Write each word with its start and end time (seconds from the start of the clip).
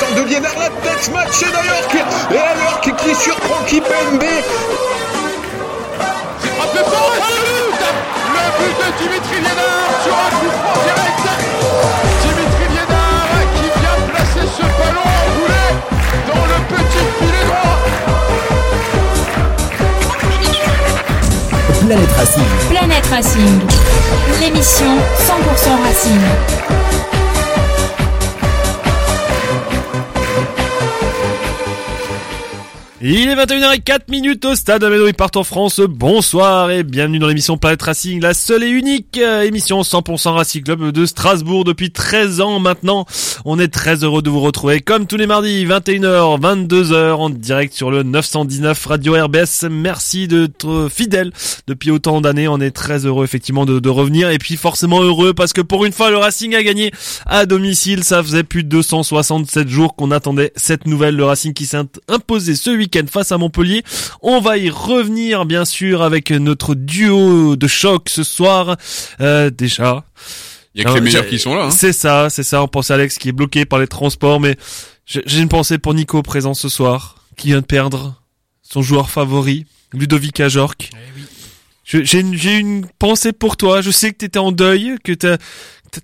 De 0.00 0.22
Liénard, 0.22 0.58
la 0.58 0.70
tête 0.70 1.12
matchée 1.12 1.44
d'Alorc. 1.52 1.94
Et 2.32 2.38
Alorc 2.38 2.80
qui 2.80 3.14
surprend 3.14 3.62
Kipembe. 3.66 4.24
C'est 6.40 6.48
frappé 6.48 6.78
le 6.78 6.84
but 6.84 7.82
Le 8.32 8.44
but 8.56 8.74
de 8.80 8.88
Dimitri 8.98 9.36
Liénard 9.36 9.92
sur 10.02 10.14
un 10.16 10.30
coup 10.40 10.50
franc 10.56 10.78
direct 10.86 11.24
Dimitri 12.22 12.66
Liénard 12.72 13.32
qui 13.54 13.68
vient 13.78 14.00
placer 14.08 14.46
ce 14.56 14.62
ballon 14.62 15.06
enroulé 15.20 15.66
dans 16.26 16.44
le 16.46 16.58
petit 16.74 17.04
filet 17.18 17.44
droit 17.46 17.78
Planète 21.86 22.14
Racing. 22.16 22.50
Planète 22.70 23.06
Racing, 23.06 23.54
l'émission 24.40 24.92
100% 25.18 25.84
Racing. 25.84 26.20
Il 33.02 33.30
est 33.30 33.34
21h04 33.34 34.10
minutes 34.10 34.44
au 34.44 34.54
stade 34.54 34.84
Amédo, 34.84 35.08
ils 35.08 35.14
partent 35.14 35.38
en 35.38 35.42
France. 35.42 35.80
Bonsoir 35.80 36.70
et 36.70 36.82
bienvenue 36.82 37.18
dans 37.18 37.28
l'émission 37.28 37.56
Planète 37.56 37.80
Racing, 37.80 38.20
la 38.20 38.34
seule 38.34 38.62
et 38.62 38.68
unique 38.68 39.16
euh, 39.16 39.40
émission 39.40 39.80
100% 39.80 40.32
Racing 40.32 40.62
Club 40.62 40.92
de 40.92 41.06
Strasbourg 41.06 41.64
depuis 41.64 41.92
13 41.92 42.42
ans 42.42 42.60
maintenant. 42.60 43.06
On 43.46 43.58
est 43.58 43.68
très 43.68 44.04
heureux 44.04 44.20
de 44.20 44.28
vous 44.28 44.40
retrouver 44.40 44.82
comme 44.82 45.06
tous 45.06 45.16
les 45.16 45.26
mardis, 45.26 45.64
21h, 45.64 46.40
22h 46.42 47.12
en 47.14 47.30
direct 47.30 47.72
sur 47.72 47.90
le 47.90 48.02
919 48.02 48.84
Radio 48.84 49.14
RBS. 49.14 49.64
Merci 49.70 50.28
d'être 50.28 50.88
fidèle 50.94 51.32
depuis 51.68 51.90
autant 51.90 52.20
d'années. 52.20 52.48
On 52.48 52.60
est 52.60 52.70
très 52.70 53.06
heureux 53.06 53.24
effectivement 53.24 53.64
de, 53.64 53.78
de 53.80 53.88
revenir 53.88 54.28
et 54.28 54.36
puis 54.36 54.56
forcément 54.56 55.00
heureux 55.00 55.32
parce 55.32 55.54
que 55.54 55.62
pour 55.62 55.86
une 55.86 55.92
fois 55.92 56.10
le 56.10 56.18
Racing 56.18 56.54
a 56.54 56.62
gagné 56.62 56.92
à 57.24 57.46
domicile. 57.46 58.04
Ça 58.04 58.22
faisait 58.22 58.44
plus 58.44 58.62
de 58.62 58.68
267 58.68 59.68
jours 59.70 59.96
qu'on 59.96 60.10
attendait 60.10 60.52
cette 60.54 60.86
nouvelle. 60.86 61.16
Le 61.16 61.24
Racing 61.24 61.54
qui 61.54 61.64
s'est 61.64 61.80
imposé 62.08 62.54
ce 62.56 62.68
week-end 62.92 63.06
face 63.10 63.32
à 63.32 63.38
Montpellier. 63.38 63.82
On 64.22 64.40
va 64.40 64.58
y 64.58 64.70
revenir 64.70 65.44
bien 65.44 65.64
sûr 65.64 66.02
avec 66.02 66.30
notre 66.30 66.74
duo 66.74 67.56
de 67.56 67.66
choc 67.66 68.08
ce 68.08 68.22
soir. 68.22 68.76
Euh, 69.20 69.50
déjà. 69.50 70.04
Il 70.74 70.82
y 70.82 70.86
a 70.86 70.88
que 70.90 70.94
les 70.94 71.00
meilleurs 71.00 71.26
qui 71.26 71.38
sont 71.38 71.54
là. 71.54 71.64
Hein. 71.66 71.70
C'est 71.70 71.92
ça, 71.92 72.28
c'est 72.30 72.42
ça. 72.42 72.62
On 72.62 72.68
pense 72.68 72.90
à 72.90 72.94
Alex 72.94 73.18
qui 73.18 73.28
est 73.28 73.32
bloqué 73.32 73.64
par 73.64 73.78
les 73.78 73.88
transports, 73.88 74.40
mais 74.40 74.56
j'ai 75.06 75.40
une 75.40 75.48
pensée 75.48 75.78
pour 75.78 75.94
Nico 75.94 76.22
présent 76.22 76.54
ce 76.54 76.68
soir, 76.68 77.16
qui 77.36 77.48
vient 77.48 77.60
de 77.60 77.66
perdre 77.66 78.20
son 78.62 78.82
joueur 78.82 79.10
favori, 79.10 79.66
Ludovic 79.92 80.38
Ajorc. 80.40 80.90
Je- 81.84 82.04
J'ai 82.04 82.20
une, 82.20 82.34
j'ai 82.36 82.56
une 82.56 82.86
pensée 83.00 83.32
pour 83.32 83.56
toi. 83.56 83.80
Je 83.80 83.90
sais 83.90 84.12
que 84.12 84.18
t'étais 84.18 84.38
en 84.38 84.52
deuil, 84.52 84.94
que 85.02 85.10
t'as 85.12 85.38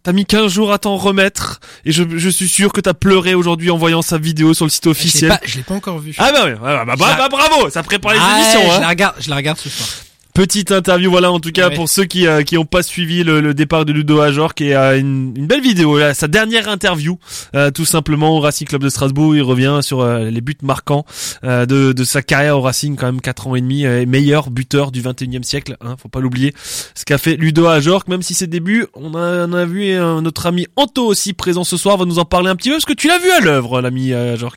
t'as- 0.03 0.13
mis 0.13 0.27
15 0.27 0.53
jours 0.53 0.73
à 0.73 0.79
t'en 0.79 0.97
remettre, 0.97 1.61
et 1.85 1.93
je, 1.93 2.03
je 2.17 2.29
suis 2.29 2.49
sûr 2.49 2.73
que 2.73 2.81
t'as 2.81 2.95
pleuré 2.95 3.35
aujourd'hui 3.35 3.71
en 3.71 3.77
voyant 3.77 4.03
sa 4.03 4.19
vidéo 4.19 4.55
sur 4.55 4.65
le 4.65 4.71
site 4.71 4.87
officiel. 4.87 5.31
pas, 5.31 5.41
je 5.45 5.57
l'ai 5.57 5.63
pas 5.63 5.75
encore 5.75 5.99
vu. 5.99 6.15
Ah 6.19 6.31
bah 6.33 6.43
oui, 6.47 6.53
ah 6.65 6.85
bah, 6.85 6.95
bah, 6.99 7.15
bah, 7.19 7.29
bravo, 7.31 7.71
ça 7.71 7.83
prépare 7.83 8.13
les 8.13 8.19
Ah, 8.21 8.39
émissions. 8.41 8.71
je 8.73 8.77
Hein. 8.77 8.81
la 8.81 8.89
regarde, 8.89 9.15
je 9.21 9.31
la 9.31 9.37
regarde 9.37 9.59
ce 9.59 9.69
soir. 9.69 9.89
Petite 10.37 10.71
interview, 10.71 11.11
voilà, 11.11 11.33
en 11.33 11.41
tout 11.41 11.51
cas, 11.51 11.71
Ouais. 11.71 11.75
pour 11.75 11.89
ceux 11.89 12.05
qui 12.05 12.27
euh, 12.27 12.43
qui 12.43 12.59
ont 12.59 12.67
pas 12.67 12.83
suivi 12.83 13.25
le, 13.25 13.41
le 13.41 13.55
départ 13.55 13.87
de 13.87 13.93
Ludo 13.95 14.21
Ajor, 14.21 14.55
qui 14.55 14.75
euh, 14.75 14.99
une, 15.01 15.33
une 15.35 15.47
belle 15.47 15.63
vidéo, 15.63 15.99
là, 15.99 16.13
sa 16.13 16.29
dernière 16.29 16.69
interview, 16.69 17.19
euh, 17.55 17.71
tout 17.71 17.87
simplement 17.87 18.37
au 18.37 18.41
Racing 18.41 18.67
Club 18.69 18.83
de 18.83 18.91
Strasbourg. 18.91 19.35
Il 19.35 19.41
revient 19.41 19.79
sur 19.81 20.03
euh, 20.03 20.29
les 20.29 20.43
buts 20.43 20.55
marquants 20.63 21.07
euh, 21.43 21.65
de, 21.65 21.93
de 21.95 22.05
sa 22.05 22.21
carrière 22.21 22.59
au 22.59 22.61
Racing, 22.61 22.97
quand 22.97 23.07
même 23.07 23.23
quatre 23.23 23.47
ans 23.47 23.55
et 23.55 23.63
demi, 23.63 23.87
euh, 23.87 24.05
meilleur 24.07 24.51
buteur 24.51 24.93
du 24.93 25.01
21e 25.01 25.43
siècle, 25.43 25.79
hein, 25.81 25.97
faut 26.01 26.11
pas 26.11 26.21
l'oublier. 26.21 26.53
Ce 26.95 27.07
qu'a 27.07 27.17
fait 27.17 27.37
Ludo 27.37 27.67
Ajor, 27.67 28.03
même 28.07 28.21
si 28.21 28.35
ses 28.35 28.47
débuts, 28.47 28.85
on 28.95 29.15
a, 29.15 29.47
on 29.47 29.53
a 29.55 29.65
vu 29.65 29.89
euh, 29.93 30.21
notre 30.21 30.45
ami 30.45 30.67
Anto 30.77 31.07
aussi 31.07 31.33
présent 31.33 31.65
ce 31.65 31.79
soir, 31.79 31.97
va 31.97 32.05
nous 32.05 32.19
en 32.19 32.27
parler 32.27 32.51
un 32.51 32.57
petit 32.57 32.69
peu, 32.69 32.75
parce 32.75 32.85
que 32.85 32.93
tu 32.93 33.09
l'as 33.09 33.19
vu 33.19 33.31
à 33.31 33.41
l'œuvre, 33.41 33.81
l'ami 33.81 34.13
Ajor. 34.13 34.55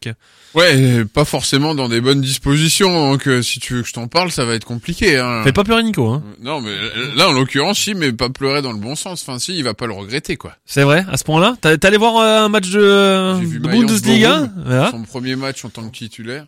Ouais, 0.56 1.06
pas 1.06 1.26
forcément 1.26 1.76
dans 1.76 1.88
des 1.88 2.02
bonnes 2.02 2.22
dispositions. 2.22 3.12
Donc 3.12 3.28
euh, 3.28 3.44
si 3.44 3.60
tu 3.60 3.76
veux 3.76 3.82
que 3.84 3.88
je 3.88 3.94
t'en 3.94 4.08
parle, 4.08 4.32
ça 4.32 4.46
va 4.46 4.56
être 4.56 4.66
compliqué. 4.66 5.16
Hein. 5.18 5.42
Fais 5.44 5.54
pas 5.54 5.64
pleurer 5.70 5.84
Nico, 5.84 6.08
hein. 6.08 6.24
Non, 6.42 6.60
mais 6.62 6.76
là, 7.16 7.30
en 7.30 7.32
l'occurrence, 7.32 7.80
si, 7.80 7.94
mais 7.96 8.12
pas 8.12 8.30
pleurer 8.30 8.62
dans 8.62 8.72
le 8.74 8.78
bon 8.80 8.96
sens. 8.96 9.22
Enfin, 9.22 9.40
si, 9.40 9.58
il 9.58 9.64
va 9.64 9.74
pas 9.74 9.88
le 9.88 9.94
regretter, 9.94 10.36
quoi. 10.36 10.56
C'est 10.66 10.84
vrai, 10.84 11.06
à 11.10 11.16
ce 11.18 11.24
point-là. 11.24 11.56
T'as- 11.62 11.78
T'es 11.78 11.88
allé 11.88 11.98
voir 11.98 12.18
euh, 12.18 12.46
un 12.46 12.50
match 12.50 12.70
de, 12.70 13.40
vu 13.40 13.60
de 13.60 13.68
Bundesliga 13.68 14.50
Voilà. 14.66 14.92
Son 14.92 15.04
premier 15.04 15.36
match 15.36 15.64
en 15.66 15.70
tant 15.70 15.88
que 15.90 15.96
titulaire, 15.96 16.46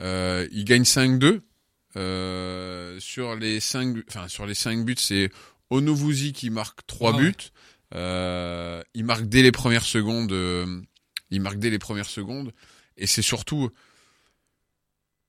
euh, 0.00 0.46
il 0.52 0.64
gagne 0.64 0.82
5-2. 0.84 1.40
Euh, 1.96 2.96
sur 3.00 3.36
les 3.36 3.60
5 3.60 3.96
enfin 4.08 4.26
sur 4.28 4.46
les 4.46 4.54
5 4.54 4.82
buts, 4.84 4.94
c'est 4.98 5.30
Onovuzi 5.70 6.32
qui 6.32 6.48
marque 6.48 6.80
3 6.86 7.12
Ah 7.12 7.16
ouais. 7.16 7.22
buts. 7.24 7.34
Euh, 7.94 8.82
il 8.94 9.04
marque 9.04 9.24
dès 9.26 9.42
les 9.42 9.52
premières 9.52 9.84
secondes. 9.84 10.32
euh, 10.32 10.64
il 11.30 11.40
marque 11.42 11.58
dès 11.58 11.68
les 11.70 11.78
premières 11.78 12.06
secondes. 12.08 12.52
Et 12.96 13.06
c'est 13.06 13.20
surtout, 13.22 13.68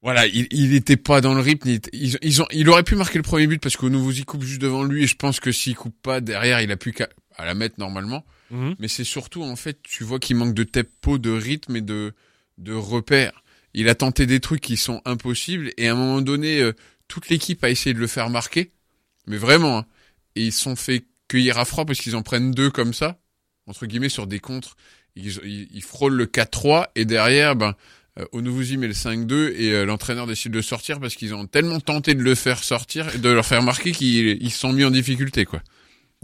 voilà, 0.04 0.28
il, 0.28 0.48
il 0.52 0.76
était 0.76 0.98
pas 0.98 1.22
dans 1.22 1.34
le 1.34 1.42
rythme. 1.42 1.70
Il, 1.70 1.80
ils, 1.94 2.18
ils 2.22 2.42
ont, 2.42 2.48
il 2.52 2.70
aurait 2.70 2.84
pu 2.84 2.96
marquer 2.96 3.18
le 3.18 3.24
premier 3.24 3.48
but 3.48 3.60
parce 3.60 3.78
qu'Onovuzi 3.78 4.26
coupe 4.26 4.44
juste 4.44 4.62
devant 4.62 4.84
lui. 4.84 5.04
Et 5.04 5.08
je 5.08 5.16
pense 5.16 5.40
que 5.40 5.52
s'il 5.52 5.76
coupe 5.76 5.96
pas 6.04 6.22
derrière, 6.22 6.62
il 6.62 6.72
a 6.72 6.78
plus 6.78 6.92
qu'à 6.94 7.10
à 7.36 7.46
la 7.46 7.56
mettre 7.56 7.80
normalement 7.80 8.24
Mhm. 8.52 8.76
mais 8.78 8.88
c'est 8.88 9.04
surtout 9.04 9.42
en 9.44 9.56
fait 9.56 9.82
tu 9.82 10.04
vois 10.04 10.20
qu'il 10.20 10.36
manque 10.36 10.54
de 10.54 10.64
tempo, 10.64 11.18
de 11.18 11.32
rythme 11.32 11.76
et 11.78 11.82
de 11.82 12.14
de 12.60 12.74
repères. 12.74 13.44
Il 13.74 13.90
a 13.90 13.96
tenté 13.96 14.28
des 14.28 14.40
trucs 14.40 14.62
qui 14.62 14.78
sont 14.78 15.02
impossibles 15.06 15.72
et 15.78 15.88
à 15.88 15.94
un 15.94 15.96
moment 15.96 16.22
donné 16.22 16.62
euh, 16.62 16.74
toute 17.08 17.30
l'équipe 17.30 17.64
a 17.64 17.72
essayé 17.72 17.96
de 17.96 18.00
le 18.00 18.06
faire 18.06 18.30
marquer, 18.30 18.72
mais 19.26 19.38
vraiment 19.38 19.80
hein. 19.80 19.86
et 20.36 20.44
ils 20.46 20.52
se 20.52 20.62
sont 20.62 20.76
fait 20.76 21.06
cueillir 21.28 21.58
à 21.58 21.66
froid 21.66 21.86
parce 21.86 22.00
qu'ils 22.00 22.16
en 22.16 22.22
prennent 22.22 22.52
deux 22.52 22.70
comme 22.70 22.94
ça 22.94 23.18
entre 23.66 23.88
guillemets 23.88 24.10
sur 24.10 24.28
des 24.28 24.40
contres. 24.40 24.76
Ils, 25.16 25.40
ils, 25.44 25.68
ils 25.72 25.84
frôlent 25.84 26.14
le 26.14 26.28
4-3 26.28 26.88
et 26.96 27.06
derrière 27.06 27.56
ben 27.56 27.76
euh, 28.20 28.26
Onovuzi 28.32 28.78
met 28.78 28.88
le 28.88 28.94
5-2 28.94 29.54
et 29.58 29.72
euh, 29.74 29.86
l'entraîneur 29.86 30.28
décide 30.28 30.52
de 30.52 30.62
sortir 30.62 31.00
parce 31.00 31.16
qu'ils 31.16 31.34
ont 31.34 31.46
tellement 31.46 31.80
tenté 31.80 32.14
de 32.14 32.22
le 32.22 32.36
faire 32.36 32.64
sortir 32.64 33.08
et 33.16 33.18
de 33.18 33.30
leur 33.30 33.46
faire 33.46 33.64
marquer 33.64 33.92
qu'ils 33.92 34.38
ils 34.42 34.52
se 34.52 34.60
sont 34.60 34.74
mis 34.74 34.84
en 34.84 34.92
difficulté 34.92 35.46
quoi. 35.46 35.60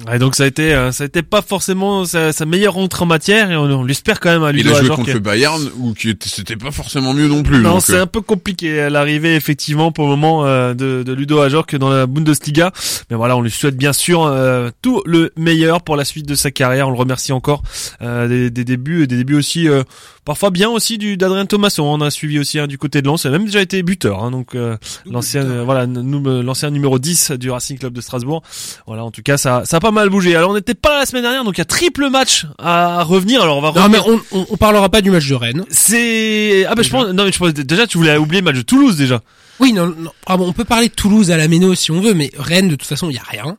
Ouais, 0.08 0.18
donc 0.18 0.34
ça 0.34 0.44
a 0.44 0.48
été, 0.48 0.74
euh, 0.74 0.94
ça 0.94 1.04
a 1.04 1.08
été 1.08 1.24
pas 1.24 1.42
forcément 1.42 2.06
sa, 2.06 2.32
sa 2.32 2.46
meilleure 2.46 2.76
rentrée 2.76 3.04
en 3.04 3.06
matière 3.06 3.52
et 3.52 3.58
on, 3.58 3.64
on 3.64 3.84
l'espère 3.84 4.22
quand 4.22 4.30
même 4.32 4.44
à 4.44 4.52
Il 4.52 4.56
Ludo 4.56 4.74
a 4.74 4.80
joué 4.80 4.96
contre 4.96 5.12
le 5.12 5.20
Bayern 5.20 5.62
où 5.78 5.94
qui 5.94 6.12
était- 6.12 6.30
c'était 6.30 6.56
pas 6.56 6.72
forcément 6.72 7.14
mieux 7.14 7.28
non 7.28 7.44
plus. 7.44 7.60
Non, 7.60 7.82
c'est 7.82 7.96
euh, 7.96 8.04
un 8.04 8.08
peu 8.08 8.22
compliqué 8.22 8.80
à 8.80 8.90
l'arrivée 8.90 9.36
effectivement 9.36 9.92
pour 9.92 10.06
le 10.06 10.12
moment 10.12 10.46
euh, 10.46 10.74
de, 10.74 11.04
de 11.04 11.12
Ludo 11.12 11.42
Ajor 11.42 11.66
que 11.66 11.76
dans 11.76 11.90
la 11.90 12.06
Bundesliga. 12.08 12.72
Mais 13.10 13.18
voilà, 13.18 13.36
on 13.36 13.42
lui 13.42 13.52
souhaite 13.52 13.76
bien 13.76 13.92
sûr 13.92 14.24
euh, 14.24 14.70
tout 14.82 15.04
le 15.06 15.34
meilleur 15.36 15.82
pour 15.82 15.98
la 15.98 16.06
suite 16.06 16.26
de 16.30 16.36
sa 16.36 16.50
carrière. 16.50 16.88
On 16.88 16.92
le 16.92 16.98
remercie 16.98 17.34
encore 17.34 17.62
euh, 18.02 18.30
des, 18.30 18.50
des 18.52 18.64
débuts, 18.64 19.04
et 19.04 19.08
des 19.08 19.18
débuts 19.18 19.36
aussi 19.36 19.68
euh, 19.68 19.84
parfois 20.30 20.52
bien 20.52 20.70
aussi 20.70 21.00
du 21.00 21.18
d'Adrien 21.18 21.48
Thomasson. 21.48 21.82
On 21.82 22.02
a 22.02 22.12
suivi 22.12 22.38
aussi 22.38 22.60
hein, 22.60 22.68
du 22.68 22.78
côté 22.78 23.02
de 23.02 23.08
Lens, 23.08 23.24
il 23.24 23.30
a 23.30 23.32
même 23.32 23.46
déjà 23.46 23.62
été 23.62 23.82
buteur. 23.82 24.24
Hein, 24.24 24.30
donc 24.30 24.54
euh, 24.54 24.78
l'ancien, 25.08 25.44
euh, 25.44 25.64
voilà, 25.64 25.88
nous, 25.88 26.22
l'ancien 26.44 26.70
numéro 26.70 27.00
10 27.00 27.32
du 27.32 27.50
Racing 27.50 27.80
Club 27.80 27.94
de 27.94 28.00
Strasbourg. 28.00 28.44
Voilà, 28.86 29.04
en 29.04 29.10
tout 29.10 29.24
cas, 29.24 29.38
ça, 29.38 29.64
ça 29.66 29.78
a 29.78 29.80
pas 29.80 29.90
mal 29.90 30.10
bougé. 30.10 30.36
Alors 30.36 30.52
on 30.52 30.54
n'était 30.54 30.76
pas 30.76 30.90
là 30.90 31.00
la 31.00 31.06
semaine 31.08 31.24
dernière, 31.24 31.44
donc 31.44 31.58
il 31.58 31.62
y 31.62 31.64
a 31.64 31.66
triple 31.66 32.12
match 32.12 32.46
à 32.60 33.02
revenir. 33.02 33.42
Alors 33.42 33.58
on 33.58 33.62
va 33.62 33.72
Non, 33.72 33.90
mais 33.90 33.98
on, 34.06 34.22
on, 34.32 34.46
on 34.52 34.58
parlera 34.58 34.88
pas 34.90 35.02
du 35.02 35.10
match 35.10 35.28
de 35.28 35.34
Rennes. 35.34 35.66
C'est 35.72 36.64
ah 36.70 36.76
bah 36.76 36.84
je 36.84 36.92
pense 36.92 37.08
non 37.08 37.24
mais 37.26 37.32
je 37.32 37.40
pense 37.40 37.52
déjà 37.52 37.88
tu 37.88 37.98
voulais 37.98 38.16
oublier 38.16 38.42
le 38.42 38.46
match 38.46 38.58
de 38.58 38.62
Toulouse 38.62 38.98
déjà. 38.98 39.22
Oui, 39.60 39.74
non, 39.74 39.88
non. 39.88 40.12
Ah 40.28 40.38
bon, 40.38 40.48
on 40.48 40.54
peut 40.54 40.64
parler 40.64 40.90
de 40.90 40.94
Toulouse 40.94 41.32
à 41.32 41.38
la 41.38 41.48
Méno 41.48 41.74
si 41.74 41.90
on 41.92 42.02
veut, 42.02 42.14
mais 42.14 42.30
Rennes, 42.38 42.70
de 42.70 42.76
toute 42.76 42.88
façon, 42.88 43.10
il 43.10 43.16
y 43.16 43.20
a 43.20 43.24
rien. 43.28 43.58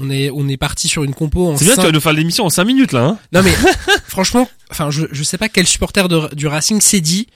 On 0.00 0.10
est, 0.10 0.30
on 0.30 0.46
est 0.48 0.56
parti 0.56 0.86
sur 0.88 1.02
une 1.04 1.14
compo 1.14 1.48
en 1.48 1.56
C'est 1.56 1.64
bien, 1.64 1.74
cinq- 1.74 1.82
tu 1.82 1.86
vas 1.88 1.92
nous 1.92 2.00
faire 2.00 2.12
l'émission 2.12 2.44
en 2.46 2.50
5 2.50 2.64
minutes 2.64 2.92
là. 2.92 3.04
Hein 3.04 3.18
Non 3.32 3.42
mais 3.42 3.52
franchement, 4.06 4.48
enfin 4.70 4.90
je 4.90 5.06
je 5.10 5.22
sais 5.22 5.38
pas 5.38 5.48
quel 5.48 5.66
supporter 5.66 6.08
de, 6.08 6.34
du 6.34 6.46
Racing 6.46 6.80
s'est 6.80 7.00
dit 7.00 7.26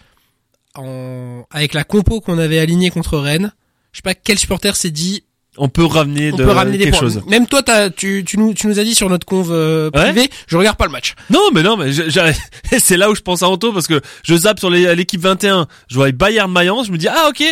en 0.75 1.45
avec 1.51 1.75
la 1.75 1.85
compo 1.85 2.21
qu'on 2.21 2.39
avait 2.39 2.59
alignée 2.59 2.91
contre 2.91 3.19
Rennes. 3.19 3.53
Je 3.93 3.99
sais 3.99 4.03
pas 4.03 4.15
quel 4.15 4.39
supporter 4.39 4.75
s'est 4.77 4.91
dit 4.91 5.25
on 5.59 5.69
peut 5.69 5.85
ramener 5.85 6.33
on 6.33 6.37
de 6.37 6.45
peut 6.45 6.51
ramener 6.51 6.79
des 6.79 6.85
quelque 6.85 6.95
points. 6.99 7.01
chose. 7.11 7.23
Même 7.27 7.47
toi 7.47 7.63
tu 7.91 8.25
tu 8.27 8.39
nous 8.39 8.55
tu 8.55 8.67
nous 8.69 8.79
as 8.79 8.85
dit 8.85 8.95
sur 8.95 9.11
notre 9.11 9.27
conve 9.27 9.51
euh, 9.53 9.91
Ouais. 9.95 10.05
privé, 10.13 10.31
je 10.47 10.57
regarde 10.57 10.79
pas 10.79 10.87
le 10.87 10.93
match. 10.93 11.15
Non 11.29 11.51
mais 11.53 11.63
non 11.63 11.77
mais 11.77 11.91
c'est 12.79 12.97
là 12.97 13.11
où 13.11 13.15
je 13.15 13.21
pense 13.21 13.43
à 13.43 13.49
Anto 13.49 13.71
parce 13.73 13.87
que 13.87 14.01
je 14.25 14.35
zappe 14.35 14.59
sur 14.61 14.71
l'équipe 14.71 15.21
21, 15.21 15.67
je 15.91 15.95
vois 15.97 16.11
Bayern 16.13 16.51
Mayence, 16.51 16.87
je 16.87 16.93
me 16.93 16.97
dis 16.97 17.09
ah 17.09 17.27
OK, 17.29 17.45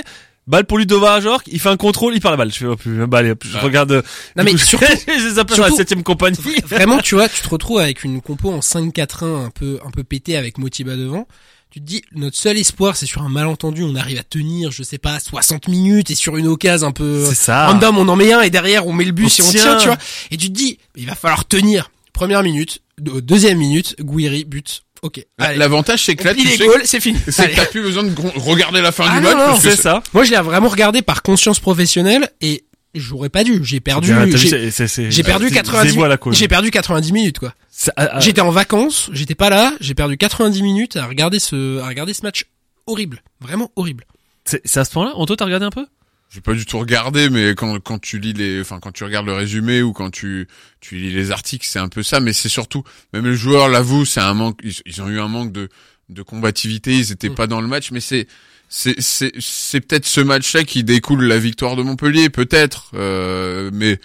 balle 0.47 0.65
pour 0.65 0.79
Ludovic 0.79 1.07
Ajorc, 1.09 1.43
il 1.47 1.61
fait 1.61 1.69
un 1.69 1.77
contrôle, 1.77 2.15
il 2.15 2.21
perd 2.21 2.33
la 2.33 2.37
balle. 2.39 2.53
Je 2.53 2.59
fais 2.59 2.67
oh, 2.67 2.77
plus 2.77 3.07
bah, 3.07 3.19
allez, 3.19 3.35
je 3.43 3.59
regarde 3.59 3.93
euh, 3.93 4.03
Non 4.37 4.45
mais 4.45 4.53
coup, 4.53 4.59
surtout 4.59 4.87
je 5.07 5.29
sur 5.55 5.63
la 5.63 5.69
surtout- 5.71 5.77
7 5.77 6.03
compagnie. 6.03 6.37
Vraiment, 6.65 6.99
tu 6.99 7.15
vois, 7.15 7.29
tu 7.29 7.41
te 7.43 7.49
retrouves 7.49 7.79
avec 7.79 8.05
une 8.05 8.21
compo 8.21 8.51
en 8.51 8.61
5-4-1 8.61 9.47
un 9.47 9.51
peu 9.51 9.79
un 9.85 9.91
peu 9.91 10.03
pété 10.05 10.37
avec 10.37 10.59
Motiba 10.59 10.97
devant. 10.97 11.27
Tu 11.71 11.79
te 11.81 11.85
dis, 11.87 12.03
notre 12.17 12.37
seul 12.37 12.59
espoir, 12.59 12.97
c'est 12.97 13.07
sur 13.07 13.23
un 13.23 13.29
malentendu, 13.29 13.85
on 13.85 13.95
arrive 13.95 14.19
à 14.19 14.25
tenir, 14.25 14.73
je 14.73 14.83
sais 14.83 14.99
pas, 14.99 15.21
60 15.21 15.69
minutes 15.69 16.11
et 16.11 16.17
sur 16.17 16.37
une 16.37 16.49
occasion 16.49 16.89
un 16.89 16.93
peu 16.93 17.25
C'est 17.29 17.37
ça. 17.37 17.69
random, 17.69 17.97
on 17.99 18.09
en 18.09 18.17
met 18.17 18.33
un 18.33 18.41
et 18.41 18.51
derrière 18.51 18.89
on 18.89 18.93
met 18.93 19.05
le 19.05 19.13
bus 19.13 19.39
On 19.39 19.45
et 19.45 19.47
on 19.47 19.51
tient. 19.53 19.63
tient, 19.63 19.77
tu 19.77 19.87
vois. 19.87 19.99
Et 20.33 20.37
tu 20.37 20.49
te 20.49 20.53
dis, 20.53 20.79
il 20.97 21.07
va 21.07 21.15
falloir 21.15 21.47
tenir. 21.47 21.93
Première 22.13 22.43
minute, 22.43 22.81
deux- 22.99 23.23
deuxième 23.23 23.57
minute, 23.59 23.95
Guiri, 24.01 24.45
but. 24.45 24.83
Ok. 25.03 25.25
L'avantage, 25.39 26.05
c'est 26.05 26.15
que 26.17 26.25
là, 26.25 26.35
tu 26.35 26.45
les 26.45 26.57
sais, 26.57 26.67
goals, 26.67 26.83
c'est 26.85 27.01
fini. 27.01 27.19
c'est 27.29 27.51
que 27.51 27.57
t'as 27.57 27.67
plus 27.67 27.83
besoin 27.83 28.03
de 28.05 28.13
regarder 28.37 28.81
la 28.83 28.93
fin 28.93 29.05
Ah 29.09 29.19
du 29.19 29.25
non, 29.25 29.37
match. 29.37 29.49
non, 29.49 29.55
que 29.57 29.63
C'est 29.63 29.77
ça. 29.81 30.03
Moi, 30.13 30.25
je 30.25 30.31
l'ai 30.31 30.37
vraiment 30.39 30.69
regardé 30.69 31.01
par 31.03 31.23
conscience 31.23 31.59
professionnelle 31.59 32.29
et 32.43 32.65
j'aurais 32.95 33.29
pas 33.31 33.43
dû. 33.45 33.61
J'ai 33.65 33.81
perdu. 33.81 34.13
J'ai- 34.33 34.49
c'est- 34.49 34.71
c'est- 34.71 34.89
c'est- 34.89 35.11
J'ai 35.11 35.23
perdu 35.23 35.49
c'est- 35.49 35.55
90 35.55 35.91
c'est 35.93 35.97
moi 35.97 36.09
la 36.09 36.17
cause. 36.19 36.37
J'ai 36.37 36.49
perdu 36.49 36.71
90 36.71 37.13
minutes 37.13 37.39
quoi. 37.39 37.55
Ah, 37.97 38.09
ah, 38.13 38.21
J'étais 38.21 38.43
en 38.43 38.51
vacances, 38.51 39.09
j'étais 39.13 39.35
pas 39.35 39.49
là, 39.49 39.73
j'ai 39.81 39.95
perdu 39.95 40.19
90 40.19 40.63
minutes 40.63 40.97
à 40.97 41.07
regarder 41.07 41.39
ce 41.39 41.79
à 41.81 41.87
regarder 41.89 42.13
ce 42.13 42.21
match 42.23 42.45
horrible, 42.87 43.23
vraiment 43.41 43.71
horrible. 43.77 44.05
C'est 44.45 44.61
c'est 44.67 44.81
à 44.81 44.85
ce 44.85 44.91
point-là. 44.91 45.13
Anto, 45.15 45.35
t'as 45.37 45.45
regardé 45.47 45.65
un 45.67 45.71
peu? 45.71 45.87
J'ai 46.33 46.41
pas 46.41 46.55
du 46.55 46.65
tout 46.65 46.79
regardé, 46.79 47.29
mais 47.29 47.51
quand 47.57 47.81
quand 47.81 47.99
tu 47.99 48.21
lis 48.21 48.33
les, 48.33 48.61
enfin 48.61 48.79
quand 48.81 48.93
tu 48.93 49.03
regardes 49.03 49.27
le 49.27 49.33
résumé 49.33 49.83
ou 49.83 49.93
quand 49.93 50.11
tu 50.11 50.47
tu 50.81 50.95
lis 50.97 51.13
les 51.13 51.33
articles, 51.33 51.67
c'est 51.69 51.81
un 51.81 51.89
peu 51.89 52.03
ça. 52.05 52.21
Mais 52.21 52.33
c'est 52.33 52.49
surtout, 52.49 52.85
même 53.13 53.27
les 53.27 53.35
joueurs 53.35 53.69
l'avouent, 53.69 54.05
c'est 54.05 54.21
un 54.21 54.35
manque. 54.35 54.59
Ils, 54.63 54.75
ils 54.87 55.03
ont 55.03 55.09
eu 55.09 55.19
un 55.19 55.27
manque 55.29 55.51
de 55.53 55.69
de 56.09 56.23
combativité. 56.23 56.93
Ils 56.97 57.11
étaient 57.13 57.31
Mm. 57.31 57.35
pas 57.35 57.47
dans 57.49 57.61
le 57.61 57.67
match, 57.67 57.91
mais 57.91 57.99
c'est 58.01 58.29
c'est 58.69 58.95
c'est 59.01 59.33
c'est 59.41 59.81
peut-être 59.81 60.07
ce 60.07 60.21
match-là 60.21 60.63
qui 60.63 60.85
découle 60.85 61.25
la 61.25 61.39
victoire 61.39 61.75
de 61.75 61.83
Montpellier, 61.83 62.31
peut-être. 62.31 62.93
Euh, 62.95 63.71
mais 63.73 63.99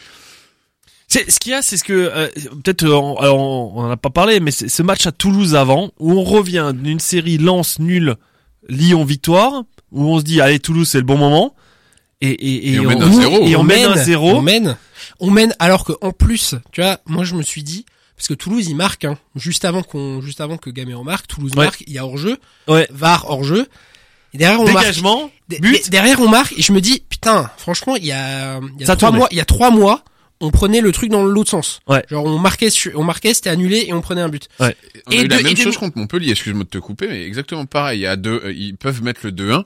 C'est 1.07 1.29
ce 1.29 1.39
qu'il 1.39 1.51
y 1.51 1.55
a, 1.55 1.61
c'est 1.61 1.77
ce 1.77 1.83
que 1.83 1.93
euh, 1.93 2.27
peut-être 2.63 2.83
euh, 2.85 2.95
on, 2.95 3.17
alors, 3.17 3.37
on 3.39 3.81
en 3.83 3.91
a 3.91 3.97
pas 3.97 4.09
parlé, 4.09 4.39
mais 4.39 4.49
c'est 4.49 4.67
ce 4.69 4.81
match 4.81 5.05
à 5.05 5.11
Toulouse 5.11 5.53
avant 5.53 5.91
où 5.99 6.11
on 6.13 6.23
revient 6.23 6.71
d'une 6.73 6.99
série 6.99 7.37
Lens 7.37 7.77
nul, 7.77 8.15
Lyon 8.67 9.05
victoire, 9.05 9.63
où 9.91 10.05
on 10.11 10.17
se 10.17 10.23
dit 10.23 10.41
allez 10.41 10.59
Toulouse 10.59 10.89
c'est 10.89 10.97
le 10.97 11.03
bon 11.05 11.19
moment 11.19 11.55
et 12.31 12.67
et, 12.69 12.73
Et 12.73 12.79
on 12.79 12.83
mène 12.89 13.01
un 13.03 13.11
zéro. 13.11 13.47
et 13.47 13.55
on 13.55 13.63
mène 13.63 13.85
un 13.85 13.95
zéro. 13.95 14.31
On 14.31 14.41
mène, 14.41 14.77
on 15.19 15.31
mène 15.31 15.53
alors 15.59 15.85
que 15.85 15.93
en 16.01 16.11
plus, 16.11 16.55
tu 16.71 16.81
vois, 16.81 16.99
moi 17.05 17.23
je 17.23 17.35
me 17.35 17.41
suis 17.43 17.63
dit 17.63 17.85
parce 18.17 18.27
que 18.27 18.33
Toulouse 18.33 18.67
il 18.67 18.75
marque 18.75 19.05
hein, 19.05 19.17
juste 19.35 19.65
avant 19.65 19.83
qu'on 19.83 20.21
juste 20.21 20.41
avant 20.41 20.57
que 20.57 20.69
Gamero 20.69 21.03
marque, 21.03 21.27
Toulouse 21.27 21.51
Ouais. 21.55 21.65
marque, 21.65 21.83
il 21.87 21.93
y 21.93 21.97
a 21.97 22.05
hors 22.05 22.17
jeu, 22.17 22.37
Ouais. 22.67 22.87
VAR 22.91 23.29
hors 23.29 23.43
jeu. 23.43 23.67
Et 24.33 24.37
derrière 24.37 24.59
on 24.59 24.65
marque 24.65 24.79
dégagement, 24.79 25.31
but. 25.47 25.61
d- 25.61 25.81
Derrière, 25.89 26.19
on 26.19 26.27
marque 26.27 26.53
et 26.57 26.61
je 26.61 26.73
me 26.73 26.81
dis, 26.81 27.01
putain, 27.09 27.49
franchement, 27.57 27.95
il 27.95 28.05
y 28.05 28.11
a, 28.11 28.59
il 28.75 28.81
y 28.81 28.83
a 28.83 28.87
Ça 28.87 28.95
trois 28.97 29.07
tournait. 29.09 29.17
mois, 29.19 29.27
il 29.31 29.37
y 29.37 29.39
a 29.39 29.45
trois 29.45 29.71
mois, 29.71 30.03
on 30.41 30.51
prenait 30.51 30.81
le 30.81 30.91
truc 30.91 31.09
dans 31.09 31.23
l'autre 31.23 31.49
sens. 31.51 31.79
Ouais. 31.87 32.03
Genre, 32.09 32.25
on 32.25 32.37
marquait, 32.37 32.67
on 32.95 33.03
marquait, 33.05 33.33
c'était 33.33 33.49
annulé 33.49 33.85
et 33.87 33.93
on 33.93 34.01
prenait 34.01 34.19
un 34.19 34.27
but. 34.27 34.49
on 34.59 34.65
a 34.65 34.71
Et 35.11 35.21
eu 35.21 35.27
la 35.29 35.37
même 35.37 35.47
et 35.47 35.53
de- 35.53 35.57
chose 35.57 35.77
contre 35.77 35.97
Montpellier. 35.97 36.31
Excuse-moi 36.31 36.65
de 36.65 36.69
te 36.69 36.77
couper, 36.79 37.07
mais 37.07 37.23
exactement 37.23 37.65
pareil. 37.65 37.99
Il 37.99 38.01
y 38.01 38.07
a 38.07 38.17
deux, 38.17 38.41
euh, 38.43 38.51
ils 38.53 38.75
peuvent 38.75 39.01
mettre 39.03 39.21
le 39.23 39.31
2-1 39.31 39.63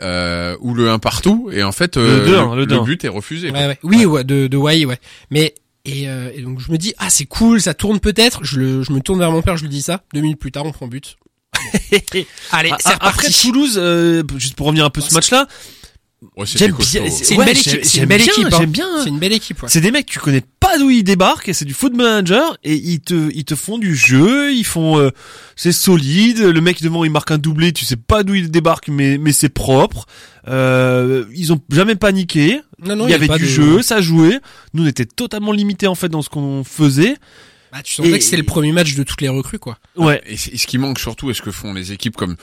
euh, 0.00 0.56
ou 0.60 0.74
le 0.74 0.90
1 0.90 0.98
partout, 0.98 1.50
et 1.52 1.62
en 1.62 1.72
fait, 1.72 1.96
euh, 1.96 2.24
Le 2.24 2.32
2-1, 2.32 2.56
le 2.56 2.66
2-1. 2.66 2.84
but 2.84 3.04
est 3.04 3.08
refusé. 3.08 3.50
Ouais, 3.50 3.66
ouais. 3.66 3.78
Oui, 3.82 4.04
ouais, 4.06 4.24
de, 4.24 4.46
de 4.46 4.56
Wai, 4.56 4.84
ouais. 4.84 4.98
Mais, 5.30 5.54
et, 5.84 6.08
euh, 6.08 6.30
et 6.34 6.42
donc, 6.42 6.60
je 6.60 6.70
me 6.70 6.76
dis, 6.78 6.94
ah, 6.98 7.10
c'est 7.10 7.24
cool, 7.24 7.60
ça 7.60 7.74
tourne 7.74 7.98
peut-être. 8.00 8.44
Je 8.44 8.58
le, 8.60 8.82
je 8.82 8.92
me 8.92 9.00
tourne 9.00 9.18
vers 9.18 9.30
mon 9.32 9.42
père, 9.42 9.56
je 9.56 9.62
lui 9.62 9.70
dis 9.70 9.82
ça. 9.82 10.02
Deux 10.14 10.20
minutes 10.20 10.38
plus 10.38 10.52
tard, 10.52 10.66
on 10.66 10.72
prend 10.72 10.86
but. 10.86 11.16
Allez, 12.52 12.70
Ah, 12.72 12.76
c'est 12.78 12.92
ah, 13.00 13.08
Après. 13.08 13.28
Toulouse, 13.30 13.74
euh, 13.78 14.22
juste 14.36 14.54
pour 14.54 14.66
revenir 14.66 14.84
un 14.84 14.90
peu 14.90 15.00
Bah, 15.00 15.06
ce 15.08 15.14
match-là, 15.14 15.48
Ouais. 16.36 16.46
C'est 16.46 16.64
une 16.66 16.72
ouais, 16.74 17.44
belle 17.46 17.56
équipe, 17.56 17.84
c'est 17.84 17.94
j'aime 18.00 18.02
une 18.02 18.08
belle 18.08 18.22
bien, 18.22 18.32
équipe, 18.32 18.46
hein. 18.46 18.56
J'aime 18.58 18.70
bien. 18.70 18.88
C'est 19.04 19.08
une 19.08 19.18
belle 19.20 19.32
équipe, 19.32 19.62
ouais. 19.62 19.68
C'est 19.68 19.80
des 19.80 19.92
mecs, 19.92 20.06
tu 20.06 20.18
connais 20.18 20.42
pas 20.58 20.76
d'où 20.76 20.90
ils 20.90 21.04
débarquent, 21.04 21.48
et 21.48 21.52
c'est 21.52 21.64
du 21.64 21.74
foot 21.74 21.94
manager, 21.94 22.56
et 22.64 22.74
ils 22.74 22.98
te, 23.00 23.30
ils 23.34 23.44
te 23.44 23.54
font 23.54 23.78
du 23.78 23.94
jeu, 23.94 24.52
ils 24.52 24.64
font, 24.64 24.98
euh, 24.98 25.10
c'est 25.54 25.70
solide, 25.70 26.40
le 26.40 26.60
mec 26.60 26.82
devant 26.82 27.04
il 27.04 27.10
marque 27.12 27.30
un 27.30 27.38
doublé, 27.38 27.72
tu 27.72 27.84
sais 27.84 27.94
pas 27.96 28.24
d'où 28.24 28.34
il 28.34 28.50
débarque, 28.50 28.88
mais, 28.88 29.16
mais 29.16 29.30
c'est 29.30 29.48
propre, 29.48 30.06
euh, 30.48 31.24
ils 31.34 31.52
ont 31.52 31.60
jamais 31.70 31.94
paniqué, 31.94 32.60
Non, 32.84 32.96
non, 32.96 33.06
il 33.06 33.10
y 33.10 33.14
avait 33.14 33.28
du 33.28 33.44
de- 33.44 33.48
jeu, 33.48 33.82
ça 33.82 34.00
jouait, 34.00 34.40
nous 34.74 34.84
on 34.84 34.86
était 34.86 35.06
totalement 35.06 35.52
limités 35.52 35.86
en 35.86 35.94
fait 35.94 36.08
dans 36.08 36.22
ce 36.22 36.28
qu'on 36.28 36.64
faisait, 36.64 37.16
Bah, 37.72 37.78
tu 37.84 37.94
sentais 37.94 38.08
Et- 38.10 38.18
que 38.18 38.24
c'était 38.24 38.38
le 38.38 38.42
premier 38.44 38.72
match 38.72 38.94
de 38.94 39.02
toutes 39.02 39.20
les 39.20 39.28
recrues, 39.28 39.58
quoi. 39.58 39.78
ouais, 39.96 40.20
et 40.26 40.36
ce 40.36 40.66
qui 40.66 40.78
manque 40.78 40.98
surtout, 40.98 41.30
est 41.30 41.34
ce 41.34 41.42
que 41.42 41.50
font 41.52 41.72
les 41.74 41.92
équipes 41.92 42.16
comme 42.16 42.36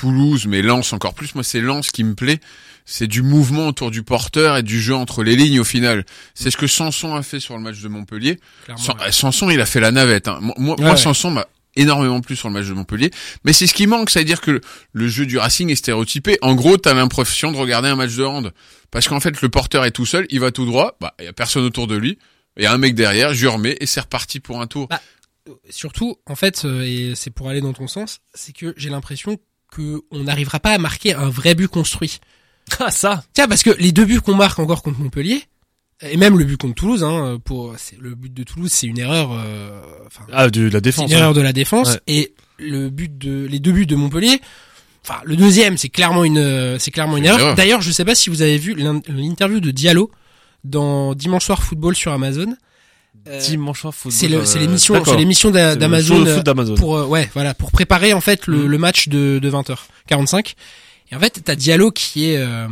Toulouse, 0.00 0.46
mais 0.46 0.62
Lens 0.62 0.92
encore 0.94 1.12
plus, 1.14 1.34
moi 1.34 1.44
c'est 1.44 1.60
Lens 1.60 1.90
qui 1.90 2.04
me 2.04 2.14
plaît, 2.14 2.40
c'est 2.86 3.06
du 3.06 3.20
mouvement 3.22 3.66
autour 3.68 3.90
du 3.90 4.02
porteur 4.02 4.56
et 4.56 4.62
du 4.62 4.80
jeu 4.80 4.94
entre 4.94 5.22
les 5.22 5.36
lignes 5.36 5.60
au 5.60 5.64
final. 5.64 6.04
C'est 6.34 6.50
ce 6.50 6.56
que 6.56 6.66
Sanson 6.66 7.14
a 7.14 7.22
fait 7.22 7.38
sur 7.38 7.54
le 7.56 7.62
match 7.62 7.80
de 7.80 7.88
Montpellier. 7.88 8.38
Clairement, 8.64 8.82
San- 8.82 8.96
ouais. 8.98 9.08
euh, 9.08 9.12
Sanson, 9.12 9.50
il 9.50 9.60
a 9.60 9.66
fait 9.66 9.80
la 9.80 9.90
navette. 9.90 10.28
Hein. 10.28 10.38
Moi, 10.40 10.54
moi, 10.58 10.74
Ouais, 10.76 10.82
moi, 10.82 10.90
ouais. 10.92 10.96
Sanson 10.96 11.30
m'a 11.30 11.46
énormément 11.76 12.20
plu 12.20 12.34
sur 12.34 12.48
le 12.48 12.54
match 12.54 12.66
de 12.66 12.72
Montpellier, 12.72 13.10
mais 13.44 13.52
c'est 13.52 13.66
ce 13.66 13.74
qui 13.74 13.86
manque, 13.86 14.08
c'est-à-dire 14.10 14.40
que 14.40 14.50
le, 14.52 14.60
le 14.92 15.06
jeu 15.08 15.26
du 15.26 15.36
Racing 15.38 15.68
est 15.70 15.74
stéréotypé. 15.76 16.38
En 16.42 16.54
gros, 16.54 16.78
t'as 16.78 16.94
l'impression 16.94 17.52
de 17.52 17.56
regarder 17.58 17.88
un 17.88 17.96
match 17.96 18.14
de 18.16 18.24
hand, 18.24 18.52
parce 18.90 19.06
qu'en 19.06 19.20
fait, 19.20 19.40
le 19.42 19.48
porteur 19.50 19.84
est 19.84 19.90
tout 19.92 20.06
seul, 20.06 20.26
il 20.30 20.40
va 20.40 20.50
tout 20.50 20.64
droit, 20.64 20.96
bah, 21.00 21.14
il 21.20 21.26
y 21.26 21.28
a 21.28 21.32
personne 21.34 21.62
autour 21.64 21.86
de 21.86 21.94
lui, 21.96 22.18
il 22.56 22.64
y 22.64 22.66
a 22.66 22.72
un 22.72 22.78
mec 22.78 22.94
derrière, 22.94 23.34
je 23.34 23.46
remets 23.46 23.76
et 23.80 23.86
c'est 23.86 24.00
reparti 24.00 24.40
pour 24.40 24.60
un 24.62 24.66
tour. 24.66 24.88
Bah, 24.88 25.00
surtout, 25.68 26.16
en 26.26 26.34
fait, 26.34 26.64
euh, 26.64 26.82
et 26.82 27.14
c'est 27.14 27.30
pour 27.30 27.48
aller 27.48 27.60
dans 27.60 27.72
ton 27.72 27.86
sens, 27.86 28.18
c'est 28.34 28.52
que 28.52 28.74
j'ai 28.76 28.88
l'impression 28.90 29.38
que 29.70 30.02
on 30.10 30.24
n'arrivera 30.24 30.60
pas 30.60 30.72
à 30.72 30.78
marquer 30.78 31.14
un 31.14 31.28
vrai 31.28 31.54
but 31.54 31.68
construit. 31.68 32.18
ah 32.80 32.90
ça, 32.90 33.24
Tiens, 33.34 33.48
parce 33.48 33.62
que 33.62 33.70
les 33.78 33.92
deux 33.92 34.04
buts 34.04 34.20
qu'on 34.20 34.34
marque 34.34 34.58
encore 34.58 34.82
contre 34.82 35.00
Montpellier, 35.00 35.42
et 36.02 36.16
même 36.16 36.38
le 36.38 36.44
but 36.44 36.56
contre 36.56 36.74
Toulouse, 36.74 37.02
hein, 37.04 37.38
pour 37.44 37.74
c'est 37.78 37.98
le 37.98 38.14
but 38.14 38.32
de 38.32 38.42
Toulouse, 38.42 38.70
c'est 38.72 38.86
une 38.86 38.98
erreur, 38.98 39.30
euh, 39.32 39.80
enfin, 40.06 40.24
ah 40.32 40.48
de 40.50 40.68
la 40.68 40.80
défense, 40.80 41.10
une 41.10 41.16
erreur 41.16 41.34
de 41.34 41.40
la 41.40 41.52
défense, 41.52 41.88
Ouais. 41.94 42.00
et 42.06 42.34
le 42.58 42.88
but 42.90 43.16
de, 43.18 43.46
les 43.46 43.58
deux 43.58 43.72
buts 43.72 43.86
de 43.86 43.96
Montpellier, 43.96 44.40
enfin, 45.04 45.20
le 45.24 45.36
deuxième, 45.36 45.76
c'est 45.78 45.88
clairement 45.88 46.24
une, 46.24 46.38
euh, 46.38 46.78
c'est 46.78 46.90
clairement 46.90 47.16
une 47.16 47.24
erreur. 47.26 47.40
erreur. 47.40 47.54
D'ailleurs, 47.54 47.80
je 47.82 47.90
sais 47.90 48.04
pas 48.04 48.14
si 48.14 48.30
vous 48.30 48.42
avez 48.42 48.56
vu 48.58 48.74
l'in- 48.74 49.00
l'interview 49.08 49.60
de 49.60 49.70
Diallo 49.70 50.10
dans 50.64 51.14
Dimanche 51.14 51.44
Soir 51.46 51.62
Football 51.62 51.96
sur 51.96 52.12
Amazon. 52.12 52.54
Euh, 53.28 53.38
dimanche 53.38 53.80
soir 53.80 53.94
football, 53.94 54.18
c'est 54.18 54.28
le, 54.28 54.44
c'est 54.46 54.58
euh, 54.58 54.60
l'émission, 54.62 55.04
c'est 55.04 55.16
l'émission 55.16 55.50
d'a- 55.50 55.70
C'est 55.70 55.74
le 55.74 55.80
d'Amazon. 55.80 56.26
euh, 56.26 56.42
d'Amazon. 56.42 56.74
pour 56.76 56.96
euh, 56.96 57.04
ouais 57.06 57.28
voilà 57.34 57.52
pour 57.52 57.70
préparer 57.70 58.12
en 58.14 58.20
fait 58.22 58.46
le, 58.46 58.58
Mm. 58.64 58.66
le 58.66 58.78
match 58.78 59.08
de, 59.08 59.38
de 59.42 59.50
20h45 59.50 60.54
et 61.12 61.16
en 61.16 61.20
fait 61.20 61.40
t'as 61.44 61.54
Diallo 61.54 61.90
qui 61.90 62.30
est 62.30 62.38
euh, 62.38 62.66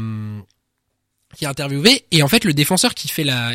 qui 1.37 1.44
est 1.44 1.49
interviewé 1.49 2.05
et 2.12 2.23
en 2.23 2.29
fait 2.29 2.44
le 2.44 2.55
défenseur 2.55 2.94
qui 2.94 3.08
fait 3.08 3.25
la 3.25 3.52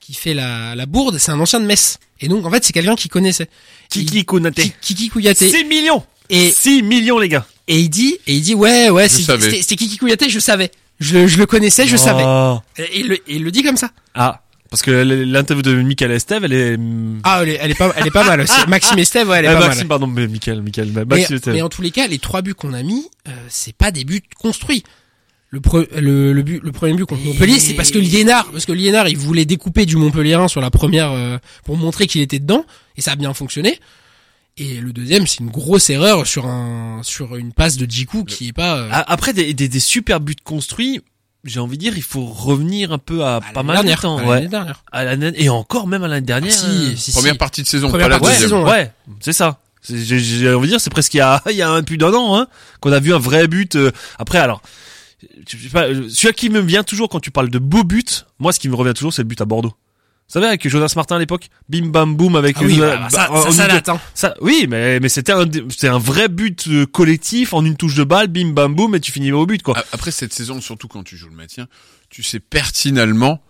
qui 0.00 0.14
fait 0.14 0.32
la, 0.34 0.74
la 0.74 0.86
bourde 0.86 1.18
c'est 1.18 1.32
un 1.32 1.40
ancien 1.40 1.60
de 1.60 1.66
Metz 1.66 1.98
et 2.20 2.28
donc 2.28 2.46
en 2.46 2.50
fait 2.50 2.64
c'est 2.64 2.72
quelqu'un 2.72 2.96
qui 2.96 3.08
connaissait 3.08 3.48
Kiki 3.90 4.24
Konaté. 4.24 4.62
Ki- 4.62 4.72
Kiki 4.80 5.08
Kouyaté 5.10 5.50
6 5.50 5.64
millions 5.64 6.02
et 6.30 6.50
6 6.50 6.82
millions 6.82 7.18
les 7.18 7.28
gars 7.28 7.46
et 7.68 7.78
il 7.78 7.90
dit 7.90 8.16
et 8.26 8.34
il 8.34 8.42
dit 8.42 8.54
ouais 8.54 8.88
ouais 8.90 9.04
Je 9.08 9.14
c'est- 9.16 9.22
savais. 9.22 9.42
c'était 9.50 9.62
c'était 9.62 9.76
Kiki 9.76 9.98
Kouyaté 9.98 10.30
je 10.30 10.38
savais 10.38 10.70
je, 10.98 11.26
je 11.26 11.36
le 11.36 11.44
connaissais 11.46 11.86
je 11.86 11.96
savais 11.98 12.22
Oh. 12.26 12.58
et 12.78 13.00
il, 13.00 13.08
le, 13.08 13.18
il 13.28 13.42
le 13.44 13.50
dit 13.50 13.62
comme 13.62 13.76
ça 13.76 13.90
Ah, 14.14 14.40
parce 14.70 14.82
que 14.82 14.90
l'interview 14.90 15.62
de 15.62 15.74
Michael 15.82 16.10
Esteve, 16.12 16.44
elle 16.44 16.52
est... 16.52 16.78
ah 17.24 17.40
elle 17.42 17.48
est, 17.50 17.58
elle 17.60 17.70
est 17.70 17.74
pas 17.74 17.92
elle 17.96 18.06
est 18.06 18.10
pas 18.10 18.24
mal 18.24 18.40
aussi 18.40 18.52
Maxime 18.68 18.98
Estève 18.98 19.28
ouais, 19.28 19.38
elle 19.38 19.44
est 19.44 19.48
Ah, 19.48 19.54
pas 19.54 19.60
mal 19.60 19.68
Maxime, 19.70 19.88
pardon, 19.88 20.06
mais 20.06 20.26
Michael, 20.26 20.62
Michael, 20.62 20.90
Mais, 20.94 21.04
Maxime 21.04 21.36
Esteve. 21.36 21.54
mais 21.54 21.62
en 21.62 21.68
tous 21.68 21.82
les 21.82 21.90
cas, 21.90 22.06
les 22.06 22.18
trois 22.18 22.42
buts 22.42 22.54
qu'on 22.54 22.72
a 22.72 22.82
mis, 22.82 23.06
euh, 23.28 23.32
c'est 23.48 23.74
pas 23.74 23.90
des 23.90 24.04
buts 24.04 24.22
construits. 24.38 24.82
Le, 25.50 25.60
pre- 25.60 25.86
le, 25.98 26.32
le, 26.32 26.42
but, 26.42 26.60
le 26.62 26.72
premier 26.72 26.94
but 26.94 27.04
contre 27.06 27.22
Montpellier, 27.24 27.60
c'est 27.60 27.74
parce 27.74 27.92
que 27.92 27.98
Liénard, 28.00 28.50
parce 28.50 28.66
que 28.66 28.72
Liénard, 28.72 29.08
il 29.08 29.16
voulait 29.16 29.44
découper 29.44 29.86
du 29.86 29.96
Montpellierin 29.96 30.48
sur 30.48 30.60
la 30.60 30.70
première 30.70 31.12
euh, 31.12 31.38
pour 31.64 31.76
montrer 31.76 32.08
qu'il 32.08 32.20
était 32.20 32.40
dedans, 32.40 32.64
et 32.96 33.00
ça 33.00 33.12
a 33.12 33.16
bien 33.16 33.32
fonctionné. 33.32 33.78
Et 34.58 34.80
le 34.80 34.92
deuxième, 34.92 35.26
c'est 35.26 35.40
une 35.40 35.50
grosse 35.50 35.88
erreur 35.90 36.26
sur 36.26 36.46
un 36.46 37.00
sur 37.04 37.36
une 37.36 37.52
passe 37.52 37.76
de 37.76 37.84
Djikou 37.88 38.24
qui 38.24 38.48
est 38.48 38.52
pas. 38.52 38.76
euh, 38.78 38.88
A- 38.90 39.12
Après 39.12 39.32
des, 39.34 39.54
des, 39.54 39.68
des 39.68 39.80
super 39.80 40.18
buts 40.20 40.34
construits, 40.42 41.00
j'ai 41.46 41.60
envie 41.60 41.76
de 41.76 41.80
dire, 41.82 41.94
il 41.96 42.02
faut 42.02 42.24
revenir 42.24 42.92
un 42.92 42.98
peu 42.98 43.24
à 43.24 43.36
à 43.36 43.40
pas 43.40 43.62
mal 43.62 43.76
de 43.76 43.82
dernière, 43.82 44.00
temps. 44.00 44.18
à 44.18 44.24
Ouais. 44.24 44.46
dernière. 44.48 44.82
À 44.92 45.04
l'année- 45.04 45.32
et 45.36 45.48
encore 45.48 45.86
même 45.86 46.04
à 46.04 46.08
l'année 46.08 46.26
dernière. 46.26 46.52
Ah, 46.62 46.66
euh, 46.66 46.90
si, 46.90 46.96
si, 46.96 47.12
Première 47.12 47.32
si. 47.32 47.38
partie 47.38 47.62
de 47.62 47.66
saison, 47.68 47.88
Première 47.88 48.06
pas 48.06 48.14
la 48.14 48.18
partie 48.18 48.36
de 48.36 48.42
deuxième. 48.42 48.60
saison. 48.64 48.70
Ouais, 48.70 48.92
c'est 49.20 49.32
ça. 49.32 49.58
J'ai 49.88 50.52
envie 50.52 50.66
de 50.66 50.72
dire, 50.72 50.80
c'est 50.80 50.90
presque 50.90 51.14
il 51.14 51.18
y 51.18 51.20
a, 51.20 51.40
il 51.48 51.54
y 51.56 51.62
a 51.62 51.70
un 51.70 51.82
plus 51.84 51.96
d'un 51.98 52.12
an, 52.12 52.36
hein, 52.36 52.48
qu'on 52.80 52.90
a 52.92 52.98
vu 53.00 53.14
un 53.14 53.18
vrai 53.18 53.46
but. 53.46 53.76
euh, 53.76 53.92
après, 54.18 54.38
alors, 54.38 54.60
je 55.48 55.56
sais 55.56 55.68
pas, 55.68 55.84
euh, 55.86 56.08
celui 56.10 56.34
qui 56.34 56.50
me 56.50 56.60
vient 56.60 56.82
toujours 56.82 57.08
quand 57.08 57.20
tu 57.20 57.30
parles 57.30 57.50
de 57.50 57.58
beau 57.60 57.84
but, 57.84 58.26
moi, 58.40 58.52
ce 58.52 58.58
qui 58.58 58.68
me 58.68 58.74
revient 58.74 58.94
toujours, 58.94 59.12
c'est 59.12 59.22
le 59.22 59.28
but 59.28 59.40
à 59.40 59.44
Bordeaux. 59.44 59.72
Vous 60.28 60.32
savez, 60.32 60.46
avec 60.46 60.68
Jonas 60.68 60.92
Martin 60.96 61.16
à 61.16 61.18
l'époque, 61.20 61.48
bim 61.68 61.86
bam 61.86 62.16
boum 62.16 62.34
avec 62.34 62.56
Ah 62.58 62.64
oui, 62.64 62.78
bah, 62.78 62.96
bah, 62.96 63.10
ça, 63.10 63.30
en- 63.30 63.50
ça, 63.52 63.68
ça 63.84 63.92
hein. 63.92 64.00
ça- 64.12 64.34
oui, 64.40 64.66
mais 64.68 64.98
mais 64.98 65.08
c'était 65.08 65.30
un 65.32 65.44
c'est 65.70 65.86
un 65.88 65.98
vrai 66.00 66.28
but 66.28 66.66
euh, 66.66 66.84
collectif 66.84 67.54
en 67.54 67.64
une 67.64 67.76
touche 67.76 67.94
de 67.94 68.02
balle, 68.02 68.26
bim 68.26 68.48
bam 68.52 68.74
boum, 68.74 68.94
et 68.96 69.00
tu 69.00 69.12
finis 69.12 69.30
au 69.30 69.46
but 69.46 69.62
quoi. 69.62 69.76
Après 69.92 70.10
cette 70.10 70.32
saison, 70.32 70.60
surtout 70.60 70.88
quand 70.88 71.04
tu 71.04 71.16
joues 71.16 71.28
le 71.28 71.36
maintien, 71.36 71.68
tu 72.10 72.24
sais 72.24 72.40
pertinemment 72.40 73.40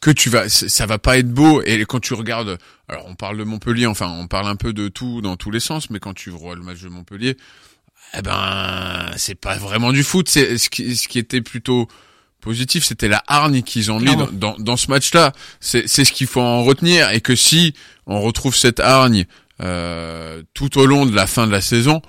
que 0.00 0.10
tu 0.12 0.30
vas, 0.30 0.48
ça 0.48 0.86
va 0.86 0.98
pas 0.98 1.18
être 1.18 1.30
beau. 1.32 1.60
Et 1.62 1.84
quand 1.86 2.00
tu 2.00 2.14
regardes, 2.14 2.56
alors 2.88 3.06
on 3.08 3.14
parle 3.16 3.36
de 3.38 3.44
Montpellier, 3.44 3.86
enfin 3.86 4.08
on 4.08 4.28
parle 4.28 4.46
un 4.46 4.56
peu 4.56 4.72
de 4.72 4.86
tout 4.88 5.22
dans 5.22 5.36
tous 5.36 5.50
les 5.50 5.60
sens, 5.60 5.90
mais 5.90 5.98
quand 5.98 6.14
tu 6.14 6.30
vois 6.30 6.54
le 6.54 6.62
match 6.62 6.80
de 6.82 6.88
Montpellier, 6.88 7.36
eh 8.16 8.22
ben 8.22 9.10
c'est 9.16 9.34
pas 9.34 9.56
vraiment 9.56 9.90
du 9.92 10.04
foot. 10.04 10.28
C'est 10.28 10.56
ce 10.58 10.70
qui, 10.70 10.94
ce 10.96 11.08
qui 11.08 11.18
était 11.18 11.40
plutôt 11.40 11.88
positif, 12.42 12.84
c'était 12.84 13.08
la 13.08 13.22
hargne 13.26 13.62
qu'ils 13.62 13.90
ont 13.90 13.98
mis 13.98 14.14
dans, 14.16 14.30
dans, 14.30 14.56
dans 14.58 14.76
ce 14.76 14.88
match-là. 14.90 15.32
C'est 15.60 15.88
c'est 15.88 16.04
ce 16.04 16.12
qu'il 16.12 16.26
faut 16.26 16.42
en 16.42 16.62
retenir 16.64 17.10
et 17.10 17.22
que 17.22 17.34
si 17.34 17.72
on 18.06 18.20
retrouve 18.20 18.54
cette 18.54 18.80
hargne 18.80 19.24
euh, 19.62 20.42
tout 20.52 20.78
au 20.78 20.84
long 20.84 21.06
de 21.06 21.14
la 21.14 21.26
fin 21.26 21.46
de 21.46 21.52
la 21.52 21.62
saison, 21.62 22.02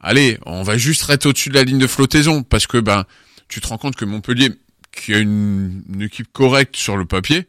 allez, 0.00 0.38
on 0.46 0.62
va 0.62 0.76
juste 0.78 1.08
être 1.10 1.26
au-dessus 1.26 1.50
de 1.50 1.54
la 1.54 1.62
ligne 1.62 1.78
de 1.78 1.86
flottaison 1.86 2.42
parce 2.42 2.66
que 2.66 2.78
ben 2.78 3.04
tu 3.48 3.60
te 3.60 3.68
rends 3.68 3.78
compte 3.78 3.94
que 3.94 4.04
Montpellier, 4.06 4.50
qui 4.90 5.14
a 5.14 5.18
une, 5.18 5.82
une 5.92 6.02
équipe 6.02 6.32
correcte 6.32 6.74
sur 6.74 6.96
le 6.96 7.04
papier, 7.04 7.46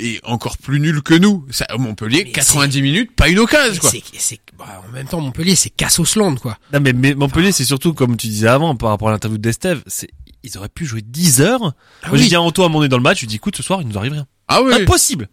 est 0.00 0.20
encore 0.24 0.58
plus 0.58 0.80
nul 0.80 1.02
que 1.02 1.14
nous. 1.14 1.46
Ça, 1.50 1.66
Montpellier, 1.78 2.24
Mais 2.24 2.32
90 2.32 2.82
minutes, 2.82 3.12
pas 3.14 3.28
une 3.28 3.38
occasion 3.38 3.80
quoi. 3.80 3.90
C'est, 3.90 4.02
c'est, 4.18 4.40
bah, 4.58 4.82
en 4.88 4.92
même 4.92 5.06
temps, 5.06 5.20
Montpellier, 5.20 5.54
c'est 5.54 5.70
Cassosland, 5.70 6.36
quoi. 6.36 6.58
Non 6.72 6.80
mais, 6.80 6.92
mais 6.92 7.14
Montpellier, 7.14 7.52
c'est 7.52 7.64
surtout 7.64 7.94
comme 7.94 8.16
tu 8.16 8.26
disais 8.26 8.48
avant 8.48 8.74
par 8.76 8.90
rapport 8.90 9.08
à 9.08 9.12
l'interview 9.12 9.38
d'Estève, 9.38 9.82
c'est 9.86 10.10
ils 10.42 10.56
auraient 10.58 10.68
pu 10.68 10.86
jouer 10.86 11.02
10 11.02 11.40
heures. 11.40 11.60
Moi 11.60 11.72
j'ai 12.14 12.22
oui. 12.22 12.28
dit 12.28 12.34
à 12.34 12.40
Antoine 12.42 12.86
dans 12.88 12.96
le 12.96 13.02
match, 13.02 13.18
je 13.18 13.22
lui 13.22 13.28
dis 13.28 13.36
écoute 13.36 13.56
ce 13.56 13.62
soir 13.62 13.80
il 13.82 13.88
nous 13.88 13.98
arrive 13.98 14.12
rien. 14.12 14.26
Ah 14.48 14.62
oui. 14.62 14.72
Impossible. 14.74 15.28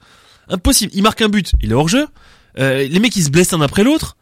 Impossible. 0.49 0.91
Il 0.95 1.03
marque 1.03 1.21
un 1.21 1.29
but, 1.29 1.51
il 1.61 1.71
est 1.71 1.73
hors 1.73 1.87
jeu. 1.89 2.07
Euh, 2.59 2.87
les 2.87 2.99
mecs 2.99 3.15
ils 3.15 3.23
se 3.23 3.29
blessent 3.29 3.53
un 3.53 3.61
après 3.61 3.83
l'autre. 3.83 4.17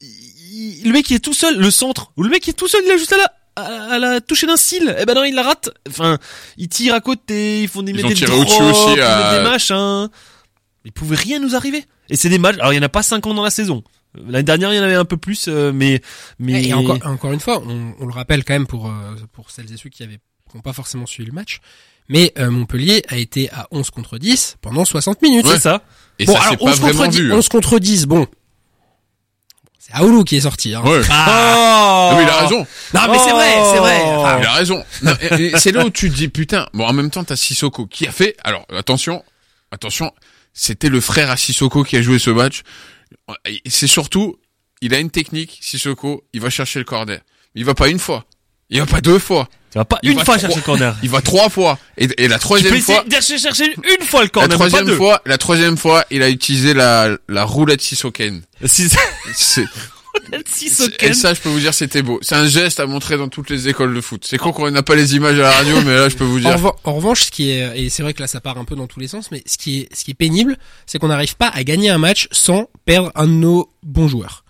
Il- 0.00 0.82
Le 0.84 0.92
mec 0.92 1.08
il 1.10 1.16
est 1.16 1.20
tout 1.20 1.34
seul, 1.34 1.58
le 1.58 1.70
centre, 1.70 2.12
ou 2.16 2.22
le 2.22 2.30
mec 2.30 2.46
il 2.46 2.50
est 2.50 2.54
tout 2.54 2.68
seul, 2.68 2.82
il 2.84 2.90
a 2.90 2.96
juste 2.96 3.12
à 3.12 3.16
la 3.16 3.32
à 3.60 3.98
la 3.98 4.20
toucher 4.20 4.46
d'un 4.46 4.56
cil. 4.56 4.94
Eh 5.00 5.04
ben 5.04 5.14
non, 5.14 5.24
il 5.24 5.34
la 5.34 5.42
rate. 5.42 5.70
Enfin, 5.88 6.18
ils 6.58 6.68
tirent 6.68 6.94
à 6.94 7.00
côté, 7.00 7.62
ils 7.62 7.68
font 7.68 7.82
des 7.82 7.90
Ils 7.90 8.04
ont 8.06 8.08
des 8.08 8.14
tiré 8.14 8.30
drops, 8.30 8.60
aussi, 8.60 8.92
ils 8.94 9.00
à- 9.00 9.36
des 9.36 9.42
machins. 9.42 10.08
Il 10.84 10.92
pouvait 10.92 11.16
rien 11.16 11.40
nous 11.40 11.56
arriver. 11.56 11.84
Et 12.08 12.14
c'est 12.14 12.28
des 12.28 12.38
matchs. 12.38 12.54
Alors 12.60 12.72
il 12.72 12.76
y 12.76 12.78
en 12.78 12.82
a 12.82 12.88
pas 12.88 13.02
50 13.02 13.34
dans 13.34 13.42
la 13.42 13.50
saison. 13.50 13.82
L'année 14.14 14.42
dernière, 14.42 14.72
il 14.72 14.76
y 14.76 14.80
en 14.80 14.82
avait 14.84 14.94
un 14.94 15.04
peu 15.04 15.16
plus, 15.16 15.46
euh, 15.48 15.70
mais 15.72 16.00
mais 16.38 16.64
Et 16.64 16.72
encore, 16.74 16.98
encore 17.04 17.32
une 17.32 17.40
fois, 17.40 17.62
on, 17.64 17.94
on 18.00 18.06
le 18.06 18.12
rappelle 18.12 18.44
quand 18.44 18.54
même 18.54 18.66
pour, 18.66 18.86
euh, 18.88 18.90
pour 19.32 19.50
celles 19.50 19.72
et 19.72 19.76
ceux 19.76 19.90
qui 19.90 20.02
avaient, 20.02 20.18
qui 20.50 20.56
n'ont 20.56 20.62
pas 20.62 20.72
forcément 20.72 21.06
suivi 21.06 21.28
le 21.28 21.34
match. 21.34 21.60
Mais 22.08 22.32
euh, 22.38 22.50
Montpellier 22.50 23.02
a 23.08 23.18
été 23.18 23.50
à 23.50 23.68
11 23.70 23.90
contre 23.90 24.16
10 24.18 24.56
pendant 24.62 24.84
60 24.86 25.20
minutes. 25.22 25.46
c'est 25.46 25.58
ça. 25.60 25.82
Et 26.18 26.24
bon, 26.24 26.32
ça 26.32 26.40
alors 26.40 26.50
c'est 26.52 26.56
pas 26.56 26.64
11 26.64 26.80
contre, 26.80 26.92
vraiment 26.94 27.10
10, 27.10 27.20
vu. 27.20 27.32
hein. 27.32 27.36
11 27.36 27.48
contre 27.50 27.78
10, 27.78 28.06
bon. 28.06 28.26
C'est 29.78 29.94
Aoulou 29.94 30.24
qui 30.24 30.36
est 30.36 30.40
sorti. 30.40 30.74
Hein. 30.74 30.82
Ouais. 30.84 31.00
Ah 31.10 32.08
Non, 32.12 32.16
mais 32.18 32.24
il 32.24 32.28
a 32.28 32.36
raison. 32.40 32.66
Non 32.94 33.00
mais 33.10 33.18
c'est 33.18 33.30
vrai, 33.30 33.54
c'est 33.72 33.78
vrai. 33.78 34.00
Enfin, 34.04 34.38
Il 34.40 34.46
a 34.46 34.52
raison. 34.52 34.84
C'est 35.58 35.72
là 35.72 35.84
où 35.84 35.90
tu 35.90 36.10
te 36.10 36.14
dis 36.16 36.28
putain. 36.28 36.66
Bon, 36.74 36.86
en 36.86 36.92
même 36.92 37.10
temps, 37.10 37.24
t'as 37.24 37.36
Sissoko 37.36 37.86
qui 37.86 38.06
a 38.06 38.12
fait. 38.12 38.36
Alors 38.44 38.66
attention, 38.74 39.22
attention. 39.70 40.12
C'était 40.52 40.88
le 40.88 41.00
frère 41.00 41.30
à 41.30 41.36
Sissoko 41.36 41.84
qui 41.84 41.96
a 41.96 42.02
joué 42.02 42.18
ce 42.18 42.30
match. 42.30 42.62
C'est 43.66 43.86
surtout, 43.86 44.36
il 44.80 44.94
a 44.94 44.98
une 44.98 45.10
technique. 45.10 45.58
Sissoko, 45.60 46.24
il 46.32 46.40
va 46.40 46.50
chercher 46.50 46.78
le 46.78 46.84
corner. 46.84 47.20
Il 47.54 47.64
va 47.64 47.74
pas 47.74 47.88
une 47.88 47.98
fois. 47.98 48.24
Il 48.70 48.80
va 48.80 48.86
pas 48.86 49.00
deux 49.00 49.18
fois. 49.18 49.48
Tu 49.70 49.78
vas 49.78 49.84
pas 49.84 49.98
Il 50.02 50.10
une 50.12 50.18
va 50.18 50.24
fois 50.24 50.38
chercher 50.38 50.56
le 50.56 50.62
corner. 50.62 50.96
Il 51.02 51.10
va 51.10 51.20
trois 51.20 51.48
fois. 51.50 51.78
Et, 51.96 52.08
et 52.18 52.28
la 52.28 52.36
Tu 52.36 52.40
peux 52.40 52.44
troisième 52.46 52.74
essayer 52.74 52.98
fois, 52.98 53.04
de 53.04 53.20
chercher 53.38 53.64
une 53.74 54.06
fois 54.06 54.20
le 54.20 54.26
la 54.26 54.30
corner, 54.30 54.48
pas 54.50 54.54
troisième 54.56 54.86
deux. 54.86 54.96
fois, 54.96 55.22
la 55.26 55.38
troisième 55.38 55.76
fois, 55.76 56.04
il 56.10 56.22
a 56.22 56.28
utilisé 56.30 56.74
la, 56.74 57.16
la 57.28 57.44
roulette 57.44 57.80
Sissoken. 57.80 58.42
Si 58.64 58.88
C'est, 58.88 58.98
si 59.34 59.44
c'est- 59.44 59.66
et 61.00 61.12
ça, 61.14 61.34
je 61.34 61.40
peux 61.40 61.48
vous 61.48 61.60
dire, 61.60 61.74
c'était 61.74 62.02
beau. 62.02 62.18
C'est 62.22 62.34
un 62.34 62.46
geste 62.46 62.80
à 62.80 62.86
montrer 62.86 63.16
dans 63.16 63.28
toutes 63.28 63.50
les 63.50 63.68
écoles 63.68 63.94
de 63.94 64.00
foot. 64.00 64.24
C'est 64.26 64.38
con 64.38 64.52
qu'on 64.52 64.70
n'a 64.70 64.82
pas 64.82 64.94
les 64.94 65.16
images 65.16 65.38
à 65.38 65.42
la 65.42 65.50
radio, 65.50 65.76
mais 65.84 65.94
là, 65.94 66.08
je 66.08 66.16
peux 66.16 66.24
vous 66.24 66.40
dire. 66.40 66.56
en 66.84 66.94
revanche, 66.94 67.24
ce 67.24 67.30
qui 67.30 67.50
est, 67.50 67.84
et 67.84 67.88
c'est 67.88 68.02
vrai 68.02 68.14
que 68.14 68.20
là 68.20 68.26
ça 68.26 68.40
part 68.40 68.58
un 68.58 68.64
peu 68.64 68.76
dans 68.76 68.86
tous 68.86 69.00
les 69.00 69.08
sens, 69.08 69.30
mais 69.30 69.42
ce 69.46 69.58
qui 69.58 69.80
est, 69.80 69.94
ce 69.94 70.04
qui 70.04 70.12
est 70.12 70.14
pénible, 70.14 70.56
c'est 70.86 70.98
qu'on 70.98 71.08
n'arrive 71.08 71.36
pas 71.36 71.48
à 71.48 71.64
gagner 71.64 71.90
un 71.90 71.98
match 71.98 72.28
sans 72.30 72.68
perdre 72.84 73.10
un 73.14 73.26
de 73.26 73.32
nos 73.32 73.70
bons 73.82 74.08
joueurs. 74.08 74.44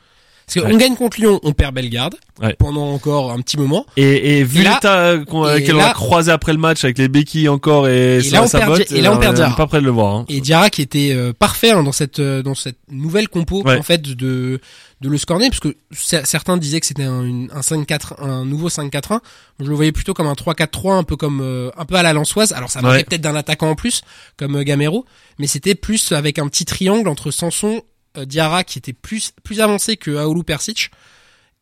Parce 0.55 0.65
qu'on 0.67 0.73
Ouais. 0.73 0.79
gagne 0.81 0.97
contre 0.97 1.21
Lyon, 1.21 1.41
on 1.43 1.53
perd 1.53 1.75
Bellegarde 1.75 2.15
Ouais. 2.41 2.55
pendant 2.59 2.93
encore 2.93 3.33
un 3.33 3.41
petit 3.41 3.57
moment. 3.59 3.85
Et, 3.97 4.39
et 4.39 4.45
vu 4.45 4.63
l'état 4.63 5.17
qu'elle 5.27 5.77
là- 5.77 5.91
a 5.91 5.93
croisé 5.93 6.31
après 6.31 6.53
le 6.53 6.59
match 6.59 6.85
avec 6.85 6.97
les 6.99 7.09
béquilles 7.09 7.49
encore 7.49 7.89
et, 7.89 8.19
Et 8.19 8.31
là, 8.31 8.45
on 8.45 8.49
perd- 8.49 8.67
botte, 8.67 8.93
et 8.93 9.01
là, 9.01 9.13
on 9.13 9.17
euh, 9.17 9.19
perd 9.19 9.35
Diarra. 9.35 9.57
pas 9.57 9.67
près 9.67 9.81
de 9.81 9.85
le 9.85 9.91
voir. 9.91 10.15
Hein. 10.15 10.25
Et 10.29 10.41
Diarra 10.41 10.71
qui 10.71 10.81
était 10.83 11.13
euh, 11.13 11.33
parfait 11.39 11.73
hein, 11.73 11.83
dans 11.83 11.93
cette 11.93 12.19
euh, 12.21 12.43
dans 12.43 12.55
cette 12.55 12.79
nouvelle 12.91 13.29
compo 13.29 13.63
Ouais. 13.65 13.77
en 13.77 13.83
fait 13.83 14.01
de 14.03 14.61
de 15.01 15.09
le 15.09 15.19
scorner 15.19 15.49
parce 15.51 15.61
que 15.61 15.77
cer- 15.95 16.25
certains 16.25 16.57
disaient 16.57 16.81
que 16.81 16.87
c'était 16.87 17.05
un, 17.05 17.47
un 17.53 17.61
5-4 17.61 18.15
un 18.23 18.45
nouveau 18.45 18.69
5-4-1 18.69 19.11
Moi, 19.11 19.21
je 19.61 19.69
le 19.69 19.75
voyais 19.75 19.93
plutôt 19.93 20.15
comme 20.15 20.27
un 20.29 20.35
3-4-3 20.35 20.93
un 20.97 21.03
peu 21.05 21.17
comme 21.17 21.41
euh, 21.43 21.71
un 21.77 21.85
peu 21.85 21.97
à 21.97 22.03
la 22.03 22.13
Lançoise 22.13 22.53
alors 22.53 22.71
ça 22.71 22.81
manquait 22.83 22.97
Ouais. 22.99 23.05
peut-être 23.05 23.21
d'un 23.21 23.35
attaquant 23.37 23.71
en 23.71 23.75
plus 23.75 24.03
comme 24.37 24.63
Gamero 24.63 25.05
mais 25.39 25.47
c'était 25.47 25.75
plus 25.75 26.13
avec 26.13 26.39
un 26.39 26.49
petit 26.49 26.65
triangle 26.65 27.09
entre 27.09 27.31
Sanson 27.33 27.83
Diarra 28.17 28.65
qui 28.65 28.79
était 28.79 28.93
plus 28.93 29.33
plus 29.45 29.61
avancé 29.61 29.97
que 29.97 30.17
Aoulou 30.17 30.43
Persic 30.43 30.91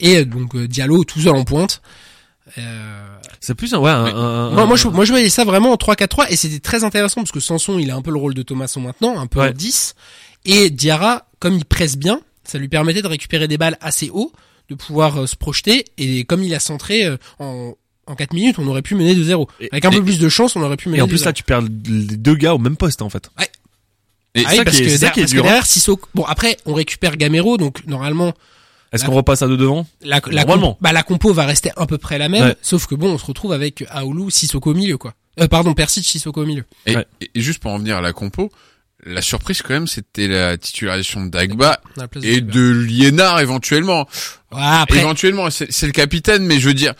et 0.00 0.18
euh, 0.18 0.24
donc 0.24 0.54
euh, 0.54 0.66
Diallo 0.68 1.04
tout 1.04 1.20
seul 1.20 1.34
en 1.36 1.44
pointe 1.44 1.82
euh, 2.58 3.06
C'est 3.40 3.54
plus 3.54 3.74
un, 3.74 3.78
ouais, 3.78 3.90
un, 3.90 4.04
Mais- 4.04 4.10
un- 4.12 4.50
moi, 4.50 4.62
un- 4.62 4.66
moi, 4.66 4.76
je, 4.76 4.88
moi, 4.88 5.04
je 5.04 5.10
voyais 5.12 5.28
ça 5.28 5.44
vraiment 5.44 5.72
en 5.72 5.76
3-4-3 5.76 6.26
et 6.30 6.36
c'était 6.36 6.60
très 6.60 6.84
intéressant 6.84 7.22
parce 7.22 7.32
que 7.32 7.40
Sanson, 7.40 7.78
il 7.78 7.90
a 7.90 7.96
un 7.96 8.02
peu 8.02 8.10
le 8.12 8.18
rôle 8.18 8.34
de 8.34 8.42
Thomasson 8.42 8.80
maintenant, 8.80 9.18
un 9.18 9.26
peu 9.26 9.40
Ouais. 9.40 9.48
en 9.48 9.52
10. 9.52 9.94
Et 10.44 10.70
Diarra, 10.70 11.26
comme 11.40 11.54
il 11.54 11.64
presse 11.64 11.96
bien, 11.96 12.20
ça 12.44 12.58
lui 12.58 12.68
permettait 12.68 13.02
de 13.02 13.08
récupérer 13.08 13.48
des 13.48 13.58
balles 13.58 13.76
assez 13.80 14.10
haut, 14.12 14.32
de 14.68 14.74
pouvoir 14.76 15.22
euh, 15.22 15.26
se 15.26 15.34
projeter. 15.34 15.84
Et 15.98 16.24
comme 16.24 16.42
il 16.44 16.54
a 16.54 16.60
centré 16.60 17.04
euh, 17.04 17.16
en, 17.40 17.74
en 18.06 18.14
4 18.14 18.32
minutes, 18.32 18.60
on 18.60 18.66
aurait 18.68 18.82
pu 18.82 18.94
mener 18.94 19.16
de 19.16 19.24
0 19.24 19.48
Et- 19.58 19.68
Avec 19.72 19.84
un 19.84 19.90
et- 19.90 19.96
peu 19.96 20.04
plus 20.04 20.20
de 20.20 20.28
chance, 20.28 20.54
on 20.54 20.62
aurait 20.62 20.76
pu 20.76 20.88
mener 20.88 20.98
Et 20.98 21.02
en 21.02 21.08
plus 21.08 21.18
0. 21.18 21.28
là, 21.28 21.32
tu 21.32 21.42
perds 21.42 21.62
les 21.62 21.68
deux 22.16 22.34
gars 22.36 22.54
au 22.54 22.58
même 22.58 22.76
poste 22.76 23.02
en 23.02 23.10
fait. 23.10 23.28
Et 24.36 24.44
Ah 24.46 24.50
oui, 24.50 24.56
ça 24.58 24.64
parce 24.64 24.76
qui 24.76 24.82
est- 24.82 24.86
que, 24.86 24.90
ça 24.92 24.98
derrière, 24.98 25.12
qui 25.14 25.20
est 25.20 25.22
parce 25.24 25.32
que 25.32 25.36
dur, 25.36 25.42
derrière, 25.44 25.64
Sissoko- 25.64 26.04
bon 26.14 26.24
après, 26.24 26.56
on 26.66 26.74
récupère 26.74 27.16
Gamero, 27.16 27.56
donc 27.56 27.84
normalement, 27.86 28.32
Est-ce 28.92 29.04
qu'on 29.04 29.12
repasse 29.14 29.42
à 29.42 29.48
deux 29.48 29.56
devant? 29.56 29.86
la, 30.02 30.20
la, 30.26 30.44
Normalement. 30.44 30.68
compo, 30.74 30.78
bah, 30.80 30.92
la 30.92 31.02
compo 31.02 31.32
va 31.32 31.44
rester 31.46 31.70
à 31.76 31.86
peu 31.86 31.98
près 31.98 32.18
la 32.18 32.28
même, 32.28 32.44
Ouais. 32.48 32.56
sauf 32.62 32.86
que 32.86 32.94
bon, 32.94 33.12
on 33.14 33.18
se 33.18 33.26
retrouve 33.26 33.52
avec 33.52 33.84
Aoulou, 33.90 34.30
Sissoko 34.30 34.70
au 34.70 34.74
milieu, 34.74 34.98
quoi. 34.98 35.14
Euh, 35.40 35.48
pardon, 35.48 35.74
Persic, 35.74 36.06
Sissoko 36.06 36.42
au 36.42 36.46
milieu. 36.46 36.64
Et, 36.86 36.96
Ouais. 36.96 37.06
et 37.34 37.40
juste 37.40 37.58
pour 37.60 37.72
en 37.72 37.78
venir 37.78 37.96
à 37.96 38.00
la 38.00 38.12
compo, 38.12 38.50
la 39.04 39.20
surprise 39.22 39.60
quand 39.62 39.74
même, 39.74 39.86
c'était 39.86 40.28
la 40.28 40.56
titularisation 40.56 41.26
Dagba 41.26 41.80
et 42.22 42.40
de 42.40 42.70
Liénard 42.70 43.40
éventuellement. 43.40 44.06
Ouais, 44.52 44.60
après, 44.62 45.00
Éventuellement, 45.00 45.50
c'est 45.50 45.82
le 45.86 45.92
capitaine, 45.92 46.44
mais 46.44 46.58
je 46.60 46.68
veux 46.68 46.74
dire, 46.74 46.94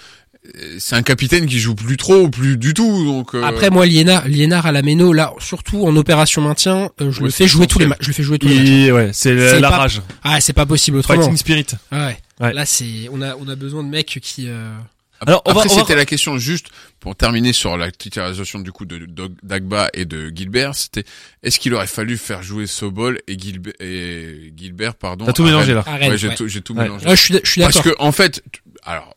c'est 0.78 0.96
un 0.96 1.02
capitaine 1.02 1.46
qui 1.46 1.58
joue 1.58 1.74
plus 1.74 1.96
trop, 1.96 2.22
ou 2.22 2.30
plus 2.30 2.56
du 2.56 2.74
tout, 2.74 3.04
donc. 3.04 3.34
euh, 3.34 3.42
Après 3.42 3.70
moi 3.70 3.86
Liénard, 3.86 4.26
Liénard 4.28 4.66
à 4.66 4.72
la 4.72 4.82
méno 4.82 5.12
là 5.12 5.32
surtout 5.38 5.84
en 5.86 5.94
opération 5.96 6.42
maintien, 6.42 6.90
euh, 7.00 7.10
je 7.10 7.20
Ouais, 7.20 7.26
le 7.26 7.30
fais 7.30 7.46
jouer 7.46 7.66
tous 7.66 7.78
les 7.78 7.88
je 8.00 8.06
le 8.08 8.12
fais 8.12 8.22
jouer 8.22 8.38
tous 8.38 8.48
les 8.48 8.56
matchs. 8.58 8.66
Il- 8.68 8.92
Ouais, 8.92 9.10
c'est 9.12 9.34
la, 9.34 9.50
C'est 9.50 9.60
la 9.60 9.70
pas- 9.70 9.76
rage. 9.78 10.02
Ah, 10.22 10.40
c'est 10.40 10.52
pas 10.52 10.66
possible 10.66 10.98
autrement. 10.98 11.20
Fighting 11.22 11.36
spirit. 11.36 11.66
Ah 11.90 12.06
ouais. 12.08 12.18
Ouais. 12.40 12.52
Là 12.52 12.66
c'est 12.66 13.08
on 13.12 13.22
a 13.22 13.34
on 13.36 13.48
a 13.48 13.56
besoin 13.56 13.82
de 13.82 13.88
mecs 13.88 14.18
qui 14.22 14.46
euh... 14.48 14.76
Alors, 15.18 15.40
Après, 15.46 15.66
va- 15.66 15.74
c'était 15.74 15.94
la 15.94 16.04
question 16.04 16.36
juste 16.36 16.66
pour 17.00 17.16
terminer 17.16 17.54
sur 17.54 17.78
la 17.78 17.90
titularisation 17.90 18.58
du 18.58 18.70
coup 18.70 18.84
de, 18.84 19.06
Dagba 19.42 19.88
et 19.94 20.04
de 20.04 20.28
Gilbert. 20.28 20.74
C'était 20.74 21.04
est-ce 21.42 21.58
qu'il 21.58 21.72
aurait 21.72 21.86
fallu 21.86 22.18
faire 22.18 22.42
jouer 22.42 22.66
Sobol 22.66 23.20
et 23.26 23.38
Gilbert, 23.38 23.72
et 23.80 24.52
Gilbert 24.54 24.94
pardon. 24.94 25.24
T'as 25.24 25.32
tout 25.32 25.42
mélangé 25.44 25.72
Rennes? 25.72 26.10
là. 26.10 26.16
j'ai 26.16 26.28
ouais. 26.28 26.34
tout, 26.34 26.46
tout 26.60 26.74
Ouais. 26.74 26.82
mélangé. 26.82 27.06
Ouais, 27.06 27.16
je 27.16 27.22
suis 27.22 27.34
suis 27.44 27.62
Parce 27.62 27.76
d'accord. 27.76 27.96
que 27.96 28.02
en 28.02 28.12
fait, 28.12 28.42
alors 28.84 29.16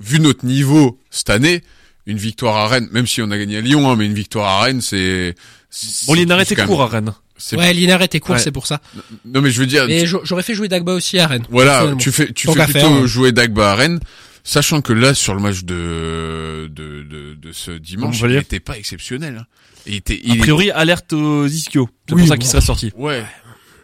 vu 0.00 0.20
notre 0.20 0.44
niveau 0.44 0.98
cette 1.10 1.30
année, 1.30 1.62
une 2.06 2.18
victoire 2.18 2.56
à 2.56 2.68
Rennes, 2.68 2.88
même 2.92 3.06
si 3.06 3.22
on 3.22 3.30
a 3.30 3.38
gagné 3.38 3.56
à 3.58 3.60
Lyon, 3.60 3.90
hein, 3.90 3.96
mais 3.96 4.06
une 4.06 4.14
victoire 4.14 4.48
à 4.48 4.64
Rennes, 4.64 4.80
c'est. 4.80 5.34
c'est- 5.70 6.06
Bon, 6.06 6.14
quand 6.14 6.36
même- 6.56 6.66
court 6.66 6.82
à 6.82 6.86
Rennes. 6.88 7.12
c'est- 7.36 7.56
Ouais, 7.56 7.72
Liénard 7.72 8.02
était 8.02 8.20
court, 8.20 8.34
Ouais. 8.34 8.40
c'est 8.40 8.52
pour 8.52 8.66
ça. 8.66 8.80
Non 9.24 9.40
mais 9.40 9.50
je 9.50 9.58
veux 9.60 9.66
dire, 9.66 9.88
j'a- 9.88 10.18
j'aurais 10.24 10.42
fait 10.42 10.54
jouer 10.54 10.68
Dagba 10.68 10.92
aussi 10.92 11.18
à 11.18 11.26
Rennes. 11.26 11.46
voilà, 11.50 11.94
tu 11.98 12.12
fais, 12.12 12.32
tu 12.32 12.46
Tant 12.46 12.52
fais 12.54 12.64
plutôt 12.64 12.78
faire, 12.80 13.06
jouer 13.06 13.32
Dagba 13.32 13.72
à 13.72 13.74
Rennes, 13.74 14.00
sachant 14.44 14.82
que 14.82 14.92
là 14.92 15.14
sur 15.14 15.34
le 15.34 15.40
match 15.40 15.62
de 15.64 16.70
de 16.72 17.02
de, 17.02 17.34
de 17.34 17.52
ce 17.52 17.70
dimanche, 17.72 18.20
il 18.20 18.28
n'était 18.28 18.60
pas 18.60 18.76
exceptionnel. 18.78 19.38
Hein. 19.40 19.46
Il 19.86 19.94
était, 19.96 20.14
A 20.14 20.18
il 20.34 20.38
priori, 20.38 20.70
alerte 20.70 21.12
aux 21.12 21.46
ischios. 21.46 21.88
C'est 22.08 22.14
Oui, 22.14 22.20
pour 22.22 22.28
ça 22.28 22.34
bon. 22.36 22.40
qu'il 22.40 22.50
serait 22.50 22.60
sorti. 22.62 22.92
Ouais. 22.96 23.24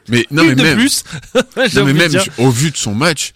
Mais 0.09 0.27
non 0.31 0.43
Une 0.45 0.49
mais 0.51 0.55
de 0.57 0.63
même 0.63 0.77
plus. 0.79 1.05
J'ai 1.69 1.79
non 1.81 1.85
mais 1.87 1.93
même 1.93 2.09
dire. 2.11 2.25
au 2.39 2.51
vu 2.51 2.71
de 2.71 2.77
son 2.77 2.95
match, 2.95 3.33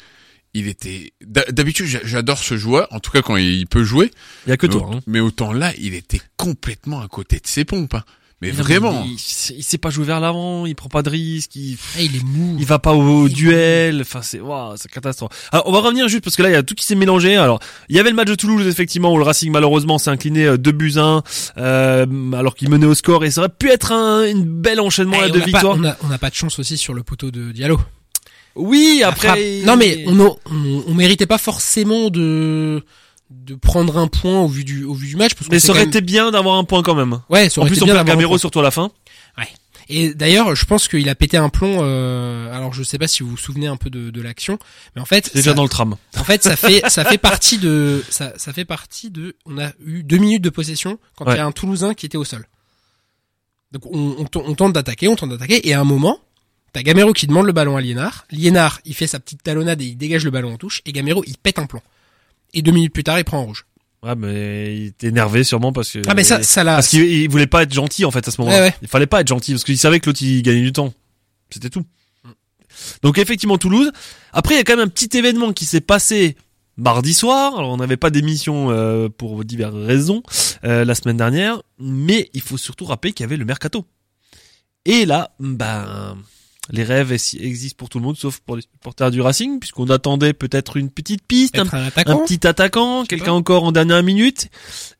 il 0.54 0.68
était 0.68 1.12
d'ha- 1.26 1.44
d'habitude 1.50 1.86
j'a- 1.86 2.04
j'adore 2.04 2.38
ce 2.38 2.56
joueur 2.56 2.86
en 2.92 3.00
tout 3.00 3.10
cas 3.10 3.22
quand 3.22 3.36
il 3.36 3.66
peut 3.66 3.84
jouer. 3.84 4.10
Il 4.46 4.50
y 4.50 4.52
a 4.52 4.56
que 4.56 4.66
mais, 4.66 4.72
toi. 4.72 4.86
au- 4.88 4.92
hein. 4.94 5.00
mais 5.06 5.20
autant 5.20 5.52
là, 5.52 5.72
il 5.78 5.94
était 5.94 6.20
complètement 6.36 7.00
à 7.00 7.08
côté 7.08 7.36
de 7.36 7.46
ses 7.46 7.64
pompes. 7.64 7.94
hein. 7.94 8.04
Mais 8.42 8.50
Non, 8.52 8.62
vraiment. 8.62 9.04
Il, 9.06 9.12
il 9.56 9.62
sait 9.62 9.78
pas 9.78 9.88
jouer 9.90 10.04
vers 10.04 10.20
l'avant, 10.20 10.66
il 10.66 10.74
prend 10.74 10.88
pas 10.90 11.02
de 11.02 11.08
risques, 11.08 11.54
il, 11.56 11.78
Ah, 11.96 12.02
il 12.02 12.16
est 12.16 12.24
mou. 12.24 12.56
il 12.58 12.66
va 12.66 12.78
pas 12.78 12.92
au 12.92 13.28
duel, 13.28 14.00
enfin 14.02 14.20
c'est 14.22 14.40
waouh, 14.40 14.74
c'est 14.76 14.90
catastrophe. 14.90 15.48
Alors 15.50 15.66
on 15.68 15.72
va 15.72 15.78
revenir 15.80 16.08
juste 16.08 16.24
parce 16.24 16.36
que 16.36 16.42
là 16.42 16.50
il 16.50 16.52
y 16.52 16.56
a 16.56 16.62
tout 16.62 16.74
qui 16.74 16.84
s'est 16.84 16.96
mélangé. 16.96 17.36
Alors 17.36 17.60
il 17.88 17.96
y 17.96 18.00
avait 18.00 18.10
le 18.10 18.16
match 18.16 18.28
de 18.28 18.34
Toulouse 18.34 18.66
effectivement 18.66 19.14
où 19.14 19.18
le 19.18 19.22
Racing 19.24 19.50
malheureusement 19.50 19.98
s'est 19.98 20.10
incliné 20.10 20.44
euh, 20.44 20.58
2 20.58 20.72
buts 20.72 20.92
1 20.96 21.22
euh, 21.56 22.32
alors 22.32 22.54
qu'il 22.54 22.68
menait 22.68 22.86
au 22.86 22.94
score 22.94 23.24
et 23.24 23.30
ça 23.30 23.40
aurait 23.40 23.48
pu 23.50 23.70
être 23.70 23.92
un, 23.92 24.26
une 24.28 24.44
belle 24.44 24.80
enchaînement 24.80 25.16
et 25.22 25.28
là, 25.28 25.30
de 25.30 25.40
victoires. 25.40 25.76
on 25.78 25.84
a 25.84 25.96
on 26.02 26.10
a 26.10 26.18
pas 26.18 26.28
de 26.28 26.34
chance 26.34 26.58
aussi 26.58 26.76
sur 26.76 26.92
le 26.92 27.02
poteau 27.02 27.30
de 27.30 27.50
Diallo. 27.52 27.80
Oui, 28.56 29.02
après 29.04 29.60
Non 29.64 29.76
mais 29.76 30.04
on, 30.06 30.20
a- 30.20 30.36
on 30.50 30.84
on 30.86 30.94
méritait 30.94 31.26
pas 31.26 31.38
forcément 31.38 32.10
de 32.10 32.84
de 33.30 33.54
prendre 33.56 33.96
un 33.98 34.06
point 34.06 34.40
au 34.42 34.46
vu 34.48 34.62
du 34.64 34.84
au 34.84 34.94
vu 34.94 35.08
du 35.08 35.16
match 35.16 35.34
parce 35.34 35.48
qu'on 35.48 35.54
mais 35.54 35.58
ça 35.60 35.70
aurait 35.70 35.80
même- 35.80 35.88
été 35.88 36.00
bien 36.02 36.30
d'avoir 36.30 36.56
un 36.56 36.64
point 36.64 36.82
quand 36.82 36.94
même. 36.94 37.20
ouais, 37.30 37.48
ça 37.48 37.60
En 37.60 37.62
aurait 37.62 37.70
plus 37.70 37.76
été 37.78 37.82
on 37.82 37.86
bien 37.86 37.94
perd 37.94 38.06
d'avoir 38.06 38.16
un 38.18 38.20
Gamero 38.22 38.38
surtout 38.38 38.60
à 38.60 38.62
la 38.62 38.70
fin. 38.70 38.90
Et 39.90 40.14
d'ailleurs, 40.14 40.54
je 40.56 40.64
pense 40.64 40.88
qu'il 40.88 41.06
a 41.10 41.14
pété 41.14 41.36
un 41.36 41.50
plomb. 41.50 41.80
Euh, 41.82 42.50
alors, 42.56 42.72
je 42.72 42.82
sais 42.82 42.96
pas 42.96 43.06
si 43.06 43.22
vous 43.22 43.28
vous 43.28 43.36
souvenez 43.36 43.66
un 43.66 43.76
peu 43.76 43.90
de, 43.90 44.08
de 44.08 44.22
l'action, 44.22 44.58
mais 44.96 45.02
en 45.02 45.04
fait, 45.04 45.26
C'est 45.26 45.34
déjà 45.40 45.52
dans 45.52 45.62
le 45.62 45.68
tram. 45.68 45.96
en 46.16 46.24
fait, 46.24 46.42
ça 46.42 46.56
fait 46.56 46.80
ça 46.88 47.04
fait 47.04 47.18
partie 47.30 47.58
de 47.58 48.02
ça, 48.08 48.32
ça 48.38 48.54
fait 48.54 48.64
partie 48.64 49.10
de. 49.10 49.36
On 49.44 49.58
a 49.58 49.72
eu 49.84 50.02
deux 50.02 50.16
minutes 50.16 50.40
de 50.40 50.48
possession 50.48 50.98
quand 51.16 51.26
Ouais. 51.26 51.34
il 51.34 51.36
y 51.36 51.40
a 51.40 51.44
un 51.44 51.52
Toulousain 51.52 51.92
qui 51.92 52.06
était 52.06 52.16
au 52.16 52.24
sol. 52.24 52.46
Donc, 53.72 53.84
on, 53.92 54.16
on, 54.20 54.26
on 54.40 54.54
tente 54.54 54.72
d'attaquer, 54.72 55.06
on 55.08 55.16
tente 55.16 55.28
d'attaquer, 55.28 55.68
et 55.68 55.74
à 55.74 55.80
un 55.80 55.84
moment, 55.84 56.18
T'as 56.74 56.82
Gamero 56.82 57.12
qui 57.12 57.28
demande 57.28 57.46
le 57.46 57.52
ballon 57.52 57.76
à 57.76 57.80
Liénard. 57.80 58.26
Liénard, 58.32 58.80
il 58.84 58.94
fait 58.94 59.06
sa 59.06 59.20
petite 59.20 59.44
talonnade 59.44 59.80
et 59.80 59.84
il 59.84 59.96
dégage 59.96 60.24
le 60.24 60.32
ballon 60.32 60.54
en 60.54 60.56
touche. 60.56 60.82
Et 60.84 60.92
Gamero, 60.92 61.22
il 61.24 61.38
pète 61.38 61.60
un 61.60 61.66
plan. 61.66 61.80
Et 62.52 62.62
deux 62.62 62.72
minutes 62.72 62.92
plus 62.92 63.04
tard, 63.04 63.16
il 63.16 63.24
prend 63.24 63.38
en 63.38 63.44
rouge. 63.44 63.64
Ouais, 64.02 64.16
mais 64.16 64.76
il 64.76 64.86
était 64.86 65.06
énervé 65.06 65.44
sûrement 65.44 65.72
parce 65.72 65.92
que. 65.92 66.00
Ah 66.08 66.14
mais 66.14 66.24
ça, 66.24 66.42
ça 66.42 66.64
l'a. 66.64 66.74
Parce 66.74 66.88
qu'il 66.88 67.04
il 67.04 67.30
voulait 67.30 67.46
pas 67.46 67.62
être 67.62 67.72
gentil 67.72 68.04
en 68.04 68.10
fait 68.10 68.26
à 68.26 68.30
ce 68.32 68.40
moment-là. 68.40 68.58
Ouais, 68.58 68.66
ouais. 68.66 68.74
Il 68.82 68.88
fallait 68.88 69.06
pas 69.06 69.20
être 69.20 69.28
gentil 69.28 69.52
parce 69.52 69.62
qu'il 69.62 69.78
savait 69.78 70.00
que 70.00 70.06
l'autre 70.06 70.20
il 70.20 70.42
gagnait 70.42 70.62
du 70.62 70.72
temps. 70.72 70.92
C'était 71.48 71.70
tout. 71.70 71.84
Donc 73.02 73.18
effectivement 73.18 73.56
Toulouse. 73.56 73.92
Après 74.32 74.56
il 74.56 74.58
y 74.58 74.60
a 74.60 74.64
quand 74.64 74.76
même 74.76 74.86
un 74.86 74.90
petit 74.90 75.16
événement 75.16 75.52
qui 75.52 75.66
s'est 75.66 75.80
passé 75.80 76.36
mardi 76.76 77.14
soir. 77.14 77.56
Alors 77.56 77.70
on 77.70 77.76
n'avait 77.76 77.96
pas 77.96 78.10
d'émission 78.10 78.72
euh, 78.72 79.08
pour 79.08 79.44
diverses 79.44 79.76
raisons 79.76 80.24
euh, 80.64 80.84
la 80.84 80.96
semaine 80.96 81.18
dernière, 81.18 81.62
mais 81.78 82.30
il 82.34 82.40
faut 82.40 82.58
surtout 82.58 82.84
rappeler 82.84 83.12
qu'il 83.12 83.22
y 83.22 83.28
avait 83.28 83.36
le 83.36 83.44
mercato. 83.44 83.86
Et 84.84 85.06
là, 85.06 85.30
ben 85.38 86.18
les 86.70 86.82
rêves 86.84 87.12
ex- 87.12 87.34
existent 87.34 87.76
pour 87.76 87.88
tout 87.88 87.98
le 87.98 88.04
monde 88.04 88.16
sauf 88.16 88.40
pour 88.40 88.56
les 88.56 88.62
supporters 88.62 89.10
du 89.10 89.20
Racing 89.20 89.58
puisqu'on 89.60 89.90
attendait 89.90 90.32
peut-être 90.32 90.76
une 90.76 90.90
petite 90.90 91.22
piste, 91.26 91.58
un 91.58 91.64
petit 92.24 92.46
attaquant, 92.46 93.04
quelqu'un 93.04 93.32
encore 93.32 93.64
en 93.64 93.72
dernière 93.72 94.02
minute. 94.02 94.48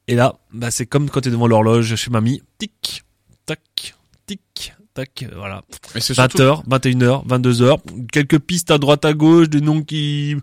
Et 0.07 0.15
là, 0.15 0.35
bah 0.53 0.71
c'est 0.71 0.87
comme 0.87 1.09
quand 1.09 1.23
t'es 1.23 1.31
devant 1.31 1.47
l'horloge 1.47 1.95
chez 1.97 2.11
mamie. 2.11 2.43
Tic, 2.59 3.05
tac, 3.47 3.95
tic, 4.27 4.75
tac, 4.93 5.23
euh, 5.23 5.35
voilà. 5.37 5.63
Mais 5.95 6.01
c'est 6.01 6.15
surtout 6.15 6.39
20h, 6.39 6.69
21h, 6.69 7.27
22h. 7.27 7.79
Quelques 8.13 8.39
pistes 8.39 8.71
à 8.71 8.79
droite 8.79 9.05
à 9.05 9.15
gauche, 9.15 9.49
des 9.49 9.61
noms 9.61 9.83
qui... 9.83 10.37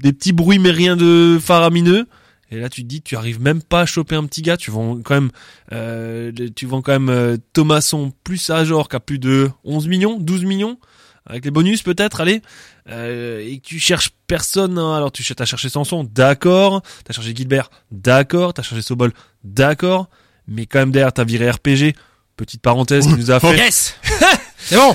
Des 0.00 0.12
petits 0.12 0.32
bruits 0.32 0.58
mais 0.58 0.72
rien 0.72 0.96
de 0.96 1.38
faramineux. 1.40 2.06
Et 2.50 2.58
là 2.58 2.68
tu 2.68 2.82
te 2.82 2.86
dis, 2.88 3.02
tu 3.02 3.16
arrives 3.16 3.40
même 3.40 3.62
pas 3.62 3.80
à 3.82 3.86
choper 3.86 4.16
un 4.16 4.24
petit 4.26 4.42
gars. 4.42 4.56
Tu 4.56 4.70
vends 4.70 5.00
quand 5.02 5.14
même... 5.14 5.30
Euh, 5.72 6.30
tu 6.54 6.66
vends 6.66 6.82
quand 6.82 6.92
même 6.92 7.08
euh, 7.08 7.36
Thomasson 7.52 8.12
plus 8.22 8.50
Ajor 8.50 8.88
qui 8.88 8.96
a 8.96 9.00
plus 9.00 9.18
de 9.18 9.50
11 9.64 9.88
millions, 9.88 10.18
12 10.18 10.44
millions. 10.44 10.78
Avec 11.26 11.46
les 11.46 11.50
bonus 11.50 11.82
peut-être, 11.82 12.20
allez. 12.20 12.42
Euh, 12.90 13.40
et 13.40 13.58
que 13.58 13.66
tu 13.66 13.78
cherches 13.80 14.10
personne, 14.26 14.78
hein. 14.78 14.94
alors 14.94 15.10
tu 15.10 15.22
ch- 15.22 15.34
t'as 15.34 15.46
cherché 15.46 15.70
Sanson, 15.70 16.04
d'accord. 16.04 16.82
T'as 17.04 17.14
cherché 17.14 17.34
Gilbert, 17.34 17.70
d'accord. 17.90 18.52
T'as 18.52 18.62
cherché 18.62 18.82
Sobol, 18.82 19.12
d'accord. 19.42 20.10
Mais 20.46 20.66
quand 20.66 20.80
même 20.80 20.90
derrière, 20.90 21.12
t'as 21.14 21.24
viré 21.24 21.50
RPG. 21.50 21.94
Petite 22.36 22.60
parenthèse 22.60 23.06
qui 23.06 23.14
nous 23.14 23.30
a 23.30 23.40
fait. 23.40 23.56
Yes 23.56 23.94
C'est 24.58 24.76
bon 24.76 24.94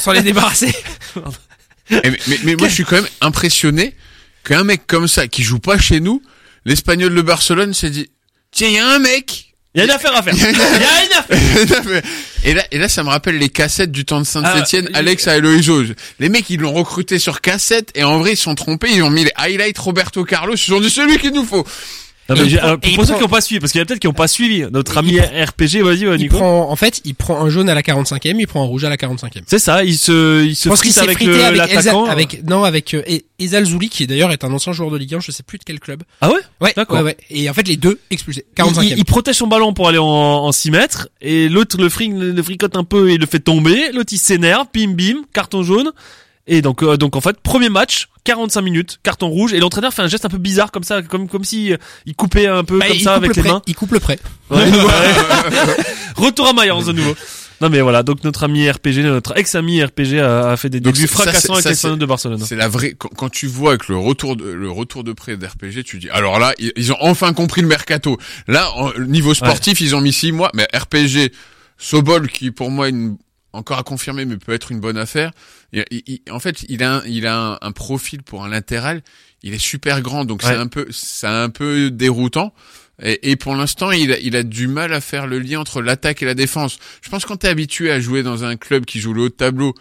Sans 0.00 0.12
les 0.12 0.22
débarrasser. 0.22 0.74
Eh, 1.92 2.08
mais, 2.08 2.18
mais, 2.28 2.38
mais 2.44 2.54
moi, 2.54 2.68
je 2.68 2.74
suis 2.74 2.84
quand 2.84 2.94
même 2.94 3.08
impressionné 3.20 3.96
qu'un 4.44 4.62
mec 4.62 4.86
comme 4.86 5.08
ça, 5.08 5.26
qui 5.26 5.42
joue 5.42 5.58
pas 5.58 5.76
chez 5.76 5.98
nous, 5.98 6.22
l'espagnol 6.64 7.14
de 7.14 7.22
Barcelone 7.22 7.74
s'est 7.74 7.90
dit, 7.90 8.10
tiens, 8.50 8.68
il 8.68 8.74
y 8.74 8.78
a 8.78 8.86
un 8.88 8.98
mec. 8.98 9.54
Il 9.74 9.78
y 9.78 9.80
a 9.82 9.84
une 9.84 9.90
affaire 9.92 10.16
à 10.16 10.22
faire. 10.22 10.34
Il 10.36 10.40
y 10.40 10.44
a 10.44 11.04
une 11.04 11.72
affaire. 11.72 12.02
et 12.44 12.54
là, 12.54 12.64
et 12.72 12.78
là, 12.78 12.88
ça 12.88 13.04
me 13.04 13.08
rappelle 13.08 13.38
les 13.38 13.50
cassettes 13.50 13.92
du 13.92 14.04
temps 14.04 14.20
de 14.20 14.26
Saint-Etienne, 14.26 14.88
Ah, 14.94 14.98
Alex 14.98 15.28
à 15.28 15.40
Jauge. 15.62 15.94
Les 16.18 16.28
mecs, 16.28 16.50
ils 16.50 16.58
l'ont 16.58 16.72
recruté 16.72 17.20
sur 17.20 17.40
cassette, 17.40 17.92
et 17.94 18.02
en 18.02 18.18
vrai, 18.18 18.32
ils 18.32 18.36
se 18.36 18.42
sont 18.42 18.56
trompés, 18.56 18.88
ils 18.92 19.02
ont 19.04 19.10
mis 19.10 19.22
les 19.22 19.32
highlights 19.36 19.78
Roberto 19.78 20.24
Carlos, 20.24 20.56
ils 20.56 20.74
ont 20.74 20.80
dit 20.80 20.90
celui 20.90 21.18
qu'il 21.18 21.32
nous 21.32 21.44
faut. 21.44 21.64
Non, 22.30 22.36
mais 22.42 22.48
il 22.48 22.56
prend- 22.58 22.76
il 22.84 22.94
pour 22.96 23.04
ceux 23.06 23.14
qui 23.14 23.20
n'ont 23.20 23.28
pas 23.28 23.40
suivi, 23.40 23.60
parce 23.60 23.72
qu'il 23.72 23.78
y 23.80 23.82
a 23.82 23.84
peut-être 23.84 23.98
qui 24.00 24.06
n'ont 24.06 24.12
pas 24.12 24.28
suivi 24.28 24.64
notre 24.72 24.96
ami 24.98 25.10
il 25.14 25.20
RPG, 25.20 25.82
vas-y, 25.82 26.06
ouais, 26.06 26.14
Il 26.16 26.22
Nico. 26.22 26.36
prend, 26.38 26.70
en 26.70 26.76
fait, 26.76 27.00
il 27.04 27.14
prend 27.14 27.40
un 27.44 27.50
jaune 27.50 27.68
à 27.68 27.74
la 27.74 27.82
45e, 27.82 28.38
il 28.40 28.46
prend 28.46 28.62
un 28.62 28.66
rouge 28.66 28.84
à 28.84 28.88
la 28.88 28.96
45e. 28.96 29.42
C'est 29.46 29.58
ça, 29.58 29.84
il 29.84 29.96
se, 29.98 30.44
il 30.44 30.54
se 30.56 30.64
Je 30.64 30.68
pense 30.68 30.80
qu'il 30.82 30.92
frite 30.92 30.94
s'est 30.94 31.00
avec 31.08 31.16
frité 31.18 31.32
le- 31.32 31.44
avec, 31.44 31.58
l'attaquant. 31.74 32.04
avec, 32.06 32.42
non, 32.48 32.64
avec 32.64 32.94
euh, 32.94 33.02
E- 33.10 33.20
Ezal 33.38 33.64
Zouli, 33.64 33.88
qui 33.88 34.06
d'ailleurs 34.06 34.30
est 34.32 34.44
un 34.44 34.52
ancien 34.52 34.72
joueur 34.72 34.90
de 34.90 34.96
Ligue 34.96 35.14
1, 35.14 35.20
je 35.20 35.30
sais 35.32 35.42
plus 35.42 35.58
de 35.58 35.64
quel 35.64 35.80
club. 35.80 36.02
Ah 36.20 36.28
ouais? 36.30 36.40
Ouais, 36.60 36.72
D'accord. 36.76 36.98
ouais, 36.98 37.02
ouais. 37.02 37.16
Et 37.30 37.48
en 37.50 37.54
fait, 37.54 37.66
les 37.66 37.76
deux 37.76 37.98
expulsés. 38.10 38.44
Il, 38.56 38.62
45e. 38.62 38.82
il- 38.84 38.98
il 38.98 39.04
protège 39.04 39.36
son 39.36 39.46
ballon 39.46 39.72
pour 39.72 39.88
aller 39.88 39.98
en, 39.98 40.04
en 40.06 40.52
6 40.52 40.70
mètres, 40.70 41.08
et 41.20 41.48
l'autre 41.48 41.76
le, 41.78 41.88
le 42.32 42.42
fricote 42.42 42.76
un 42.76 42.84
peu 42.84 43.10
et 43.10 43.16
le 43.18 43.26
fait 43.26 43.40
tomber, 43.40 43.90
l'autre 43.92 44.12
il 44.12 44.18
s'énerve, 44.18 44.66
bim 44.74 44.92
bim, 44.92 45.22
carton 45.32 45.62
jaune. 45.62 45.90
Et 46.52 46.62
donc, 46.62 46.82
euh, 46.82 46.96
donc 46.96 47.14
en 47.16 47.20
fait, 47.20 47.38
premier 47.40 47.68
match, 47.68 48.08
45 48.24 48.60
minutes, 48.60 48.98
carton 49.04 49.28
rouge, 49.28 49.52
et 49.54 49.60
l'entraîneur 49.60 49.94
fait 49.94 50.02
un 50.02 50.08
geste 50.08 50.24
un 50.24 50.28
peu 50.28 50.36
bizarre 50.38 50.72
comme 50.72 50.82
ça, 50.82 51.00
comme, 51.00 51.28
comme 51.28 51.44
si 51.44 51.72
euh, 51.72 51.76
il 52.06 52.14
coupait 52.16 52.46
un 52.48 52.64
peu 52.64 52.78
Bah, 52.78 52.88
comme 52.88 52.98
ça 52.98 53.14
avec 53.14 53.30
le 53.30 53.34
les 53.36 53.42
prêt. 53.42 53.50
mains. 53.52 53.62
Il 53.68 53.74
coupe 53.76 53.92
le 53.92 54.00
prêt. 54.00 54.18
Ouais. 54.50 54.64
Retour 56.16 56.48
à 56.48 56.52
Mayence 56.52 56.86
de 56.86 56.92
nouveau. 56.92 57.14
Non 57.60 57.68
mais 57.68 57.82
voilà, 57.82 58.02
donc 58.02 58.24
notre 58.24 58.44
ami 58.44 58.70
RPG, 58.70 59.02
notre 59.04 59.36
ex-ami 59.36 59.84
RPG 59.84 60.18
a, 60.18 60.52
a 60.52 60.56
fait 60.56 60.70
des 60.70 60.80
Donc 60.80 60.94
débuts 60.94 61.06
fracassants 61.06 61.54
avec 61.54 61.76
c'est- 61.76 61.94
de 61.96 62.06
Barcelone. 62.06 62.42
C'est 62.44 62.56
la 62.56 62.68
vraie, 62.68 62.94
quand, 62.96 63.10
quand 63.14 63.28
tu 63.28 63.46
vois 63.48 63.76
que 63.76 63.92
le 63.92 63.98
retour 63.98 64.34
de, 64.34 64.50
le 64.50 64.70
retour 64.70 65.04
de 65.04 65.12
prêt 65.12 65.36
d'RPG, 65.36 65.84
tu 65.84 65.98
dis, 65.98 66.08
alors 66.08 66.38
là, 66.38 66.54
ils, 66.58 66.72
ils 66.76 66.90
ont 66.92 66.96
enfin 67.00 67.34
compris 67.34 67.60
le 67.60 67.66
mercato. 67.68 68.16
Là, 68.48 68.70
en- 68.76 68.98
niveau 69.00 69.34
sportif, 69.34 69.80
ils 69.82 69.94
ont 69.94 70.00
mis 70.00 70.12
six 70.14 70.32
mois, 70.32 70.50
mais 70.54 70.66
RPG, 70.74 71.32
Sobol, 71.76 72.28
qui 72.28 72.50
pour 72.50 72.70
moi, 72.70 72.86
est 72.88 72.92
une, 72.92 73.18
encore 73.52 73.78
à 73.78 73.82
confirmer, 73.82 74.24
mais 74.24 74.36
peut 74.36 74.52
être 74.52 74.70
une 74.72 74.80
bonne 74.80 74.96
affaire. 74.98 75.32
Il- 75.72 75.84
il- 75.90 76.02
il- 76.06 76.32
en 76.32 76.38
fait, 76.40 76.64
il 76.68 76.82
a, 76.82 76.96
un, 76.96 77.02
il 77.06 77.26
a 77.26 77.36
un, 77.36 77.58
un 77.60 77.72
profil 77.72 78.22
pour 78.22 78.44
un 78.44 78.48
latéral. 78.48 79.02
Il 79.42 79.54
est 79.54 79.58
super 79.58 80.02
grand, 80.02 80.24
donc 80.24 80.42
c'est 80.42 80.54
un 80.60 80.66
peu, 80.66 80.86
c'est 80.90 81.26
un 81.26 81.48
peu 81.50 81.90
déroutant. 81.90 82.52
Et, 83.02 83.30
et 83.30 83.36
pour 83.36 83.54
l'instant, 83.56 83.90
il 83.92 84.12
a, 84.12 84.18
il 84.18 84.36
a 84.36 84.42
du 84.42 84.68
mal 84.68 84.92
à 84.92 85.00
faire 85.00 85.26
le 85.26 85.38
lien 85.38 85.58
entre 85.60 85.80
l'attaque 85.80 86.22
et 86.22 86.26
la 86.26 86.34
défense. 86.34 86.78
Je 87.02 87.08
pense 87.08 87.24
quand 87.24 87.36
t'es 87.38 87.48
habitué 87.48 87.90
à 87.90 87.98
jouer 87.98 88.22
dans 88.22 88.44
un 88.44 88.56
club 88.56 88.84
qui 88.84 89.00
joue 89.00 89.14
le 89.14 89.22
haut 89.22 89.28
de 89.30 89.34
tableau, 89.34 89.74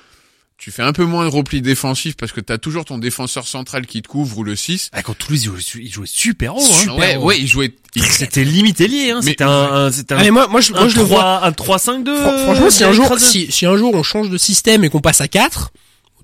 tu 0.59 0.71
fais 0.71 0.81
un 0.83 0.91
peu 0.91 1.05
moins 1.05 1.23
de 1.25 1.29
repli 1.31 1.61
défensif 1.61 2.15
parce 2.17 2.33
que 2.33 2.41
t'as 2.41 2.57
toujours 2.57 2.83
ton 2.83 2.97
défenseur 2.97 3.47
central 3.47 3.87
qui 3.87 4.01
te 4.01 4.09
couvre 4.09 4.37
ou 4.39 4.43
le 4.43 4.55
6. 4.57 4.89
Ah, 4.93 5.01
quand 5.01 5.17
Toulouse 5.17 5.41
il 5.43 5.45
jouait, 5.47 5.81
il 5.81 5.91
jouait 5.91 6.05
super 6.05 6.55
haut. 6.57 6.61
Hein. 6.61 6.95
Ouais, 6.97 7.15
haut. 7.15 7.23
ouais, 7.25 7.39
il 7.39 7.47
jouait. 7.47 7.73
il- 7.95 8.03
C'était 8.03 8.43
limité 8.43 8.87
lié. 8.89 9.11
Hein. 9.11 9.21
Mais- 9.23 9.31
C'était 9.31 9.45
un, 9.45 9.49
un- 9.49 9.91
c'était 9.91 10.15
un, 10.15 10.17
Allez, 10.17 10.31
moi, 10.31 10.47
moi, 10.47 10.59
je, 10.59 10.73
moi, 10.73 10.81
un 10.81 10.87
je 10.89 10.97
le 10.97 11.03
vois. 11.03 11.19
3, 11.19 11.45
un 11.45 11.51
3-5-2. 11.51 12.13
Fran- 12.21 12.37
Franchement, 12.43 12.69
si 12.69 12.83
un 12.83 12.91
jour, 12.91 13.05
écrasé. 13.05 13.25
si, 13.25 13.51
si 13.51 13.65
un 13.65 13.77
jour 13.77 13.93
on 13.95 14.03
change 14.03 14.29
de 14.29 14.37
système 14.37 14.83
et 14.83 14.89
qu'on 14.89 14.99
passe 14.99 15.21
à 15.21 15.29
4, 15.29 15.71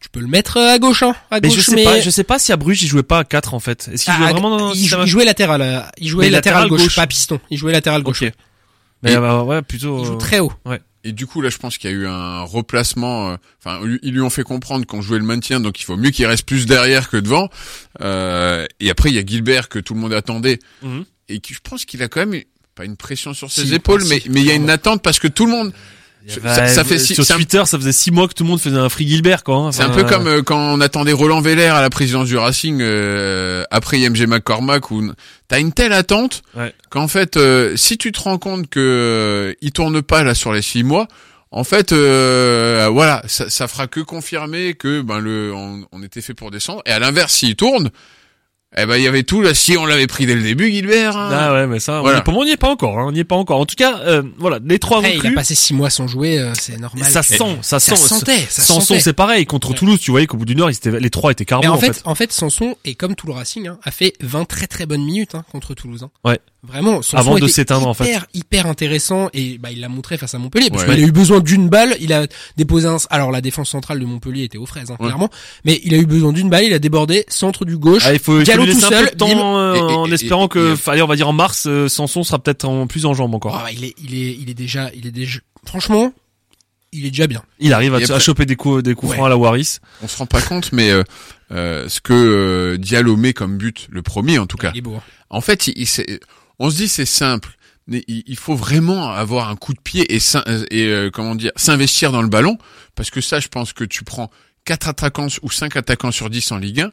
tu 0.01 0.09
peux 0.09 0.19
le 0.19 0.27
mettre 0.27 0.57
euh, 0.57 0.73
à 0.73 0.79
gauche, 0.79 1.01
hein, 1.03 1.15
à 1.31 1.39
Mais 1.39 1.47
gauche, 1.47 1.57
je 1.57 1.61
sais 1.61 1.83
pas, 1.83 1.99
je 2.01 2.09
sais 2.09 2.23
pas 2.25 2.37
si 2.37 2.51
à 2.51 2.57
Bruges 2.57 2.83
il 2.83 2.87
jouait 2.87 3.03
pas 3.03 3.19
à 3.19 3.23
4 3.23 3.53
en 3.53 3.59
fait. 3.61 3.89
Est-ce 3.91 4.03
qu'il 4.03 4.13
Ah, 4.15 4.17
jouait 4.17 4.31
vraiment 4.33 4.57
dans 4.57 4.67
un 4.67 4.73
il, 4.73 4.79
système 4.81 4.99
il 5.03 5.07
jouait 5.07 5.25
latéral, 5.25 5.61
euh, 5.61 5.79
il 5.97 6.09
jouait 6.09 6.25
Mais 6.25 6.29
latéral, 6.29 6.63
latéral 6.63 6.69
gauche, 6.69 6.83
gauche. 6.87 6.95
pas 6.97 7.07
piston. 7.07 7.39
Il 7.49 7.57
jouait 7.57 7.71
latéral 7.71 8.03
gauche. 8.03 8.21
Ok. 8.21 8.31
Mais 9.01 9.15
euh, 9.15 9.41
ouais, 9.43 9.61
plutôt. 9.61 9.99
Il 10.01 10.05
joue 10.05 10.13
euh, 10.13 10.17
très 10.17 10.39
haut. 10.39 10.51
Et 11.07 11.11
du 11.11 11.27
coup, 11.27 11.39
là, 11.41 11.49
je 11.49 11.57
pense 11.57 11.77
qu'il 11.77 11.89
y 11.89 11.93
a 11.93 11.95
eu 11.95 12.07
un 12.07 12.41
replacement. 12.41 13.29
euh, 13.31 13.35
Enfin, 13.63 13.79
ils 14.01 14.11
lui 14.11 14.21
ont 14.21 14.29
fait 14.31 14.43
comprendre 14.43 14.85
qu'on 14.87 15.01
jouait 15.03 15.19
le 15.19 15.23
maintien, 15.23 15.59
donc 15.59 15.79
il 15.79 15.83
faut 15.83 15.95
mieux 15.97 16.09
qu'il 16.09 16.25
reste 16.25 16.45
plus 16.47 16.65
derrière 16.65 17.09
que 17.09 17.17
devant. 17.17 17.47
Euh, 18.01 18.65
et 18.79 18.89
après, 18.89 19.09
il 19.11 19.15
y 19.15 19.19
a 19.19 19.25
Gilbert 19.25 19.69
que 19.69 19.77
tout 19.79 19.93
le 19.93 19.99
monde 19.99 20.13
attendait, 20.13 20.59
Mhm. 20.81 21.05
et 21.29 21.39
qui, 21.39 21.53
je 21.53 21.59
pense 21.61 21.85
qu'il 21.85 22.01
a 22.01 22.07
quand 22.07 22.25
même 22.25 22.41
pas 22.73 22.85
une 22.85 22.97
pression 22.97 23.33
sur 23.33 23.51
ses 23.51 23.65
Si, 23.67 23.73
épaules, 23.75 24.03
mais 24.09 24.21
mais 24.29 24.41
il 24.41 24.47
y 24.47 24.51
a 24.51 24.55
une 24.55 24.69
attente 24.69 25.01
parce 25.01 25.19
que 25.19 25.27
tout 25.27 25.45
le 25.45 25.51
monde. 25.51 25.73
Ça- 26.27 26.83
fait 26.83 26.97
six- 26.99 27.13
sur 27.15 27.23
un- 27.31 27.35
Twitter, 27.37 27.63
ça 27.65 27.77
faisait 27.77 27.91
6 27.91 28.11
mois 28.11 28.27
que 28.27 28.33
tout 28.33 28.43
le 28.43 28.49
monde 28.49 28.59
faisait 28.59 28.77
un 28.77 28.89
Free 28.89 29.07
Gilbert 29.07 29.43
quoi. 29.43 29.55
hein. 29.57 29.71
C'est 29.71 29.83
un 29.83 29.89
peu 29.89 30.03
comme 30.03 30.27
euh, 30.27 30.41
quand 30.41 30.57
on 30.57 30.81
attendait 30.81 31.11
Roland 31.13 31.41
Veller 31.41 31.65
à 31.65 31.81
la 31.81 31.89
présidence 31.89 32.27
du 32.27 32.37
Racing 32.37 32.79
euh, 32.81 33.63
après 33.71 33.99
IMG 33.99 34.25
McCormack 34.27 34.89
où 34.91 35.11
t'as 35.47 35.59
une 35.59 35.71
telle 35.73 35.93
attente 35.93 36.41
Ouais. 36.55 36.73
qu'en 36.89 37.07
fait 37.07 37.37
euh, 37.37 37.75
si 37.75 37.97
tu 37.97 38.11
te 38.11 38.19
rends 38.21 38.37
compte 38.37 38.69
que 38.69 38.79
euh, 38.79 39.53
il 39.61 39.71
tourne 39.71 40.01
pas 40.01 40.23
là 40.23 40.33
sur 40.35 40.51
les 40.53 40.61
six 40.61 40.83
mois 40.83 41.07
en 41.51 41.63
fait 41.63 41.91
euh, 41.91 42.89
voilà 42.91 43.21
ça, 43.27 43.49
ça 43.49 43.67
fera 43.67 43.87
que 43.87 43.99
confirmer 43.99 44.73
que 44.73 45.01
ben 45.01 45.19
le 45.19 45.53
on, 45.53 45.85
on 45.91 46.01
était 46.03 46.21
fait 46.21 46.33
pour 46.33 46.51
descendre 46.51 46.81
et 46.85 46.91
à 46.91 46.99
l'inverse 46.99 47.33
s'il 47.33 47.55
tourne 47.55 47.91
eh 48.77 48.85
ben 48.85 48.97
il 48.97 49.03
y 49.03 49.07
avait 49.07 49.23
tout 49.23 49.41
là 49.41 49.53
si 49.53 49.77
on 49.77 49.85
l'avait 49.85 50.07
pris 50.07 50.25
dès 50.25 50.35
le 50.35 50.41
début 50.41 50.69
Gilbert 50.71 51.15
hein. 51.17 51.29
Ah 51.31 51.53
ouais, 51.53 51.67
mais 51.67 51.79
ça, 51.79 52.01
Voilà. 52.01 52.19
on 52.19 52.21
pour 52.23 52.33
moi, 52.33 52.43
on 52.43 52.45
n'y 52.45 52.51
est 52.51 52.57
pas 52.57 52.69
encore. 52.69 52.99
Hein, 52.99 53.05
on 53.07 53.11
n'y 53.11 53.19
est 53.19 53.23
pas 53.23 53.35
encore. 53.35 53.59
En 53.59 53.65
tout 53.65 53.75
cas, 53.75 53.99
euh, 53.99 54.21
voilà, 54.37 54.59
les 54.65 54.79
trois 54.79 54.97
Après, 54.99 55.15
il 55.17 55.27
a 55.27 55.31
passé 55.31 55.55
6 55.55 55.73
mois 55.73 55.89
sans 55.89 56.07
jouer, 56.07 56.39
euh, 56.39 56.53
c'est 56.59 56.77
normal. 56.77 57.09
Ça 57.09 57.23
sent, 57.23 57.37
ça 57.61 57.79
ça 57.79 57.95
sent. 57.95 58.07
sentait, 58.07 58.37
ça 58.49 58.61
Sanson, 58.61 58.81
sentait. 58.81 58.99
c'est 58.99 59.13
pareil. 59.13 59.45
Contre 59.45 59.69
Ouais. 59.69 59.75
Toulouse, 59.75 59.99
tu 59.99 60.11
voyais 60.11 60.27
qu'au 60.27 60.37
bout 60.37 60.45
d'une 60.45 60.61
heure, 60.61 60.69
ils 60.69 60.75
étaient, 60.75 60.99
les 60.99 61.09
trois 61.09 61.31
étaient 61.31 61.45
Mais 61.61 61.67
en 61.67 61.75
en 61.75 61.77
fait, 61.77 61.93
fait. 61.93 62.01
en 62.05 62.15
fait, 62.15 62.31
Sanson, 62.31 62.75
et 62.85 62.95
comme 62.95 63.15
tout 63.15 63.27
le 63.27 63.33
Racing, 63.33 63.67
hein, 63.67 63.77
a 63.83 63.91
fait 63.91 64.13
20 64.21 64.45
très 64.45 64.67
très 64.67 64.85
bonnes 64.85 65.03
minutes 65.03 65.35
hein, 65.35 65.43
contre 65.51 65.73
Toulouse. 65.73 66.03
hein. 66.03 66.11
Ouais. 66.23 66.39
Vraiment, 66.67 67.01
Sanson 67.01 67.17
Avant 67.17 67.33
de 67.35 67.39
était 67.39 67.47
s'éteindre, 67.53 67.87
en 67.87 67.93
fait. 67.93 68.05
hyper, 68.05 68.25
hyper 68.33 68.65
intéressant 68.67 69.29
et 69.33 69.57
bah 69.57 69.69
il 69.71 69.79
l'a 69.79 69.89
montré 69.89 70.17
face 70.17 70.33
à 70.35 70.39
Montpellier 70.39 70.69
parce 70.69 70.83
Ouais. 70.83 70.95
qu'il 70.95 71.03
a 71.03 71.07
eu 71.07 71.11
besoin 71.11 71.39
d'une 71.39 71.69
balle, 71.69 71.95
il 71.99 72.11
a 72.13 72.27
déposé 72.57 72.87
un 72.87 72.97
alors 73.09 73.31
la 73.31 73.41
défense 73.41 73.69
centrale 73.69 73.99
de 73.99 74.05
Montpellier 74.05 74.43
était 74.43 74.57
aux 74.57 74.65
fraises 74.65 74.91
hein, 74.91 74.97
Ouais. 74.99 75.05
clairement, 75.07 75.29
mais 75.63 75.79
il 75.83 75.93
a 75.93 75.97
eu 75.97 76.05
besoin 76.05 76.33
d'une 76.33 76.49
balle, 76.49 76.63
il 76.65 76.73
a 76.73 76.79
débordé 76.79 77.25
centre 77.27 77.65
du 77.65 77.77
gauche. 77.77 78.03
Ah, 78.05 78.13
il 78.13 78.19
faut, 78.19 78.43
tout 78.43 78.51
un 78.51 78.55
peu 78.57 78.73
seul, 78.73 79.05
de 79.11 79.15
temps 79.15 79.57
euh, 79.59 79.73
Et- 79.75 79.77
et- 79.77 79.81
en 79.81 80.05
et- 80.09 80.13
espérant 80.13 80.45
et- 80.45 80.49
que, 80.49 80.75
et- 80.75 80.89
allez, 80.89 81.01
on 81.01 81.07
va 81.07 81.15
dire 81.15 81.27
en 81.29 81.33
mars, 81.33 81.65
euh, 81.67 81.87
Sanson 81.87 82.23
sera 82.23 82.39
peut-être 82.39 82.65
en 82.65 82.87
plus 82.87 83.05
en 83.05 83.13
jambes 83.13 83.35
encore. 83.35 83.61
Oh, 83.63 83.69
il 83.71 83.83
est 83.85 83.93
il 84.03 84.13
est 84.15 84.37
il 84.41 84.49
est 84.49 84.53
déjà 84.53 84.89
il 84.95 85.05
est 85.07 85.11
déjà 85.11 85.39
franchement, 85.65 86.13
il 86.91 87.05
est 87.05 87.09
déjà 87.11 87.27
bien. 87.27 87.43
Il 87.59 87.73
arrive 87.73 87.93
à, 87.95 88.19
choper 88.19 88.45
des 88.45 88.55
coups, 88.55 88.81
des 88.83 88.95
coups 88.95 89.09
Ouais. 89.11 89.15
francs 89.17 89.27
à 89.27 89.29
la 89.29 89.37
Waris. 89.37 89.79
on 90.01 90.07
se 90.07 90.17
rend 90.17 90.25
pas 90.25 90.41
compte 90.41 90.71
mais 90.71 90.89
euh, 90.91 91.03
euh, 91.51 91.89
ce 91.89 91.99
que 92.01 92.13
euh, 92.13 92.77
Diallo 92.77 93.15
met 93.17 93.33
comme 93.33 93.57
but 93.57 93.87
le 93.89 94.01
premier 94.01 94.39
en 94.39 94.45
tout 94.47 94.57
cas 94.57 94.71
Il 94.73 94.79
est 94.79 94.81
beau. 94.81 94.95
hein. 94.95 95.01
En 95.29 95.41
fait, 95.41 95.67
il, 95.67 95.73
il- 95.77 96.19
on 96.59 96.69
se 96.69 96.75
dit 96.77 96.87
c'est 96.87 97.05
simple, 97.05 97.57
mais 97.87 98.03
il, 98.07 98.35
faut 98.37 98.55
vraiment 98.55 99.09
avoir 99.11 99.49
un 99.49 99.55
coup 99.55 99.73
de 99.73 99.79
pied 99.79 100.13
et, 100.13 100.19
s'in- 100.19 100.43
et 100.71 100.83
euh, 100.87 101.09
comment 101.11 101.35
dire 101.35 101.51
s'investir 101.55 102.11
dans 102.11 102.21
le 102.21 102.27
ballon, 102.29 102.57
parce 102.95 103.09
que 103.09 103.21
ça, 103.21 103.39
je 103.39 103.47
pense 103.47 103.73
que 103.73 103.83
tu 103.83 104.03
prends 104.03 104.31
quatre 104.65 104.87
attaquants 104.87 105.27
ou 105.43 105.51
cinq 105.51 105.75
attaquants 105.75 106.11
sur 106.11 106.29
10 106.29 106.51
en 106.51 106.57
Ligue 106.57 106.81
1, 106.81 106.91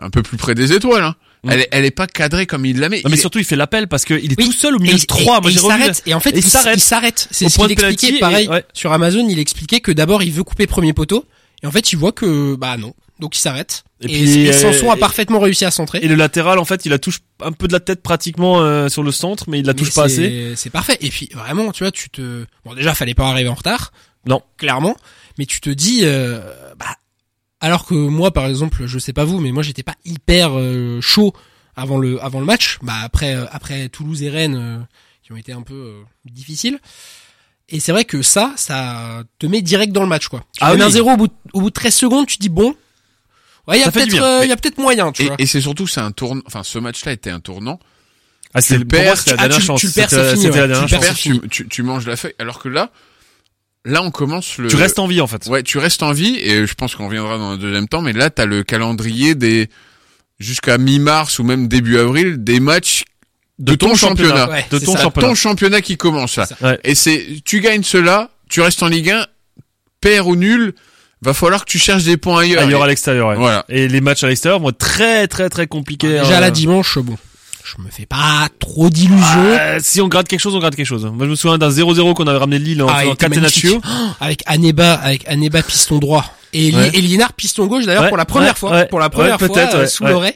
un 0.00 0.10
peu 0.10 0.22
plus 0.22 0.36
près 0.36 0.54
des 0.54 0.72
étoiles. 0.72 1.02
Hein. 1.04 1.14
Mm. 1.44 1.50
Elle, 1.50 1.60
est- 1.60 1.68
elle 1.72 1.84
est 1.86 1.90
pas 1.90 2.06
cadrée 2.06 2.46
comme 2.46 2.64
il 2.66 2.78
la 2.78 2.88
met. 2.88 2.96
Non, 2.98 3.02
mais 3.06 3.10
Il 3.12 3.14
est- 3.14 3.20
surtout 3.20 3.38
il 3.38 3.44
fait 3.44 3.56
l'appel 3.56 3.88
parce 3.88 4.04
qu'il 4.04 4.16
est 4.32 4.38
Oui, 4.38 4.44
tout 4.46 4.52
seul 4.52 4.76
au 4.76 4.78
milieu 4.78 4.94
il- 4.94 5.00
de 5.00 5.06
trois. 5.06 5.38
et- 5.38 5.40
Moi 5.40 5.50
et 5.50 5.52
j'ai 5.54 5.58
il 5.60 5.66
s'arrête. 5.66 6.02
Et 6.06 6.14
en 6.14 6.20
fait, 6.20 6.30
Et 6.30 6.38
il 6.38 6.42
s'arrête. 6.44 6.76
il 6.76 6.80
s'arrête. 6.80 7.28
C'est 7.30 7.48
ce 7.48 7.56
point 7.56 7.66
qu'il 7.68 7.82
expliquait. 7.82 8.16
et- 8.16 8.20
Pareil, 8.20 8.48
ouais. 8.48 8.64
sur 8.74 8.92
Amazon, 8.92 9.26
il 9.28 9.38
expliquait 9.38 9.80
que 9.80 9.90
d'abord, 9.92 10.22
il 10.22 10.30
veut 10.32 10.44
couper 10.44 10.66
premier 10.66 10.92
poteau. 10.92 11.24
Et 11.62 11.66
en 11.66 11.70
fait, 11.70 11.92
il 11.92 11.96
voit 11.98 12.12
que, 12.12 12.54
bah 12.56 12.76
non. 12.76 12.94
Donc, 13.22 13.36
il 13.36 13.40
s'arrête. 13.40 13.84
Et 14.00 14.08
puis, 14.08 14.40
et 14.40 14.52
Sanson 14.52 14.88
euh, 14.88 14.92
a 14.92 14.96
parfaitement 14.96 15.38
réussi 15.38 15.64
à 15.64 15.70
centrer. 15.70 16.00
Et 16.02 16.08
le 16.08 16.16
latéral, 16.16 16.58
en 16.58 16.64
fait, 16.64 16.84
il 16.84 16.90
la 16.90 16.98
touche 16.98 17.20
un 17.40 17.52
peu 17.52 17.68
de 17.68 17.72
la 17.72 17.80
tête 17.80 18.02
pratiquement 18.02 18.60
euh, 18.60 18.88
sur 18.88 19.02
le 19.02 19.12
centre, 19.12 19.44
mais 19.48 19.60
il 19.60 19.66
la 19.66 19.74
touche 19.74 19.88
Mais 19.88 19.94
pas 19.94 20.04
assez. 20.04 20.52
C'est 20.56 20.70
parfait. 20.70 20.98
Et 21.00 21.08
puis, 21.08 21.30
vraiment, 21.32 21.70
tu 21.72 21.84
vois, 21.84 21.92
tu 21.92 22.10
te, 22.10 22.44
bon, 22.64 22.74
déjà, 22.74 22.94
fallait 22.94 23.14
pas 23.14 23.28
arriver 23.28 23.48
en 23.48 23.54
retard. 23.54 23.92
Non. 24.26 24.42
Clairement. 24.58 24.96
Mais 25.38 25.46
tu 25.46 25.60
te 25.60 25.70
dis, 25.70 26.00
euh, 26.02 26.40
bah, 26.76 26.96
alors 27.60 27.86
que 27.86 27.94
moi, 27.94 28.32
par 28.32 28.46
exemple, 28.46 28.86
je 28.86 28.98
sais 28.98 29.12
pas 29.12 29.24
vous, 29.24 29.40
mais 29.40 29.52
moi, 29.52 29.62
j'étais 29.62 29.84
pas 29.84 29.94
hyper 30.04 30.58
euh, 30.58 31.00
chaud 31.00 31.32
avant 31.76 31.98
le, 31.98 32.22
avant 32.22 32.40
le 32.40 32.46
match. 32.46 32.78
Bah, 32.82 32.94
après, 33.02 33.34
euh, 33.34 33.46
après 33.50 33.88
Toulouse 33.88 34.22
et 34.22 34.30
Rennes, 34.30 34.56
euh, 34.56 34.78
qui 35.22 35.32
ont 35.32 35.36
été 35.36 35.52
un 35.52 35.62
peu 35.62 35.74
euh, 35.74 36.02
difficiles. 36.24 36.78
Et 37.68 37.80
c'est 37.80 37.92
vrai 37.92 38.04
que 38.04 38.20
ça, 38.22 38.52
ça 38.56 39.22
te 39.38 39.46
met 39.46 39.62
direct 39.62 39.92
dans 39.92 40.02
le 40.02 40.08
match, 40.08 40.28
quoi. 40.28 40.44
Tu 40.52 40.58
Ah 40.60 40.74
oui. 40.74 40.82
un 40.82 40.90
zéro 40.90 41.12
au 41.12 41.16
bout, 41.16 41.28
de, 41.28 41.32
au 41.54 41.60
bout 41.60 41.70
de 41.70 41.74
13 41.74 41.94
secondes, 41.94 42.26
tu 42.26 42.36
dis 42.38 42.48
bon. 42.48 42.74
Ouais, 43.68 43.78
il 43.78 43.80
y 43.80 43.84
a 43.84 43.90
peut-être, 43.92 44.20
euh, 44.20 44.50
a 44.50 44.56
peut-être 44.56 44.78
moyen, 44.78 45.12
tu 45.12 45.22
et, 45.22 45.26
vois. 45.26 45.36
et 45.38 45.46
c'est 45.46 45.60
surtout 45.60 45.86
c'est 45.86 46.00
un 46.00 46.10
tournant. 46.10 46.42
Enfin, 46.46 46.62
ce 46.64 46.78
match-là 46.78 47.12
était 47.12 47.30
un 47.30 47.40
tournant. 47.40 47.78
Ah, 48.54 48.60
c'est 48.60 48.74
le 48.74 48.80
moi, 48.80 48.88
perds, 48.90 49.18
c'était 49.18 49.30
la 49.30 49.36
ah, 49.36 49.48
dernière 49.48 49.58
tu- 49.58 49.64
chance. 49.66 49.80
tu 49.80 49.86
le 49.86 49.92
perds, 49.92 50.10
c'est 50.10 50.30
fini, 50.32 50.42
c'était 50.42 50.56
la 50.56 50.62
ouais. 50.62 50.68
dernière 50.68 50.88
Tu 50.88 50.94
le 50.94 51.00
chance. 51.00 51.06
perds, 51.06 51.32
Perds, 51.32 51.40
tu, 51.42 51.48
tu, 51.48 51.68
tu 51.68 51.82
manges 51.82 52.06
la 52.06 52.16
feuille. 52.16 52.34
Alors 52.38 52.58
que 52.58 52.68
là, 52.68 52.90
là, 53.84 54.02
on 54.02 54.10
commence 54.10 54.58
le. 54.58 54.68
Tu 54.68 54.76
restes 54.76 54.98
en 54.98 55.06
vie 55.06 55.20
en 55.20 55.26
fait. 55.26 55.46
Ouais, 55.46 55.62
tu 55.62 55.78
restes 55.78 56.02
en 56.02 56.12
vie 56.12 56.36
et 56.38 56.66
je 56.66 56.74
pense 56.74 56.94
qu'on 56.96 57.06
reviendra 57.06 57.38
dans 57.38 57.52
le 57.52 57.58
deuxième 57.58 57.88
temps. 57.88 58.02
Mais 58.02 58.12
là, 58.12 58.30
t'as 58.30 58.46
le 58.46 58.62
calendrier 58.62 59.34
des 59.34 59.68
jusqu'à 60.38 60.76
mi-mars 60.76 61.38
ou 61.38 61.44
même 61.44 61.68
début 61.68 61.98
avril 61.98 62.42
des 62.42 62.58
matchs 62.58 63.04
de, 63.58 63.74
ton, 63.76 63.94
championnat. 63.94 64.50
Ouais, 64.50 64.66
de 64.70 64.78
ton 64.78 64.96
ça. 64.96 65.02
championnat. 65.02 65.28
Ton 65.28 65.34
championnat 65.36 65.80
qui 65.82 65.96
commence 65.96 66.36
là. 66.36 66.48
Ouais. 66.62 66.80
Et 66.82 66.94
c'est, 66.96 67.24
tu 67.44 67.60
gagnes 67.60 67.84
cela, 67.84 68.30
tu 68.48 68.60
restes 68.60 68.82
en 68.82 68.88
Ligue 68.88 69.10
1, 69.10 69.26
père 70.00 70.26
ou 70.26 70.34
nul, 70.34 70.74
va 71.22 71.34
falloir 71.34 71.64
que 71.64 71.70
tu 71.70 71.78
cherches 71.78 72.04
des 72.04 72.16
points 72.16 72.42
ailleurs. 72.42 72.62
Ah, 72.62 72.64
il 72.64 72.70
y 72.70 72.74
aura 72.74 72.86
à 72.86 72.88
l'extérieur. 72.88 73.28
ouais. 73.28 73.36
Voilà. 73.36 73.64
Et 73.68 73.88
les 73.88 74.00
matchs 74.00 74.24
à 74.24 74.28
l'extérieur 74.28 74.60
vont 74.60 74.70
être 74.70 74.78
très 74.78 75.28
très 75.28 75.48
très 75.48 75.66
compliqués. 75.66 76.08
Déjà 76.08 76.38
hein. 76.38 76.40
là 76.40 76.50
dimanche, 76.50 76.98
bon, 76.98 77.16
je 77.64 77.82
me 77.82 77.90
fais 77.90 78.06
pas 78.06 78.48
trop 78.58 78.90
d'illusions. 78.90 79.22
Euh, 79.36 79.78
si 79.80 80.00
on 80.00 80.08
gratte 80.08 80.28
quelque 80.28 80.40
chose, 80.40 80.54
on 80.54 80.58
gratte 80.58 80.74
quelque 80.76 80.86
chose. 80.86 81.04
Moi, 81.04 81.26
je 81.26 81.30
me 81.30 81.34
souviens 81.36 81.58
d'un 81.58 81.70
0-0 81.70 82.14
qu'on 82.14 82.26
avait 82.26 82.38
ramené 82.38 82.58
de 82.58 82.64
Lille 82.64 82.82
en, 82.82 82.88
Ah, 82.88 83.00
faisant 83.00 83.12
était 83.12 83.28
Catenaccio. 83.28 83.80
Oh, 83.84 83.88
avec 84.20 84.42
Aneba, 84.46 84.94
avec 84.94 85.26
Aneba 85.28 85.62
piston 85.62 85.98
droit. 85.98 86.24
Et, 86.52 86.70
Li- 86.70 86.76
Ouais. 86.76 86.90
et 86.92 87.00
Liénard 87.00 87.32
piston 87.32 87.66
gauche 87.66 87.86
d'ailleurs 87.86 88.02
Ouais, 88.02 88.08
pour 88.08 88.16
la 88.18 88.24
première 88.26 88.50
ouais, 88.52 88.58
fois, 88.58 88.84
pour 88.84 88.98
la 89.00 89.08
première 89.10 89.40
Ouais, 89.40 89.46
fois 89.48 89.58
euh, 89.74 89.86
sous 89.86 90.04
l'oreille. 90.04 90.34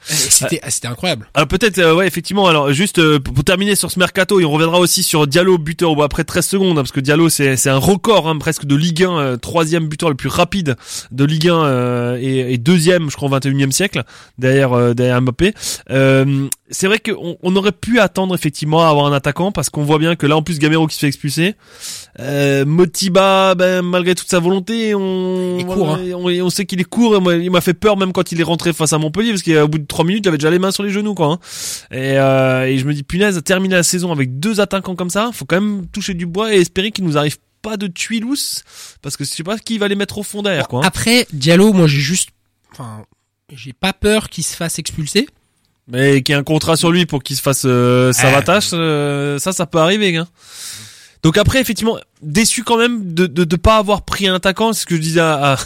C'était, 0.00 0.60
ah, 0.62 0.70
c'était 0.70 0.86
incroyable. 0.86 1.28
Alors 1.34 1.48
peut-être, 1.48 1.78
euh, 1.78 1.94
ouais, 1.94 2.06
effectivement. 2.06 2.46
Alors 2.46 2.72
juste 2.72 2.98
euh, 2.98 3.18
pour 3.18 3.42
terminer 3.44 3.74
sur 3.74 3.90
ce 3.90 3.98
mercato, 3.98 4.40
et 4.40 4.44
on 4.44 4.50
reviendra 4.52 4.78
aussi 4.78 5.02
sur 5.02 5.26
Diallo, 5.26 5.58
buteur 5.58 5.94
bon, 5.96 6.02
après 6.02 6.24
13 6.24 6.46
secondes, 6.46 6.78
hein, 6.78 6.82
parce 6.82 6.92
que 6.92 7.00
Diallo 7.00 7.28
c'est 7.28 7.56
c'est 7.56 7.68
un 7.68 7.76
record 7.78 8.28
hein, 8.28 8.38
presque 8.38 8.64
de 8.64 8.74
Ligue 8.76 9.02
1, 9.02 9.18
euh, 9.18 9.36
troisième 9.36 9.88
buteur 9.88 10.08
le 10.08 10.14
plus 10.14 10.28
rapide 10.30 10.76
de 11.10 11.24
Ligue 11.24 11.48
1 11.48 11.54
euh, 11.64 12.18
et, 12.20 12.54
et 12.54 12.58
deuxième, 12.58 13.10
je 13.10 13.16
crois, 13.16 13.28
au 13.28 13.32
21e 13.38 13.72
siècle 13.72 14.04
derrière 14.38 14.94
derrière 14.94 15.20
Mbappé. 15.20 15.52
Euh, 15.90 16.46
c'est 16.70 16.86
vrai 16.86 17.00
qu'on 17.00 17.36
on 17.42 17.56
aurait 17.56 17.72
pu 17.72 17.98
attendre 17.98 18.34
effectivement 18.34 18.86
à 18.86 18.88
avoir 18.90 19.06
un 19.06 19.12
attaquant 19.12 19.52
parce 19.52 19.68
qu'on 19.68 19.82
voit 19.84 19.98
bien 19.98 20.16
que 20.16 20.26
là 20.26 20.36
en 20.36 20.42
plus 20.42 20.58
Gamero 20.58 20.86
qui 20.86 20.94
se 20.94 21.00
fait 21.00 21.08
expulser, 21.08 21.54
euh, 22.20 22.64
Motiba, 22.64 23.54
ben 23.56 23.82
malgré 23.82 24.14
toute 24.14 24.28
sa 24.30 24.38
volonté, 24.38 24.94
on 24.94 25.47
Il 25.56 25.60
est 25.60 25.64
court, 25.64 25.90
hein. 25.90 26.00
on, 26.14 26.28
on 26.28 26.50
sait 26.50 26.66
qu'il 26.66 26.80
est 26.80 26.84
court. 26.84 27.16
Et 27.32 27.38
il 27.44 27.50
m'a 27.50 27.60
fait 27.60 27.74
peur 27.74 27.96
même 27.96 28.12
quand 28.12 28.32
il 28.32 28.40
est 28.40 28.44
rentré 28.44 28.72
face 28.72 28.92
à 28.92 28.98
Montpellier 28.98 29.30
parce 29.30 29.42
qu'au 29.42 29.68
bout 29.68 29.78
de 29.78 29.86
trois 29.86 30.04
minutes, 30.04 30.24
il 30.24 30.28
avait 30.28 30.38
déjà 30.38 30.50
les 30.50 30.58
mains 30.58 30.70
sur 30.70 30.82
les 30.82 30.90
genoux, 30.90 31.14
quoi. 31.14 31.26
hein. 31.32 31.38
Et, 31.90 32.18
euh, 32.18 32.66
et 32.66 32.78
je 32.78 32.84
me 32.84 32.92
dis, 32.94 33.02
punaise, 33.02 33.40
terminer 33.44 33.74
la 33.76 33.82
saison 33.82 34.12
avec 34.12 34.38
deux 34.38 34.60
attaquants 34.60 34.94
comme 34.96 35.10
ça, 35.10 35.30
faut 35.32 35.44
quand 35.44 35.60
même 35.60 35.86
toucher 35.88 36.14
du 36.14 36.26
bois 36.26 36.54
et 36.54 36.60
espérer 36.60 36.90
qu'il 36.92 37.04
nous 37.04 37.16
arrive 37.18 37.36
pas 37.60 37.76
de 37.76 37.86
tuilous 37.88 38.36
parce 39.02 39.16
que 39.16 39.24
je 39.24 39.30
sais 39.30 39.42
pas 39.42 39.58
qui 39.58 39.78
va 39.78 39.88
les 39.88 39.96
mettre 39.96 40.18
au 40.18 40.22
fond 40.22 40.42
derrière, 40.42 40.68
quoi. 40.68 40.80
hein. 40.80 40.86
Après, 40.86 41.26
Diallo, 41.32 41.72
moi 41.72 41.86
j'ai 41.88 42.00
juste, 42.00 42.30
enfin, 42.72 43.02
j'ai 43.52 43.72
pas 43.72 43.92
peur 43.92 44.28
qu'il 44.28 44.44
se 44.44 44.54
fasse 44.54 44.78
expulser. 44.78 45.26
Mais 45.90 46.22
qu'il 46.22 46.34
y 46.34 46.36
ait 46.36 46.40
un 46.40 46.44
contrat 46.44 46.76
sur 46.76 46.90
lui 46.90 47.06
pour 47.06 47.22
qu'il 47.22 47.34
se 47.34 47.40
fasse 47.40 47.62
euh, 47.64 48.12
sa 48.12 48.30
vatache, 48.30 48.70
euh, 48.74 49.38
ça, 49.38 49.52
ça 49.52 49.64
peut 49.64 49.78
arriver. 49.78 50.14
Hein. 50.18 50.28
Donc 51.22 51.36
après, 51.36 51.60
effectivement, 51.60 51.98
déçu 52.22 52.62
quand 52.62 52.76
même 52.78 53.12
de 53.14 53.26
de, 53.26 53.44
de 53.44 53.56
pas 53.56 53.76
avoir 53.78 54.02
pris 54.02 54.28
un 54.28 54.34
attaquant. 54.34 54.72
C'est 54.72 54.82
ce 54.82 54.86
que 54.86 54.94
je 54.96 55.00
disais 55.00 55.20
à, 55.20 55.54
à, 55.54 55.56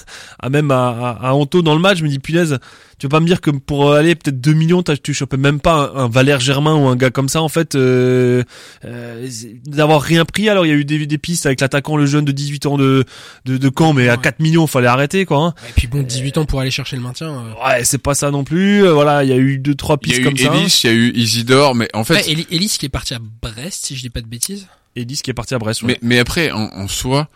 à 0.40 0.48
même 0.50 0.70
à, 0.70 0.88
à, 1.20 1.28
à 1.28 1.32
Anto 1.34 1.62
dans 1.62 1.74
le 1.74 1.80
match. 1.80 1.98
Je 1.98 2.04
me 2.04 2.08
dis, 2.08 2.18
punaise, 2.18 2.58
tu 2.98 3.06
vas 3.06 3.10
pas 3.10 3.20
me 3.20 3.26
dire 3.26 3.40
que 3.42 3.50
pour 3.50 3.92
aller 3.92 4.14
peut-être 4.14 4.40
2 4.40 4.52
millions, 4.54 4.82
t'as- 4.82 4.96
tu 4.96 5.12
chopes 5.12 5.34
même 5.36 5.60
pas 5.60 5.92
un, 5.94 6.04
un 6.04 6.08
Valère 6.08 6.40
Germain 6.40 6.74
ou 6.74 6.86
un 6.88 6.96
gars 6.96 7.10
comme 7.10 7.28
ça, 7.28 7.42
en 7.42 7.48
fait, 7.48 7.74
euh, 7.74 8.42
euh, 8.84 9.28
d'avoir 9.66 10.00
rien 10.00 10.24
pris. 10.24 10.48
Alors 10.48 10.64
il 10.64 10.70
y 10.70 10.72
a 10.72 10.76
eu 10.76 10.84
des, 10.84 11.06
des 11.06 11.18
pistes 11.18 11.44
avec 11.46 11.60
l'attaquant, 11.60 11.96
le 11.96 12.06
jeune 12.06 12.24
de 12.24 12.32
18 12.32 12.66
ans 12.66 12.78
de, 12.78 13.04
de, 13.44 13.56
de 13.58 13.70
Caen, 13.76 13.92
mais 13.92 14.08
à 14.08 14.14
Ouais. 14.14 14.22
4 14.22 14.40
millions, 14.40 14.66
fallait 14.66 14.86
arrêter, 14.86 15.24
quoi. 15.26 15.38
Hein. 15.38 15.54
Et 15.68 15.72
puis 15.76 15.86
bon, 15.86 16.02
18 16.02 16.38
ans 16.38 16.44
pour 16.46 16.60
aller 16.60 16.70
chercher 16.70 16.96
le 16.96 17.02
maintien. 17.02 17.28
euh. 17.28 17.66
Ouais, 17.66 17.84
c'est 17.84 17.98
pas 17.98 18.14
ça 18.14 18.30
non 18.30 18.44
plus. 18.44 18.84
Euh, 18.86 18.92
Voilà, 18.94 19.22
il 19.24 19.28
y 19.30 19.32
a 19.32 19.36
eu 19.36 19.58
deux 19.58 19.74
trois 19.74 19.98
Il 20.02 20.08
y 20.08 20.12
a 20.12 20.16
pistes 20.16 20.20
eu 20.20 20.24
comme 20.24 20.36
ça. 20.54 20.58
Ellis, 20.60 20.80
il 20.84 20.86
y 20.86 20.90
a 20.90 20.96
eu 20.96 21.12
Isidore, 21.14 21.74
mais 21.74 21.88
en 21.92 22.04
fait, 22.04 22.14
Ouais, 22.14 22.30
Eli- 22.30 22.46
Ellis 22.50 22.76
qui 22.78 22.86
est 22.86 22.90
parti 22.90 23.12
à 23.14 23.18
Brest, 23.42 23.86
si 23.86 23.96
je 23.96 24.00
dis 24.02 24.10
pas 24.10 24.20
de 24.20 24.26
bêtises. 24.26 24.66
Et 24.96 25.04
10 25.04 25.22
qui 25.22 25.30
est 25.30 25.34
parti 25.34 25.54
à 25.54 25.58
Brest. 25.58 25.82
mais, 25.82 25.98
mais 26.02 26.18
après, 26.18 26.50
en, 26.50 26.64
en 26.74 26.88
soi, 26.88 27.28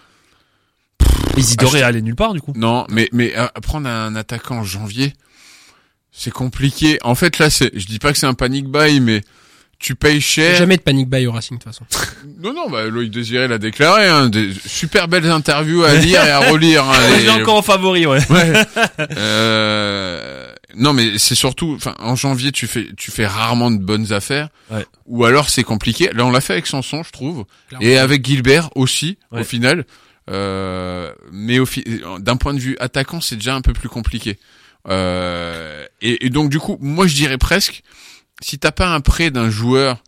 Isidore 1.36 1.74
Ah, 1.82 1.86
allé 1.86 2.02
nulle 2.02 2.16
part 2.16 2.32
du 2.32 2.40
coup. 2.40 2.52
non, 2.56 2.86
mais, 2.90 3.08
mais 3.12 3.36
euh, 3.36 3.46
prendre 3.62 3.88
un 3.88 4.14
attaquant 4.16 4.58
en 4.58 4.64
janvier, 4.64 5.12
c'est 6.12 6.30
compliqué. 6.32 6.98
En 7.02 7.14
fait, 7.14 7.38
là, 7.38 7.50
c'est, 7.50 7.70
je 7.78 7.86
dis 7.86 7.98
pas 7.98 8.12
que 8.12 8.18
c'est 8.18 8.26
un 8.26 8.34
panic 8.34 8.66
buy, 8.66 9.00
mais 9.00 9.22
tu 9.78 9.94
payes 9.94 10.20
cher. 10.22 10.56
Jamais 10.56 10.78
de 10.78 10.82
panic 10.82 11.08
buy 11.10 11.26
au 11.26 11.32
Racing 11.32 11.58
de 11.58 11.62
toute 11.62 11.72
façon. 11.72 11.84
Non, 12.38 12.52
non, 12.52 12.68
bah, 12.68 12.84
Loïc 12.84 13.10
Désiré 13.10 13.48
l'a 13.48 13.56
déclaré, 13.58 14.06
hein, 14.08 14.28
des 14.28 14.52
super 14.66 15.08
belles 15.08 15.30
interviews 15.30 15.84
à 15.84 15.94
lire 15.94 16.22
et 16.24 16.30
à 16.30 16.40
relire. 16.50 16.84
Hein, 16.84 16.94
et- 17.24 17.30
encore 17.30 17.56
en 17.56 17.62
favori, 17.62 18.04
ouais. 18.06 18.20
Ouais. 18.30 18.52
Euh, 19.16 20.45
non, 20.76 20.92
mais 20.92 21.18
c'est 21.18 21.34
surtout, 21.34 21.74
enfin, 21.76 21.94
en 21.98 22.14
janvier, 22.16 22.52
tu 22.52 22.66
fais, 22.66 22.88
tu 22.96 23.10
fais 23.10 23.26
rarement 23.26 23.70
de 23.70 23.78
bonnes 23.78 24.12
affaires. 24.12 24.48
Ouais. 24.70 24.86
Ou 25.06 25.24
alors 25.24 25.48
c'est 25.50 25.64
compliqué. 25.64 26.10
Là, 26.14 26.24
on 26.26 26.30
l'a 26.30 26.40
fait 26.40 26.52
avec 26.54 26.66
Sanson, 26.66 27.02
je 27.02 27.10
trouve, 27.10 27.44
Clairement. 27.68 27.86
et 27.86 27.98
avec 27.98 28.24
Gilbert 28.24 28.70
aussi, 28.76 29.18
Ouais. 29.32 29.40
au 29.40 29.44
final. 29.44 29.84
Euh, 30.28 31.12
mais 31.32 31.58
au 31.58 31.66
fi- 31.66 31.84
d'un 32.18 32.36
point 32.36 32.52
de 32.54 32.58
vue 32.58 32.76
attaquant, 32.80 33.20
c'est 33.20 33.36
déjà 33.36 33.54
un 33.54 33.60
peu 33.60 33.72
plus 33.72 33.88
compliqué. 33.88 34.38
Euh, 34.88 35.84
et, 36.00 36.26
et 36.26 36.30
donc 36.30 36.50
du 36.50 36.58
coup, 36.58 36.76
moi 36.80 37.06
je 37.06 37.14
dirais 37.14 37.38
presque, 37.38 37.82
si 38.40 38.58
t'as 38.58 38.72
pas 38.72 38.88
un 38.88 39.00
prêt 39.00 39.30
d'un 39.30 39.50
joueur 39.50 40.02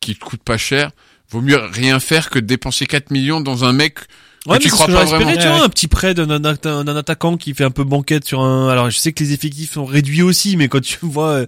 qui 0.00 0.14
te 0.14 0.24
coûte 0.24 0.42
pas 0.42 0.58
cher, 0.58 0.90
vaut 1.30 1.40
mieux 1.40 1.56
rien 1.56 1.98
faire 2.00 2.30
que 2.30 2.38
de 2.38 2.46
dépenser 2.46 2.86
4 2.86 3.10
millions 3.10 3.40
dans 3.40 3.64
un 3.64 3.72
mec 3.72 3.98
Ouais, 4.46 4.58
tu 4.58 4.66
mais 4.66 4.70
crois 4.70 4.86
ce 4.86 4.90
que 4.92 4.96
pas 4.96 5.04
vraiment. 5.04 5.32
tu 5.40 5.48
vois, 5.48 5.64
un 5.64 5.68
petit 5.68 5.88
prêt 5.88 6.12
d'un, 6.14 6.26
d'un, 6.26 6.38
d'un- 6.40 6.84
d'un 6.84 6.96
attaquant 6.96 7.36
qui 7.36 7.54
fait 7.54 7.64
un 7.64 7.70
peu 7.70 7.84
banquette 7.84 8.26
sur 8.26 8.40
un. 8.42 8.68
Alors, 8.68 8.90
je 8.90 8.98
sais 8.98 9.12
que 9.12 9.24
les 9.24 9.32
effectifs 9.32 9.72
sont 9.72 9.84
réduits 9.86 10.22
aussi, 10.22 10.56
mais 10.56 10.68
quand 10.68 10.82
tu 10.82 10.98
vois, 11.02 11.28
euh, 11.30 11.46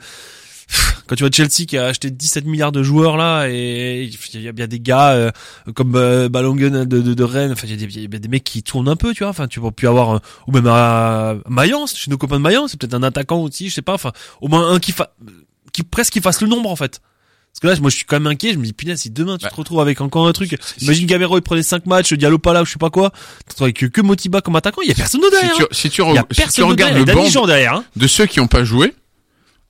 quand 1.06 1.14
tu 1.14 1.22
vois 1.22 1.30
Chelsea 1.30 1.66
qui 1.68 1.76
a 1.78 1.86
acheté 1.86 2.10
17 2.10 2.46
milliards 2.46 2.72
de 2.72 2.82
joueurs 2.82 3.16
là, 3.16 3.48
et 3.48 4.04
il 4.34 4.40
y 4.42 4.48
a 4.48 4.52
bien 4.52 4.66
des 4.66 4.80
gars 4.80 5.10
euh, 5.10 5.30
comme 5.74 5.94
euh, 5.94 6.28
Balogun 6.30 6.84
de, 6.86 7.00
de, 7.02 7.14
de 7.14 7.22
Rennes, 7.24 7.52
enfin, 7.52 7.66
il 7.68 7.70
y, 7.70 7.74
a 7.74 7.86
des- 7.86 7.94
il 7.94 8.02
y 8.12 8.16
a 8.16 8.18
des 8.18 8.28
mecs 8.28 8.44
qui 8.44 8.62
tournent 8.62 8.88
un 8.88 8.96
peu, 8.96 9.12
tu 9.14 9.24
vois. 9.24 9.30
Enfin, 9.30 9.46
tu 9.46 9.60
vas 9.60 9.70
plus 9.70 9.88
avoir, 9.88 10.10
un- 10.10 10.20
ou 10.46 10.52
même 10.52 10.66
à 10.66 11.34
Mayence, 11.48 11.94
chez 11.96 12.10
nos 12.10 12.16
copains 12.18 12.36
de 12.38 12.42
Mayence, 12.42 12.70
c'est 12.70 12.80
peut-être 12.80 12.94
un 12.94 13.02
attaquant 13.02 13.40
aussi, 13.42 13.68
je 13.68 13.74
sais 13.74 13.82
pas. 13.82 13.94
Enfin, 13.94 14.12
au 14.40 14.48
moins 14.48 14.70
un 14.72 14.78
qui 14.80 14.92
fa... 14.92 15.10
qui 15.72 15.82
presque 15.82 16.14
qui 16.14 16.20
fasse 16.22 16.40
le 16.40 16.48
nombre 16.48 16.70
en 16.70 16.76
fait. 16.76 17.00
Parce 17.60 17.74
que 17.74 17.74
là, 17.74 17.80
moi, 17.80 17.88
je 17.90 17.96
suis 17.96 18.04
quand 18.04 18.16
même 18.16 18.26
inquiet. 18.26 18.52
Je 18.52 18.58
me 18.58 18.64
dis, 18.64 18.74
punaise, 18.74 19.00
si 19.00 19.08
demain 19.08 19.38
tu 19.38 19.46
te 19.48 19.54
retrouves 19.54 19.80
avec 19.80 20.02
encore 20.02 20.28
un 20.28 20.32
truc, 20.32 20.58
imagine 20.82 21.06
Gamero 21.06 21.38
il 21.38 21.42
prenait 21.42 21.62
5 21.62 21.86
matchs, 21.86 22.12
Diallo 22.12 22.38
pas 22.38 22.52
là, 22.52 22.60
ou 22.62 22.66
je 22.66 22.72
sais 22.72 22.78
pas 22.78 22.90
quoi, 22.90 23.10
tu 23.10 23.44
te 23.44 23.50
retrouves 23.52 23.64
avec 23.64 23.90
que 23.92 24.00
Motiba 24.02 24.42
comme 24.42 24.56
attaquant, 24.56 24.82
il 24.82 24.88
y 24.88 24.92
a 24.92 24.94
personne 24.94 25.22
de 25.22 25.26
Si 25.26 25.30
derrière. 25.32 25.56
tu, 25.56 25.62
hein. 25.62 25.66
si 25.72 25.88
tu, 25.90 26.02
re- 26.02 26.22
si 26.32 26.48
tu 26.52 26.62
regardes 26.62 26.92
derrière. 26.94 27.16
le 27.16 27.30
banc 27.40 27.46
derrière. 27.46 27.74
Hein. 27.74 27.84
de 27.96 28.06
ceux 28.06 28.26
qui 28.26 28.40
ont 28.40 28.46
pas 28.46 28.64
joué, 28.64 28.92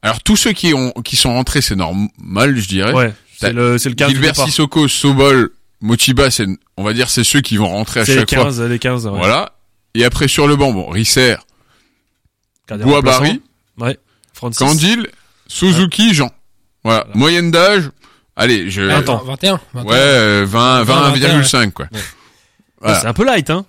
alors 0.02 0.20
tous 0.20 0.34
ceux 0.36 0.52
qui 0.52 0.74
ont 0.74 0.90
qui 1.04 1.14
sont 1.14 1.32
rentrés, 1.32 1.60
c'est 1.62 1.76
normal, 1.76 2.56
je 2.56 2.66
dirais. 2.68 2.92
Ouais. 2.92 3.14
C'est 3.38 3.52
le, 3.52 3.78
c'est 3.78 3.88
le 3.90 3.94
15 3.94 4.08
Gilbert 4.10 4.32
départ. 4.32 4.46
Sissoko, 4.46 4.88
Sobol, 4.88 5.50
Motiba, 5.80 6.30
c'est 6.32 6.46
on 6.76 6.82
va 6.82 6.92
dire 6.92 7.08
c'est 7.08 7.22
ceux 7.22 7.40
qui 7.40 7.56
vont 7.56 7.68
rentrer 7.68 8.00
à 8.00 8.04
C'est 8.04 8.14
les 8.14 8.18
chaque 8.20 8.34
fois. 8.34 8.44
15, 8.46 8.62
les 8.62 8.78
15. 8.80 9.06
Ouais. 9.06 9.12
Voilà. 9.18 9.52
Et 9.94 10.04
après 10.04 10.26
sur 10.26 10.48
le 10.48 10.56
banc, 10.56 10.72
bon, 10.72 10.88
Risser, 10.88 11.36
remplaçant. 12.68 13.24
Ouais. 13.78 13.96
Francis. 14.32 14.58
Candil, 14.58 15.06
Suzuki, 15.46 16.14
Jean. 16.14 16.30
Voilà. 16.86 17.04
Voilà. 17.04 17.06
Moyenne 17.14 17.50
d'âge, 17.50 17.90
allez, 18.36 18.70
je 18.70 18.82
Un 18.82 19.02
temps. 19.02 19.22
21. 19.24 19.60
21. 19.74 19.90
Ouais, 19.90 19.96
euh, 19.98 20.44
20 20.48 20.84
20,5 20.84 21.72
quoi. 21.72 21.86
Ouais, 21.92 22.00
Voilà. 22.80 23.00
C'est 23.00 23.06
un 23.06 23.12
peu 23.14 23.24
light, 23.24 23.50
hein. 23.50 23.64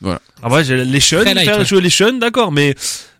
Voilà. 0.00 0.20
Ah 0.42 0.48
ouais, 0.50 0.64
j'ai 0.64 0.82
les 0.84 1.00
faire 1.00 1.58
ouais. 1.58 1.64
jouer 1.64 1.80
les 1.82 1.90
Sean, 1.90 2.14
d'accord, 2.14 2.52
mais 2.52 2.74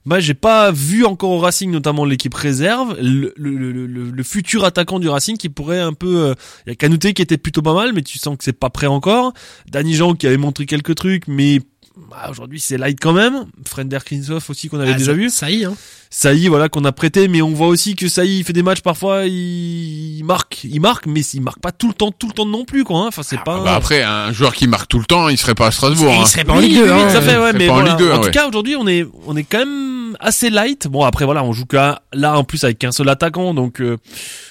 moi 0.07 0.19
j'ai 0.21 0.33
pas 0.33 0.71
vu 0.73 1.05
encore 1.05 1.31
au 1.31 1.39
Racing, 1.39 1.71
notamment 1.71 2.07
l'équipe 2.07 2.33
réserve, 2.35 2.97
le, 3.01 3.35
le, 3.37 3.51
le, 3.51 3.87
le- 3.87 4.11
le 4.11 4.23
futur 4.23 4.65
attaquant 4.65 4.99
du 4.99 5.09
Racing 5.09 5.37
qui 5.37 5.51
pourrait 5.51 5.81
un 5.81 5.93
peu. 5.93 6.29
euh, 6.29 6.35
Il 6.67 6.71
y 6.71 6.73
a 6.73 6.77
Canouté 6.77 7.13
qui 7.13 7.21
était 7.21 7.37
plutôt 7.37 7.61
pas 7.61 7.75
mal, 7.75 7.93
mais 7.93 8.01
tu 8.03 8.19
sens 8.19 8.37
que 8.39 8.45
c'est 8.45 8.59
pas 8.59 8.71
prêt 8.71 8.87
encore. 8.87 9.35
Danny 9.71 9.95
Jean 9.95 10.15
qui 10.15 10.27
avait 10.27 10.39
montré 10.39 10.65
quelques 10.65 10.95
trucs, 10.95 11.29
mais 11.29 11.61
bah, 11.97 12.29
aujourd'hui 12.31 12.61
c'est 12.61 12.79
light 12.79 12.99
quand 13.01 13.13
même. 13.13 13.47
Frender 13.67 13.99
Krinshoff 14.05 14.49
aussi 14.51 14.69
qu'on 14.69 14.81
avait 14.81 14.93
Ah, 14.93 14.99
déjà 14.99 15.13
ça- 15.13 15.17
vu. 15.17 15.31
Ça 15.31 15.51
y 15.51 15.63
est, 15.63 15.65
hein. 15.67 15.75
Saï 16.13 16.49
voilà 16.49 16.69
qu'on 16.69 16.85
a 16.85 16.91
prêté 16.91 17.29
mais 17.29 17.41
on 17.41 17.51
voit 17.53 17.69
aussi 17.69 17.95
que 17.95 18.09
Saï 18.09 18.39
il 18.41 18.45
fait 18.45 18.53
des 18.53 18.65
matchs 18.65 18.81
parfois 18.81 19.27
il, 19.27 20.17
il 20.19 20.25
marque 20.25 20.65
il 20.65 20.81
marque 20.81 21.07
mais 21.07 21.21
il 21.21 21.41
marque 21.41 21.61
pas 21.61 21.71
tout 21.71 21.87
le 21.87 21.95
temps 21.95 22.11
tout 22.11 22.27
le 22.27 22.33
temps 22.33 22.47
non 22.47 22.65
plus 22.65 22.83
quoi 22.83 22.99
hein. 22.99 23.07
enfin 23.07 23.23
c'est 23.23 23.39
pas 23.45 23.59
Ah 23.61 23.65
bah 23.65 23.75
après, 23.77 24.03
un 24.03 24.33
joueur 24.33 24.53
qui 24.55 24.67
marque 24.67 24.89
tout 24.89 24.99
le 24.99 25.05
temps, 25.05 25.29
il 25.29 25.39
serait 25.39 25.55
pas 25.55 25.69
à 25.69 25.71
Strasbourg. 25.71 26.09
Et 26.13 26.17
hein. 26.17 26.21
il 26.23 26.27
serait 26.27 26.43
pas 26.45 26.55
en 26.55 26.59
Ligue 26.59 26.75
2, 26.79 26.83
oui, 26.83 26.89
oui, 26.89 27.01
hein. 27.01 27.09
tout 27.13 27.17
à 27.17 27.21
fait, 27.21 27.39
ouais, 27.39 27.53
mais 27.53 27.67
pas 27.69 27.73
en 27.73 27.77
voilà. 27.77 27.91
Ligue 27.91 27.99
2, 28.01 28.11
en 28.13 28.19
ouais. 28.19 28.25
tout 28.27 28.31
cas, 28.33 28.49
aujourd'hui, 28.49 28.75
on 28.77 28.89
est, 28.89 29.07
on 29.27 29.37
est 29.37 29.45
quand 29.45 29.59
même 29.59 29.90
assez 30.21 30.51
light. 30.51 30.87
Bon, 30.89 31.03
après, 31.05 31.25
voilà, 31.25 31.43
on 31.45 31.53
joue 31.53 31.67
qu'à, 31.67 32.03
là, 32.13 32.37
en 32.39 32.45
plus, 32.45 32.65
avec 32.65 32.79
qu'un 32.79 32.93
seul 32.93 33.09
attaquant, 33.09 33.55
donc, 33.55 33.81
euh, 33.81 33.97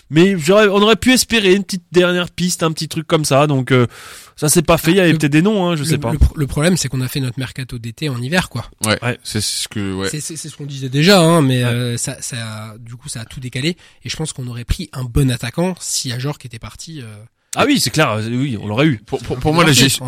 mais 0.09 0.37
j'aurais, 0.37 0.67
on 0.67 0.77
aurait 0.81 0.95
pu 0.95 1.11
espérer 1.13 1.53
une 1.53 1.63
petite 1.63 1.83
dernière 1.91 2.29
piste, 2.31 2.63
un 2.63 2.71
petit 2.71 2.87
truc 2.87 3.05
comme 3.07 3.25
ça, 3.25 3.47
donc, 3.47 3.71
euh, 3.71 3.87
ça 4.35 4.47
s'est 4.49 4.61
pas 4.61 4.77
fait. 4.77 4.91
Il 4.91 4.97
y 4.97 4.99
avait 5.01 5.13
peut-être 5.13 5.31
des 5.31 5.41
noms, 5.41 5.67
hein, 5.67 5.75
je 5.75 5.83
le, 5.83 5.89
sais 5.89 5.97
pas. 5.97 6.11
le 6.13 6.19
le 6.35 6.47
problème, 6.47 6.77
c'est 6.77 6.87
qu'on 6.87 7.01
a 7.01 7.07
fait 7.07 7.19
notre 7.19 7.37
mercato 7.39 7.77
d'été 7.77 8.07
en 8.09 8.21
hiver, 8.21 8.49
quoi. 8.49 8.65
Ouais. 8.85 8.97
Ouais. 9.03 9.19
C'est 9.23 9.41
ce 9.41 9.67
que, 9.67 9.93
ouais. 9.93 10.09
C'est 10.09 10.21
c'est- 10.21 10.37
c'est 10.37 10.47
ce 10.49 10.55
qu'on 10.55 10.65
disait 10.65 10.89
déjà, 10.89 11.19
hein, 11.21 11.41
mais 11.41 11.63
euh, 11.63 11.97
ça, 11.97 12.21
ça, 12.21 12.37
a- 12.71 12.77
du 12.77 12.95
coup, 12.95 13.09
ça 13.09 13.21
a 13.21 13.25
tout 13.25 13.39
décalé. 13.41 13.75
Et 14.03 14.09
je 14.09 14.15
pense 14.15 14.31
qu'on 14.33 14.47
aurait 14.47 14.63
pris 14.65 14.89
un 14.93 15.03
bon 15.03 15.29
attaquant 15.31 15.75
si 15.79 16.11
Ajor 16.13 16.37
qui 16.37 16.47
était 16.47 16.59
parti. 16.59 17.01
Euh, 17.01 17.05
Ah 17.55 17.63
oui, 17.65 17.79
c'est 17.79 17.89
clair, 17.89 18.11
euh, 18.11 18.21
oui, 18.29 18.57
on 18.61 18.67
l'aurait 18.67 18.85
eu. 18.85 18.97
Pour, 19.05 19.19
pour, 19.23 19.37
pour 19.39 19.53
moi, 19.55 19.63
la 19.65 19.71
gestion, 19.71 20.07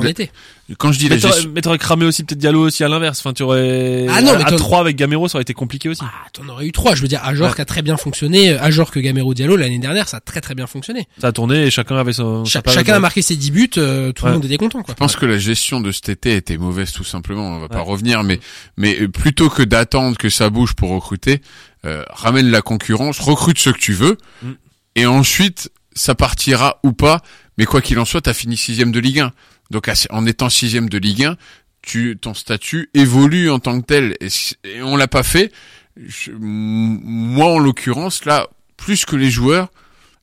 quand 0.78 0.92
je 0.92 1.00
dis 1.00 1.10
la 1.10 1.16
Mais 1.16 1.22
gestion, 1.22 1.52
mais 1.56 1.62
t'aurais 1.62 1.80
cramé 1.80 2.06
aussi 2.06 2.24
peut-être 2.24 2.38
Diallo 2.40 2.68
aussi 2.68 2.84
à 2.84 2.88
l'inverse. 2.88 3.20
Enfin, 3.20 3.34
tu 3.34 3.42
aurais, 3.42 4.06
Ah 4.10 4.22
non, 4.22 4.38
mais 4.38 4.44
à 4.46 4.50
t'en- 4.52 4.56
3 4.58 4.80
avec 4.80 4.96
Gamero, 4.96 5.28
ça 5.28 5.38
aurait 5.38 5.42
été 5.42 5.56
compliqué 5.56 5.90
aussi. 5.90 6.04
Ah, 6.06 6.28
t'en 6.34 6.48
aurais 6.50 6.68
eu 6.68 6.72
trois. 6.72 6.94
Je 6.94 7.02
veux 7.02 7.08
dire, 7.08 7.20
Ajor 7.24 7.50
Ouais. 7.50 7.56
qui 7.56 7.62
a 7.62 7.66
très 7.66 7.82
bien 7.82 7.98
fonctionné, 7.98 8.52
Ajor 8.58 8.92
que 8.92 9.00
Gamero 9.00 9.34
Diallo 9.34 9.56
l'année 9.56 9.80
dernière, 9.80 10.08
ça 10.08 10.18
a 10.18 10.20
très 10.20 10.40
très 10.40 10.54
bien 10.54 10.68
fonctionné. 10.68 11.08
Ça 11.20 11.28
a 11.28 11.32
tourné 11.32 11.64
et 11.66 11.72
chacun 11.72 11.96
avait 11.98 12.14
son, 12.14 12.46
Cha- 12.46 12.62
chacun 12.68 12.94
a 12.94 13.00
marqué 13.00 13.22
ses 13.24 13.36
10 13.36 13.52
buts, 13.52 13.70
euh, 13.78 14.12
tout 14.14 14.24
Ouais. 14.24 14.30
le 14.30 14.36
monde 14.36 14.46
était 14.46 14.58
content, 14.58 14.84
quoi. 14.84 14.94
je 14.94 15.00
pense 15.00 15.16
que 15.16 15.26
la 15.26 15.40
gestion 15.40 15.82
de 15.82 15.92
cet 15.92 16.10
été 16.10 16.36
était 16.36 16.58
mauvaise 16.58 16.92
tout 16.92 17.04
simplement. 17.04 17.56
On 17.58 17.60
va 17.60 17.68
pas 17.70 17.82
revenir, 17.82 18.24
mais 18.24 18.40
mais 18.78 18.98
euh, 19.02 19.08
plutôt 19.10 19.50
que 19.50 19.64
d'attendre 19.64 20.16
que 20.16 20.30
ça 20.30 20.50
bouge 20.52 20.74
pour 20.76 20.92
recruter, 20.92 21.42
euh, 21.86 22.04
ramène 22.12 22.50
la 22.52 22.62
concurrence, 22.62 23.20
recrute 23.20 23.58
ce 23.58 23.72
que 23.72 23.80
tu 23.80 23.94
veux, 23.94 24.18
Mm. 24.44 24.52
et 24.96 25.06
ensuite 25.08 25.72
ça 25.94 26.16
partira 26.16 26.80
ou 26.84 26.94
pas. 26.94 27.22
Mais 27.58 27.66
quoi 27.66 27.82
qu'il 27.82 28.00
en 28.00 28.06
soit, 28.06 28.22
t'as 28.22 28.34
fini 28.34 28.58
sixième 28.58 28.92
de 28.92 29.00
Ligue 29.00 29.20
1. 29.20 29.32
Donc 29.72 29.90
en 30.10 30.26
étant 30.26 30.50
sixième 30.50 30.90
de 30.90 30.98
Ligue 30.98 31.24
1, 31.26 31.38
tu 31.82 32.18
ton 32.20 32.34
statut 32.34 32.90
évolue 32.94 33.50
en 33.50 33.60
tant 33.60 33.80
que 33.82 33.86
tel. 33.86 34.16
Et, 34.22 34.82
on 34.82 34.96
l'a 34.96 35.08
pas 35.08 35.24
fait. 35.24 35.52
Je- 35.98 36.32
moi 36.40 37.48
en 37.54 37.60
l'occurrence 37.60 38.26
là, 38.26 38.48
plus 38.78 39.06
que 39.06 39.16
les 39.16 39.30
joueurs, 39.30 39.70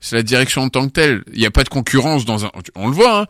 c'est 0.01 0.17
la 0.17 0.23
direction 0.23 0.63
en 0.63 0.69
tant 0.69 0.87
que 0.87 0.93
telle. 0.93 1.25
Il 1.33 1.39
n'y 1.41 1.47
a 1.47 1.51
pas 1.51 1.65
de 1.65 1.69
concurrence 1.69 2.25
dans 2.25 2.45
un. 2.45 2.51
On 2.75 2.89
le 2.89 2.95
voit. 2.95 3.23
Hein. 3.23 3.27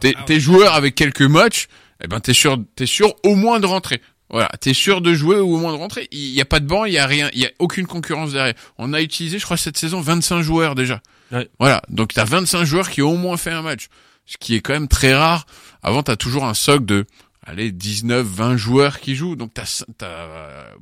T'es, 0.00 0.14
Ah 0.16 0.24
ouais. 0.28 0.40
joueur 0.40 0.74
avec 0.74 0.94
quelques 0.94 1.22
matchs, 1.22 1.66
eh 2.02 2.08
ben 2.08 2.20
t'es 2.20 2.32
sûr, 2.32 2.58
t'es 2.76 2.86
sûr 2.86 3.14
au 3.24 3.34
moins 3.34 3.60
de 3.60 3.66
rentrer. 3.66 4.00
Voilà, 4.30 4.48
t'es 4.60 4.74
sûr 4.74 5.00
de 5.00 5.12
jouer 5.12 5.40
ou 5.40 5.54
au 5.54 5.58
moins 5.58 5.72
de 5.72 5.78
rentrer. 5.78 6.08
Il 6.12 6.30
y 6.30 6.40
a 6.40 6.44
pas 6.44 6.60
de 6.60 6.66
banc, 6.66 6.84
il 6.84 6.92
y 6.92 6.98
a 6.98 7.06
rien, 7.06 7.28
il 7.32 7.40
y 7.40 7.46
a 7.46 7.50
aucune 7.58 7.86
concurrence 7.86 8.32
derrière. 8.32 8.54
On 8.78 8.92
a 8.92 9.02
utilisé, 9.02 9.38
je 9.38 9.44
crois, 9.44 9.56
cette 9.56 9.76
saison 9.76 10.00
25 10.00 10.42
joueurs 10.42 10.74
déjà. 10.74 11.00
Ouais. 11.32 11.48
Voilà, 11.58 11.82
donc 11.88 12.14
t'as 12.14 12.24
25 12.24 12.64
joueurs 12.64 12.90
qui 12.90 13.02
ont 13.02 13.12
au 13.12 13.16
moins 13.16 13.36
fait 13.36 13.50
un 13.50 13.62
match, 13.62 13.88
ce 14.26 14.36
qui 14.38 14.54
est 14.54 14.60
quand 14.60 14.72
même 14.72 14.88
très 14.88 15.14
rare. 15.14 15.46
Avant, 15.82 16.02
t'as 16.02 16.16
toujours 16.16 16.44
un 16.44 16.54
socle 16.54 16.84
de, 16.84 17.06
allez, 17.46 17.72
19, 17.72 18.26
20 18.26 18.56
joueurs 18.56 19.00
qui 19.00 19.14
jouent. 19.14 19.36
Donc 19.36 19.52
t'as, 19.54 19.82
t'as 19.98 20.26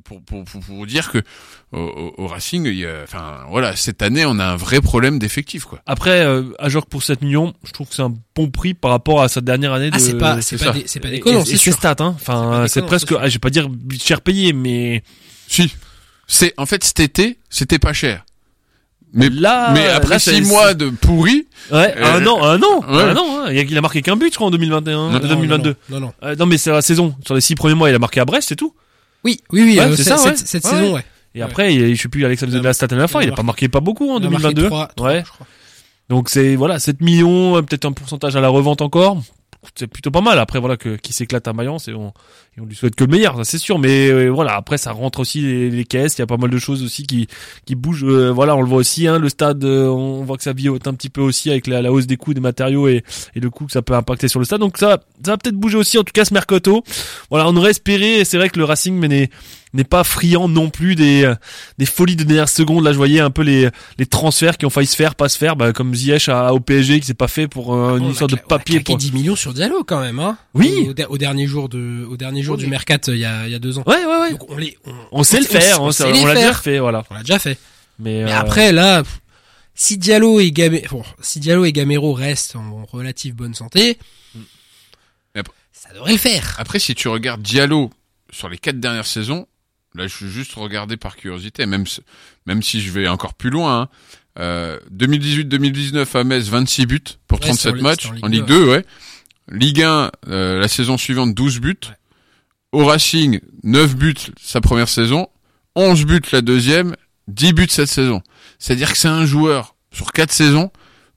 pour, 0.05 0.23
pour, 0.23 0.44
pour, 0.44 0.61
pour 0.61 0.87
dire 0.87 1.11
que 1.11 1.18
au, 1.73 1.79
au- 1.79 2.14
au 2.25 2.27
Racing, 2.27 2.64
il 2.66 2.77
y 2.77 2.87
a, 2.87 3.03
enfin 3.05 3.44
voilà, 3.49 3.77
cette 3.77 4.03
année, 4.03 4.25
on 4.27 4.38
a 4.38 4.44
un 4.47 4.57
vrai 4.57 4.81
problème 4.81 5.18
d'effectif, 5.18 5.64
quoi. 5.64 5.81
Après, 5.87 6.23
euh, 6.25 6.44
Ajor 6.59 6.87
pour 6.87 7.03
7 7.03 7.23
millions, 7.23 7.55
je 7.64 7.73
trouve 7.73 7.88
que 7.88 7.94
c'est 7.94 8.03
un 8.03 8.14
bon 8.35 8.51
prix 8.51 8.75
par 8.75 8.90
rapport 8.90 9.23
à 9.23 9.29
sa 9.29 9.40
dernière 9.40 9.73
année 9.73 9.90
de. 9.90 9.97
Ah, 9.97 9.99
c'est 9.99 10.18
pas, 10.18 10.40
c'est 10.40 10.57
c'est 10.59 10.64
pas, 10.66 10.73
des, 10.73 10.85
c'est 10.87 11.01
pas 11.01 11.11
déconnant, 11.11 11.42
et- 11.42 11.44
c'est 11.44 11.57
ses 11.59 11.73
stats, 11.73 11.97
hein. 12.01 12.14
Enfin, 12.16 12.66
c'est 12.68 12.83
presque, 12.83 13.09
c'est 13.09 13.14
sûr. 13.14 13.21
ah, 13.23 13.29
je 13.29 13.35
vais 13.35 13.38
pas 13.38 13.51
dire 13.51 13.68
cher 14.01 14.21
payé, 14.21 14.53
mais 14.53 15.03
Si. 15.47 15.73
C'est 16.31 16.53
en 16.59 16.66
fait 16.66 16.85
cet 16.85 17.01
été, 17.01 17.38
c'était 17.49 17.79
pas 17.79 17.94
cher. 17.94 18.25
Mais 19.14 19.31
là, 19.31 19.71
mais 19.73 19.87
après 19.88 20.14
là, 20.14 20.18
six 20.18 20.31
c'est- 20.31 20.40
mois 20.42 20.75
de 20.75 20.90
pourri, 20.90 21.47
ouais, 21.73 21.94
euh, 21.97 22.18
un 22.21 22.27
an, 22.27 22.42
un 22.44 22.61
an, 22.62 22.81
ouais. 22.88 23.03
un 23.03 23.16
an. 23.16 23.25
hein. 23.40 23.47
Il 23.51 23.59
a- 23.59 23.62
il 23.62 23.79
a 23.79 23.81
marqué 23.81 24.03
qu'un 24.03 24.16
but, 24.16 24.31
je 24.31 24.35
crois, 24.37 24.49
en 24.49 24.51
2021, 24.51 25.11
Non, 25.11 25.14
euh, 25.16 25.18
2022. 25.21 25.77
Non, 25.88 26.01
non. 26.01 26.07
non. 26.09 26.12
Euh, 26.23 26.37
non, 26.37 26.44
mais 26.47 26.59
c'est 26.59 26.71
la 26.71 26.83
saison. 26.83 27.14
Sur 27.25 27.35
les 27.35 27.40
six 27.40 27.55
premiers 27.55 27.75
mois, 27.75 27.88
il 27.88 27.94
a 27.94 27.99
marqué 27.99 28.21
à 28.21 28.25
Brest, 28.27 28.49
c'est 28.51 28.57
tout. 28.57 28.75
Oui, 29.25 29.40
oui, 29.53 29.62
oui, 29.62 29.79
Ouais, 29.79 29.85
euh, 29.87 29.97
c'est 29.97 30.05
cette, 30.05 30.18
ça, 30.18 30.29
ouais. 30.29 30.37
cette, 30.37 30.66
saison, 30.66 30.94
ouais. 30.94 31.05
Et 31.35 31.42
après, 31.42 31.75
il, 31.75 31.94
je 31.97 32.03
sais 32.03 32.09
plus, 32.09 32.25
Alex 32.25 32.42
a 32.42 32.47
donné 32.47 32.62
la 32.62 32.73
stat 32.75 32.87
à 32.90 32.94
la 32.94 33.09
fin, 33.09 33.21
il 33.21 33.25
a 33.25 33.27
il 33.29 33.33
a 33.33 33.37
pas 33.37 33.42
marqué- 33.42 33.68
pas 33.68 33.81
beaucoup 33.81 34.11
en 34.11 34.18
Il 34.21 34.27
a 34.27 34.31
marqué 34.31 34.55
2022. 34.55 34.66
trois- 34.66 34.88
trois, 34.94 35.09
ouais. 35.11 35.23
je 35.25 35.31
crois. 35.31 35.47
Donc 36.09 36.29
c'est, 36.29 36.57
voilà, 36.57 36.79
7 36.79 37.01
millions, 37.01 37.55
peut-être 37.62 37.85
un 37.85 37.92
pourcentage 37.92 38.35
à 38.37 38.40
la 38.40 38.49
revente 38.49 38.81
encore. 38.83 39.23
C'est 39.74 39.87
plutôt 39.87 40.11
pas 40.11 40.20
mal. 40.20 40.38
Après, 40.38 40.59
voilà, 40.59 40.76
que, 40.76 40.96
qui 40.96 41.12
s'éclate 41.12 41.46
à 41.48 41.52
Mayence 41.52 41.88
et 41.88 41.94
on, 41.94 42.12
lui 42.57 42.74
souhaite 42.74 42.94
que 42.94 43.04
le 43.04 43.11
meilleur, 43.11 43.37
ça 43.37 43.44
c'est 43.44 43.59
sûr. 43.59 43.78
Mais 43.78 44.09
euh, 44.09 44.28
voilà, 44.28 44.57
après, 44.57 44.78
ça 44.78 44.92
rentre 44.92 45.20
aussi 45.20 45.40
les, 45.70 45.85
caisses. 45.85 46.16
Il 46.18 46.20
y 46.20 46.22
a 46.22 46.26
pas 46.26 46.37
mal 46.37 46.50
de 46.50 46.59
choses 46.59 46.83
aussi 46.83 47.07
qui, 47.07 47.28
qui 47.64 47.74
bougent. 47.74 48.04
Euh, 48.04 48.31
voilà, 48.31 48.57
on 48.57 48.61
le 48.61 48.68
voit 48.68 48.78
aussi, 48.78 49.07
hein, 49.07 49.18
le 49.18 49.28
stade, 49.28 49.64
euh, 49.64 49.88
on 49.88 50.24
voit 50.24 50.37
que 50.37 50.42
ça 50.42 50.52
vivote 50.52 50.87
un 50.87 50.94
petit 50.94 51.11
peu 51.11 51.20
aussi 51.20 51.50
avec 51.50 51.66
la, 51.66 51.92
hausse 51.92 52.07
des 52.07 52.16
coûts 52.16 52.35
des 52.35 52.40
matériaux 52.40 52.88
et, 52.88 53.04
et 53.35 53.40
le 53.40 53.50
coût 53.50 53.66
que 53.66 53.72
ça 53.72 53.83
peut 53.83 53.94
impacter 53.94 54.28
sur 54.28 54.40
le 54.40 54.44
stade. 54.44 54.61
Donc 54.61 54.78
ça, 54.78 55.00
ça 55.24 55.33
va 55.33 55.37
peut-être 55.38 55.57
bouger 55.57 55.76
aussi, 55.76 55.98
en 55.98 56.04
tout 56.04 56.12
cas, 56.12 56.24
ce 56.24 56.35
mercato. 56.35 56.83
Voilà, 57.31 57.48
on 57.48 57.57
aurait 57.57 57.70
espéré, 57.70 58.24
c'est 58.24 58.37
vrai 58.37 58.48
que 58.48 58.59
le 58.59 58.64
Racing 58.64 58.94
mais 58.98 59.31
n'est, 59.74 59.85
pas 59.85 60.04
friand 60.04 60.48
non 60.48 60.70
plus 60.70 60.94
des, 60.94 61.24
euh, 61.24 61.35
des 61.78 61.87
folies 61.87 62.16
de 62.16 62.24
dernière 62.24 62.48
seconde. 62.48 62.85
Là, 62.85 62.92
je 62.92 62.96
voyais 62.96 63.20
un 63.20 63.31
peu 63.31 63.42
les, 63.42 63.68
les 63.98 64.07
transferts 64.07 64.59
qui 64.59 64.66
ont 64.66 64.70
failli 64.70 64.87
se 64.87 64.96
faire, 64.96 65.14
pas 65.14 65.28
se 65.28 65.38
faire, 65.38 65.57
bah, 65.57 65.72
comme 65.72 65.94
Ziyech 65.94 66.28
à, 66.28 66.52
au 66.52 66.61
PSG 66.61 67.00
qui 67.00 67.07
s'est 67.07 67.14
pas 67.14 67.28
fait 67.28 67.48
pour 67.48 67.74
euh, 67.74 67.96
une 67.98 68.04
On 68.04 68.09
a 68.09 68.11
histoire 68.12 68.28
de 68.28 68.35
on 68.35 68.38
a 68.38 68.40
papier. 68.40 68.76
claqué 68.76 68.85
Pour... 68.92 68.96
10 68.98 69.12
millions 69.12 69.37
sur 69.37 69.52
Diallo 69.54 69.85
quand 69.85 70.00
même, 70.00 70.18
hein. 70.18 70.38
Oui. 70.54 70.88
Au, 71.09 71.12
au 71.12 71.18
dernier 71.18 71.46
jour 71.46 71.68
de, 71.68 72.04
au 72.09 72.16
dernier 72.16 72.42
jour 72.42 72.57
Oui, 72.57 72.64
du 72.64 72.68
mercat 72.68 72.98
euh, 73.09 73.14
il 73.14 73.20
y 73.20 73.24
a, 73.24 73.46
il 73.46 73.52
y 73.52 73.54
a 73.54 73.59
deux 73.59 73.78
ans. 73.78 73.85
Ouais, 73.87 74.04
ouais, 74.04 74.20
ouais. 74.20 74.31
Donc 74.33 74.50
on 74.50 74.57
les, 74.57 74.76
on, 74.85 74.92
On 75.12 75.22
sait 75.22 75.40
le 75.40 75.46
faire, 75.46 75.83
on, 75.83 75.88
l'a 75.88 76.35
déjà 76.35 76.54
fait, 76.54 76.78
voilà. 76.78 77.04
On 77.11 77.14
l'a 77.14 77.20
déjà 77.20 77.38
fait. 77.38 77.59
Mais, 77.98 78.24
Mais 78.24 78.33
euh, 78.33 78.38
après, 78.38 78.72
là, 78.72 79.02
pff, 79.02 79.20
si 79.74 79.96
Diallo 79.98 80.40
et 80.40 80.50
Gamero, 80.50 80.85
bon, 80.90 81.04
si 81.20 81.40
Diallo 81.40 81.64
et 81.64 81.72
Gamero 81.72 82.12
restent 82.12 82.57
en 82.57 82.85
relative 82.87 83.35
bonne 83.35 83.54
santé, 83.54 83.98
après- 85.37 85.52
ça 85.72 85.92
devrait 85.94 86.12
le 86.12 86.18
faire. 86.18 86.57
après 86.59 86.78
si 86.81 86.94
tu 86.94 87.09
regardes 87.09 87.42
Diallo 87.42 87.90
sur 88.31 88.48
les 88.48 88.59
quatre 88.59 88.81
dernières 88.81 89.07
saisons, 89.07 89.46
là 89.98 90.06
je 90.06 90.14
suis 90.14 90.28
juste 90.30 90.54
regardé 90.54 90.96
par 90.96 91.16
curiosité, 91.16 91.66
même 91.66 91.87
si- 91.87 92.00
même 92.46 92.62
si 92.62 92.80
je 92.80 92.90
vais 92.90 93.06
encore 93.08 93.34
plus 93.34 93.50
loin. 93.50 93.82
Hein, 93.82 93.88
euh, 94.38 94.78
2018-2019 94.90 96.14
à 96.16 96.24
Metz, 96.24 96.48
26 96.48 96.87
buts 96.87 97.00
pour 97.26 97.38
Ouais, 97.40 97.46
37 97.46 97.58
c'était 97.58 97.68
en 97.70 97.74
Ligue- 97.74 97.82
matchs 97.82 98.06
en 98.06 98.12
Ligue 98.12 98.24
en 98.24 98.28
Ligue 98.28 98.44
2, 98.46 98.64
2, 98.64 98.70
ouais. 98.70 98.84
Ligue 99.50 99.82
1 99.82 100.11
euh, 100.28 100.58
la 100.61 100.68
saison 100.68 100.96
suivante 100.98 101.34
12 101.34 101.61
buts. 101.61 101.76
Au 102.72 102.84
Racing 102.84 103.40
9 103.64 103.96
buts 103.96 104.14
sa 104.40 104.61
première 104.61 104.88
saison, 104.88 105.28
11 105.74 106.04
buts 106.04 106.20
la 106.32 106.42
deuxième, 106.42 106.94
10 107.28 107.52
buts 107.54 107.66
cette 107.70 107.88
saison. 107.88 108.20
C'est-à-dire 108.58 108.92
que 108.92 108.98
c'est 108.98 109.08
un 109.08 109.24
joueur 109.24 109.74
sur 109.90 110.12
quatre 110.12 110.32
saisons, 110.32 110.70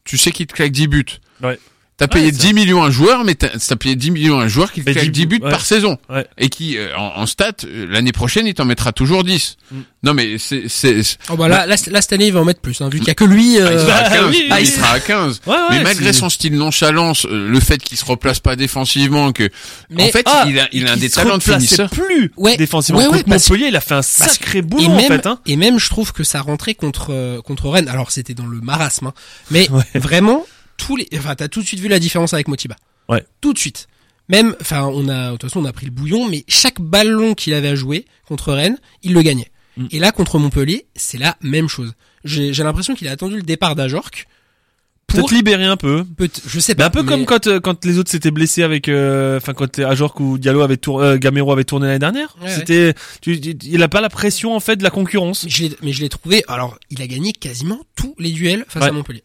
tu 0.05 0.17
sais 0.17 0.31
qu'il 0.31 0.47
te 0.47 0.53
claque 0.53 0.71
10 0.71 0.87
buts. 0.87 1.05
Ouais. 1.43 1.59
T'as 2.01 2.07
payé 2.07 2.25
Ouais, 2.25 2.31
c'est 2.33 2.47
10 2.47 2.53
millions 2.55 2.81
à 2.83 2.87
un 2.87 2.91
joueur, 2.91 3.23
mais 3.23 3.35
t'as 3.35 3.49
t'as 3.49 3.75
payé 3.75 3.95
10 3.95 4.09
millions 4.11 4.39
à 4.39 4.43
un 4.43 4.47
joueur 4.47 4.71
qui 4.71 4.81
te 4.81 4.87
Mais 4.87 4.93
claque 4.93 5.05
10 5.11 5.11
10 5.11 5.25
buts 5.27 5.39
ouais. 5.43 5.51
par 5.51 5.63
saison. 5.63 5.99
Ouais. 6.09 6.25
Et 6.39 6.49
qui, 6.49 6.77
euh, 6.77 6.97
en, 6.97 7.21
en 7.21 7.25
stat, 7.27 7.51
euh, 7.63 7.85
l'année 7.87 8.11
prochaine, 8.11 8.47
il 8.47 8.55
t'en 8.55 8.65
mettra 8.65 8.91
toujours 8.91 9.23
10. 9.23 9.57
Mm. 9.71 9.75
Non, 10.03 10.13
mais 10.15 10.37
c'est, 10.39 10.63
c'est, 10.67 11.03
c'est- 11.03 11.17
Oh 11.29 11.35
bah 11.37 11.47
là, 11.47 11.67
là, 11.67 11.75
là, 11.91 12.01
cette 12.01 12.13
année, 12.13 12.25
il 12.25 12.33
va 12.33 12.39
en 12.39 12.45
mettre 12.45 12.59
plus, 12.59 12.81
hein, 12.81 12.89
vu 12.89 12.97
qu'il 12.97 13.07
y 13.07 13.11
a 13.11 13.13
que 13.13 13.23
lui, 13.23 13.57
ah, 13.57 13.71
il 13.71 13.77
euh, 13.77 13.85
sera 13.85 13.95
à 13.97 14.09
bah, 14.09 14.15
15. 14.17 14.25
oui, 14.31 14.37
oui, 14.41 14.47
Ah, 14.49 14.61
il 14.61 14.67
sera 14.67 14.91
à 14.93 14.99
15. 14.99 15.41
Ouais, 15.45 15.53
ouais, 15.53 15.59
mais 15.69 15.83
malgré 15.83 16.11
c'est- 16.11 16.19
son 16.19 16.29
style 16.29 16.55
nonchalance, 16.55 17.25
euh, 17.27 17.47
le 17.49 17.59
fait 17.59 17.77
qu'il 17.77 17.97
se 17.97 18.05
replace 18.05 18.39
pas 18.39 18.55
défensivement, 18.55 19.31
que, 19.31 19.47
Mais- 19.91 20.05
en 20.05 20.07
fait, 20.09 20.23
Ah, 20.25 20.45
il 20.47 20.59
a, 20.59 20.67
il 20.71 20.87
a 20.87 20.93
un 20.93 20.97
des 20.97 21.09
talents 21.11 21.37
de 21.37 21.43
finisseur. 21.43 21.89
plus 21.91 22.31
Ouais. 22.35 22.57
défensivement. 22.57 22.99
Ouais, 23.01 23.07
ouais, 23.09 23.17
Contre 23.23 23.29
Montpellier, 23.29 23.67
il 23.67 23.75
a 23.75 23.81
fait 23.81 23.93
un 23.93 24.01
sacré 24.01 24.63
boulot, 24.63 24.85
en 24.85 24.95
même, 24.95 25.07
fait, 25.07 25.27
hein. 25.27 25.37
et 25.45 25.55
même, 25.55 25.77
je 25.79 25.89
trouve 25.89 26.13
que 26.13 26.23
ça 26.23 26.41
rentrait 26.41 26.73
contre, 26.73 27.07
euh, 27.11 27.41
contre 27.41 27.69
Rennes. 27.69 27.87
Alors, 27.89 28.09
c'était 28.09 28.33
dans 28.33 28.47
le 28.47 28.59
marasme, 28.59 29.05
hein. 29.07 29.13
Mais 29.51 29.69
vraiment, 29.95 30.47
tous 30.85 30.95
les, 30.95 31.07
enfin, 31.15 31.35
t'as 31.35 31.47
tout 31.47 31.61
de 31.61 31.67
suite 31.67 31.79
vu 31.79 31.87
la 31.87 31.99
différence 31.99 32.33
avec 32.33 32.47
Motiba. 32.47 32.75
Ouais. 33.09 33.23
Tout 33.39 33.53
de 33.53 33.59
suite. 33.59 33.87
Même, 34.29 34.55
enfin, 34.61 34.83
on 34.85 35.07
a, 35.09 35.27
de 35.27 35.31
toute 35.37 35.43
façon, 35.43 35.59
on 35.61 35.65
a 35.65 35.73
pris 35.73 35.85
le 35.85 35.91
bouillon, 35.91 36.27
mais 36.27 36.43
chaque 36.47 36.79
ballon 36.81 37.33
qu'il 37.33 37.53
avait 37.53 37.67
à 37.69 37.75
jouer 37.75 38.05
contre 38.27 38.53
Rennes, 38.53 38.77
il 39.03 39.13
le 39.13 39.21
gagnait. 39.21 39.51
Mm. 39.77 39.87
Et 39.91 39.99
là, 39.99 40.11
contre 40.11 40.39
Montpellier, 40.39 40.85
c'est 40.95 41.17
la 41.17 41.37
même 41.41 41.67
chose. 41.67 41.93
J'ai, 42.23 42.53
j'ai 42.53 42.63
l'impression 42.63 42.95
qu'il 42.95 43.07
a 43.07 43.11
attendu 43.11 43.35
le 43.35 43.41
départ 43.43 43.75
d'Ajorc 43.75 44.25
pour, 45.07 45.19
Peut-être 45.19 45.33
libérer 45.33 45.65
un 45.65 45.75
peu. 45.75 46.05
peut- 46.05 46.29
je 46.47 46.59
sais 46.61 46.71
Mais 46.73 46.77
pas. 46.77 46.85
un 46.85 46.89
peu 46.89 47.03
comme 47.03 47.25
quand 47.25 47.45
euh, 47.47 47.59
quand 47.59 47.83
les 47.83 47.97
autres 47.97 48.09
s'étaient 48.09 48.31
blessés 48.31 48.63
avec 48.63 48.87
euh, 48.87 49.35
enfin 49.37 49.53
quand 49.53 49.79
Ajorc 49.79 50.17
ou 50.21 50.37
Diallo 50.37 50.61
avait 50.61 50.77
tour, 50.77 51.01
euh, 51.01 51.17
Gamero 51.17 51.51
avait 51.51 51.65
tourné 51.65 51.87
l'année 51.87 51.99
dernière. 51.99 52.33
Ouais, 52.41 52.49
C'était 52.55 52.93
tu, 53.21 53.37
tu- 53.41 53.57
il 53.63 53.83
a 53.83 53.89
pas 53.89 53.99
la 53.99 54.07
pression 54.09 54.55
en 54.55 54.61
fait 54.61 54.77
de 54.77 54.83
la 54.83 54.89
concurrence. 54.89 55.43
Mais 55.43 55.49
je 55.49 55.63
l'ai, 55.63 55.71
mais 55.83 55.91
je 55.91 55.99
l'ai 55.99 56.07
trouvé. 56.07 56.43
Alors, 56.47 56.77
il 56.91 57.01
a 57.01 57.07
gagné 57.07 57.33
quasiment 57.33 57.81
tous 57.95 58.15
les 58.19 58.31
duels 58.31 58.63
face 58.69 58.83
Ouais. 58.83 58.89
à 58.89 58.91
Montpellier. 58.93 59.23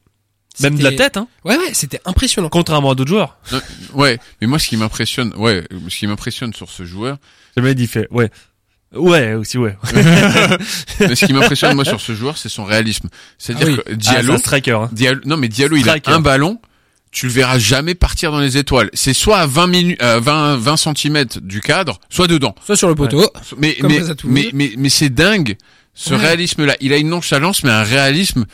Même 0.60 0.76
de 0.78 0.82
la 0.84 0.92
tête 0.92 1.16
hein. 1.16 1.28
Ouais, 1.44 1.56
ouais, 1.56 1.70
c'était 1.74 2.00
impressionnant. 2.04 2.48
Contrairement 2.48 2.90
à 2.90 2.94
d'autres 2.94 3.10
joueurs. 3.10 3.36
Euh, 3.52 3.60
Ouais, 3.94 4.18
mais 4.40 4.46
moi, 4.46 4.58
ce 4.58 4.68
qui 4.68 4.76
m'impressionne, 4.76 5.32
ouais, 5.36 5.64
ce 5.88 5.96
qui 5.98 6.06
m'impressionne 6.06 6.52
sur 6.54 6.70
ce 6.70 6.84
joueur, 6.84 7.18
Le 7.56 7.62
mec 7.62 7.76
il 7.78 7.88
fait 7.88 8.06
ouais. 8.10 8.30
Ouais, 8.94 9.34
aussi 9.34 9.58
ouais. 9.58 9.76
mais 11.00 11.14
ce 11.14 11.26
qui 11.26 11.32
m'impressionne, 11.32 11.74
moi, 11.74 11.84
sur 11.84 12.00
ce 12.00 12.14
joueur, 12.14 12.38
c'est 12.38 12.48
son 12.48 12.64
réalisme. 12.64 13.08
C'est-à-dire 13.38 13.66
Ah 13.68 13.70
oui. 13.70 13.76
que 13.76 13.92
Ah, 13.92 13.94
Diallo, 13.96 14.26
c'est 14.28 14.32
un 14.34 14.38
striker 14.38 14.70
hein. 14.72 14.88
Diallo, 14.92 15.20
non, 15.24 15.36
mais 15.36 15.48
Diallo, 15.48 15.76
il 15.76 15.88
a 15.88 15.96
un 16.06 16.20
ballon, 16.20 16.60
tu 17.10 17.26
le 17.26 17.32
verras 17.32 17.58
jamais 17.58 17.94
partir 17.94 18.30
dans 18.30 18.38
les 18.40 18.56
étoiles. 18.56 18.90
C'est 18.94 19.12
soit 19.12 19.38
à 19.38 19.46
20 19.46 19.66
minutes, 19.66 20.02
euh, 20.02 20.20
20, 20.20 20.56
20 20.58 20.76
centimètres 20.76 21.40
du 21.40 21.60
cadre, 21.60 21.98
soit 22.08 22.26
dedans. 22.28 22.54
Soit 22.64 22.76
sur 22.76 22.88
le 22.88 22.94
poteau. 22.94 23.28
Mais, 23.58 23.76
mais, 23.82 24.00
mais, 24.24 24.50
mais, 24.52 24.72
mais 24.78 24.88
c'est 24.88 25.10
dingue, 25.10 25.56
ce 25.94 26.14
Ouais. 26.14 26.20
réalisme-là. 26.20 26.76
Il 26.80 26.92
a 26.92 26.96
une 26.96 27.08
nonchalance, 27.08 27.64
mais 27.64 27.70
un 27.70 27.82
réalisme. 27.82 28.44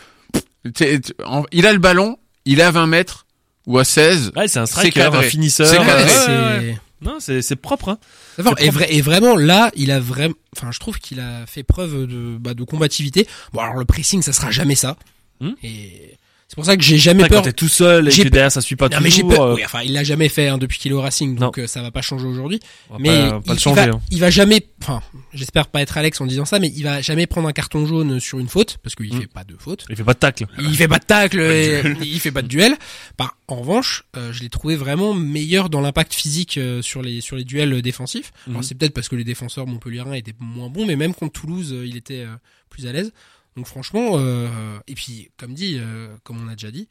Il 0.65 1.67
a 1.67 1.73
le 1.73 1.79
ballon, 1.79 2.19
il 2.45 2.61
est 2.61 2.65
à 2.65 2.71
20 2.71 2.87
mètres, 2.87 3.27
ou 3.67 3.79
à 3.79 3.85
16. 3.85 4.33
Ouais, 4.37 4.49
c'est 4.49 4.59
un 4.59 4.67
striker, 4.67 5.03
un 5.03 5.23
finisseur. 5.23 5.67
C'est 5.67 5.79
Ouais. 5.79 6.79
Non, 7.01 7.17
c'est 7.19 7.43
c'est 7.43 7.57
propre. 7.57 7.89
Hein. 7.89 7.99
Et, 8.39 8.43
propre. 8.45 8.71
vrai- 8.71 8.95
et 8.95 9.01
vraiment 9.01 9.37
là, 9.37 9.73
il 9.75 9.91
a 9.91 9.99
vraiment, 9.99 10.35
enfin, 10.57 10.71
je 10.71 10.79
trouve 10.79 10.99
qu'il 11.01 11.19
a 11.19 11.45
fait 11.47 11.65
preuve 11.65 12.07
de, 12.07 12.37
bah, 12.39 12.55
de 12.55 12.63
combativité. 12.63 13.27
Bon, 13.53 13.61
alors 13.61 13.75
le 13.77 13.85
pressing, 13.85 14.23
ça 14.23 14.33
sera 14.33 14.53
jamais 14.53 14.77
ça. 14.77 14.97
Hmm. 15.41 15.51
Et 15.65 16.17
c'est 16.53 16.57
pour 16.57 16.67
ça 16.67 16.77
que 16.77 16.83
j'ai 16.83 16.99
jamais 16.99 17.23
Après, 17.23 17.37
quand 17.37 17.43
peur. 17.45 17.51
t'es 17.51 17.55
tout 17.55 17.67
seul 17.69 18.09
et 18.09 18.13
que 18.13 18.29
derrière 18.29 18.53
ça 18.53 18.61
suit 18.61 18.77
pas 18.77 18.91
Non, 18.91 18.99
mais 19.01 19.09
j'ai 19.09 19.23
toujours. 19.23 19.37
peur. 19.37 19.47
euh, 19.47 19.55
oui, 19.55 19.63
enfin, 19.65 19.81
il 19.83 19.95
l'a 19.95 20.05
jamais 20.05 20.29
fait 20.29 20.49
hein, 20.49 20.59
depuis 20.59 20.79
qu'il 20.79 20.93
est 20.93 20.95
au 20.95 21.01
Racing, 21.01 21.35
donc 21.35 21.59
euh, 21.59 21.67
ça 21.67 21.81
va 21.81 21.91
pas 21.91 22.03
changer 22.03 22.27
aujourd'hui. 22.27 22.61
Mais 22.99 23.09
pas, 23.09 23.31
pas 23.31 23.41
il, 23.47 23.49
le 23.53 23.55
il 23.55 23.59
changer. 23.59 23.87
va, 23.87 23.97
hein. 23.97 24.01
il 24.11 24.21
va 24.21 24.29
jamais, 24.29 24.67
enfin, 24.83 25.01
j'espère 25.33 25.69
pas 25.69 25.81
être 25.81 25.97
Alex 25.97 26.21
en 26.21 26.27
disant 26.27 26.45
ça, 26.45 26.59
mais 26.59 26.69
il 26.77 26.83
va 26.83 27.01
jamais 27.01 27.27
prendre 27.27 27.49
un 27.49 27.53
carton 27.55 27.87
jaune 27.87 28.21
sur 28.21 28.39
une 28.39 28.49
faute 28.49 28.77
parce 28.83 28.95
qu'il 28.95 29.15
Hmm. 29.15 29.21
fait 29.23 29.27
pas 29.33 29.45
de 29.45 29.57
faute. 29.59 29.87
Il 29.89 29.97
fait 29.97 30.05
pas 30.05 30.13
de 30.13 30.19
tacle. 30.19 30.45
Il 30.59 30.77
fait 30.77 30.89
pas 30.89 30.99
de 30.99 31.05
tacle, 31.07 31.41
et 31.41 31.81
il 32.03 32.21
fait 32.21 32.33
pas 32.33 32.43
de 32.43 32.49
duel. 32.49 32.77
Par, 33.17 33.39
en 33.49 33.57
revanche, 33.57 34.05
euh, 34.19 34.31
je 34.35 34.41
l'ai 34.43 34.51
trouvé 34.51 34.77
vraiment 34.77 35.15
meilleur 35.15 35.71
dans 35.71 35.81
l'impact 35.81 36.13
physique 36.13 36.59
euh, 36.59 36.83
sur 36.83 37.01
les 37.01 37.23
sur 37.23 37.35
les 37.37 37.45
duels 37.45 37.81
défensifs. 37.81 38.31
Alors 38.47 38.59
Mhm. 38.59 38.63
c'est 38.63 38.75
peut-être 38.75 38.93
parce 38.95 39.09
que 39.09 39.17
les 39.17 39.25
défenseurs 39.25 39.67
montpelliérains 39.67 40.13
étaient 40.13 40.35
moins 40.39 40.69
bons, 40.69 40.85
mais 40.85 40.97
même 40.97 41.15
contre 41.15 41.33
Toulouse, 41.41 41.75
il 41.83 41.97
était 41.97 42.27
plus 42.69 42.87
à 42.87 42.93
l'aise. 42.93 43.11
Donc 43.57 43.67
franchement, 43.67 44.13
euh, 44.15 44.49
et 44.87 44.95
puis 44.95 45.31
comme 45.37 45.55
dit, 45.55 45.77
euh, 45.79 46.09
comme 46.25 46.43
on 46.45 46.49
a 46.49 46.53
déjà 46.53 46.71
dit, 46.71 46.89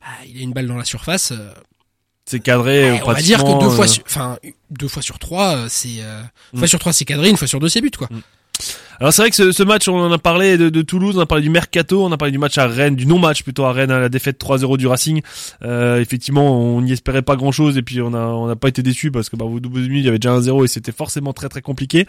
bah, 0.00 0.06
il 0.26 0.38
a 0.38 0.42
une 0.42 0.52
balle 0.52 0.66
dans 0.66 0.76
la 0.76 0.84
surface. 0.84 1.32
euh, 1.32 1.52
C'est 2.26 2.40
cadré. 2.40 2.92
ouais, 2.92 3.00
on 3.02 3.06
va 3.06 3.14
dire 3.22 3.38
que 3.44 3.60
deux 3.60 3.70
fois, 3.70 3.84
euh, 3.84 3.88
sur, 3.88 4.02
enfin 4.06 4.38
deux 4.70 4.88
fois 4.88 5.02
sur 5.02 5.18
trois, 5.18 5.56
euh, 5.56 5.66
c'est 5.70 6.00
euh, 6.02 6.22
une 6.52 6.58
fois 6.58 6.68
sur 6.68 6.78
trois 6.78 6.92
c'est 6.92 7.04
cadré, 7.04 7.30
une 7.30 7.36
fois 7.36 7.48
sur 7.48 7.60
deux 7.60 7.68
c'est 7.68 7.80
but 7.80 7.96
quoi. 7.96 8.08
Alors 9.00 9.12
c'est 9.12 9.22
vrai 9.22 9.30
que 9.30 9.36
ce, 9.36 9.52
ce 9.52 9.62
match, 9.62 9.88
on 9.88 9.98
en 9.98 10.10
a 10.10 10.18
parlé 10.18 10.56
de, 10.56 10.68
de 10.70 10.82
Toulouse, 10.82 11.16
on 11.18 11.20
a 11.20 11.26
parlé 11.26 11.42
du 11.42 11.50
mercato, 11.50 12.02
on 12.04 12.10
a 12.12 12.16
parlé 12.16 12.32
du 12.32 12.38
match 12.38 12.56
à 12.58 12.66
Rennes, 12.66 12.96
du 12.96 13.06
non-match 13.06 13.42
plutôt 13.42 13.64
à 13.64 13.72
Rennes, 13.72 13.90
hein, 13.90 13.98
la 14.00 14.08
défaite 14.08 14.40
3-0 14.42 14.78
du 14.78 14.86
Racing. 14.86 15.20
Euh, 15.64 16.00
effectivement, 16.00 16.58
on 16.58 16.80
n'y 16.80 16.92
espérait 16.92 17.22
pas 17.22 17.36
grand-chose 17.36 17.76
et 17.76 17.82
puis 17.82 18.00
on 18.00 18.14
a 18.14 18.18
on 18.26 18.46
n'a 18.46 18.56
pas 18.56 18.68
été 18.68 18.82
déçus 18.82 19.10
parce 19.10 19.28
que 19.28 19.36
bah, 19.36 19.44
au 19.44 19.60
double 19.60 19.80
minute 19.80 19.98
il 20.00 20.04
y 20.06 20.08
avait 20.08 20.18
déjà 20.18 20.32
un 20.32 20.40
0 20.40 20.64
et 20.64 20.68
c'était 20.68 20.92
forcément 20.92 21.32
très 21.32 21.48
très 21.48 21.60
compliqué. 21.62 22.06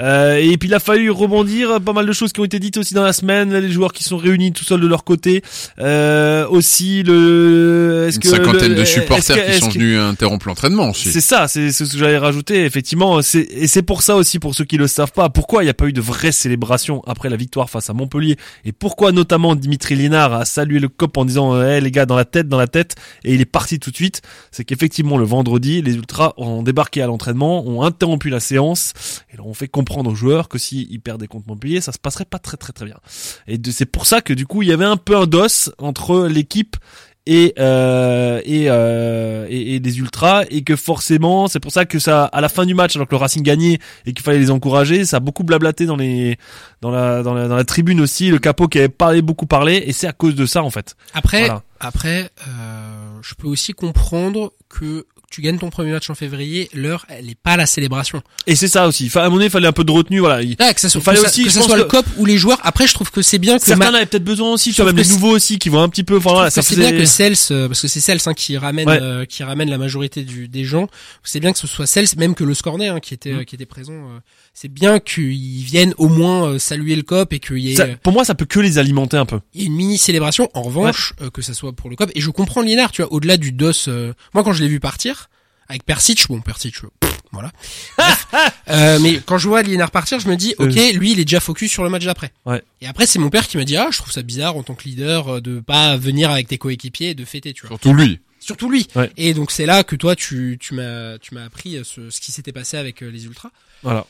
Euh, 0.00 0.36
et 0.36 0.56
puis 0.56 0.68
il 0.68 0.74
a 0.74 0.80
fallu 0.80 1.10
rebondir, 1.10 1.80
pas 1.80 1.92
mal 1.92 2.06
de 2.06 2.12
choses 2.12 2.32
qui 2.32 2.40
ont 2.40 2.44
été 2.44 2.58
dites 2.58 2.78
aussi 2.78 2.94
dans 2.94 3.04
la 3.04 3.12
semaine, 3.12 3.54
les 3.54 3.70
joueurs 3.70 3.92
qui 3.92 4.04
sont 4.04 4.16
réunis 4.16 4.52
tout 4.52 4.64
seuls 4.64 4.80
de 4.80 4.86
leur 4.86 5.04
côté, 5.04 5.42
euh, 5.78 6.46
aussi 6.48 7.02
le 7.02 8.06
est-ce 8.08 8.16
Une 8.16 8.22
que 8.22 8.28
cinquantaine 8.28 8.72
le- 8.72 8.80
de 8.80 8.84
supporters 8.84 9.36
que- 9.46 9.52
qui 9.52 9.60
sont 9.60 9.68
que- 9.68 9.74
venus 9.74 9.98
interrompre 9.98 10.48
l'entraînement 10.48 10.90
aussi. 10.90 11.08
c'est 11.10 11.20
ça, 11.20 11.48
c'est 11.48 11.70
ce 11.72 11.84
que 11.84 11.98
j'allais 11.98 12.18
rajouter. 12.18 12.64
Effectivement, 12.64 13.20
c'est 13.22 13.40
et 13.50 13.66
c'est 13.66 13.82
pour 13.82 14.02
ça 14.02 14.16
aussi, 14.16 14.38
pour 14.38 14.54
ceux 14.54 14.64
qui 14.64 14.76
le 14.76 14.86
savent 14.86 15.12
pas, 15.12 15.28
pourquoi 15.28 15.62
il 15.62 15.66
n'y 15.66 15.70
a 15.70 15.74
pas 15.74 15.86
eu 15.86 15.92
de 15.92 16.00
célébration 16.32 17.02
après 17.06 17.28
la 17.28 17.36
victoire 17.36 17.70
face 17.70 17.90
à 17.90 17.92
Montpellier 17.92 18.36
et 18.64 18.72
pourquoi 18.72 19.12
notamment 19.12 19.54
Dimitri 19.54 19.96
Lénard 19.96 20.32
a 20.32 20.44
salué 20.44 20.78
le 20.78 20.88
cop 20.88 21.16
en 21.16 21.24
disant 21.24 21.60
"Eh 21.62 21.80
les 21.80 21.90
gars, 21.90 22.06
dans 22.06 22.16
la 22.16 22.24
tête, 22.24 22.48
dans 22.48 22.58
la 22.58 22.66
tête" 22.66 22.96
et 23.24 23.34
il 23.34 23.40
est 23.40 23.46
parti 23.46 23.78
tout 23.78 23.90
de 23.90 23.96
suite. 23.96 24.22
C'est 24.50 24.64
qu'effectivement 24.64 25.18
le 25.18 25.24
vendredi, 25.24 25.82
les 25.82 25.94
ultras 25.94 26.32
ont 26.36 26.62
débarqué 26.62 27.02
à 27.02 27.06
l'entraînement, 27.06 27.66
ont 27.66 27.82
interrompu 27.82 28.30
la 28.30 28.40
séance 28.40 28.92
et 29.32 29.40
ont 29.40 29.54
fait 29.54 29.68
comprendre 29.68 30.10
aux 30.10 30.14
joueurs 30.14 30.48
que 30.48 30.58
s'ils 30.58 31.00
perdaient 31.00 31.26
contre 31.26 31.48
Montpellier, 31.48 31.80
ça 31.80 31.92
se 31.92 31.98
passerait 31.98 32.24
pas 32.24 32.38
très 32.38 32.56
très 32.56 32.72
très 32.72 32.84
bien. 32.84 32.98
Et 33.46 33.58
c'est 33.70 33.86
pour 33.86 34.06
ça 34.06 34.20
que 34.20 34.32
du 34.32 34.46
coup 34.46 34.62
il 34.62 34.68
y 34.68 34.72
avait 34.72 34.84
un 34.84 34.96
peu 34.96 35.16
un 35.16 35.26
dos 35.26 35.70
entre 35.78 36.26
l'équipe 36.26 36.76
et 37.26 37.54
euh, 37.58 38.40
et, 38.44 38.64
euh, 38.68 39.46
et 39.50 39.74
et 39.74 39.80
des 39.80 39.98
ultras 39.98 40.44
et 40.50 40.62
que 40.62 40.74
forcément 40.74 41.48
c'est 41.48 41.60
pour 41.60 41.70
ça 41.72 41.84
que 41.84 41.98
ça 41.98 42.24
à 42.24 42.40
la 42.40 42.48
fin 42.48 42.64
du 42.64 42.74
match 42.74 42.96
alors 42.96 43.06
que 43.06 43.14
le 43.14 43.18
Racing 43.18 43.42
gagnait 43.42 43.78
et 44.06 44.12
qu'il 44.12 44.22
fallait 44.24 44.38
les 44.38 44.50
encourager 44.50 45.04
ça 45.04 45.18
a 45.18 45.20
beaucoup 45.20 45.44
blablaté 45.44 45.84
dans 45.86 45.96
les 45.96 46.38
dans 46.80 46.90
la 46.90 47.22
dans 47.22 47.34
la 47.34 47.46
dans 47.46 47.56
la 47.56 47.64
tribune 47.64 48.00
aussi 48.00 48.30
le 48.30 48.38
capot 48.38 48.68
qui 48.68 48.78
avait 48.78 48.88
parlé 48.88 49.20
beaucoup 49.22 49.46
parlé 49.46 49.82
et 49.86 49.92
c'est 49.92 50.06
à 50.06 50.12
cause 50.12 50.34
de 50.34 50.46
ça 50.46 50.62
en 50.62 50.70
fait 50.70 50.96
Après, 51.12 51.40
Voilà. 51.40 51.62
après, 51.78 52.30
euh, 52.48 53.18
je 53.22 53.34
peux 53.34 53.48
aussi 53.48 53.72
comprendre 53.74 54.52
que 54.70 55.06
tu 55.30 55.40
gagnes 55.42 55.58
ton 55.58 55.70
premier 55.70 55.92
match 55.92 56.10
en 56.10 56.14
février, 56.14 56.68
l'heure, 56.74 57.06
elle 57.08 57.30
est 57.30 57.38
pas 57.40 57.52
à 57.52 57.56
la 57.56 57.66
célébration. 57.66 58.20
et 58.46 58.56
c'est 58.56 58.66
ça 58.68 58.86
aussi 58.88 59.06
Enfin, 59.06 59.22
à 59.22 59.28
mon 59.28 59.36
avis 59.36 59.46
il 59.46 59.50
fallait 59.50 59.68
un 59.68 59.72
peu 59.72 59.84
de 59.84 59.92
retenue 59.92 60.18
voilà 60.18 60.42
Il- 60.42 60.56
Ah, 60.58 60.74
que 60.74 60.80
ça 60.80 60.88
soit, 60.88 61.00
fallait 61.00 61.18
que 61.18 61.22
ça- 61.24 61.30
aussi, 61.30 61.44
que 61.44 61.50
ça 61.50 61.62
soit 61.62 61.76
le 61.76 61.84
cop 61.84 62.04
ou 62.18 62.26
les 62.26 62.36
joueurs. 62.36 62.58
Après, 62.62 62.86
je 62.86 62.94
trouve 62.94 63.10
que 63.10 63.22
c'est 63.22 63.38
bien 63.38 63.58
que 63.58 63.64
certains 63.64 63.84
Ma- 63.86 63.90
en 63.92 63.94
avaient 63.94 64.06
peut-être 64.06 64.24
besoin 64.24 64.52
aussi 64.52 64.70
tu 64.72 64.82
vois 64.82 64.92
même 64.92 65.02
les 65.02 65.08
nouveaux 65.08 65.30
aussi 65.36 65.58
qui 65.58 65.68
vont 65.68 65.80
un 65.82 65.88
petit 65.88 66.02
peu 66.04 66.16
enfin 66.16 66.32
voilà 66.32 66.50
ça 66.50 66.62
c'est 66.62 66.76
bien 66.76 66.90
que 66.92 67.04
Cels, 67.04 67.36
euh, 67.52 67.68
parce 67.68 67.80
que 67.80 67.88
c'est 67.88 68.00
Cels 68.00 68.18
hein, 68.26 68.34
qui 68.34 68.58
ramène, 68.58 68.88
Ouais. 68.88 68.98
euh, 69.00 69.24
qui 69.24 69.42
ramène 69.44 69.70
la 69.70 69.78
majorité 69.78 70.24
du, 70.24 70.48
des 70.48 70.64
gens. 70.64 70.88
C'est 71.22 71.40
bien 71.40 71.52
que 71.52 71.58
ce 71.58 71.66
soit 71.68 71.86
Cels, 71.86 72.08
même 72.16 72.34
que 72.34 72.42
le 72.44 72.54
Scornet 72.54 72.88
hein, 72.88 72.98
qui 73.00 73.14
était, 73.14 73.32
Mm. 73.32 73.38
euh, 73.38 73.44
qui 73.44 73.54
était 73.54 73.66
présent. 73.66 73.92
euh, 73.92 74.18
c'est 74.60 74.68
bien 74.68 75.00
qu'ils 75.00 75.62
viennent 75.64 75.94
au 75.96 76.08
moins 76.08 76.46
euh, 76.50 76.58
saluer 76.58 76.94
le 76.94 77.02
cop 77.02 77.32
et 77.32 77.38
qu'il 77.38 77.58
y 77.60 77.72
ait, 77.72 77.76
Ça- 77.76 77.84
euh, 77.84 77.94
pour 78.02 78.12
moi 78.12 78.24
ça 78.26 78.34
peut 78.34 78.44
que 78.44 78.60
les 78.60 78.76
alimenter 78.76 79.16
un 79.16 79.24
peu 79.24 79.40
il 79.54 79.60
y 79.62 79.64
ait 79.64 79.66
une 79.68 79.74
mini 79.74 79.96
célébration. 79.96 80.50
En 80.52 80.60
revanche, 80.62 81.14
euh, 81.22 81.30
que 81.30 81.40
ça 81.40 81.54
soit 81.54 81.72
pour 81.72 81.88
le 81.88 81.96
cop. 81.96 82.10
Et 82.14 82.20
je 82.20 82.28
comprends 82.30 82.60
Liénard, 82.60 82.92
tu 82.92 83.00
vois, 83.00 83.10
au-delà 83.12 83.38
du 83.38 83.52
dos. 83.52 83.72
euh, 83.88 84.12
moi, 84.34 84.44
quand 84.44 84.52
je 84.52 84.62
l'ai 84.62 84.68
vu 84.68 84.78
partir 84.78 85.30
avec 85.68 85.84
Persic, 85.84 86.26
bon, 86.28 86.40
Persic, 86.42 86.74
pff, 87.00 87.18
voilà. 87.32 87.52
Bref. 87.96 88.26
Euh, 88.68 88.98
mais 89.00 89.20
quand 89.24 89.38
je 89.38 89.48
vois 89.48 89.62
Liénard 89.62 89.90
partir, 89.92 90.20
je 90.20 90.28
me 90.28 90.36
dis, 90.36 90.54
ok, 90.58 90.74
lui, 90.94 91.12
il 91.12 91.20
est 91.20 91.24
déjà 91.24 91.40
focus 91.40 91.70
sur 91.70 91.82
le 91.84 91.88
match 91.88 92.04
d'après. 92.04 92.30
Ouais. 92.44 92.62
Et 92.82 92.86
après, 92.86 93.06
c'est 93.06 93.18
mon 93.20 93.30
père 93.30 93.46
qui 93.48 93.56
m'a 93.56 93.64
dit, 93.64 93.76
ah, 93.78 93.88
je 93.90 93.96
trouve 93.98 94.12
ça 94.12 94.22
bizarre 94.22 94.56
en 94.56 94.62
tant 94.62 94.74
que 94.74 94.84
leader 94.84 95.40
de 95.40 95.60
pas 95.60 95.96
venir 95.96 96.30
avec 96.30 96.48
tes 96.48 96.58
coéquipiers 96.58 97.10
et 97.10 97.14
de 97.14 97.24
fêter, 97.24 97.52
tu 97.54 97.62
vois. 97.62 97.70
Surtout 97.70 97.94
lui. 97.94 98.18
Surtout 98.40 98.68
lui. 98.70 98.88
Ouais. 98.96 99.10
Et 99.16 99.32
donc 99.32 99.52
c'est 99.52 99.66
là 99.66 99.84
que 99.84 99.94
toi, 99.96 100.16
tu, 100.16 100.58
tu 100.60 100.74
m'as, 100.74 101.18
tu 101.18 101.34
m'as 101.34 101.44
appris 101.44 101.78
ce, 101.84 102.10
ce 102.10 102.20
qui 102.20 102.32
s'était 102.32 102.52
passé 102.52 102.76
avec 102.76 103.00
les 103.00 103.24
ultras. 103.26 103.50
voilà 103.82 104.06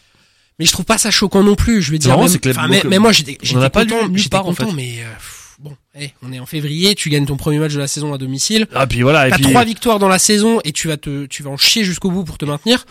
Mais 0.61 0.67
je 0.67 0.73
trouve 0.73 0.85
pas 0.85 0.99
ça 0.99 1.11
choquant 1.11 1.43
non 1.43 1.55
plus. 1.55 1.81
Je 1.81 1.91
veux 1.91 1.97
dire, 1.97 2.17
même, 2.19 2.39
que 2.39 2.69
mais, 2.69 2.83
mais 2.85 2.99
moi 2.99 3.13
j'étais, 3.13 3.37
content, 3.37 3.97
j'étais 4.15 4.37
en 4.37 4.43
content, 4.43 4.67
fait. 4.69 4.77
mais 4.77 4.99
euh, 5.01 5.15
pff, 5.15 5.57
bon, 5.59 5.75
eh, 5.99 6.11
on 6.23 6.31
est 6.35 6.39
en 6.39 6.45
février, 6.45 6.95
tu 6.95 7.09
gagnes 7.09 7.25
ton 7.25 7.39
premier 7.39 7.59
match 7.59 7.73
de 7.73 7.79
la 7.79 7.87
saison 7.87 8.13
à 8.13 8.19
domicile. 8.19 8.67
ah 8.75 8.87
puis 8.87 9.01
voilà 9.01 9.27
et 9.27 9.31
T'as 9.31 9.37
puis 9.37 9.47
trois 9.47 9.65
victoires 9.65 9.99
dans 9.99 10.09
la 10.09 10.19
saison 10.19 10.61
et 10.65 10.73
tu 10.73 10.89
vas 10.89 10.99
te, 10.99 11.25
tu 11.25 11.43
vas 11.43 11.49
en 11.49 11.57
chier 11.57 11.83
jusqu'au 11.83 12.11
bout 12.11 12.25
pour 12.25 12.37
te 12.37 12.45
maintenir. 12.45 12.85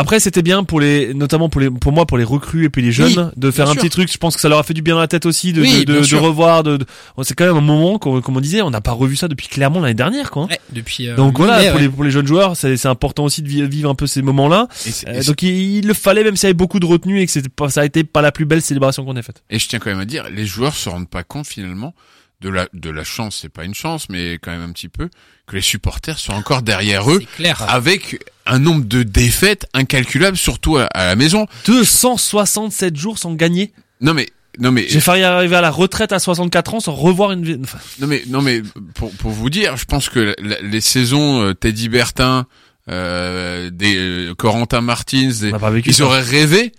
Après, 0.00 0.18
c'était 0.20 0.42
bien 0.42 0.64
pour 0.64 0.80
les, 0.80 1.14
notamment 1.14 1.48
pour 1.48 1.60
les, 1.60 1.70
pour 1.70 1.92
moi, 1.92 2.06
pour 2.06 2.16
les 2.18 2.24
recrues 2.24 2.64
et 2.64 2.70
puis 2.70 2.82
les 2.82 2.92
jeunes, 2.92 3.18
Oui, 3.18 3.32
de 3.36 3.50
faire 3.50 3.68
un 3.68 3.72
sûr. 3.72 3.82
petit 3.82 3.90
truc. 3.90 4.10
Je 4.12 4.18
pense 4.18 4.34
que 4.34 4.40
ça 4.40 4.48
leur 4.48 4.58
a 4.58 4.62
fait 4.62 4.74
du 4.74 4.82
bien 4.82 4.94
dans 4.94 5.00
la 5.00 5.08
tête 5.08 5.26
aussi 5.26 5.52
de, 5.52 5.60
Oui, 5.62 5.84
de, 5.84 6.00
de, 6.00 6.16
revoir. 6.16 6.62
De, 6.62 6.76
de- 6.78 6.86
c'est 7.22 7.34
quand 7.34 7.44
même 7.46 7.56
un 7.56 7.60
moment, 7.60 7.98
comme, 7.98 8.20
comme 8.22 8.36
on 8.36 8.40
disait, 8.40 8.62
on 8.62 8.70
n'a 8.70 8.80
pas 8.80 8.92
revu 8.92 9.16
ça 9.16 9.28
depuis 9.28 9.48
clairement 9.48 9.80
l'année 9.80 9.94
dernière, 9.94 10.30
quoi. 10.30 10.44
hein. 10.44 10.48
Ouais, 10.50 10.60
depuis. 10.72 11.08
euh, 11.08 11.16
Donc 11.16 11.36
voilà, 11.38 11.62
pour 11.70 11.76
ouais. 11.76 11.82
les, 11.82 11.88
pour 11.88 12.04
les 12.04 12.10
jeunes 12.10 12.26
joueurs, 12.26 12.56
c'est, 12.56 12.76
c'est 12.76 12.88
important 12.88 13.24
aussi 13.24 13.42
de 13.42 13.48
vi- 13.48 13.68
vivre 13.68 13.90
un 13.90 13.94
peu 13.94 14.06
ces 14.06 14.22
moments-là. 14.22 14.68
Et, 14.86 14.90
c'est- 14.90 15.08
Euh, 15.08 15.22
donc 15.22 15.42
il, 15.42 15.50
il 15.78 15.86
le 15.86 15.94
fallait, 15.94 16.24
même 16.24 16.36
s'il 16.36 16.44
y 16.44 16.50
avait 16.50 16.54
beaucoup 16.54 16.80
de 16.80 16.86
retenue 16.86 17.20
et 17.20 17.26
que 17.26 17.32
c'était 17.32 17.48
pas, 17.48 17.68
ça 17.68 17.82
a 17.82 17.84
été 17.84 18.02
pas 18.04 18.22
la 18.22 18.32
plus 18.32 18.44
belle 18.46 18.62
célébration 18.62 19.04
qu'on 19.04 19.16
ait 19.16 19.22
faite. 19.22 19.42
Et 19.50 19.58
je 19.58 19.68
tiens 19.68 19.78
quand 19.78 19.90
même 19.90 20.00
à 20.00 20.04
dire, 20.06 20.24
les 20.34 20.46
joueurs 20.46 20.74
se 20.74 20.88
rendent 20.88 21.08
pas 21.08 21.22
compte 21.22 21.46
finalement 21.46 21.94
de 22.40 22.48
la 22.48 22.68
de 22.72 22.90
la 22.90 23.04
chance, 23.04 23.38
c'est 23.42 23.48
pas 23.48 23.64
une 23.64 23.74
chance, 23.74 24.08
mais 24.08 24.34
quand 24.34 24.50
même 24.50 24.62
un 24.62 24.72
petit 24.72 24.88
peu, 24.88 25.08
que 25.46 25.56
les 25.56 25.62
supporters 25.62 26.18
sont 26.18 26.32
encore 26.32 26.62
derrière 26.62 27.10
eux, 27.10 27.20
clair. 27.36 27.62
avec 27.68 28.24
un 28.46 28.58
nombre 28.58 28.84
de 28.84 29.02
défaites 29.02 29.66
incalculable, 29.74 30.36
surtout 30.36 30.76
à, 30.78 30.84
à 30.86 31.06
la 31.06 31.16
maison. 31.16 31.46
267 31.66 32.96
jours 32.96 33.18
sans 33.18 33.34
gagner. 33.34 33.72
Non 34.00 34.14
mais 34.14 34.28
non 34.58 34.72
mais 34.72 34.86
J'ai 34.88 35.00
failli 35.00 35.22
arriver 35.22 35.56
à 35.56 35.60
la 35.60 35.70
retraite 35.70 36.12
à 36.12 36.18
64 36.18 36.74
ans 36.74 36.80
sans 36.80 36.92
revoir 36.94 37.32
une, 37.32 37.60
enfin, 37.62 37.78
non 38.00 38.06
mais 38.06 38.22
non 38.28 38.42
mais 38.42 38.62
pour 38.94 39.10
pour 39.12 39.30
vous 39.30 39.48
dire, 39.50 39.76
je 39.76 39.84
pense 39.84 40.08
que 40.08 40.18
la- 40.20 40.34
la- 40.38 40.60
les 40.62 40.80
saisons 40.80 41.42
euh, 41.42 41.54
Teddy 41.54 41.88
Bertin, 41.88 42.46
euh, 42.90 43.70
des 43.70 43.96
euh, 43.96 44.34
Corentin 44.34 44.80
Martins, 44.80 45.30
des- 45.40 45.52
ils 45.86 45.94
ça. 45.94 46.04
auraient 46.04 46.20
rêvé 46.22 46.72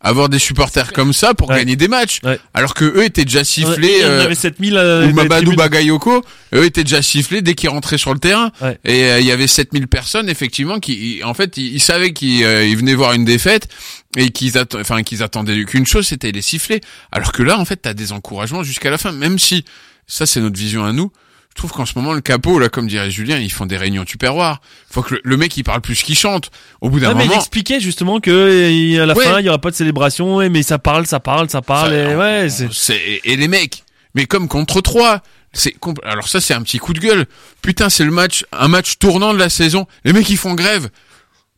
avoir 0.00 0.28
des 0.28 0.38
supporters 0.38 0.92
comme 0.92 1.12
ça 1.12 1.34
pour 1.34 1.50
Ouais. 1.50 1.56
gagner 1.58 1.74
des 1.76 1.88
matchs, 1.88 2.20
Ouais. 2.22 2.38
alors 2.54 2.74
que 2.74 2.84
eux 2.84 3.04
étaient 3.04 3.24
déjà 3.24 3.42
sifflés. 3.42 3.88
Et 3.98 4.04
on 4.04 4.08
euh, 4.08 4.24
avait 4.24 4.34
7000 4.36 4.76
euh. 4.76 5.12
Bagayoko, 5.56 6.24
eux 6.54 6.64
étaient 6.64 6.84
déjà 6.84 7.02
sifflés 7.02 7.42
dès 7.42 7.54
qu'ils 7.54 7.68
rentraient 7.70 7.98
sur 7.98 8.12
le 8.12 8.20
terrain. 8.20 8.52
Ouais. 8.60 8.78
Et 8.84 9.04
euh, 9.04 9.20
il 9.20 9.26
y 9.26 9.32
avait 9.32 9.48
7000 9.48 9.88
personnes 9.88 10.28
effectivement 10.28 10.78
qui, 10.78 11.20
en 11.24 11.34
fait, 11.34 11.56
ils, 11.56 11.74
ils 11.74 11.80
savaient 11.80 12.12
qu'ils 12.12 12.44
euh, 12.44 12.64
ils 12.64 12.76
venaient 12.76 12.94
voir 12.94 13.12
une 13.12 13.24
défaite 13.24 13.68
et 14.16 14.30
qu'ils 14.30 14.52
enfin 14.76 15.02
qu'ils 15.02 15.22
attendaient 15.22 15.64
qu'une 15.64 15.86
chose, 15.86 16.06
c'était 16.06 16.30
les 16.30 16.42
siffler. 16.42 16.80
Alors 17.10 17.32
que 17.32 17.42
là, 17.42 17.58
en 17.58 17.64
fait, 17.64 17.76
t'as 17.76 17.94
des 17.94 18.12
encouragements 18.12 18.62
jusqu'à 18.62 18.90
la 18.90 18.98
fin, 18.98 19.10
même 19.12 19.38
si 19.38 19.64
ça 20.06 20.26
c'est 20.26 20.40
notre 20.40 20.58
vision 20.58 20.84
à 20.84 20.92
nous. 20.92 21.10
Je 21.58 21.62
trouve 21.62 21.72
qu'en 21.72 21.86
ce 21.86 21.94
moment 21.96 22.12
le 22.12 22.20
capot 22.20 22.60
là, 22.60 22.68
comme 22.68 22.86
dirait 22.86 23.10
Julien, 23.10 23.38
ils 23.40 23.50
font 23.50 23.66
des 23.66 23.76
réunions 23.76 24.04
tupperware. 24.04 24.60
Faut 24.92 25.02
que 25.02 25.14
le, 25.14 25.20
le 25.24 25.36
mec 25.36 25.56
il 25.56 25.64
parle 25.64 25.80
plus 25.80 26.00
qu'il 26.04 26.16
chante. 26.16 26.52
Au 26.80 26.88
bout 26.88 27.00
d'un 27.00 27.08
Ouais, 27.08 27.14
mais 27.16 27.24
il 27.24 27.28
moment, 27.30 27.40
expliquait 27.40 27.80
justement 27.80 28.20
que 28.20 28.30
euh, 28.30 29.02
à 29.02 29.06
la 29.06 29.16
Ouais. 29.16 29.24
fin 29.24 29.40
il 29.40 29.46
y 29.46 29.48
aura 29.48 29.58
pas 29.58 29.72
de 29.72 29.74
célébration, 29.74 30.38
mais 30.50 30.62
ça 30.62 30.78
parle, 30.78 31.08
ça 31.08 31.18
parle, 31.18 31.50
ça 31.50 31.60
parle, 31.60 31.90
Ça, 31.90 31.96
et 31.96 32.14
on- 32.14 32.18
ouais, 32.20 32.46
on- 32.62 32.70
c'est 32.70 33.20
et 33.24 33.34
les 33.34 33.48
mecs, 33.48 33.82
mais 34.14 34.26
comme 34.26 34.46
contre 34.46 34.80
trois, 34.82 35.20
c'est 35.52 35.76
compl- 35.80 35.98
alors 36.04 36.28
ça 36.28 36.40
c'est 36.40 36.54
un 36.54 36.62
petit 36.62 36.78
coup 36.78 36.92
de 36.92 37.00
gueule. 37.00 37.26
Putain, 37.60 37.90
c'est 37.90 38.04
le 38.04 38.12
match, 38.12 38.44
un 38.52 38.68
match 38.68 38.98
tournant 39.00 39.34
de 39.34 39.38
la 39.40 39.48
saison. 39.48 39.84
Les 40.04 40.12
mecs 40.12 40.30
ils 40.30 40.36
font 40.36 40.54
grève 40.54 40.90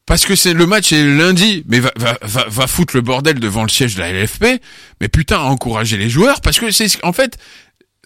parce 0.06 0.24
que 0.24 0.34
c'est 0.34 0.54
le 0.54 0.64
match 0.64 0.94
est 0.94 1.04
lundi, 1.04 1.62
mais 1.68 1.78
va, 1.78 1.92
va 1.96 2.16
va 2.22 2.46
va 2.48 2.66
foutre 2.66 2.96
le 2.96 3.02
bordel 3.02 3.38
devant 3.38 3.64
le 3.64 3.68
siège 3.68 3.96
de 3.96 4.00
la 4.00 4.08
LFP. 4.14 4.62
Mais 5.02 5.08
putain, 5.08 5.40
encourager 5.40 5.98
les 5.98 6.08
joueurs 6.08 6.40
parce 6.40 6.58
que 6.58 6.70
c'est 6.70 6.88
ce- 6.88 6.96
en 7.02 7.12
fait 7.12 7.36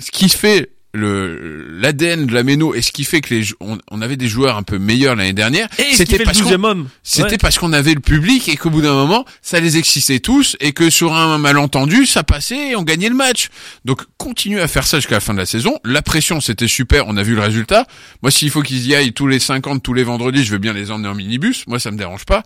ce 0.01 0.11
qui 0.11 0.29
fait 0.29 0.71
le 0.95 1.67
l'ADN 1.79 2.27
de 2.27 2.33
la 2.33 2.43
Méno 2.43 2.75
et 2.75 2.81
ce 2.81 2.93
qui 2.93 3.05
fait 3.05 3.21
que 3.21 3.35
les 3.35 3.45
on, 3.61 3.79
on 3.91 4.01
avait 4.01 4.17
des 4.17 4.29
joueurs 4.29 4.57
un 4.57 4.63
peu 4.63 4.79
meilleurs 4.79 5.17
l'année 5.17 5.33
dernière, 5.33 5.69
c'était 5.93 6.23
parce 6.25 6.41
qu'on 6.41 6.51
12e 6.51 6.65
homme. 6.65 6.89
c'était 7.03 7.33
Ouais. 7.33 7.39
parce 7.39 7.59
qu'on 7.59 7.73
avait 7.73 7.95
le 7.95 8.01
public 8.01 8.49
et 8.49 8.57
qu'au 8.57 8.71
bout 8.71 8.81
d'un 8.81 8.95
moment, 8.95 9.25
ça 9.43 9.61
les 9.61 9.77
excitait 9.77 10.21
tous 10.21 10.57
et 10.61 10.73
que 10.73 10.89
sur 10.91 11.13
un 11.15 11.37
malentendu, 11.39 12.07
ça 12.07 12.23
passait 12.23 12.71
et 12.71 12.77
on 12.77 12.83
gagnait 12.83 13.09
le 13.09 13.15
match. 13.17 13.49
Donc 13.85 14.03
continuez 14.17 14.61
à 14.61 14.69
faire 14.69 14.87
ça 14.87 14.99
jusqu'à 14.99 15.17
la 15.17 15.21
fin 15.21 15.35
de 15.35 15.39
la 15.39 15.47
saison. 15.47 15.79
La 15.85 16.01
pression, 16.01 16.41
c'était 16.41 16.69
super, 16.69 17.07
on 17.09 17.17
a 17.17 17.23
vu 17.23 17.35
le 17.35 17.41
résultat. 17.41 17.87
Moi, 18.23 18.31
s'il 18.31 18.51
faut 18.51 18.63
qu'ils 18.63 18.87
y 18.87 18.95
aillent 18.95 19.13
tous 19.13 19.27
les 19.27 19.41
50, 19.41 19.83
tous 19.83 19.95
les 19.95 20.05
vendredis, 20.05 20.45
je 20.45 20.53
veux 20.53 20.59
bien 20.59 20.73
les 20.73 20.91
emmener 20.91 21.09
en 21.09 21.15
minibus. 21.15 21.67
Moi, 21.67 21.79
ça 21.81 21.91
me 21.91 21.99
dérange 21.99 22.25
pas. 22.25 22.43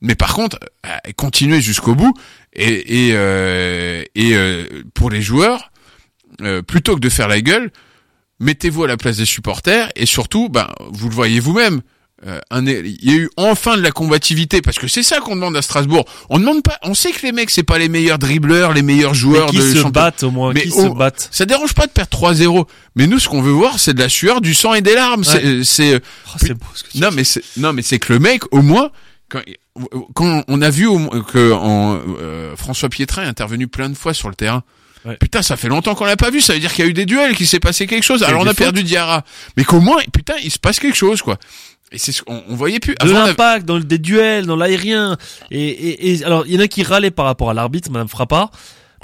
Mais 0.00 0.14
par 0.16 0.34
contre, 0.34 0.58
euh, 0.86 0.90
continuez 1.16 1.60
jusqu'au 1.62 1.94
bout 1.94 2.12
et 2.52 3.08
et, 3.08 3.10
euh, 3.12 4.02
et 4.14 4.34
euh, 4.34 4.66
pour 4.94 5.10
les 5.10 5.22
joueurs, 5.22 5.70
euh, 6.40 6.62
plutôt 6.62 6.94
que 6.96 7.00
de 7.00 7.08
faire 7.08 7.28
la 7.28 7.40
gueule, 7.40 7.70
mettez-vous 8.42 8.84
à 8.84 8.88
la 8.88 8.96
place 8.96 9.16
des 9.16 9.24
supporters 9.26 9.88
et 9.96 10.04
surtout, 10.06 10.48
ben, 10.48 10.68
vous 10.90 11.08
le 11.08 11.14
voyez 11.14 11.40
vous-même. 11.40 11.80
euh, 12.26 12.38
un, 12.50 12.64
il 12.66 13.04
y 13.04 13.10
a 13.10 13.16
eu 13.16 13.30
enfin 13.36 13.76
de 13.76 13.82
la 13.82 13.90
combativité 13.90 14.62
parce 14.62 14.78
que 14.78 14.86
c'est 14.86 15.02
ça 15.02 15.18
qu'on 15.20 15.34
demande 15.34 15.56
à 15.56 15.62
Strasbourg. 15.62 16.04
On 16.28 16.38
demande 16.38 16.62
pas, 16.62 16.78
on 16.82 16.94
sait 16.94 17.10
que 17.10 17.22
les 17.26 17.32
mecs 17.32 17.50
c'est 17.50 17.64
pas 17.64 17.78
les 17.78 17.88
meilleurs 17.88 18.18
dribbleurs, 18.18 18.72
les 18.74 18.82
meilleurs 18.82 19.12
Mais 19.12 19.18
joueurs 19.18 19.50
qui 19.50 19.56
de 19.58 19.62
se 19.62 19.88
battent 19.88 20.22
au 20.22 20.30
moins, 20.30 20.52
Mais 20.52 20.62
qui 20.62 20.70
se 20.70 20.86
battent? 20.94 21.28
Ça 21.32 21.46
dérange 21.46 21.74
pas 21.74 21.86
de 21.86 21.92
perdre 21.92 22.16
3-0, 22.16 22.66
mais 22.94 23.08
nous 23.08 23.18
ce 23.18 23.28
qu'on 23.28 23.42
veut 23.42 23.50
voir 23.50 23.80
c'est 23.80 23.94
de 23.94 23.98
la 24.00 24.08
sueur, 24.08 24.40
du 24.40 24.54
sang 24.54 24.74
et 24.74 24.82
des 24.82 24.94
larmes. 24.94 25.24
C'est, 25.24 25.64
c'est 25.64 26.00
Oh, 26.28 26.38
ce 26.38 26.98
non 27.00 27.08
mais 27.12 27.24
c'est 27.24 27.42
non 27.56 27.72
mais 27.72 27.82
c'est 27.82 27.98
que 27.98 28.12
le 28.12 28.18
mec 28.20 28.42
au 28.52 28.62
moins 28.62 28.90
quand 29.28 29.40
quand 30.14 30.44
on 30.46 30.62
a 30.62 30.70
vu 30.70 30.86
au 30.86 30.98
que 31.22 31.52
en, 31.52 31.98
euh, 32.20 32.54
François 32.56 32.88
Pietrin 32.88 33.24
est 33.24 33.28
intervenu 33.28 33.66
plein 33.66 33.88
de 33.88 33.96
fois 33.96 34.14
sur 34.14 34.28
le 34.28 34.34
terrain. 34.36 34.62
Ouais. 35.04 35.16
Putain, 35.16 35.42
ça 35.42 35.56
fait 35.56 35.68
longtemps 35.68 35.94
qu'on 35.94 36.04
l'a 36.04 36.16
pas 36.16 36.30
vu. 36.30 36.40
Ça 36.40 36.52
veut 36.54 36.60
dire 36.60 36.72
qu'il 36.72 36.84
y 36.84 36.88
a 36.88 36.90
eu 36.90 36.94
des 36.94 37.06
duels, 37.06 37.34
qu'il 37.36 37.46
s'est 37.46 37.60
passé 37.60 37.86
quelque 37.86 38.04
chose. 38.04 38.22
Alors 38.22 38.42
on 38.42 38.46
a 38.46 38.54
perdu 38.54 38.82
Diarra, 38.84 39.24
mais 39.56 39.64
qu'au 39.64 39.80
moins, 39.80 40.00
putain, 40.12 40.34
il 40.42 40.50
se 40.50 40.58
passe 40.58 40.78
quelque 40.78 40.96
chose, 40.96 41.22
quoi. 41.22 41.38
Et 41.90 41.98
c'est 41.98 42.12
ce 42.12 42.22
qu'on 42.22 42.42
on 42.48 42.54
voyait 42.54 42.80
plus. 42.80 42.94
de 42.94 43.10
l'impact 43.10 43.66
dans 43.66 43.78
des 43.78 43.98
duels, 43.98 44.46
dans 44.46 44.56
l'aérien. 44.56 45.18
Et, 45.50 45.68
et, 45.68 46.12
et 46.14 46.24
alors, 46.24 46.46
il 46.46 46.54
y 46.54 46.56
en 46.56 46.60
a 46.60 46.68
qui 46.68 46.82
râlaient 46.82 47.10
par 47.10 47.26
rapport 47.26 47.50
à 47.50 47.54
l'arbitre, 47.54 47.90
Madame 47.90 48.08
Frappa. 48.08 48.50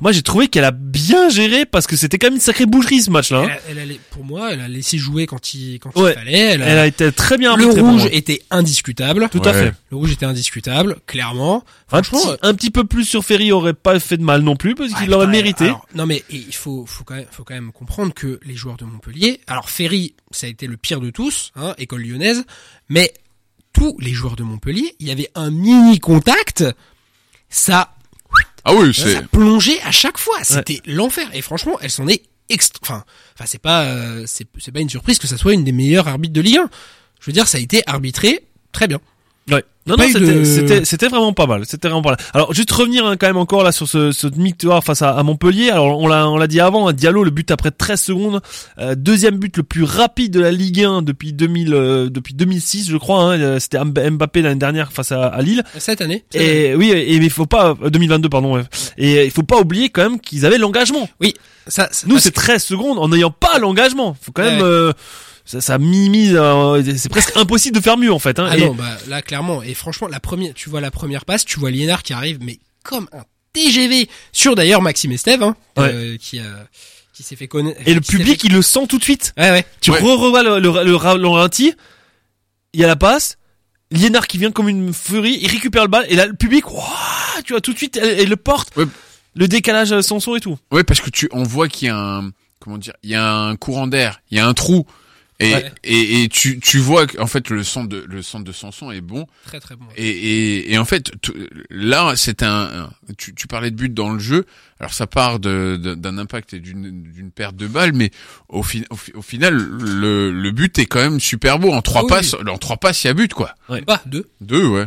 Moi, 0.01 0.13
j'ai 0.13 0.23
trouvé 0.23 0.47
qu'elle 0.49 0.65
a 0.65 0.71
bien 0.71 1.29
géré 1.29 1.67
parce 1.67 1.87
que 1.87 1.97
c'était 1.97 2.19
quand 2.19 2.29
même 2.29 2.35
une 2.35 2.41
sacrée 2.41 2.67
boucherie 2.67 3.03
ce 3.03 3.11
match-là. 3.11 3.41
hein. 3.41 3.49
Elle, 3.69 3.79
elle 3.79 3.91
a- 3.93 3.95
pour 4.11 4.25
moi, 4.25 4.53
elle 4.53 4.61
a 4.61 4.69
laissé 4.69 4.97
jouer 4.97 5.27
quand 5.27 5.55
il, 5.55 5.79
quand 5.81 5.97
Ouais. 5.97 6.13
il 6.13 6.19
fallait. 6.19 6.39
Elle 6.39 6.63
a- 6.63 6.67
Elle 6.67 6.79
a 6.79 6.87
été 6.87 7.11
très 7.13 7.37
bien 7.37 7.57
le 7.57 7.67
rouge 7.67 8.07
était 8.13 8.43
indiscutable. 8.51 9.29
Tout 9.31 9.43
à 9.45 9.53
fait. 9.53 9.73
Le 9.91 9.97
rouge 9.97 10.13
était 10.13 10.27
indiscutable, 10.27 10.97
clairement. 11.07 11.65
Un 11.91 12.03
Franchement, 12.03 12.21
petit, 12.33 12.39
un 12.43 12.55
petit 12.55 12.71
peu 12.71 12.85
plus 12.85 13.05
sur 13.05 13.25
Ferry 13.25 13.51
aurait 13.51 13.75
pas 13.75 13.99
fait 13.99 14.17
de 14.17 14.23
mal 14.23 14.43
non 14.43 14.55
plus 14.57 14.75
parce 14.75 14.93
Ouais, 14.93 14.99
qu'il 15.01 15.11
l'aurait 15.11 15.27
mérité. 15.27 15.65
alors, 15.65 15.87
non 15.95 16.07
mais 16.07 16.23
il 16.31 16.55
faut, 16.55 16.85
faut 16.87 17.03
quand 17.05 17.15
même, 17.15 17.27
faut 17.31 17.45
quand 17.45 17.55
même 17.55 17.73
comprendre 17.73 18.15
que 18.15 18.39
les 18.45 18.55
joueurs 18.55 18.77
de 18.77 18.85
Montpellier, 18.85 19.41
alors 19.47 19.69
Ferry, 19.71 20.15
ça 20.31 20.47
a 20.47 20.51
été 20.51 20.67
le 20.67 20.77
pire 20.77 21.01
de 21.01 21.11
tous, 21.11 21.51
hein, 21.57 21.75
école 21.79 22.03
lyonnaise, 22.03 22.45
mais 22.89 23.13
tous 23.73 23.97
les 24.01 24.13
joueurs 24.13 24.37
de 24.37 24.43
Montpellier, 24.43 24.95
il 25.01 25.09
y 25.09 25.11
avait 25.11 25.31
un 25.35 25.51
mini 25.51 25.99
contact, 25.99 26.65
ça, 27.49 27.95
ah 28.69 28.75
oui, 28.75 28.93
c'est 28.95 29.15
ça 29.15 29.23
plongeait 29.23 29.81
à 29.83 29.91
chaque 29.91 30.19
fois, 30.19 30.39
c'était 30.43 30.81
l'enfer. 30.87 31.29
Et 31.33 31.43
franchement, 31.43 31.79
elle 31.81 31.91
s'en 31.91 32.07
est 32.09 32.23
extra, 32.49 32.81
enfin, 32.83 33.05
enfin 33.35 33.45
c'est 33.47 33.61
pas, 33.61 33.85
euh, 33.85 34.25
c'est 34.27 34.73
pas 34.73 34.81
une 34.81 34.91
surprise 34.91 35.19
que 35.19 35.27
ça 35.27 35.37
soit 35.37 35.55
une 35.55 35.65
des 35.65 35.73
meilleures 35.73 36.09
arbitres 36.09 36.35
de 36.35 36.41
Ligue 36.41 36.59
1. 36.59 36.71
Je 37.21 37.27
veux 37.27 37.33
dire, 37.33 37.49
ça 37.49 37.59
a 37.59 37.61
été 37.61 37.83
arbitré 37.87 38.45
très 38.73 38.87
bien. 38.87 39.01
Ouais. 39.51 39.65
Non, 39.87 39.97
non, 39.97 40.05
c'était, 40.07 40.21
de- 40.21 40.45
c'était, 40.45 40.85
c'était 40.85 41.09
vraiment 41.09 41.33
pas 41.33 41.47
mal. 41.47 41.63
C'était 41.65 41.89
vraiment 41.89 42.03
pas 42.03 42.11
mal. 42.11 42.19
Alors, 42.35 42.53
juste 42.53 42.71
revenir 42.73 43.07
hein, 43.07 43.17
quand 43.17 43.27
même 43.27 43.39
encore 43.39 43.63
là 43.65 43.73
sur 43.73 43.89
ce, 43.89 44.13
ce 44.13 44.27
victoire 44.27 44.85
face 44.85 45.01
à, 45.01 45.13
à 45.17 45.23
Montpellier. 45.23 45.71
Alors, 45.71 45.99
on 45.99 46.07
l'a, 46.07 46.29
on 46.29 46.37
l'a 46.37 46.47
dit 46.47 46.61
avant, 46.61 46.89
hein, 46.89 46.93
Diallo, 46.93 47.25
le 47.25 47.31
but 47.31 47.51
après 47.51 47.71
13 47.71 47.99
secondes, 47.99 48.43
euh, 48.79 48.95
deuxième 48.95 49.37
but 49.39 49.57
le 49.57 49.63
plus 49.63 49.85
rapide 49.85 50.35
de 50.35 50.41
la 50.41 50.51
Ligue 50.51 50.85
1 50.85 51.01
depuis 51.01 51.33
2000, 51.33 51.73
euh, 51.73 52.11
depuis 52.11 52.35
2006, 52.35 52.91
je 52.91 52.97
crois. 52.99 53.23
Hein, 53.33 53.41
Euh, 53.41 53.59
c'était 53.61 53.79
Mb- 53.79 54.11
Mbappé 54.11 54.43
l'année 54.43 54.57
dernière 54.59 54.93
face 54.93 55.11
à, 55.11 55.25
à 55.27 55.41
Lille. 55.41 55.63
Cette 55.79 56.03
année. 56.03 56.23
cette 56.31 56.43
année. 56.43 56.67
Et 56.71 56.75
oui, 56.75 56.91
et 56.91 57.15
il 57.17 57.31
faut 57.31 57.47
pas 57.47 57.75
euh, 57.83 57.89
2022 57.89 58.29
pardon. 58.29 58.57
ouais. 58.57 58.65
Et 58.99 59.25
il 59.25 59.31
faut 59.31 59.43
pas 59.43 59.59
oublier 59.59 59.89
quand 59.89 60.03
même 60.03 60.21
qu'ils 60.21 60.45
avaient 60.45 60.59
l'engagement. 60.59 61.09
Oui, 61.23 61.33
ça, 61.67 61.89
ça- 61.93 62.07
Nous, 62.07 62.19
c'est 62.19 62.33
13 62.33 62.63
secondes 62.63 62.99
en 62.99 63.09
n'ayant 63.09 63.31
pas 63.31 63.59
l'engagement. 63.59 64.15
Faut 64.21 64.33
quand 64.33 64.43
même 64.43 64.57
Ouais. 64.61 64.65
euh, 64.69 64.93
ça, 65.51 65.61
ça 65.61 65.79
minimise. 65.79 66.35
euh, 66.37 66.83
c'est 66.97 67.09
presque 67.09 67.37
impossible 67.37 67.77
de 67.77 67.83
faire 67.83 67.97
mieux 67.97 68.13
en 68.13 68.19
fait. 68.19 68.39
Hein. 68.39 68.49
Ah 68.51 68.57
Et- 68.57 68.61
non, 68.67 68.75
bah 68.75 68.97
là 69.09 69.23
clairement. 69.23 69.63
Et 69.63 69.75
franchement, 69.75 70.07
la 70.09 70.21
première, 70.21 70.53
tu 70.55 70.69
vois 70.69 70.81
la 70.81 70.91
première 70.91 71.25
passe, 71.25 71.45
tu 71.45 71.59
vois 71.59 71.71
Liénard 71.71 72.03
qui 72.03 72.13
arrive, 72.13 72.39
mais 72.43 72.59
comme 72.85 73.09
un 73.13 73.23
TGV 73.55 74.09
sur 74.33 74.55
d'ailleurs 74.55 74.83
Maxime 74.83 75.13
Estève, 75.13 75.43
hein, 75.43 75.57
euh, 75.79 76.17
qui 76.21 76.39
a, 76.39 76.45
qui 77.15 77.23
s'est 77.23 77.35
fait 77.37 77.49
connaître. 77.49 77.81
Et 77.87 77.95
le 77.95 78.01
public, 78.01 78.43
fait- 78.43 78.47
il 78.49 78.53
le 78.53 78.63
sent 78.63 78.87
tout 78.89 78.99
de 78.99 79.03
suite. 79.05 79.33
Ouais 79.39 79.51
ouais. 79.51 79.67
Tu 79.81 79.91
Ouais. 79.91 79.99
re-revois 80.01 80.43
le, 80.43 80.59
le, 80.61 80.85
le, 80.85 80.95
ra- 80.97 81.17
le 81.17 81.27
ralenti, 81.29 81.73
il 82.75 82.81
y 82.81 82.85
a 82.85 82.87
la 82.87 82.97
passe, 82.97 83.39
Liénard 83.91 84.27
qui 84.27 84.37
vient 84.39 84.51
comme 84.53 84.69
une 84.69 84.93
furie, 84.93 85.39
il 85.41 85.49
récupère 85.51 85.83
le 85.83 85.89
bal, 85.89 86.05
et 86.11 86.15
là, 86.15 86.27
le 86.27 86.35
public, 86.35 86.71
ouah, 86.71 86.85
tu 87.45 87.55
vois, 87.55 87.61
tout 87.63 87.73
de 87.73 87.79
suite, 87.79 87.97
elle, 87.97 88.21
elle 88.21 88.29
le 88.29 88.37
porte. 88.37 88.77
Ouais. 88.77 88.85
Le 89.35 89.49
décalage 89.49 89.93
euh, 89.93 90.03
sans 90.03 90.21
son 90.21 90.37
et 90.37 90.41
tout. 90.41 90.59
ouais 90.73 90.85
parce 90.85 91.01
que 91.01 91.11
tu, 91.11 91.29
on 91.33 91.43
voit 91.45 91.69
qu'il 91.69 91.87
y 91.89 91.91
a 91.91 91.97
un, 91.97 92.31
comment 92.61 92.77
dire, 92.77 92.93
il 93.03 93.11
y 93.11 93.15
a 93.15 93.33
un 93.35 93.57
courant 93.57 93.87
d'air, 93.87 94.21
il 94.31 94.37
y 94.37 94.41
a 94.41 94.47
un 94.47 94.53
trou. 94.55 94.85
Et, 95.41 95.55
Ouais. 95.55 95.73
et, 95.85 96.25
et 96.25 96.29
tu, 96.29 96.59
tu 96.59 96.79
vois 96.79 97.07
qu'en 97.07 97.29
fait 97.29 97.49
le 97.51 97.63
centre 97.63 97.89
de 97.89 98.05
le 98.09 98.23
centre 98.23 98.45
de 98.45 98.51
Sanson 98.51 98.91
est 98.91 99.01
bon 99.01 99.25
Très 99.47 99.61
très 99.61 99.77
bon. 99.77 99.85
Et, 99.97 100.09
et, 100.09 100.73
et 100.73 100.79
en 100.79 100.85
fait, 100.85 101.13
là, 101.71 102.15
c'est 102.17 102.43
un. 102.43 102.49
un- 102.87 102.91
Tu, 103.17 103.35
tu 103.37 103.47
parlais 103.47 103.71
de 103.71 103.77
but 103.77 103.95
dans 103.95 104.11
le 104.13 104.19
jeu. 104.19 104.47
Alors, 104.81 104.93
ça 104.93 105.07
part 105.07 105.39
de- 105.39 105.79
de- 105.81 105.95
d'un 105.95 106.19
impact 106.19 106.55
et 106.55 106.61
d'une 106.61 107.03
d'une 107.05 107.31
perte 107.31 107.55
de 107.57 107.69
balle, 107.69 107.93
mais 107.93 108.11
au, 108.49 108.63
fin, 108.65 108.81
au, 108.91 108.97
fi- 108.97 109.13
au 109.15 109.23
final, 109.23 109.55
le, 109.57 110.31
le 110.33 110.51
but 110.51 110.77
est 110.81 110.87
quand 110.87 111.01
même 111.01 111.21
super 111.21 111.59
beau. 111.61 111.73
En 111.73 111.83
trois 111.83 112.03
oui. 112.03 112.09
passes, 112.09 112.35
en 112.35 112.59
trois 112.59 112.77
passes, 112.77 113.05
il 113.05 113.07
y 113.07 113.11
a 113.11 113.15
but, 113.15 113.33
quoi. 113.33 113.55
Bah 113.87 114.03
deux. 114.07 114.29
Deux, 114.41 114.67
ouais. 114.67 114.87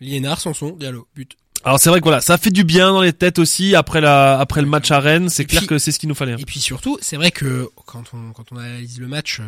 Liénard, 0.00 0.40
Sanson, 0.40 0.70
Diallo, 0.76 1.08
but. 1.14 1.36
Alors 1.64 1.78
c'est 1.80 1.90
vrai 1.90 1.98
que 2.00 2.04
voilà, 2.04 2.20
ça 2.20 2.38
fait 2.38 2.50
du 2.50 2.64
bien 2.64 2.92
dans 2.92 3.02
les 3.02 3.12
têtes 3.12 3.38
aussi 3.38 3.74
après 3.74 4.00
la 4.00 4.38
après 4.38 4.60
le 4.62 4.68
match 4.68 4.90
à 4.90 5.00
Rennes. 5.00 5.28
C'est 5.28 5.44
clair 5.44 5.60
puis- 5.62 5.68
que 5.68 5.78
c'est 5.78 5.92
ce 5.92 5.98
qu'il 5.98 6.08
nous 6.08 6.14
fallait. 6.14 6.34
Et 6.40 6.44
puis 6.44 6.60
surtout, 6.60 6.98
c'est 7.00 7.16
vrai 7.16 7.30
que 7.30 7.68
quand 7.86 8.04
on 8.14 8.32
quand 8.32 8.52
on 8.52 8.56
analyse 8.56 9.00
le 9.00 9.08
match, 9.08 9.40
euh, 9.40 9.44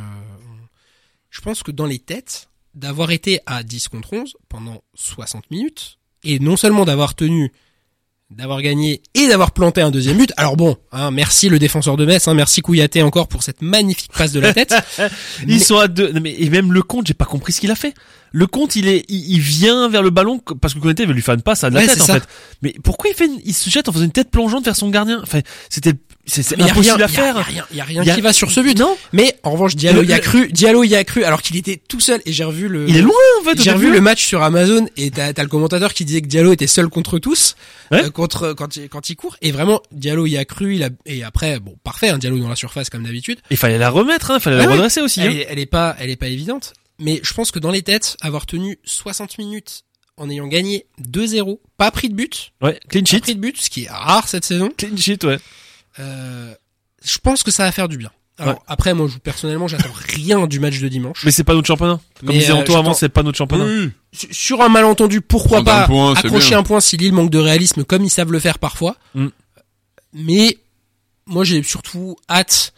je 1.30 1.40
pense 1.40 1.62
que 1.62 1.70
dans 1.70 1.86
les 1.86 1.98
têtes, 1.98 2.48
d'avoir 2.74 3.10
été 3.10 3.40
à 3.46 3.62
10 3.62 3.88
contre 3.88 4.12
11 4.12 4.36
pendant 4.48 4.82
60 4.94 5.50
minutes 5.50 5.98
et 6.22 6.38
non 6.38 6.56
seulement 6.56 6.84
d'avoir 6.84 7.14
tenu 7.14 7.52
d'avoir 8.30 8.62
gagné 8.62 9.02
et 9.14 9.26
d'avoir 9.28 9.50
planté 9.50 9.80
un 9.80 9.90
deuxième 9.90 10.16
but. 10.16 10.32
Alors 10.36 10.56
bon, 10.56 10.76
hein, 10.92 11.10
merci 11.10 11.48
le 11.48 11.58
défenseur 11.58 11.96
de 11.96 12.04
Metz, 12.06 12.28
hein, 12.28 12.34
merci 12.34 12.60
Kouyaté 12.62 13.02
encore 13.02 13.26
pour 13.28 13.42
cette 13.42 13.60
magnifique 13.60 14.12
passe 14.16 14.32
de 14.32 14.40
la 14.40 14.54
tête. 14.54 14.72
Ils 15.42 15.46
Mais- 15.48 15.58
sont 15.58 15.78
à 15.78 15.88
deux. 15.88 16.12
non, 16.12 16.20
mais 16.20 16.34
et 16.38 16.48
même 16.48 16.72
le 16.72 16.82
compte, 16.82 17.06
j'ai 17.08 17.14
pas 17.14 17.24
compris 17.24 17.52
ce 17.52 17.60
qu'il 17.60 17.70
a 17.70 17.74
fait. 17.74 17.92
Le 18.32 18.46
compte, 18.46 18.76
il 18.76 18.86
est, 18.86 19.04
il, 19.08 19.32
il 19.32 19.40
vient 19.40 19.88
vers 19.88 20.02
le 20.04 20.10
ballon 20.10 20.38
parce 20.60 20.74
que 20.74 20.78
Konaté 20.78 21.04
veut 21.04 21.12
lui 21.12 21.22
faire 21.22 21.34
une 21.34 21.42
passe 21.42 21.64
à 21.64 21.70
de 21.70 21.74
la 21.74 21.80
Ouais, 21.80 21.88
tête 21.88 22.00
en 22.00 22.04
ça. 22.04 22.14
fait. 22.20 22.28
Mais 22.62 22.74
pourquoi 22.84 23.10
il 23.10 23.16
fait, 23.16 23.26
une- 23.26 23.40
il 23.44 23.52
se 23.54 23.68
jette 23.68 23.88
en 23.88 23.92
faisant 23.92 24.04
une 24.04 24.12
tête 24.12 24.30
plongeante 24.30 24.64
vers 24.64 24.76
son 24.76 24.88
gardien? 24.90 25.18
Enfin, 25.24 25.40
c'était, 25.68 25.94
c'est 26.26 26.60
impossible 26.60 26.96
rien, 26.96 27.04
à 27.04 27.08
faire. 27.08 27.34
Y 27.36 27.38
a, 27.38 27.42
rien, 27.42 27.66
y 27.72 27.80
a 27.80 27.84
rien 27.84 28.14
qui 28.14 28.20
va 28.20 28.32
sur 28.32 28.50
ce 28.50 28.60
but. 28.60 28.78
Non, 28.78 28.96
Mais 29.12 29.38
en 29.42 29.50
revanche, 29.52 29.74
Diallo 29.74 30.02
y 30.02 30.12
a 30.12 30.18
cru, 30.20 30.48
Diallo 30.52 30.84
y 30.84 30.94
a 30.94 31.02
cru 31.02 31.24
alors 31.24 31.42
qu'il 31.42 31.56
était 31.56 31.76
tout 31.88 31.98
seul 32.00 32.20
et 32.26 32.32
j'ai 32.32 32.44
revu 32.44 32.68
le 32.68 32.88
il 32.88 32.96
est 32.96 33.02
loin 33.02 33.14
en 33.40 33.44
fait. 33.44 33.60
J'ai 33.60 33.72
revu 33.72 33.90
le 33.90 34.00
match 34.00 34.24
sur 34.24 34.42
Amazon 34.42 34.86
et 34.96 35.10
t'as 35.10 35.32
as 35.36 35.42
le 35.42 35.48
commentateur 35.48 35.92
qui 35.94 36.04
disait 36.04 36.20
que 36.22 36.26
Diallo 36.28 36.52
était 36.52 36.66
seul 36.66 36.88
contre 36.88 37.18
tous, 37.18 37.56
Ouais. 37.90 38.04
euh, 38.04 38.10
contre 38.10 38.52
quand 38.52 38.76
il, 38.76 38.88
quand 38.88 39.10
il 39.10 39.16
court. 39.16 39.36
Et 39.42 39.50
vraiment, 39.50 39.82
Diallo 39.92 40.26
y 40.26 40.36
a 40.36 40.44
cru. 40.44 40.76
Il 40.76 40.84
a 40.84 40.90
et 41.06 41.24
après, 41.24 41.58
bon, 41.58 41.74
parfait, 41.82 42.10
un 42.10 42.18
Diallo 42.18 42.38
dans 42.38 42.48
la 42.48 42.56
surface 42.56 42.90
comme 42.90 43.02
d'habitude. 43.04 43.40
Il 43.50 43.56
fallait 43.56 43.78
la 43.78 43.90
remettre, 43.90 44.30
hein, 44.30 44.36
il 44.38 44.40
fallait 44.42 44.56
Ouais, 44.56 44.62
la 44.62 44.68
ouais. 44.68 44.74
redresser 44.74 45.00
aussi. 45.00 45.20
Elle, 45.20 45.28
Hein. 45.30 45.32
est, 45.36 45.46
elle 45.50 45.58
est 45.58 45.66
pas, 45.66 45.96
elle 45.98 46.10
est 46.10 46.16
pas 46.16 46.28
évidente. 46.28 46.74
Mais 47.00 47.20
je 47.24 47.32
pense 47.32 47.50
que 47.50 47.58
dans 47.58 47.70
les 47.70 47.82
têtes, 47.82 48.16
avoir 48.20 48.44
tenu 48.46 48.78
60 48.84 49.38
minutes 49.38 49.82
en 50.18 50.28
ayant 50.28 50.46
gagné 50.46 50.84
2-0, 51.10 51.58
pas 51.78 51.90
pris 51.90 52.10
de 52.10 52.14
but, 52.14 52.52
Ouais, 52.60 52.78
clean 52.90 53.00
pas 53.04 53.08
sheet. 53.10 53.20
pris 53.20 53.34
de 53.34 53.40
but, 53.40 53.56
ce 53.60 53.70
qui 53.70 53.84
est 53.84 53.88
rare 53.90 54.28
cette 54.28 54.44
saison. 54.44 54.70
Clean 54.76 54.94
sheet, 54.96 55.24
ouais. 55.24 55.38
Euh, 55.98 56.54
je 57.04 57.18
pense 57.18 57.42
que 57.42 57.50
ça 57.50 57.64
va 57.64 57.72
faire 57.72 57.88
du 57.88 57.96
bien. 57.98 58.10
Alors 58.38 58.54
Ouais. 58.54 58.60
après, 58.68 58.94
moi, 58.94 59.06
je, 59.12 59.18
personnellement, 59.18 59.68
j'attends 59.68 59.92
rien 59.92 60.46
du 60.46 60.60
match 60.60 60.78
de 60.80 60.88
dimanche. 60.88 61.22
Mais 61.24 61.30
c'est 61.30 61.44
pas 61.44 61.52
notre 61.54 61.66
championnat. 61.66 62.00
Comme 62.20 62.28
Mais, 62.30 62.38
disait 62.38 62.52
euh, 62.52 62.56
Anto 62.56 62.74
avant, 62.74 62.94
c'est 62.94 63.10
pas 63.10 63.22
notre 63.22 63.36
championnat. 63.36 63.66
Sur- 64.12 64.28
Sur 64.34 64.62
un 64.62 64.68
malentendu, 64.70 65.20
pourquoi 65.20 65.62
Prendre 65.62 65.72
un 65.72 65.80
pas 65.82 65.86
point, 65.86 66.14
accrocher 66.14 66.54
un 66.54 66.62
point 66.62 66.80
si 66.80 66.96
Lille 66.96 67.12
manque 67.12 67.30
de 67.30 67.38
réalisme 67.38 67.84
comme 67.84 68.02
ils 68.04 68.10
savent 68.10 68.32
le 68.32 68.38
faire 68.40 68.58
parfois. 68.58 68.96
Mm. 69.14 69.26
Mais 70.14 70.58
moi 71.26 71.44
j'ai 71.44 71.62
surtout 71.62 72.16
hâte 72.28 72.72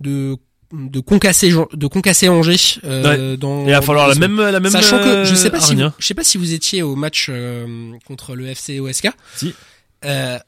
de 0.00 0.36
de 0.72 0.98
concasser 1.00 1.50
de 1.72 1.86
concasser 1.86 2.28
Angers 2.28 2.56
euh, 2.84 3.36
dans 3.36 3.64
il 3.64 3.70
va 3.70 3.80
falloir 3.80 4.08
la 4.08 4.16
même, 4.16 4.36
la 4.40 4.58
même. 4.60 4.72
sachant 4.72 4.98
que 4.98 5.24
je 5.24 5.34
sais 5.34 5.48
pas 5.50 5.60
si 5.60 5.76
vous, 5.76 5.88
je 5.98 6.04
sais 6.06 6.14
pas 6.14 6.24
si 6.24 6.36
vous 6.36 6.52
étiez 6.52 6.82
au 6.82 6.96
match 6.96 7.28
euh, 7.30 7.92
contre 8.06 8.34
le 8.34 8.48
FC 8.48 8.80
OSK. 8.80 9.08
Si. 9.36 9.54
Euh, 10.04 10.38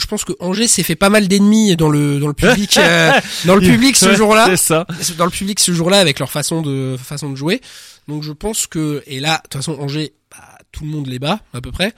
je 0.00 0.06
pense 0.06 0.24
que 0.24 0.32
Angers 0.40 0.66
s'est 0.68 0.82
fait 0.82 0.96
pas 0.96 1.10
mal 1.10 1.28
d'ennemis 1.28 1.76
dans 1.76 1.88
le 1.88 2.18
dans 2.18 2.26
le 2.28 2.34
public 2.34 2.76
euh, 2.78 3.12
dans 3.44 3.54
le 3.54 3.60
public 3.60 3.96
ce 3.96 4.14
jour-là 4.14 4.46
C'est 4.48 4.56
ça. 4.56 4.86
dans 5.18 5.24
le 5.26 5.30
public 5.30 5.60
ce 5.60 5.72
jour-là 5.72 5.98
avec 6.00 6.18
leur 6.18 6.30
façon 6.30 6.62
de 6.62 6.96
façon 7.02 7.30
de 7.30 7.36
jouer. 7.36 7.60
Donc 8.08 8.22
je 8.22 8.32
pense 8.32 8.66
que 8.66 9.02
et 9.06 9.20
là 9.20 9.36
de 9.36 9.42
toute 9.42 9.54
façon 9.54 9.76
Angers 9.80 10.12
bah, 10.30 10.38
tout 10.72 10.84
le 10.84 10.90
monde 10.90 11.06
les 11.06 11.18
bat 11.18 11.40
à 11.54 11.60
peu 11.60 11.70
près. 11.70 11.92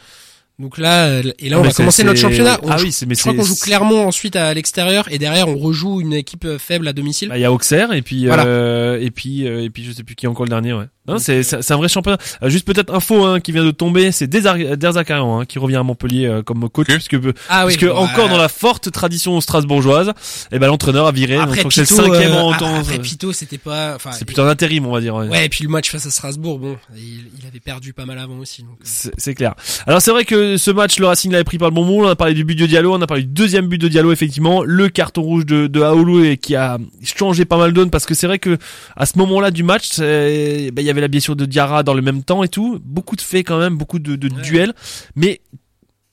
Donc 0.59 0.77
là, 0.79 1.19
et 1.39 1.49
là, 1.49 1.57
Ah, 1.57 1.59
on 1.59 1.63
mais 1.63 1.69
va 1.69 1.75
commencer 1.75 2.05
notre 2.05 2.21
championnat. 2.21 2.61
On 2.63 2.69
Ah 2.71 2.77
joue- 2.77 2.85
oui, 2.85 2.93
c'est 2.93 3.07
mais 3.07 3.15
je 3.17 3.21
crois 3.23 3.35
qu'on 3.35 3.43
joue 3.43 3.57
Clermont 3.57 4.07
ensuite 4.07 4.37
à 4.37 4.53
l'extérieur 4.55 5.11
et 5.11 5.19
derrière 5.19 5.49
on 5.49 5.57
rejoue 5.57 6.01
une 6.01 6.13
équipe 6.13 6.47
faible 6.59 6.87
à 6.87 6.93
domicile. 6.93 7.31
Bah, 7.31 7.39
il 7.39 7.41
y 7.41 7.45
a 7.45 7.51
Auxerre 7.53 7.93
et 7.93 8.03
puis 8.03 8.27
Voilà. 8.27 8.45
euh, 8.45 9.01
et 9.01 9.11
puis 9.11 9.49
euh, 9.49 9.63
et 9.65 9.71
puis 9.71 9.83
je 9.83 9.91
sais 9.93 10.05
plus 10.05 10.15
qui 10.15 10.27
est 10.27 10.29
encore 10.29 10.45
le 10.45 10.51
dernier 10.51 10.75
ouais. 10.75 10.85
Non, 11.09 11.15
Donc, 11.15 11.23
c'est 11.23 11.39
euh, 11.39 11.43
c'est 11.43 11.63
c'est 11.63 11.75
un 11.75 11.79
vrai 11.79 11.89
championnat. 11.89 12.19
Euh, 12.45 12.49
juste 12.49 12.65
peut-être 12.65 12.95
info 12.95 13.25
hein, 13.25 13.41
qui 13.41 13.51
vient 13.51 13.65
de 13.65 13.73
tomber, 13.73 14.13
c'est 14.13 14.29
Derzakarian 14.29 15.41
hein, 15.41 15.45
qui 15.45 15.59
revient 15.59 15.75
à 15.77 15.83
Montpellier 15.83 16.27
euh, 16.27 16.43
comme 16.43 16.69
coach 16.69 16.89
Ok. 16.89 16.95
puisque 16.95 17.17
ah 17.49 17.67
oui, 17.67 17.77
puisque 17.77 17.91
encore 17.93 18.27
euh, 18.27 18.29
dans 18.29 18.37
la 18.37 18.49
forte 18.49 18.93
tradition 18.93 19.41
strasbourgeoise, 19.41 20.13
et 20.53 20.61
ben 20.61 20.69
l'entraîneur 20.69 21.07
a 21.09 21.13
viré 21.13 21.35
donc 21.35 21.45
après 21.49 21.65
le 21.65 21.85
cinquième 21.85 22.33
euh, 22.33 22.41
en 22.41 22.53
temps. 22.55 22.75
après 22.77 23.01
Pito, 23.01 23.33
c'était 23.33 23.59
pas. 23.59 23.99
C'est 24.13 24.25
plutôt 24.25 24.43
un 24.43 24.49
intérim 24.49 24.87
on 24.87 24.93
va 24.93 25.01
dire. 25.01 25.17
ouais. 25.17 25.27
Ouais, 25.27 25.47
et 25.47 25.49
puis 25.49 25.65
le 25.65 25.71
match 25.71 25.91
face 25.91 26.07
à 26.07 26.11
Strasbourg, 26.11 26.61
bon, 26.61 26.77
il, 26.97 27.03
il 27.39 27.47
avait 27.49 27.59
perdu 27.59 27.93
pas 27.93 28.07
mal 28.07 28.19
avant 28.21 28.39
aussi. 28.39 28.63
Donc, 28.63 28.77
euh. 28.81 29.11
C'est 29.19 29.35
clair. 29.35 29.55
Alors 29.89 30.01
c'est 30.01 30.13
vrai 30.13 30.25
que 30.25 30.57
ce 30.57 30.71
match, 30.71 31.01
le 31.01 31.07
Racing 31.07 31.33
l'avait 31.33 31.43
pris 31.43 31.59
par 31.59 31.69
le 31.69 31.75
bon 31.75 31.85
mot. 31.85 32.05
On 32.05 32.09
a 32.09 32.15
parlé 32.15 32.35
du 32.35 32.45
but 32.45 32.55
de 32.57 32.67
Diallo, 32.67 32.95
on 32.95 33.03
a 33.03 33.09
parlé 33.09 33.25
du 33.25 33.29
deuxième 33.33 33.67
but 33.67 33.79
de 33.79 33.89
Diallo 33.89 34.13
effectivement, 34.13 34.63
le 34.63 34.89
carton 34.89 35.23
rouge 35.23 35.47
de, 35.47 35.67
de 35.67 35.81
Aoulou 35.83 36.23
et 36.25 36.37
qui 36.37 36.55
a 36.55 36.79
changé 37.03 37.45
pas 37.45 37.57
mal 37.59 37.73
de 37.73 37.83
parce 37.87 38.07
que 38.07 38.15
c'est 38.15 38.29
vrai 38.29 38.39
que 38.39 38.57
à 38.95 39.07
ce 39.07 39.19
moment-là 39.19 39.51
du 39.51 39.65
match, 39.65 39.99
ben, 39.99 40.71
il 40.79 40.83
y 40.85 40.92
avait 40.93 41.01
la 41.03 41.09
blessure 41.09 41.35
de 41.37 41.45
Diarra 41.45 41.83
dans 41.83 41.95
le 41.95 42.03
même 42.03 42.23
temps 42.23 42.43
et 42.45 42.49
tout, 42.49 42.81
beaucoup 42.85 43.17
de 43.17 43.21
faits 43.21 43.47
quand 43.47 43.59
même, 43.59 43.77
beaucoup 43.77 43.99
de, 43.99 44.17
de 44.17 44.29
Ouais. 44.35 44.43
duels. 44.43 44.73
Mais 45.17 45.41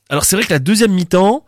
alors 0.10 0.26
c'est 0.26 0.36
vrai 0.36 0.46
que 0.46 0.52
la 0.54 0.60
deuxième 0.60 0.92
mi-temps. 0.92 1.46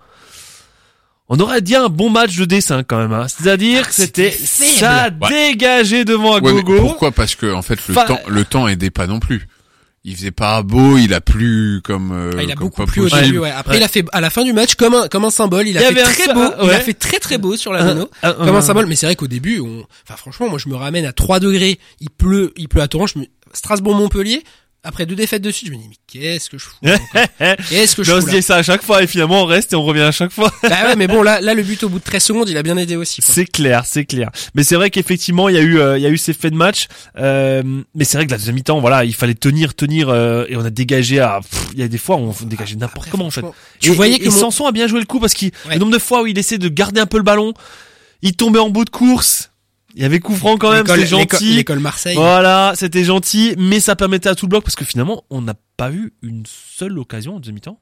On 1.34 1.40
aurait 1.40 1.62
dit 1.62 1.76
un 1.78 1.88
bon 1.88 2.10
match 2.10 2.36
de 2.36 2.44
dessin 2.44 2.84
quand 2.84 2.98
même, 2.98 3.14
hein. 3.14 3.26
c'est-à-dire 3.30 3.84
Ah, 3.86 3.88
que 3.88 3.94
c'était 3.94 4.32
ça 4.32 5.10
Ouais. 5.22 5.30
dégagé 5.54 6.04
devant 6.04 6.34
à 6.36 6.40
Ouais, 6.42 6.52
gogo. 6.52 6.78
pourquoi? 6.82 7.12
Parce 7.12 7.36
que 7.36 7.54
en 7.54 7.62
fait 7.62 7.80
le 7.88 7.96
Enfin- 7.98 8.06
temps 8.06 8.20
le 8.28 8.44
temps 8.44 8.68
aidait 8.68 8.90
pas 8.90 9.08
non 9.08 9.22
plus. 9.22 9.48
Il 10.04 10.16
faisait 10.16 10.32
pas 10.32 10.64
beau, 10.64 10.98
il 10.98 11.14
a 11.14 11.22
plu 11.22 11.80
comme 11.84 12.12
euh, 12.12 12.32
Ah, 12.36 12.42
il 12.42 12.52
a 12.52 12.56
comme 12.56 12.70
beaucoup 12.70 12.84
plu 12.88 13.02
au 13.02 13.10
début, 13.10 13.38
ouais. 13.38 13.52
Après, 13.52 13.74
Ouais. 13.74 13.78
il 13.78 13.84
a 13.84 13.88
fait 13.88 14.04
à 14.12 14.20
la 14.20 14.32
fin 14.32 14.44
du 14.44 14.52
match 14.52 14.74
comme 14.74 14.96
un 14.96 15.08
comme 15.08 15.26
un 15.26 15.30
symbole. 15.30 15.68
Il 15.68 15.78
a 15.78 15.88
Il 15.92 15.96
fait 15.96 16.02
très 16.04 16.34
beau. 16.34 16.42
ah, 16.42 16.58
Il 16.64 16.70
a 16.72 16.80
fait 16.80 16.96
très 16.96 17.20
très 17.20 17.38
beau 17.38 17.56
sur 17.56 17.72
la 17.72 17.86
Renault. 17.86 18.10
Un- 18.24 18.30
un- 18.30 18.34
comme 18.34 18.56
un 18.56 18.60
un- 18.60 18.62
symbole. 18.62 18.88
Mais 18.88 18.96
c'est 18.96 19.06
vrai 19.06 19.16
qu'au 19.16 19.28
début, 19.28 19.60
on, 19.60 19.86
enfin 20.04 20.16
franchement, 20.18 20.50
moi 20.50 20.58
je 20.58 20.70
me 20.70 20.76
ramène 20.76 21.06
à 21.06 21.14
3 21.14 21.40
degrés. 21.40 21.78
Il 22.00 22.10
pleut, 22.10 22.52
il 22.58 22.68
pleut 22.68 22.82
à 22.82 22.88
torrent. 22.88 23.06
Je 23.06 23.20
me... 23.20 23.26
Strasbourg-Montpellier. 23.54 24.44
Après 24.84 25.06
deux 25.06 25.14
défaites 25.14 25.44
de 25.44 25.52
suite, 25.52 25.68
je 25.70 25.74
me 25.74 25.78
dis 25.78 25.88
mais 25.90 25.96
qu'est-ce 26.08 26.50
que 26.50 26.58
je 26.58 26.64
fous 26.66 26.76
Qu'est-ce 27.70 27.96
que 27.96 28.04
je 28.04 28.10
Mais 28.12 28.18
on 28.18 28.22
fous 28.22 28.26
se 28.28 28.32
dit 28.32 28.42
ça 28.42 28.56
à 28.56 28.64
chaque 28.64 28.82
fois 28.82 29.04
et 29.04 29.06
finalement 29.08 29.44
on 29.44 29.46
reste 29.46 29.74
et 29.74 29.76
on 29.76 29.84
revient 29.84 30.02
à 30.02 30.12
chaque 30.12 30.32
fois. 30.32 30.52
Bah 30.64 30.70
ouais, 30.88 30.96
mais 30.96 31.06
bon 31.06 31.22
là, 31.22 31.40
là 31.40 31.54
le 31.54 31.62
but 31.62 31.84
au 31.84 31.90
bout 31.90 32.00
de 32.00 32.04
13 32.04 32.24
secondes, 32.24 32.50
il 32.50 32.58
a 32.58 32.64
bien 32.64 32.76
aidé 32.78 32.96
aussi. 32.96 33.22
C'est 33.24 33.46
clair, 33.46 33.84
c'est 33.86 34.06
clair. 34.06 34.32
Mais 34.56 34.64
c'est 34.64 34.74
vrai 34.74 34.90
qu'effectivement, 34.90 35.50
il 35.50 35.56
y 35.56 35.60
a 35.60 35.62
eu, 35.62 35.78
euh, 35.80 36.00
il 36.00 36.02
y 36.02 36.08
a 36.08 36.10
eu 36.10 36.18
ces 36.18 36.34
faits 36.34 36.52
de 36.52 36.58
match. 36.58 36.88
Euh, 37.20 37.62
mais 37.94 38.06
c'est 38.06 38.18
vrai 38.18 38.26
que 38.26 38.32
la 38.32 38.38
deuxième 38.38 38.56
mi-temps, 38.56 38.80
voilà, 38.80 39.06
il 39.06 39.14
fallait 39.14 39.36
tenir, 39.36 39.76
tenir, 39.76 40.10
euh, 40.10 40.46
et 40.50 40.56
on 40.56 40.66
a 40.66 40.72
dégagé 40.72 41.20
à. 41.20 41.42
pff, 41.42 41.68
Il 41.74 41.80
y 41.80 41.84
a 41.84 41.88
des 41.88 42.00
fois, 42.00 42.16
où 42.16 42.34
on 42.42 42.46
dégageait 42.48 42.76
n'importe 42.76 43.08
Après, 43.08 43.12
comment 43.12 43.28
en 43.28 43.32
fait. 43.32 43.44
Tu 43.80 43.92
Et- 43.92 43.94
voyais 43.94 44.18
que 44.18 44.24
et 44.24 44.30
mon- 44.30 44.32
Sanson 44.36 44.66
a 44.66 44.72
bien 44.72 44.88
joué 44.88 45.00
le 45.00 45.06
coup 45.06 45.20
parce 45.20 45.36
qu'il 45.36 45.52
Ouais. 45.68 45.76
le 45.76 45.80
nombre 45.80 45.92
de 45.94 46.00
fois 46.00 46.24
où 46.24 46.26
il 46.28 46.40
essaie 46.40 46.58
de 46.58 46.70
garder 46.70 47.00
un 47.00 47.06
peu 47.06 47.18
le 47.18 47.24
ballon, 47.24 47.54
il 48.24 48.36
tombait 48.36 48.58
en 48.60 48.70
bout 48.72 48.86
de 48.86 48.90
course. 48.90 49.51
Il 49.96 50.02
y 50.02 50.06
avait 50.06 50.20
coup 50.20 50.36
franc 50.36 50.58
quand 50.58 50.72
même, 50.72 50.86
c'était 50.88 51.06
gentil. 51.06 51.56
L'école 51.56 51.80
Marseille. 51.80 52.16
Voilà, 52.16 52.74
c'était 52.76 53.04
gentil, 53.04 53.54
mais 53.58 53.80
ça 53.80 53.96
permettait 53.96 54.30
à 54.30 54.36
tout 54.36 54.46
le 54.46 54.50
bloc 54.52 54.64
parce 54.64 54.76
que 54.76 54.86
finalement, 54.86 55.24
on 55.30 55.42
n'a 55.42 55.56
pas 55.78 55.92
eu 55.92 56.14
une 56.22 56.44
seule 56.46 56.98
occasion 56.98 57.36
en 57.36 57.40
deuxième 57.40 57.56
mi-temps. 57.56 57.80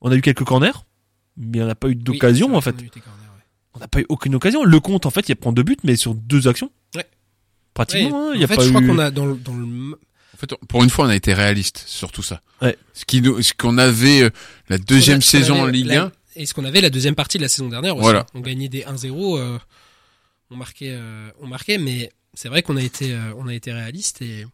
On 0.00 0.10
a 0.10 0.16
eu 0.16 0.20
quelques 0.20 0.44
corners, 0.44 0.72
mais 1.36 1.62
on 1.62 1.66
n'a 1.66 1.74
pas 1.74 1.88
eu 1.88 1.94
d'occasion 1.94 2.54
en 2.54 2.60
fait. 2.60 2.72
corners, 2.72 2.90
ouais. 2.92 3.42
On 3.74 3.78
n'a 3.80 3.88
pas 3.88 4.00
eu 4.00 4.06
aucune 4.08 4.34
occasion. 4.34 4.64
Le 4.64 4.80
compte, 4.80 5.06
en 5.06 5.10
fait, 5.10 5.28
il 5.28 5.36
prend 5.36 5.52
deux 5.52 5.62
buts, 5.62 5.76
mais 5.82 5.96
sur 5.96 6.14
deux 6.14 6.46
actions. 6.46 6.70
Ouais. 6.94 7.06
Pratiquement, 7.74 8.28
hein, 8.30 8.32
il 8.34 8.40
y 8.40 8.42
en 8.42 8.44
a 8.44 8.48
fait, 8.48 8.56
pas 8.56 8.62
je 8.64 8.68
crois 8.70 8.82
qu'on 8.82 8.98
a 8.98 9.10
dans 9.10 9.26
le, 9.26 9.34
dans 9.36 9.54
le 9.54 9.64
En 10.34 10.36
fait, 10.36 10.54
pour 10.68 10.82
une 10.84 10.90
fois, 10.90 11.06
on 11.06 11.08
a 11.08 11.16
été 11.16 11.32
réaliste 11.32 11.84
sur 11.86 12.12
tout 12.12 12.22
ça. 12.22 12.42
Ouais. 12.60 12.76
Ce 12.92 13.04
qui 13.04 13.22
nous, 13.22 13.40
ce 13.42 13.52
qu'on 13.54 13.78
avait 13.78 14.22
euh, 14.24 14.30
la 14.68 14.78
deuxième 14.78 15.22
saison 15.22 15.60
en 15.60 15.64
avait- 15.64 15.72
Ligue 15.72 15.86
la- 15.86 16.02
1. 16.04 16.12
Et 16.36 16.46
ce 16.46 16.54
qu'on 16.54 16.64
avait 16.64 16.80
la 16.80 16.90
deuxième 16.90 17.16
partie 17.16 17.38
de 17.38 17.42
la 17.42 17.48
saison 17.48 17.68
dernière 17.68 17.96
aussi. 17.96 18.02
Voilà. 18.04 18.24
On 18.34 18.40
gagnait 18.40 18.68
des 18.68 18.82
1-0, 18.84 19.36
euh, 19.38 19.58
on 20.50 20.56
marquait, 20.56 20.90
euh, 20.92 21.28
on 21.40 21.46
marquait, 21.46 21.78
mais 21.78 22.10
c'est 22.34 22.48
vrai 22.48 22.62
qu'on 22.62 22.76
a 22.76 22.82
été, 22.82 23.12
euh, 23.12 23.32
on 23.38 23.48
a 23.48 23.54
été 23.54 23.72
réaliste 23.72 24.22
et 24.22 24.46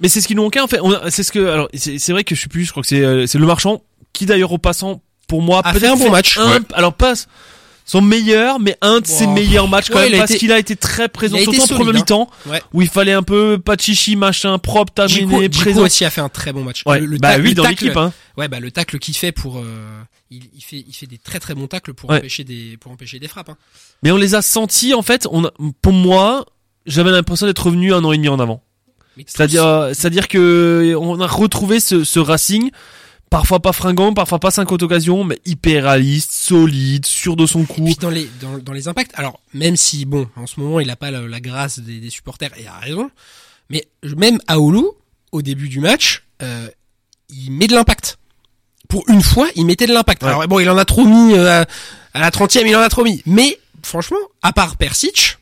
Mais 0.00 0.08
c'est 0.08 0.20
ce 0.20 0.28
qui 0.28 0.34
nous 0.34 0.42
manquait, 0.42 0.60
en 0.60 0.66
fait. 0.66 0.80
On 0.82 0.92
a- 0.92 1.10
C'est 1.10 1.22
ce 1.22 1.32
que, 1.32 1.46
alors, 1.46 1.68
c'est 1.74 1.98
c'est 1.98 2.12
vrai 2.12 2.24
que 2.24 2.34
je 2.34 2.40
suis 2.40 2.48
plus, 2.48 2.64
je 2.64 2.70
crois 2.70 2.82
que 2.82 2.88
c'est, 2.88 3.02
euh, 3.04 3.26
c'est 3.26 3.38
le 3.38 3.46
marchand 3.46 3.82
qui, 4.12 4.26
d'ailleurs, 4.26 4.52
au 4.52 4.58
passant, 4.58 5.02
pour 5.28 5.42
moi, 5.42 5.60
A 5.64 5.72
peut-être 5.72 5.80
fait 5.80 5.88
un 5.88 5.96
bon 5.96 6.10
match. 6.10 6.36
un- 6.38 6.50
Ouais. 6.50 6.58
alors 6.74 6.94
pas 6.94 7.14
son 7.88 8.02
meilleur, 8.02 8.58
mais 8.60 8.76
un 8.82 8.98
de 9.00 9.06
ses 9.06 9.26
meilleurs 9.28 9.68
matchs 9.68 9.88
quand 9.90 9.98
Ouais, 9.98 10.10
même, 10.10 10.18
parce 10.18 10.32
été- 10.32 10.40
qu'il 10.40 10.50
a 10.52 10.58
été 10.58 10.74
très 10.76 11.08
présent, 11.08 11.38
surtout 11.38 11.62
en 11.62 11.66
premier 11.76 11.90
hein. 11.90 11.92
mi-temps, 11.94 12.28
Ouais. 12.46 12.60
où 12.74 12.82
il 12.82 12.88
fallait 12.88 13.12
un 13.12 13.22
peu 13.22 13.58
pas 13.58 13.76
de 13.76 13.80
chichi, 13.80 14.16
machin, 14.16 14.58
propre, 14.58 14.92
terminé, 14.92 15.48
présent. 15.48 15.82
aussi 15.82 16.04
a 16.04 16.10
fait 16.10 16.20
un 16.20 16.28
très 16.28 16.52
bon 16.52 16.64
match. 16.64 16.82
Ouais. 16.84 16.98
Le- 17.00 17.06
le 17.06 17.18
bah 17.18 17.36
oui, 17.40 17.54
dans 17.54 17.64
l'équipe, 17.64 17.96
hein. 17.96 18.12
Ouais, 18.36 18.48
bah 18.48 18.58
le 18.60 18.70
tacle 18.72 18.98
qu'il 18.98 19.16
fait 19.16 19.30
pour, 19.32 19.58
euh, 19.58 19.62
il, 20.30 20.42
il 20.54 20.60
fait, 20.62 20.84
il 20.86 20.92
fait 20.92 21.06
des 21.06 21.18
très 21.18 21.38
très 21.38 21.54
bons 21.54 21.68
tacles 21.68 21.94
pour 21.94 22.10
empêcher 22.10 22.42
des, 22.44 22.76
pour 22.80 22.90
empêcher 22.90 23.18
des 23.20 23.28
frappes. 23.28 23.48
Hein. 23.50 23.56
Mais 24.02 24.10
on 24.10 24.16
les 24.16 24.34
a 24.34 24.42
sentis, 24.42 24.92
en 24.92 25.02
fait, 25.02 25.28
on 25.30 25.44
a- 25.44 25.52
pour 25.80 25.92
moi, 25.92 26.44
j'avais 26.86 27.12
l'impression 27.12 27.46
d'être 27.46 27.64
revenu 27.66 27.94
un 27.94 28.02
an 28.04 28.10
et 28.10 28.16
demi 28.16 28.28
en 28.28 28.40
avant. 28.40 28.62
C'est-à-dire, 29.26 29.88
c'est-à-dire 29.94 30.28
que 30.28 30.94
on 30.98 31.18
a 31.20 31.26
retrouvé 31.26 31.80
ce, 31.80 32.04
ce 32.04 32.18
Racing, 32.18 32.70
parfois 33.30 33.60
pas 33.60 33.72
fringant, 33.72 34.14
parfois 34.14 34.38
pas 34.38 34.50
50 34.50 34.82
occasions, 34.82 35.24
mais 35.24 35.38
hyper 35.44 35.84
réaliste, 35.84 36.32
solide, 36.32 37.06
sûr 37.06 37.36
de 37.36 37.46
son 37.46 37.62
Et 37.62 37.66
coup. 37.66 37.84
puis 37.84 37.96
dans 37.96 38.10
les 38.10 38.28
dans, 38.40 38.58
dans 38.58 38.72
les 38.72 38.88
impacts. 38.88 39.12
Alors 39.18 39.40
même 39.54 39.76
si 39.76 40.04
bon, 40.04 40.28
en 40.36 40.46
ce 40.46 40.60
moment 40.60 40.80
il 40.80 40.90
a 40.90 40.96
pas 40.96 41.10
la, 41.10 41.20
la 41.22 41.40
grâce 41.40 41.78
des, 41.78 42.00
des 42.00 42.10
supporters 42.10 42.50
et 42.58 42.66
a 42.66 42.78
raison, 42.78 43.10
mais 43.70 43.86
même 44.16 44.38
Aoulou 44.46 44.92
au 45.32 45.42
début 45.42 45.68
du 45.68 45.80
match, 45.80 46.24
euh, 46.42 46.68
il 47.28 47.50
met 47.50 47.66
de 47.66 47.74
l'impact. 47.74 48.18
Pour 48.88 49.04
une 49.08 49.22
fois, 49.22 49.48
il 49.56 49.66
mettait 49.66 49.86
de 49.86 49.92
l'impact. 49.92 50.22
Ouais. 50.22 50.28
Alors 50.28 50.46
bon, 50.46 50.60
il 50.60 50.70
en 50.70 50.78
a 50.78 50.84
trop 50.84 51.04
mis 51.04 51.34
euh, 51.34 51.64
à, 52.14 52.20
la 52.20 52.30
30e, 52.30 52.66
il 52.66 52.76
en 52.76 52.80
a 52.80 52.88
trop 52.88 53.02
mis. 53.02 53.22
Mais 53.26 53.58
franchement, 53.82 54.18
à 54.42 54.52
part 54.52 54.76
Persic 54.76 55.38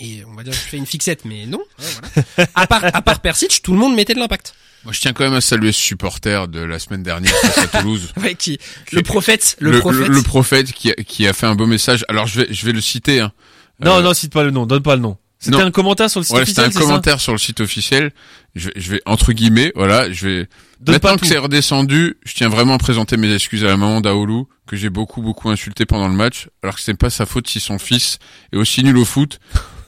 et 0.00 0.24
on 0.28 0.34
va 0.34 0.42
dire 0.42 0.52
que 0.52 0.58
je 0.58 0.64
fais 0.64 0.76
une 0.76 0.86
fixette, 0.86 1.24
mais 1.24 1.46
non. 1.46 1.60
voilà. 1.78 2.48
à 2.54 2.66
part 2.66 2.84
à 2.84 3.00
part 3.00 3.20
Persic, 3.20 3.62
tout 3.62 3.72
le 3.72 3.78
monde 3.78 3.94
mettait 3.94 4.14
de 4.14 4.18
l'impact. 4.18 4.54
Moi, 4.84 4.92
je 4.92 5.00
tiens 5.00 5.12
quand 5.12 5.24
même 5.24 5.34
à 5.34 5.40
saluer 5.40 5.72
ce 5.72 5.80
supporter 5.80 6.46
de 6.48 6.60
la 6.60 6.78
semaine 6.78 7.02
dernière 7.02 7.32
face 7.36 7.58
à 7.58 7.66
Toulouse. 7.80 8.12
Ouais, 8.22 8.34
qui 8.34 8.58
le 8.92 9.02
prophète, 9.02 9.56
le, 9.60 9.70
le, 9.72 9.78
prophète. 9.80 10.08
le 10.08 10.22
prophète 10.22 10.72
qui 10.72 10.90
a, 10.90 10.94
qui 10.94 11.26
a 11.26 11.32
fait 11.32 11.46
un 11.46 11.54
beau 11.54 11.66
message. 11.66 12.04
Alors, 12.08 12.26
je 12.26 12.40
vais, 12.42 12.48
je 12.52 12.66
vais 12.66 12.72
le 12.72 12.80
citer. 12.80 13.20
Hein. 13.20 13.32
Non, 13.80 13.96
Euh, 13.96 14.02
non, 14.02 14.12
cite 14.14 14.32
pas 14.32 14.44
le 14.44 14.50
nom, 14.50 14.66
donne 14.66 14.82
pas 14.82 14.96
le 14.96 15.02
nom. 15.02 15.16
C'était 15.38 15.56
un 15.60 15.70
commentaire 15.70 16.08
sur 16.08 16.20
le 16.20 16.24
site 16.24 16.34
Ouais, 16.36 16.46
c'était 16.46 16.60
officiel, 16.62 16.66
un 16.66 16.70
c'est 16.72 16.78
ça 16.78 16.84
commentaire 16.86 17.20
sur 17.20 17.32
le 17.32 17.38
site 17.38 17.60
officiel. 17.60 18.12
Je, 18.54 18.68
vais- 18.68 18.72
je 18.76 18.90
vais 18.92 19.02
entre 19.04 19.32
guillemets, 19.34 19.72
voilà, 19.74 20.10
je 20.10 20.26
vais. 20.26 20.48
Donne 20.80 20.98
pas 20.98 21.08
Maintenant 21.10 21.18
que 21.18 21.26
c'est 21.26 21.36
redescendu, 21.38 22.16
je 22.24 22.34
tiens 22.34 22.48
vraiment 22.48 22.74
à 22.74 22.78
présenter 22.78 23.16
mes 23.18 23.30
excuses 23.34 23.62
à 23.64 23.68
la 23.68 23.76
maman 23.76 24.00
d'Aoulou 24.00 24.48
que 24.66 24.76
j'ai 24.76 24.88
beaucoup 24.90 25.20
beaucoup 25.22 25.50
insulté 25.50 25.84
pendant 25.84 26.08
le 26.08 26.14
match, 26.14 26.48
alors 26.62 26.76
que 26.76 26.80
c'est 26.82 26.94
pas 26.94 27.10
sa 27.10 27.26
faute 27.26 27.46
si 27.48 27.60
son 27.60 27.78
fils 27.78 28.18
est 28.52 28.56
aussi 28.56 28.82
nul 28.84 28.96
au 28.96 29.04
foot 29.04 29.38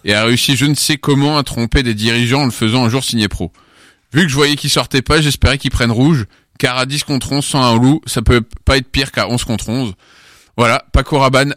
et 0.05 0.12
a 0.14 0.24
réussi 0.24 0.57
je 0.57 0.66
ne 0.66 0.74
sais 0.74 0.99
comment 0.99 1.38
à 1.38 1.42
tromper 1.42 1.82
des 1.82 1.94
dirigeants 1.94 2.42
en 2.42 2.47
le 2.47 2.51
faisant 2.51 2.84
un 2.84 2.90
jour 2.90 3.03
signer 3.05 3.28
pro. 3.28 3.51
Vu 4.17 4.23
que 4.23 4.29
je 4.29 4.35
voyais 4.35 4.57
qu'il 4.57 4.71
sortait 4.71 5.03
pas, 5.03 5.21
j'espérais 5.21 5.59
qu'il 5.59 5.71
prenne 5.71 5.91
rouge, 5.93 6.25
car 6.59 6.79
à 6.79 6.87
10 6.87 7.05
contre 7.05 7.33
11 7.33 7.45
sans 7.45 7.62
Aoulou, 7.62 8.01
ça 8.07 8.23
peut 8.23 8.41
pas 8.64 8.79
être 8.79 8.91
pire 8.91 9.12
qu'à 9.12 9.29
11 9.29 9.45
contre 9.45 9.69
11. 9.69 9.93
Voilà, 10.57 10.85
Paco 10.93 11.19
Rabanne 11.19 11.55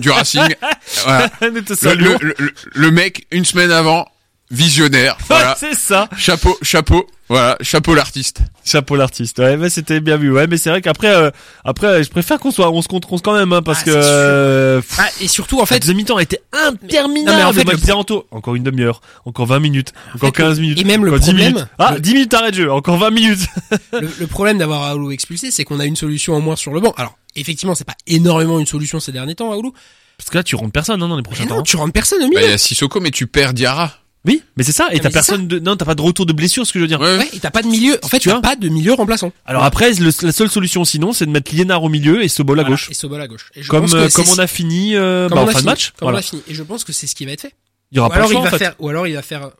du 0.00 0.10
Racing. 0.10 0.54
voilà. 1.04 1.30
Nous 1.52 1.60
te 1.60 1.70
Le, 1.72 1.76
saluons. 1.76 2.18
le- 2.22 2.34
le- 2.38 2.54
le 2.74 2.90
mec, 2.90 3.26
une 3.30 3.44
semaine 3.44 3.70
avant, 3.70 4.06
visionnaire. 4.50 5.16
Voilà. 5.28 5.56
c'est 5.58 5.74
ça. 5.74 6.08
chapeau, 6.16 6.56
chapeau. 6.62 7.06
Voilà, 7.28 7.58
chapeau 7.60 7.94
l'artiste. 7.94 8.38
Chapeau 8.64 8.96
l'artiste. 8.96 9.38
Ouais, 9.38 9.58
mais 9.58 9.68
c'était 9.68 10.00
bien 10.00 10.16
vu. 10.16 10.32
Ouais, 10.32 10.46
mais 10.46 10.56
c'est 10.56 10.70
vrai 10.70 10.80
qu'après, 10.80 11.14
euh, 11.14 11.30
après, 11.62 12.02
je 12.02 12.08
préfère 12.08 12.38
qu'on 12.38 12.50
soit 12.50 12.70
11 12.70 12.86
contre 12.86 13.12
11 13.12 13.20
quand 13.20 13.34
même, 13.36 13.52
hein, 13.52 13.60
parce 13.60 13.80
Ah, 13.82 13.84
que, 13.84 13.90
euh, 13.94 14.80
pff, 14.80 14.96
Ah, 14.98 15.08
et 15.20 15.28
surtout 15.28 15.60
en 15.60 15.66
fait, 15.66 15.78
deuxième 15.78 15.98
mi-temps 15.98 16.16
a 16.16 16.22
été 16.22 16.38
interminable. 16.52 17.30
Non, 17.30 17.36
mais 17.36 17.44
en 17.44 17.52
fait, 17.52 17.64
Moi, 17.64 17.72
le 17.74 17.76
je 17.78 17.82
disais 17.82 17.92
Anto, 17.92 18.26
encore 18.30 18.54
une 18.54 18.62
demi-heure, 18.62 19.02
encore 19.26 19.44
20 19.44 19.58
minutes, 19.60 19.92
encore 20.14 20.30
fait, 20.30 20.42
15 20.42 20.58
minutes. 20.60 20.78
et 20.80 20.84
même 20.84 21.04
le 21.04 21.10
encore 21.10 21.20
10 21.20 21.26
problème- 21.32 21.52
minutes. 21.54 21.68
Ah, 21.78 21.92
le- 21.96 22.00
10 22.00 22.14
minutes 22.14 22.32
arrêt 22.34 22.50
de 22.50 22.56
jeu, 22.56 22.72
encore 22.72 22.96
20 22.96 23.10
minutes. 23.10 23.46
le, 23.92 24.08
le 24.18 24.26
problème 24.26 24.56
d'avoir 24.56 24.84
Aoulou 24.84 25.10
expulsé, 25.10 25.50
c'est 25.50 25.64
qu'on 25.64 25.80
a 25.80 25.84
une 25.84 25.96
solution 25.96 26.34
en 26.34 26.40
moins 26.40 26.56
sur 26.56 26.72
le 26.72 26.80
banc. 26.80 26.94
Alors, 26.96 27.18
effectivement, 27.36 27.74
c'est 27.74 27.84
pas 27.86 27.96
énormément 28.06 28.58
une 28.58 28.66
solution 28.66 29.00
ces 29.00 29.12
derniers 29.12 29.34
temps, 29.34 29.52
Aoulou. 29.52 29.74
Parce 30.16 30.30
que 30.30 30.38
là, 30.38 30.42
tu 30.42 30.56
rentres 30.56 30.72
personne, 30.72 31.02
hein, 31.02 31.08
dans 31.08 31.16
les 31.16 31.22
Mais 31.22 31.24
prochains 31.24 31.44
non, 31.44 31.56
temps. 31.56 31.62
tu 31.62 31.76
rentres 31.76 31.92
personne 31.92 32.20
au 32.20 32.22
Bah, 32.22 32.28
milieu. 32.30 32.44
il 32.46 32.50
y 32.50 32.54
a 32.54 32.58
Sissoko, 32.58 33.00
mais 33.00 33.10
tu 33.10 33.26
perds 33.26 33.52
Diarra. 33.52 33.92
Oui, 34.24 34.42
mais 34.56 34.64
c'est 34.64 34.72
ça. 34.72 34.88
Et 34.92 34.98
t'as 35.00 35.10
personne 35.10 35.46
de, 35.48 35.58
non, 35.58 35.76
t'as 35.76 35.84
pas 35.84 35.94
de 35.94 36.02
retour 36.02 36.26
de 36.26 36.32
blessure, 36.32 36.66
ce 36.66 36.72
que 36.72 36.78
je 36.78 36.84
veux 36.84 36.88
dire. 36.88 37.00
Ouais. 37.00 37.18
ouais, 37.18 37.28
et 37.32 37.38
t'as 37.38 37.50
pas 37.50 37.62
de 37.62 37.68
milieu. 37.68 37.98
En 38.02 38.08
fait, 38.08 38.18
Tu 38.18 38.30
as 38.30 38.40
pas 38.40 38.56
de 38.56 38.68
milieu 38.68 38.92
remplaçant. 38.92 39.32
Alors 39.46 39.62
après, 39.64 39.92
le- 39.94 40.10
la 40.26 40.32
seule 40.32 40.50
solution 40.50 40.84
sinon, 40.84 41.12
c'est 41.12 41.24
de 41.24 41.30
mettre 41.30 41.54
Liénard 41.54 41.82
au 41.84 41.88
milieu 41.88 42.22
et 42.22 42.28
Sobol 42.28 42.58
à 42.58 42.62
Voilà, 42.62 42.74
gauche. 42.74 42.90
Et 42.90 42.94
Sobol 42.94 43.20
à 43.20 43.28
gauche. 43.28 43.50
Et 43.54 43.62
je 43.62 43.68
Comme, 43.68 43.82
pense 43.82 43.92
que 43.92 43.96
euh, 43.98 44.08
comme 44.08 44.26
on 44.34 44.38
a 44.38 44.46
fini, 44.46 44.96
euh, 44.96 45.28
comme 45.28 45.38
bah, 45.38 45.44
on 45.44 45.48
en 45.48 45.52
fin 45.52 45.60
de 45.60 45.64
match. 45.66 45.90
comme 45.96 46.06
Voilà. 46.06 46.16
on 46.16 46.20
a 46.20 46.22
fini. 46.22 46.42
Et 46.48 46.54
je 46.54 46.62
pense 46.62 46.84
que 46.84 46.92
c'est 46.92 47.06
ce 47.06 47.14
qui 47.14 47.24
va 47.26 47.32
être 47.32 47.42
fait. 47.42 47.54
Il 47.92 47.96
y 47.96 48.00
aura 48.00 48.08
ou 48.08 48.10
pas 48.10 48.16
alors 48.16 48.28
choix, 48.30 48.40
il 48.40 48.42
va 48.42 48.48
en 48.48 48.50
fait. 48.50 48.58
faire, 48.58 48.74
ou 48.80 48.88
alors 48.88 49.06
il 49.06 49.14
va 49.14 49.22
faire, 49.22 49.50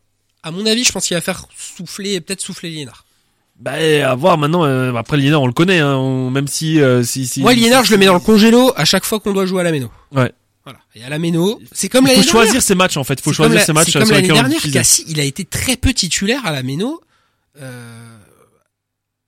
à 0.42 0.50
mon 0.50 0.66
avis, 0.66 0.84
je 0.84 0.92
pense 0.92 1.06
qu'il 1.06 1.16
va 1.16 1.20
faire 1.22 1.44
souffler, 1.56 2.20
peut-être 2.20 2.40
souffler 2.42 2.68
Liénard. 2.70 3.04
Bah, 3.60 3.72
à 3.72 4.14
voir 4.16 4.38
maintenant. 4.38 4.64
euh, 4.64 4.92
après, 4.94 5.16
Liénard, 5.16 5.42
on 5.42 5.46
le 5.46 5.52
connaît, 5.52 5.78
hein, 5.78 5.96
on- 5.96 6.30
même 6.30 6.46
si, 6.48 6.80
euh, 6.80 7.02
si, 7.04 7.26
si. 7.26 7.40
Moi, 7.40 7.54
Liénard, 7.54 7.84
je 7.84 7.92
le 7.92 7.96
mets 7.98 8.06
dans 8.06 8.14
le 8.14 8.20
congélo 8.20 8.72
à 8.76 8.84
chaque 8.84 9.04
fois 9.04 9.18
qu'on 9.20 9.32
doit 9.32 9.46
jouer 9.46 9.60
à 9.60 9.64
la 9.64 9.72
Méno. 9.72 9.88
Ouais. 10.12 10.30
Voilà. 10.70 10.80
Et 10.94 11.02
à 11.02 11.08
la 11.08 11.18
Méno, 11.18 11.58
c'est 11.72 11.88
comme 11.88 12.04
Il 12.04 12.08
l'année 12.08 12.22
faut 12.22 12.28
choisir 12.28 12.44
dernière. 12.52 12.62
ses 12.62 12.74
matchs 12.74 12.96
en 12.98 13.04
fait. 13.04 13.14
Il 13.14 13.22
faut 13.22 13.32
choisir 13.32 13.54
la- 13.56 13.64
ses 13.64 13.72
matchs 13.72 13.86
C'est 13.92 13.98
comme 14.00 14.10
l'année 14.10 14.22
lesquels 14.28 14.44
on 14.44 14.48
dernière. 14.48 14.72
Cassie, 14.72 15.04
il 15.08 15.18
a 15.18 15.24
été 15.24 15.44
très 15.46 15.76
peu 15.76 15.94
titulaire 15.94 16.44
à 16.44 16.52
la 16.52 16.62
Méno. 16.62 17.00
Euh, 17.60 18.18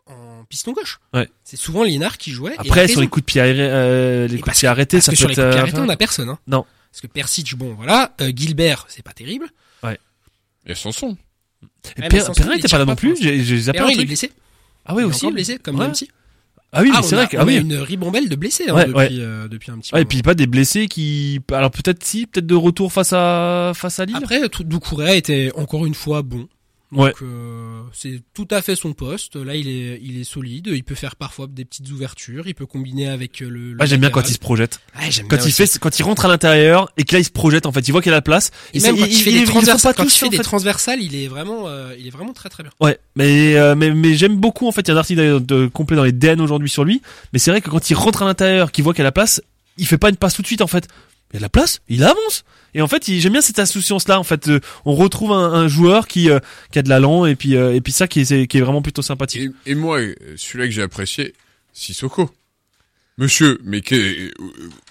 en 0.07 0.45
piston 0.49 0.73
gauche. 0.73 0.99
Ouais. 1.15 1.29
C'est 1.45 1.57
souvent 1.57 1.83
Liénard 1.85 2.19
qui 2.19 2.33
jouait. 2.33 2.55
Après, 2.59 2.89
sur 2.89 3.01
les 3.01 3.07
coups 3.09 3.23
de 3.23 3.27
pied, 3.27 3.41
arrêtés, 3.41 3.61
euh, 3.61 4.27
les 4.29 4.35
Et 4.35 4.39
coups 4.41 4.55
de 4.55 4.59
pied 4.59 4.67
que- 4.67 4.71
arrêtés, 4.71 4.97
parce 4.99 5.07
ça 5.07 5.13
que 5.13 5.17
peut 5.17 5.21
sur 5.21 5.29
les 5.29 5.33
être. 5.35 5.39
coups 5.39 5.47
de 5.47 5.51
pied 5.53 5.59
euh, 5.59 5.63
arrêtés, 5.63 5.81
on 5.81 5.89
a 5.89 5.97
personne. 5.97 6.29
Hein. 6.29 6.39
Non. 6.47 6.67
Parce 6.93 7.01
que 7.01 7.07
Persic, 7.07 7.55
bon, 7.57 7.75
voilà. 7.75 8.15
Euh, 8.21 8.33
Gilbert, 8.35 8.85
c'est 8.89 9.03
pas 9.03 9.13
terrible. 9.13 9.49
Et 10.67 10.75
Sanson. 10.75 11.17
Et 11.97 12.03
Ouais, 12.03 12.09
Perrin 12.09 12.33
il 12.37 12.59
était 12.59 12.61
tire 12.69 12.71
pas 12.71 12.79
là 12.79 12.85
non 12.85 12.95
plus. 12.95 13.17
J'ai 13.19 13.59
zappé 13.59 13.81
il 13.93 14.01
est 14.01 14.05
blessé. 14.05 14.31
Ah 14.85 14.95
oui 14.95 15.03
il 15.03 15.07
est 15.07 15.09
aussi. 15.09 15.25
encore 15.25 15.33
blessé, 15.33 15.59
comme 15.59 15.79
Ouais. 15.79 15.87
Dempsey. 15.87 16.09
Ah 16.73 16.83
oui, 16.83 16.91
Ah, 16.95 17.03
c'est 17.03 17.15
a- 17.15 17.19
vrai 17.19 17.27
que 17.27 17.37
on 17.37 17.41
ah 17.41 17.43
a 17.43 17.47
oui. 17.47 17.57
une 17.59 17.75
ribambelle 17.75 18.29
de 18.29 18.37
blessés 18.37 18.65
hein, 18.69 18.75
Ouais, 18.75 18.85
depuis, 18.87 18.97
ouais. 18.97 19.09
euh, 19.13 19.49
depuis 19.49 19.73
un 19.73 19.79
petit 19.79 19.93
Ouais, 19.95 20.03
et 20.03 20.05
puis 20.05 20.23
pas 20.23 20.35
des 20.35 20.47
blessés 20.47 20.87
qui. 20.87 21.41
Alors 21.51 21.71
peut-être 21.73 22.05
si, 22.05 22.27
peut-être 22.27 22.47
de 22.47 22.55
retour 22.55 22.93
face 22.93 23.13
à 23.13 23.73
face 23.75 23.99
à 23.99 24.05
Lille. 24.05 24.17
Après, 24.17 24.41
Doucouré 24.65 25.17
était 25.17 25.51
encore 25.57 25.85
une 25.87 25.95
fois 25.95 26.23
bon. 26.23 26.47
Ouais. 26.93 27.11
Donc 27.11 27.23
euh, 27.23 27.83
c'est 27.93 28.21
tout 28.35 28.49
à 28.51 28.63
fait 28.63 28.75
son 28.75 28.93
poste. 28.93 29.37
Là, 29.37 29.55
il 29.55 29.69
est, 29.69 30.01
il 30.03 30.21
est 30.21 30.25
solide. 30.25 30.69
Il 30.73 30.83
peut 30.83 30.97
faire 30.97 31.15
parfois 31.15 31.47
des 31.49 31.65
petites 31.65 31.89
ouvertures. 31.91 32.49
Il 32.49 32.55
peut 32.55 32.67
combiner 32.67 33.09
avec 33.09 33.43
euh, 33.43 33.49
le. 33.49 33.73
le 33.73 33.77
Ah, 33.79 33.87
j'aime 33.87 34.01
bien 34.01 34.11
quand 34.11 34.29
il 34.29 34.33
se 34.35 34.39
projette. 34.39 34.81
Ouais, 34.99 35.11
j'aime 35.11 35.29
Quand 35.29 35.37
bien 35.37 35.45
il 35.45 35.49
aussi. 35.49 35.67
fait, 35.67 35.79
quand 35.79 35.99
il 35.99 36.03
rentre 36.03 36.25
à 36.25 36.29
l'intérieur 36.29 36.91
et 36.97 37.05
que 37.05 37.15
là 37.15 37.21
il 37.21 37.25
se 37.25 37.31
projette 37.31 37.67
en 37.67 37.73
fait, 37.73 37.87
il 37.87 37.93
voit 37.93 38.03
qu'il 38.03 38.13
a 38.13 38.17
la 38.17 38.23
place. 38.23 38.51
Et 38.75 38.81
même 38.81 38.97
quand 38.97 39.07
il, 39.07 39.15
fait 39.15 39.33
des 39.33 39.45
transversales, 39.45 39.95
quand 39.95 40.03
il 40.03 40.07
tous, 40.07 40.17
fait 40.17 40.27
en 40.27 40.31
des 40.31 40.37
fait. 40.39 40.43
transversales, 40.43 41.01
il 41.01 41.15
est 41.15 41.29
vraiment, 41.29 41.69
euh, 41.69 41.95
il 41.99 42.07
est 42.07 42.11
vraiment 42.11 42.33
très 42.33 42.49
très 42.49 42.65
bien. 42.65 42.73
Ouais, 42.81 42.99
mais 43.15 43.57
euh, 43.57 43.77
mais, 43.77 43.91
mais 43.91 44.15
j'aime 44.15 44.37
beaucoup 44.37 44.67
en 44.67 44.73
fait. 44.73 44.83
Il 44.83 44.89
y 44.89 44.91
a 44.91 44.95
un 44.95 44.99
article 44.99 45.45
de, 45.45 45.69
complet 45.69 45.97
dans 45.97 46.05
les 46.05 46.13
DN 46.13 46.41
aujourd'hui 46.41 46.71
sur 46.71 46.85
lui. 46.85 47.03
Mais 47.33 47.39
c'est 47.39 47.53
vrai 47.53 47.61
que 47.61 47.71
quand 47.71 47.89
il 47.89 47.95
rentre 47.95 48.23
à 48.23 48.27
l'intérieur, 48.27 48.73
qu'il 48.73 48.83
voit 48.83 48.95
qu'il 48.95 49.03
a 49.03 49.05
la 49.05 49.13
place, 49.13 49.41
il 49.79 49.87
fait 49.87 49.99
pas 49.99 50.09
une 50.09 50.17
passe 50.17 50.35
tout 50.35 50.43
de 50.43 50.47
suite 50.47 50.63
en 50.63 50.67
fait. 50.67 50.89
Il 51.33 51.35
y 51.35 51.37
a 51.37 51.39
de 51.39 51.43
la 51.45 51.49
place, 51.49 51.81
il 51.89 52.03
avance. 52.05 52.45
Et 52.75 52.83
en 52.83 52.89
fait, 52.89 53.05
j'aime 53.09 53.33
bien 53.33 53.41
cette 53.41 53.59
insouciance 53.59 54.09
là. 54.09 54.19
En 54.19 54.25
fait, 54.25 54.49
Euh, 54.49 54.61
on 54.85 54.95
retrouve 54.95 55.33
un, 55.33 55.53
un 55.53 55.69
joueur 55.69 56.07
qui 56.09 56.29
euh, 56.31 56.39
qui 56.73 56.79
a 56.79 56.83
de 56.83 56.89
l'allant 56.89 57.27
et 57.27 57.37
puis 57.37 57.57
euh, 57.57 57.75
et 57.75 57.81
puis 57.81 57.93
ça 57.93 58.07
qui 58.09 58.21
est 58.21 58.47
qui 58.47 58.59
est 58.59 58.61
vraiment 58.61 58.83
plutôt 58.83 59.03
sympathique. 59.03 59.51
Et, 59.67 59.73
et 59.73 59.75
moi, 59.75 59.99
euh, 60.01 60.15
celui-là 60.37 60.67
que 60.67 60.73
j'ai 60.73 60.83
apprécié, 60.83 61.35
Sissoko. 61.73 62.31
Monsieur, 63.19 63.61
mais 63.65 63.81
que, 63.83 63.95
euh, 63.95 64.31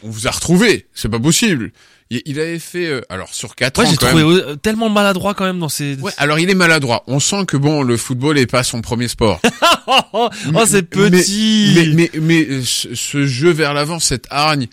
on 0.03 0.09
vous 0.09 0.27
a 0.27 0.31
retrouvé, 0.31 0.85
c'est 0.93 1.09
pas 1.09 1.19
possible. 1.19 1.71
Il, 2.11 2.21
il 2.25 2.39
avait 2.39 2.59
fait, 2.59 2.85
euh, 2.87 3.01
alors 3.09 3.33
sur 3.33 3.55
4 3.55 3.79
Ouais, 3.79 3.87
ans 3.87 3.89
j'ai 3.89 3.97
trouvé 3.97 4.23
même. 4.23 4.31
euh, 4.31 4.55
tellement 4.55 4.89
maladroit 4.89 5.33
quand 5.33 5.45
même 5.45 5.57
dans 5.59 5.69
ces. 5.69 5.95
Ouais, 5.95 6.11
alors 6.17 6.37
il 6.37 6.49
est 6.49 6.53
maladroit. 6.55 7.03
On 7.07 7.19
sent 7.19 7.45
que 7.47 7.57
bon, 7.57 7.81
le 7.81 7.97
football 7.97 8.37
est 8.37 8.45
pas 8.45 8.63
son 8.63 8.81
premier 8.81 9.07
sport. 9.07 9.41
oh, 9.87 9.99
oh, 10.13 10.29
oh, 10.53 10.63
c'est 10.67 10.83
petit. 10.83 11.73
mais 11.75 11.87
mais 12.13 12.19
mais 12.21 12.45
euh, 12.49 12.61
ce, 12.63 12.93
ce 12.93 13.25
jeu 13.25 13.49
vers 13.51 13.73
l'avant, 13.73 13.99
cette 13.99 14.27
hargne. 14.29 14.67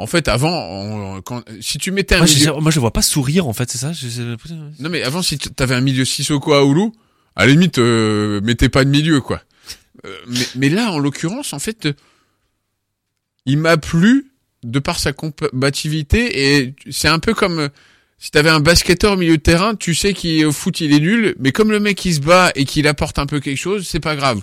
En 0.00 0.06
fait, 0.06 0.28
avant, 0.28 0.50
on- 0.70 1.20
quand, 1.22 1.42
si 1.60 1.78
tu 1.78 1.90
mettais 1.92 2.14
un 2.14 2.18
moi, 2.18 2.26
milieu, 2.26 2.44
je, 2.46 2.50
moi, 2.60 2.70
je 2.70 2.80
vois 2.80 2.92
pas 2.92 3.02
sourire 3.02 3.46
en 3.46 3.52
fait, 3.52 3.70
c'est 3.70 3.78
ça? 3.78 3.92
Je- 3.92 4.36
non 4.82 4.88
mais 4.88 5.02
avant, 5.02 5.22
si 5.22 5.38
t'avais 5.38 5.74
un 5.74 5.80
milieu 5.80 6.04
Sissoko 6.04 6.54
à 6.54 6.64
Oulu, 6.64 6.90
à 7.36 7.46
la 7.46 7.52
limite, 7.52 7.78
euh, 7.78 8.40
mettez 8.42 8.68
pas 8.68 8.84
de 8.84 8.90
milieu 8.90 9.20
quoi. 9.20 9.42
Euh, 10.06 10.16
mais, 10.26 10.46
mais 10.56 10.68
là, 10.70 10.90
en 10.92 10.98
l'occurrence, 10.98 11.52
en 11.52 11.58
fait, 11.58 11.88
il 13.46 13.58
m'a 13.58 13.76
plu 13.76 14.32
de 14.62 14.78
par 14.78 14.98
sa 14.98 15.12
combativité 15.12 16.54
et 16.58 16.74
c'est 16.90 17.08
un 17.08 17.18
peu 17.18 17.34
comme 17.34 17.58
euh, 17.60 17.68
si 18.18 18.30
t'avais 18.30 18.50
un 18.50 18.60
basketteur 18.60 19.12
au 19.12 19.16
milieu 19.16 19.36
de 19.38 19.42
terrain, 19.42 19.74
tu 19.74 19.94
sais 19.94 20.12
qu'il 20.12 20.44
au 20.44 20.52
foot 20.52 20.80
il 20.80 20.92
est 20.92 21.00
nul, 21.00 21.34
mais 21.38 21.52
comme 21.52 21.70
le 21.70 21.80
mec 21.80 22.04
il 22.04 22.14
se 22.14 22.20
bat 22.20 22.52
et 22.54 22.64
qu'il 22.66 22.86
apporte 22.86 23.18
un 23.18 23.26
peu 23.26 23.40
quelque 23.40 23.56
chose, 23.58 23.86
c'est 23.86 24.00
pas 24.00 24.16
grave. 24.16 24.42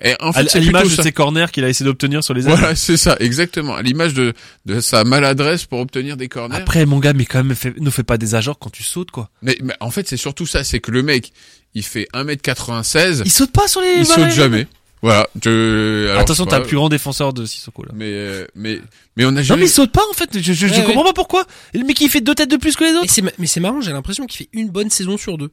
Et 0.00 0.14
en 0.20 0.32
fait, 0.32 0.40
à 0.46 0.48
c'est 0.48 0.60
l'image 0.60 0.84
de 0.90 0.94
ça. 0.94 1.02
ses 1.02 1.10
corners 1.12 1.46
qu'il 1.52 1.64
a 1.64 1.68
essayé 1.68 1.84
d'obtenir 1.84 2.22
sur 2.22 2.32
les 2.32 2.42
ailes. 2.46 2.52
Voilà, 2.54 2.76
c'est 2.76 2.96
ça, 2.96 3.16
exactement. 3.18 3.74
À 3.74 3.82
l'image 3.82 4.14
de, 4.14 4.32
de 4.64 4.80
sa 4.80 5.02
maladresse 5.02 5.64
pour 5.64 5.80
obtenir 5.80 6.16
des 6.16 6.28
corners. 6.28 6.54
Après, 6.56 6.86
mon 6.86 7.00
gars, 7.00 7.12
mais 7.14 7.24
quand 7.24 7.42
même, 7.42 7.56
ne 7.80 7.90
fais 7.90 8.02
pas 8.04 8.16
des 8.16 8.36
ajors 8.36 8.58
quand 8.60 8.70
tu 8.70 8.84
sautes, 8.84 9.10
quoi. 9.10 9.28
Mais, 9.42 9.58
mais 9.60 9.74
en 9.80 9.90
fait, 9.90 10.08
c'est 10.08 10.16
surtout 10.16 10.46
ça, 10.46 10.62
c'est 10.62 10.78
que 10.78 10.92
le 10.92 11.02
mec, 11.02 11.32
il 11.74 11.82
fait 11.84 12.06
1m96, 12.14 13.22
Il 13.24 13.30
saute 13.30 13.50
pas 13.52 13.66
sur 13.66 13.80
les. 13.80 13.92
il 13.98 14.06
saute 14.06 14.30
jamais. 14.30 14.66
Voilà. 15.02 15.28
Je, 15.44 16.08
alors, 16.10 16.22
Attention, 16.22 16.44
t'as 16.46 16.58
le 16.58 16.64
plus 16.64 16.76
grand 16.76 16.88
défenseur 16.88 17.32
de 17.32 17.44
Sissoko 17.44 17.84
là. 17.84 17.90
Mais, 17.94 18.06
euh, 18.10 18.46
mais, 18.56 18.80
mais 19.16 19.24
on 19.24 19.28
a 19.28 19.32
Non 19.32 19.42
jamais. 19.42 19.60
mais 19.62 19.66
il 19.66 19.70
saute 19.70 19.92
pas 19.92 20.02
en 20.10 20.12
fait. 20.12 20.28
Je, 20.32 20.40
je, 20.40 20.66
je 20.66 20.72
Ouais, 20.74 20.82
comprends 20.84 21.02
ouais. 21.02 21.06
pas 21.06 21.12
pourquoi. 21.12 21.44
Le 21.72 21.84
mec 21.84 22.00
il 22.00 22.08
fait 22.10 22.20
deux 22.20 22.34
têtes 22.34 22.50
de 22.50 22.56
plus 22.56 22.74
que 22.74 22.82
les 22.82 22.90
Mais 22.92 22.98
autres. 22.98 23.32
mais 23.38 23.46
c'est 23.46 23.60
marrant, 23.60 23.80
j'ai 23.80 23.92
l'impression 23.92 24.26
qu'il 24.26 24.38
fait 24.38 24.48
une 24.52 24.70
bonne 24.70 24.90
saison 24.90 25.16
sur 25.16 25.38
deux. 25.38 25.50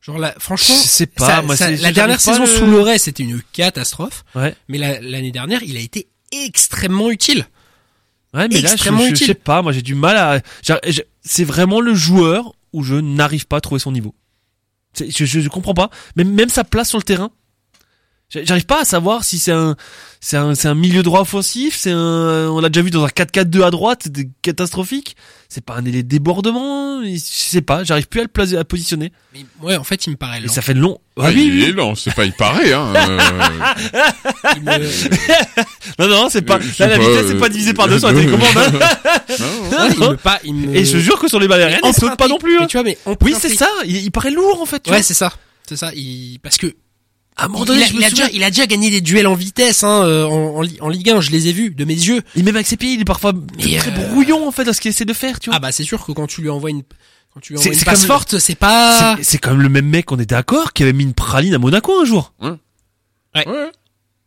Genre 0.00 0.18
là, 0.18 0.32
Je 0.36 0.42
franchement, 0.42 0.74
sais 0.74 1.06
pas. 1.06 1.26
ça- 1.26 1.42
moi, 1.42 1.56
ça- 1.56 1.66
c'est- 1.66 1.82
la 1.82 1.92
dernière 1.92 2.20
saison 2.20 2.40
le- 2.46 2.46
sous 2.46 2.66
Loret, 2.66 2.98
c'était 2.98 3.22
une 3.22 3.42
catastrophe. 3.52 4.24
Ouais. 4.34 4.54
Mais 4.68 4.78
la- 4.78 5.00
l'année 5.00 5.30
dernière, 5.32 5.62
il 5.62 5.76
a 5.76 5.80
été 5.80 6.08
extrêmement 6.32 7.10
utile. 7.10 7.46
Ouais, 8.32 8.48
mais 8.48 8.60
là, 8.60 8.68
je, 8.68 8.74
extrêmement 8.74 9.04
je- 9.04 9.14
je 9.14 9.24
sais 9.26 9.34
pas. 9.34 9.60
Moi, 9.60 9.72
j'ai 9.72 9.82
du 9.82 9.94
mal 9.94 10.16
à. 10.16 10.40
C'est 11.22 11.44
vraiment 11.44 11.80
le 11.80 11.94
joueur 11.94 12.54
où 12.72 12.82
je 12.82 12.94
n'arrive 12.94 13.46
pas 13.46 13.56
à 13.58 13.60
trouver 13.60 13.78
son 13.80 13.92
niveau. 13.92 14.14
Je, 14.98 15.24
je 15.26 15.48
comprends 15.48 15.74
pas. 15.74 15.90
Même, 16.16 16.32
même 16.32 16.48
sa 16.48 16.64
place 16.64 16.88
sur 16.88 16.98
le 16.98 17.04
terrain. 17.04 17.30
J'a- 18.32 18.44
J'arrive 18.44 18.66
pas 18.66 18.82
à 18.82 18.84
savoir 18.84 19.24
si 19.24 19.38
c'est 19.38 19.50
un, 19.52 19.74
c'est 20.20 20.36
un, 20.36 20.54
c'est 20.54 20.68
un 20.68 20.74
milieu 20.76 21.02
droit 21.02 21.20
offensif, 21.22 21.76
c'est 21.76 21.90
un, 21.90 22.48
on 22.48 22.60
l'a 22.60 22.68
déjà 22.68 22.82
vu 22.82 22.90
dans 22.90 23.04
un 23.04 23.08
4-4-2 23.08 23.62
à 23.64 23.70
droite, 23.72 24.08
catastrophique. 24.42 25.16
C'est 25.48 25.64
pas 25.64 25.74
un 25.74 25.82
délai 25.82 26.04
de 26.04 26.08
débordement, 26.08 27.02
je 27.02 27.18
sais 27.18 27.60
pas, 27.60 27.82
j'arrive 27.82 28.06
plus 28.06 28.20
à 28.20 28.22
le 28.22 28.28
placer, 28.28 28.56
à 28.56 28.62
positionner. 28.64 29.10
Mais 29.34 29.44
ouais, 29.62 29.76
en 29.76 29.82
fait, 29.82 30.06
il 30.06 30.10
me 30.10 30.16
paraît 30.16 30.38
Et 30.38 30.42
lent. 30.42 30.52
ça 30.52 30.62
fait 30.62 30.74
long. 30.74 31.00
Ah 31.18 31.22
Ah, 31.26 31.30
oui, 31.34 31.46
il 31.46 31.52
oui, 31.54 31.64
est 31.64 31.72
lent, 31.72 31.96
c'est 31.96 32.14
pas, 32.14 32.24
il 32.24 32.32
paraît, 32.32 32.72
hein. 32.72 32.92
euh, 32.94 33.18
Non, 35.98 36.08
non, 36.08 36.28
c'est 36.30 36.42
pas, 36.42 36.54
Euh, 36.56 36.58
là, 36.58 36.64
c'est 36.76 36.86
la 36.88 36.98
vitesse, 36.98 37.26
c'est 37.26 37.34
euh, 37.34 37.40
pas 37.40 37.48
divisé 37.48 37.74
par 37.74 37.88
deux 37.88 37.98
sur 37.98 38.08
la 38.08 38.14
télécommande, 38.20 38.46
hein. 38.56 38.70
non, 39.40 39.78
ouais, 39.78 39.88
il 39.92 40.00
me 40.10 40.16
pas, 40.16 40.38
il 40.44 40.54
me- 40.54 40.76
Et 40.76 40.84
je 40.84 40.98
jure 40.98 41.18
que 41.18 41.28
sur 41.28 41.40
les 41.40 41.48
balles 41.48 41.78
il 41.84 41.94
saute 41.94 42.16
pas 42.16 42.28
non 42.28 42.38
plus, 42.38 42.56
hein. 42.56 42.60
Mais 42.62 42.66
tu 42.68 42.76
vois, 42.76 42.84
mais 42.84 42.96
Oui, 43.22 43.34
c'est 43.38 43.48
ça, 43.54 43.68
il, 43.84 43.96
il 43.96 44.10
paraît 44.10 44.30
lourd, 44.30 44.60
en 44.62 44.66
fait, 44.66 44.80
tu 44.82 44.90
Ouais, 44.90 44.96
vois. 44.98 45.02
c'est 45.02 45.14
ça. 45.14 45.32
C'est 45.68 45.76
ça. 45.76 45.90
Il, 45.94 46.38
parce 46.42 46.56
que 46.56 46.74
À 47.40 47.44
un 47.46 47.48
moment 47.48 47.64
il, 47.64 47.82
a, 47.82 47.86
je 47.86 47.94
me 47.94 47.98
il 48.00 48.04
a 48.04 48.08
souviens- 48.10 48.26
déjà, 48.26 48.36
il 48.36 48.42
a 48.44 48.50
déjà 48.50 48.66
gagné 48.66 48.90
des 48.90 49.00
duels 49.00 49.26
en 49.26 49.34
vitesse, 49.34 49.82
hein, 49.82 50.04
euh, 50.04 50.24
en, 50.26 50.62
en, 50.62 50.68
en 50.80 50.88
Ligue 50.88 51.10
1. 51.10 51.20
Je 51.20 51.30
les 51.30 51.48
ai 51.48 51.52
vus 51.52 51.70
de 51.70 51.84
mes 51.84 51.94
yeux. 51.94 52.22
Et 52.36 52.42
même 52.42 52.54
avec 52.54 52.66
ses 52.66 52.76
pieds, 52.76 52.92
il 52.92 53.00
est 53.00 53.04
parfois 53.04 53.32
Mais, 53.56 53.76
très 53.78 53.90
euh, 53.90 54.08
brouillon, 54.08 54.46
en 54.46 54.50
fait, 54.52 54.64
dans 54.64 54.72
ce 54.72 54.80
qu'il 54.80 54.90
essaie 54.90 55.04
de 55.04 55.12
faire, 55.12 55.40
tu 55.40 55.50
vois. 55.50 55.56
Ah 55.56 55.60
bah 55.60 55.72
c'est 55.72 55.84
sûr 55.84 56.04
que 56.04 56.12
quand 56.12 56.26
tu 56.26 56.42
lui 56.42 56.50
envoies 56.50 56.70
une, 56.70 56.82
quand 57.34 57.40
tu 57.40 57.52
lui 57.54 57.58
envoies 57.58 57.72
une 57.72 57.78
c'est 57.78 57.84
passe 57.84 58.04
forte, 58.06 58.38
c'est 58.38 58.54
pas. 58.54 59.16
C'est- 59.16 59.22
C'est 59.24 59.38
quand 59.38 59.50
même 59.52 59.62
le 59.62 59.68
même 59.68 59.86
mec, 59.88 60.12
on 60.12 60.18
est 60.18 60.28
d'accord, 60.28 60.72
qui 60.72 60.82
avait 60.82 60.92
mis 60.92 61.04
une 61.04 61.14
praline 61.14 61.54
à 61.54 61.58
Monaco 61.58 61.98
un 62.00 62.04
jour. 62.04 62.32
ouais. 62.40 62.56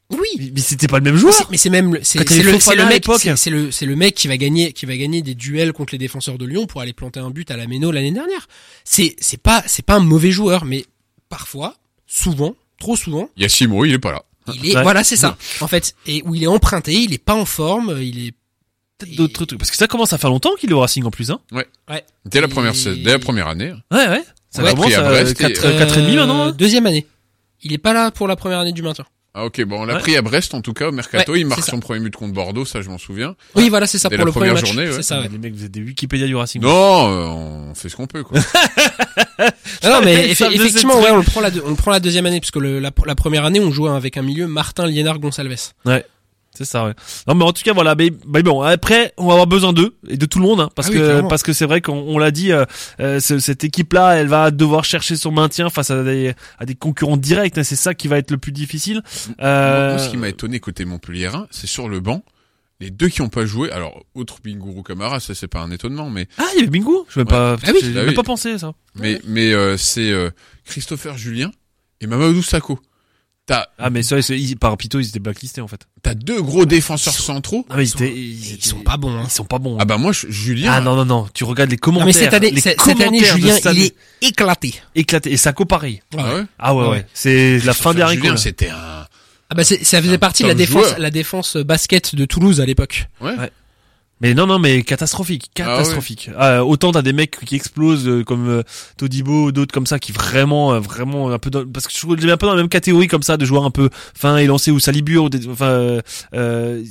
Oui. 0.10 0.52
Mais 0.54 0.62
c'était 0.62 0.88
pas 0.88 0.98
le 1.00 1.04
même 1.04 1.16
joueur. 1.16 1.34
c'est- 1.34 1.46
Mais 1.50 1.58
c'est 1.58 1.70
même, 1.72 1.94
le- 1.96 2.00
c'est 2.04 2.20
il 2.20 2.44
le, 2.44 2.52
le 2.52 2.82
à 2.82 2.86
mec, 2.86 2.94
l'époque. 2.96 3.22
c'est 3.22 3.36
c'est 3.36 3.50
le, 3.50 3.72
c'est 3.72 3.86
le 3.88 3.96
mec 3.96 4.14
qui 4.14 4.28
va 4.28 4.38
gagner, 4.38 4.72
qui 4.72 4.86
va 4.86 4.96
gagner 4.96 5.22
des 5.24 5.34
duels 5.34 5.74
contre 5.74 5.94
les 5.94 5.98
défenseurs 5.98 6.38
de 6.38 6.46
Lyon 6.46 6.68
pour 6.68 6.82
aller 6.82 6.94
planter 6.94 7.20
un 7.20 7.32
but 7.32 7.50
à 7.50 7.58
la 7.58 7.66
Méno 7.66 7.90
l'année 7.92 8.12
dernière. 8.12 8.48
C'est, 8.84 9.16
c'est 9.20 9.42
pas, 9.42 9.64
c'est 9.66 9.84
pas 9.86 9.96
un 9.96 10.00
mauvais 10.02 10.30
joueur, 10.32 10.66
mais 10.66 10.86
parfois, 11.30 11.76
souvent, 12.06 12.54
trop 12.84 12.96
souvent, 12.98 13.30
Yassimo, 13.38 13.86
il 13.86 13.94
est 13.94 14.00
pas 14.00 14.12
là. 14.12 14.24
il 14.54 14.70
est, 14.70 14.76
Ouais. 14.76 14.84
voilà, 14.84 15.04
c'est 15.04 15.16
ça. 15.16 15.38
En 15.62 15.68
fait, 15.68 15.96
et 16.06 16.22
où 16.26 16.36
il 16.36 16.44
est 16.44 16.48
emprunté, 16.48 16.94
il 16.94 17.14
est 17.14 17.18
pas 17.24 17.34
en 17.36 17.46
forme, 17.46 17.98
il 18.02 18.28
est. 18.28 18.34
Peut-être 19.00 19.16
d'autres 19.16 19.46
trucs. 19.46 19.58
Parce 19.60 19.72
que 19.72 19.78
ça 19.78 19.88
commence 19.88 20.14
à 20.14 20.18
faire 20.18 20.30
longtemps 20.30 20.52
qu'il 20.60 20.70
est 20.70 20.74
au 20.74 20.80
Racing 20.82 21.04
en 21.06 21.12
plus, 21.12 21.32
hein. 21.32 21.40
Ouais. 21.52 21.66
Dès 22.26 22.42
la 22.42 22.48
première, 22.48 22.74
dès 22.74 23.12
la 23.12 23.20
première 23.20 23.48
année. 23.48 23.72
Ouais, 23.92 24.08
ouais. 24.08 24.24
Ça 24.50 24.62
Ouais. 24.64 24.70
commence 24.72 24.94
à 24.94 25.00
à 25.06 25.10
Brest 25.10 25.32
et- 25.32 25.36
4, 25.36 25.62
quatre 25.80 25.98
et 25.98 26.02
demi 26.02 26.16
maintenant. 26.16 26.46
Euh, 26.46 26.50
hein. 26.50 26.56
Deuxième 26.58 26.86
année. 26.86 27.08
Il 27.64 27.74
est 27.74 27.78
pas 27.80 27.94
là 27.94 28.12
pour 28.12 28.28
la 28.28 28.36
première 28.36 28.60
année 28.60 28.72
du 28.74 28.82
maintien. 28.84 29.06
Ah 29.36 29.46
ok, 29.46 29.64
bon, 29.66 29.82
on 29.82 29.86
l'a 29.86 29.96
Ouais. 29.96 30.00
pris 30.00 30.16
à 30.16 30.22
Brest 30.22 30.54
en 30.54 30.62
tout 30.62 30.74
cas 30.74 30.90
au 30.90 30.92
mercato. 30.92 31.32
Ouais, 31.32 31.40
il 31.40 31.48
marque 31.48 31.64
son 31.64 31.80
premier 31.80 32.00
but 32.02 32.16
contre 32.16 32.34
Bordeaux, 32.34 32.66
ça 32.66 32.82
je 32.84 32.90
m'en 32.90 33.00
souviens. 33.00 33.36
Oui, 33.56 33.70
voilà, 33.70 33.88
c'est 33.88 33.98
ça 33.98 34.08
Dès 34.10 34.16
pour 34.18 34.26
la 34.26 34.30
le 34.30 34.32
premier 34.32 34.50
première 34.50 34.62
match. 34.62 34.72
journée, 34.74 34.88
ouais. 34.90 34.96
C'est 34.96 35.02
ça, 35.02 35.22
ouais. 35.22 35.30
Les 35.32 35.38
mecs, 35.40 35.56
vous 35.56 35.64
êtes 35.66 35.72
des 35.72 35.82
Wikipédia 35.82 36.28
du 36.28 36.36
Racing. 36.36 36.62
Non, 36.62 36.70
euh, 36.70 37.26
on 37.72 37.74
fait 37.74 37.90
ce 37.90 37.96
qu'on 37.96 38.06
peut 38.08 38.24
quoi. 38.24 38.40
Non, 39.84 40.00
mais 40.04 40.32
effe- 40.32 40.52
effectivement, 40.54 41.00
ouais, 41.02 41.10
on 41.12 41.18
le 41.18 41.24
prend 41.24 41.42
la, 41.42 41.50
on 41.66 41.70
le 41.72 41.76
prend 41.76 41.92
la 41.92 42.00
deuxième 42.00 42.26
année, 42.26 42.40
puisque 42.40 42.56
le, 42.58 42.80
la, 42.80 42.92
la 43.06 43.16
première 43.16 43.44
année, 43.46 43.60
on 43.60 43.72
jouait 43.72 43.90
avec 43.90 44.16
un 44.18 44.22
milieu 44.22 44.48
Martin 44.48 44.86
Liénard 44.86 45.20
Gonsalves. 45.20 45.74
C'est 46.56 46.66
ça, 46.66 46.86
ouais. 46.86 46.94
Non, 47.28 47.34
mais 47.36 47.44
en 47.46 47.52
tout 47.52 47.64
cas, 47.64 47.74
voilà. 47.74 47.96
Mais, 47.96 48.12
mais 48.28 48.44
bon, 48.44 48.62
après, 48.62 49.12
on 49.18 49.26
va 49.26 49.32
avoir 49.34 49.48
besoin 49.48 49.74
d'eux 49.74 49.96
et 50.08 50.18
de 50.18 50.26
tout 50.28 50.38
le 50.40 50.46
monde, 50.46 50.60
hein, 50.62 50.70
parce 50.76 50.90
Ah 50.90 50.92
oui, 50.94 50.98
que 51.00 51.28
parce 51.28 51.42
que 51.42 51.52
c'est 51.52 51.66
vrai 51.66 51.82
qu'on 51.82 51.94
on 51.98 52.20
l'a 52.20 52.30
dit, 52.30 52.52
euh, 52.52 52.66
euh, 53.00 53.20
ce- 53.20 53.40
cette 53.40 53.64
équipe-là, 53.64 54.18
elle 54.18 54.28
va 54.28 54.52
devoir 54.52 54.86
chercher 54.86 55.16
son 55.16 55.32
maintien 55.32 55.70
face 55.72 55.90
à 55.90 56.04
des 56.04 56.34
à 56.60 56.66
des 56.66 56.76
concurrents 56.76 57.18
directs. 57.18 57.58
hein, 57.58 57.64
c'est 57.64 57.76
ça 57.76 57.94
qui 57.96 58.08
va 58.08 58.20
être 58.20 58.30
le 58.30 58.38
plus 58.38 58.52
difficile. 58.52 59.02
Euh, 59.42 59.90
Moi, 59.96 60.00
ce 60.00 60.10
qui 60.10 60.18
m'a 60.18 60.30
étonné 60.30 60.60
côté 60.60 60.86
Montpellierin, 60.86 61.48
c'est 61.50 61.66
sur 61.68 61.90
le 61.90 62.00
banc, 62.00 62.24
les 62.80 62.92
deux 62.92 63.08
qui 63.10 63.22
ont 63.24 63.30
pas 63.30 63.46
joué. 63.48 63.72
Alors, 63.72 64.04
outre 64.14 64.38
Bingourou 64.44 64.84
Camara, 64.84 65.20
ça 65.20 65.34
c'est 65.34 65.48
pas 65.48 65.60
un 65.62 65.72
étonnement, 65.72 66.12
mais 66.12 66.28
Ah, 66.38 66.44
il 66.54 66.60
y 66.60 66.62
avait 66.62 66.70
Bingo. 66.70 67.08
Je 67.10 67.20
vais 67.20 67.26
pas. 67.26 67.56
Ah 67.64 67.72
oui. 67.74 67.90
même 67.94 68.10
oui. 68.10 68.14
pas 68.14 68.22
pensé 68.24 68.52
à 68.52 68.58
ça. 68.60 68.74
mais 68.96 69.20
mais 69.26 69.54
euh, 69.54 69.76
c'est 69.78 70.12
euh, 70.12 70.30
Christopher 70.66 71.18
Julien 71.18 71.50
et 72.00 72.06
Mamadou 72.06 72.44
Sakho. 72.44 72.80
T'as 73.46 73.66
Ah, 73.78 73.90
mais 73.90 74.04
ça, 74.04 74.22
c'est- 74.22 74.40
ils- 74.40 74.56
par 74.56 74.78
Pito, 74.78 75.00
ils 75.02 75.08
étaient 75.10 75.20
blacklistés 75.20 75.60
en 75.60 75.68
fait. 75.68 75.82
t'as 76.02 76.14
deux 76.14 76.42
gros 76.42 76.66
défenseurs 76.66 77.14
centraux. 77.14 77.66
Ah, 77.70 77.74
mais 77.76 77.84
ils, 77.84 77.88
Ils 77.88 77.90
sont- 77.90 77.98
étaient, 77.98 78.14
Ils, 78.16 78.64
sont 78.66 78.80
pas 78.80 78.96
bons. 78.96 79.18
Hein. 79.18 79.24
Ils 79.26 79.32
sont 79.32 79.44
pas 79.44 79.60
bons. 79.60 79.78
Ah 79.82 79.86
bah 79.86 79.98
moi 79.98 80.14
je- 80.14 80.28
Julien. 80.30 80.72
Ah 80.74 80.80
non 80.82 80.96
non 80.96 81.04
non, 81.06 81.28
tu 81.34 81.44
regardes 81.44 81.70
les 81.70 81.76
Non, 81.76 81.80
commentaires. 81.82 82.06
mais 82.08 82.14
cette 82.14 82.34
année, 82.34 82.52
les 82.52 82.62
cette, 82.62 82.80
cette 82.80 83.02
année, 83.02 83.06
commentaires 83.20 83.36
de 83.36 83.42
Julien, 83.42 83.56
cette 83.56 83.66
année 83.66 83.94
il 84.22 84.26
est 84.28 84.30
éclaté. 84.30 84.76
éclaté 84.96 85.32
et 85.34 85.38
Sako 85.38 85.66
pareil. 85.66 86.02
Ah 86.18 86.36
ouais? 86.36 86.42
Ah 86.58 86.74
ouais 86.76 86.84
ouais, 86.84 86.90
Ouais. 86.90 87.06
c'est 87.14 87.60
la 87.66 87.74
fin 87.74 87.94
des. 87.94 88.08
Julien, 88.08 88.38
c'était 88.38 88.70
un. 88.70 89.06
Ah 89.50 89.56
bah 89.56 89.64
c'est- 89.66 89.84
ça 89.84 90.02
faisait 90.02 90.16
Un 90.16 90.20
partie 90.20 90.44
de 90.44 90.48
la 90.48 90.54
défense, 90.56 90.86
joueur. 90.86 91.00
la 91.00 91.12
défense 91.12 91.58
basket 91.58 92.16
de 92.16 92.24
Toulouse 92.26 92.62
à 92.62 92.66
l'époque. 92.66 93.08
Ouais. 93.22 93.36
Ouais. 93.38 93.52
Mais 94.24 94.34
non, 94.34 94.48
non, 94.48 94.58
mais 94.58 94.82
catastrophique, 94.84 95.52
catastrophique. 95.54 96.30
Euh, 96.40 96.60
autant 96.62 96.92
t'as 96.94 97.02
des 97.02 97.14
mecs 97.14 97.38
qui 97.46 97.56
explosent 97.56 98.08
euh, 98.08 98.24
comme 98.24 98.48
euh, 98.50 98.64
Todibo, 98.98 99.52
d'autres 99.52 99.74
comme 99.74 99.86
ça 99.86 100.00
qui 100.00 100.12
vraiment, 100.14 100.74
euh, 100.74 100.80
vraiment 100.80 101.30
un 101.30 101.38
peu 101.40 101.50
dans, 101.50 101.66
parce 101.68 101.86
que 101.88 101.94
je 101.94 102.00
trouve 102.00 102.14
un 102.14 102.38
peu 102.38 102.46
dans 102.48 102.54
la 102.56 102.62
même 102.62 102.70
catégorie 102.70 103.08
comme 103.08 103.22
ça 103.22 103.38
de 103.38 103.44
joueurs 103.46 103.66
un 103.66 103.72
peu 103.72 103.90
fin 104.16 104.38
et 104.38 104.46
lancés 104.48 104.72
ou 104.72 104.80
Salibur, 104.80 105.26
ou 105.26 105.30
des- 105.30 105.48
enfin, 105.48 105.68
euh, 105.68 106.02
euh, 106.34 106.84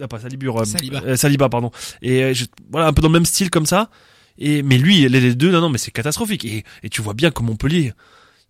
ah, 0.00 0.08
pas 0.08 0.20
Salibur, 0.20 0.64
Saliba. 0.64 1.02
euh, 1.04 1.16
Saliba, 1.16 1.48
pardon. 1.48 1.70
Et 2.02 2.22
euh, 2.22 2.34
je- 2.34 2.44
voilà, 2.70 2.86
un 2.86 2.92
peu 2.92 3.02
dans 3.02 3.08
le 3.08 3.14
même 3.14 3.26
style 3.26 3.50
comme 3.50 3.66
ça. 3.66 3.90
Et 4.38 4.62
mais 4.62 4.78
lui, 4.78 5.06
les, 5.08 5.34
deux, 5.34 5.50
non, 5.50 5.60
non, 5.60 5.68
mais 5.68 5.78
c'est 5.78 5.90
catastrophique. 5.90 6.44
Et, 6.44 6.64
et 6.84 6.88
tu 6.88 7.02
vois 7.02 7.14
bien 7.14 7.30
que 7.32 7.42
Montpellier, 7.42 7.92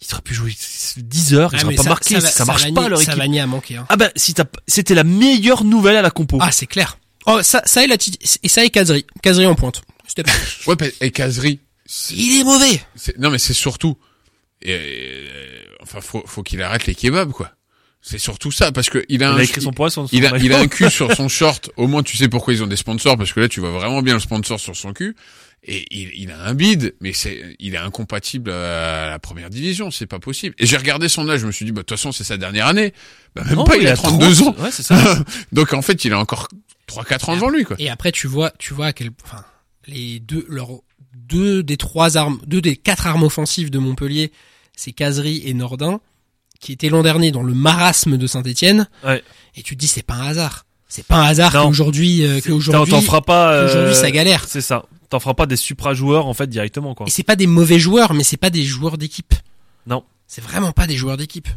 il 0.02 0.06
aurait 0.12 0.22
pu 0.22 0.34
jouer 0.34 0.54
10 0.96 1.34
heures, 1.34 1.52
il 1.54 1.58
Ah, 1.60 1.64
pas 1.76 1.82
marqué, 1.88 2.14
va- 2.16 2.20
ça, 2.20 2.44
marche 2.44 2.62
Savanier- 2.64 2.74
pas 2.74 2.88
leur 2.88 3.00
équipe. 3.00 3.18
A 3.42 3.46
manqué. 3.46 3.76
Hein. 3.76 3.86
Ah 3.88 3.96
bah 3.96 4.10
si 4.14 4.34
t'as, 4.34 4.44
c'était 4.68 4.94
la 4.94 5.04
meilleure 5.04 5.64
nouvelle 5.64 5.96
à 5.96 6.02
la 6.02 6.10
compo. 6.10 6.38
Ah, 6.40 6.52
c'est 6.52 6.66
clair. 6.66 6.98
Oh, 7.26 7.40
ça, 7.42 7.62
ça 7.66 7.84
est 7.84 7.86
la 7.86 7.96
tit- 7.98 8.18
et 8.42 8.48
ça 8.48 8.64
est 8.64 8.70
Kazri. 8.70 9.04
Kazri 9.22 9.46
en 9.46 9.54
pointe. 9.54 9.82
Ouais, 10.66 10.76
et 11.00 11.10
Kazri. 11.10 11.60
Il 12.10 12.40
est 12.40 12.44
mauvais. 12.44 12.80
Non, 13.18 13.30
mais 13.30 13.38
c'est 13.38 13.52
surtout. 13.54 13.96
euh, 14.66 15.62
enfin, 15.82 16.00
faut, 16.00 16.22
faut 16.26 16.42
qu'il 16.42 16.62
arrête 16.62 16.86
les 16.86 16.94
kebabs, 16.94 17.32
quoi. 17.32 17.52
C'est 18.02 18.18
surtout 18.18 18.50
ça, 18.50 18.72
parce 18.72 18.88
que 18.88 19.04
il 19.10 19.22
a 19.22 19.28
il 19.28 19.32
un. 19.32 19.36
a 19.36 19.42
écrit 19.42 19.60
son 19.60 19.72
poids 19.72 19.90
sur 19.90 20.08
son 20.08 20.16
Il 20.16 20.24
a, 20.26 20.36
il 20.38 20.52
a 20.54 20.58
un 20.58 20.68
cul 20.68 20.88
sur 20.90 21.12
son 21.14 21.28
short. 21.38 21.70
Au 21.76 21.86
moins, 21.86 22.02
tu 22.02 22.16
sais 22.16 22.28
pourquoi 22.28 22.54
ils 22.54 22.62
ont 22.62 22.66
des 22.66 22.76
sponsors, 22.76 23.16
parce 23.18 23.32
que 23.32 23.40
là, 23.40 23.48
tu 23.48 23.60
vois 23.60 23.70
vraiment 23.70 24.00
bien 24.02 24.14
le 24.14 24.20
sponsor 24.20 24.58
sur 24.58 24.74
son 24.74 24.92
cul. 24.94 25.14
Et 25.62 25.84
il, 25.90 26.10
il 26.14 26.30
a 26.30 26.42
un 26.46 26.54
bide, 26.54 26.94
mais 27.02 27.12
c'est, 27.12 27.54
il 27.58 27.74
est 27.74 27.78
incompatible 27.78 28.50
à 28.50 29.10
la 29.10 29.18
première 29.18 29.50
division. 29.50 29.90
C'est 29.90 30.06
pas 30.06 30.18
possible. 30.18 30.54
Et 30.58 30.64
j'ai 30.64 30.78
regardé 30.78 31.10
son 31.10 31.28
âge. 31.28 31.40
Je 31.40 31.46
me 31.46 31.52
suis 31.52 31.66
dit, 31.66 31.72
bah, 31.72 31.82
de 31.82 31.86
toute 31.86 31.98
façon, 31.98 32.12
c'est 32.12 32.24
sa 32.24 32.38
dernière 32.38 32.66
année. 32.66 32.94
Bah, 33.34 33.42
même 33.44 33.56
Non, 33.56 33.64
pas, 33.64 33.76
il, 33.76 33.86
a 33.86 33.94
32 33.94 34.34
30. 34.34 34.48
ans. 34.58 34.62
Ouais, 34.62 34.70
c'est 34.70 34.82
ça. 34.82 35.22
Donc, 35.52 35.74
en 35.74 35.82
fait, 35.82 36.02
il 36.06 36.14
a 36.14 36.18
encore 36.18 36.48
3-4 36.90 37.30
ans 37.30 37.34
devant 37.34 37.48
lui, 37.50 37.64
quoi. 37.64 37.76
Et 37.78 37.88
après, 37.90 38.12
tu 38.12 38.26
vois, 38.26 38.52
tu 38.58 38.74
vois 38.74 38.86
à 38.86 38.92
quel, 38.92 39.10
enfin, 39.24 39.44
les 39.86 40.20
deux, 40.20 40.44
leurs 40.48 40.70
deux 41.14 41.62
des 41.62 41.76
trois 41.76 42.16
armes, 42.16 42.40
deux 42.46 42.60
des 42.60 42.76
quatre 42.76 43.06
armes 43.06 43.22
offensives 43.22 43.70
de 43.70 43.78
Montpellier, 43.78 44.32
c'est 44.76 44.92
Kazri 44.92 45.42
et 45.44 45.54
Nordin, 45.54 46.00
qui 46.60 46.72
étaient 46.72 46.88
l'an 46.88 47.02
dernier 47.02 47.30
dans 47.32 47.42
le 47.42 47.54
marasme 47.54 48.16
de 48.16 48.26
Saint-Etienne. 48.26 48.88
Ouais. 49.04 49.22
Et 49.56 49.62
tu 49.62 49.74
te 49.76 49.80
dis, 49.80 49.86
c'est 49.88 50.02
pas 50.02 50.14
un 50.14 50.26
hasard. 50.28 50.66
C'est 50.88 51.06
pas 51.06 51.16
un 51.16 51.22
hasard 51.24 51.52
qu'aujourd'hui, 51.52 52.24
euh, 52.24 52.40
T'en- 52.40 52.48
qu'aujourd'hui, 52.50 52.90
t'en 52.92 53.00
feras 53.00 53.20
pas. 53.20 53.52
euh, 53.54 53.66
qu'aujourd'hui, 53.66 53.94
ça 53.94 54.10
galère. 54.10 54.44
C'est 54.48 54.60
ça. 54.60 54.84
T'en 55.08 55.20
feras 55.20 55.34
pas 55.34 55.46
des 55.46 55.56
supra 55.56 55.94
joueurs 55.94 56.26
en 56.26 56.34
fait 56.34 56.46
directement 56.48 56.94
quoi. 56.94 57.06
Et 57.06 57.10
c'est 57.10 57.22
pas 57.24 57.34
des 57.36 57.46
mauvais 57.48 57.78
joueurs, 57.80 58.12
mais 58.14 58.22
c'est 58.24 58.36
pas 58.36 58.50
des 58.50 58.62
joueurs 58.64 58.96
d'équipe. 58.98 59.34
Non. 59.86 60.04
C'est 60.26 60.40
vraiment 60.42 60.70
pas 60.72 60.86
des 60.86 60.96
joueurs 60.96 61.16
d'équipe. 61.16 61.48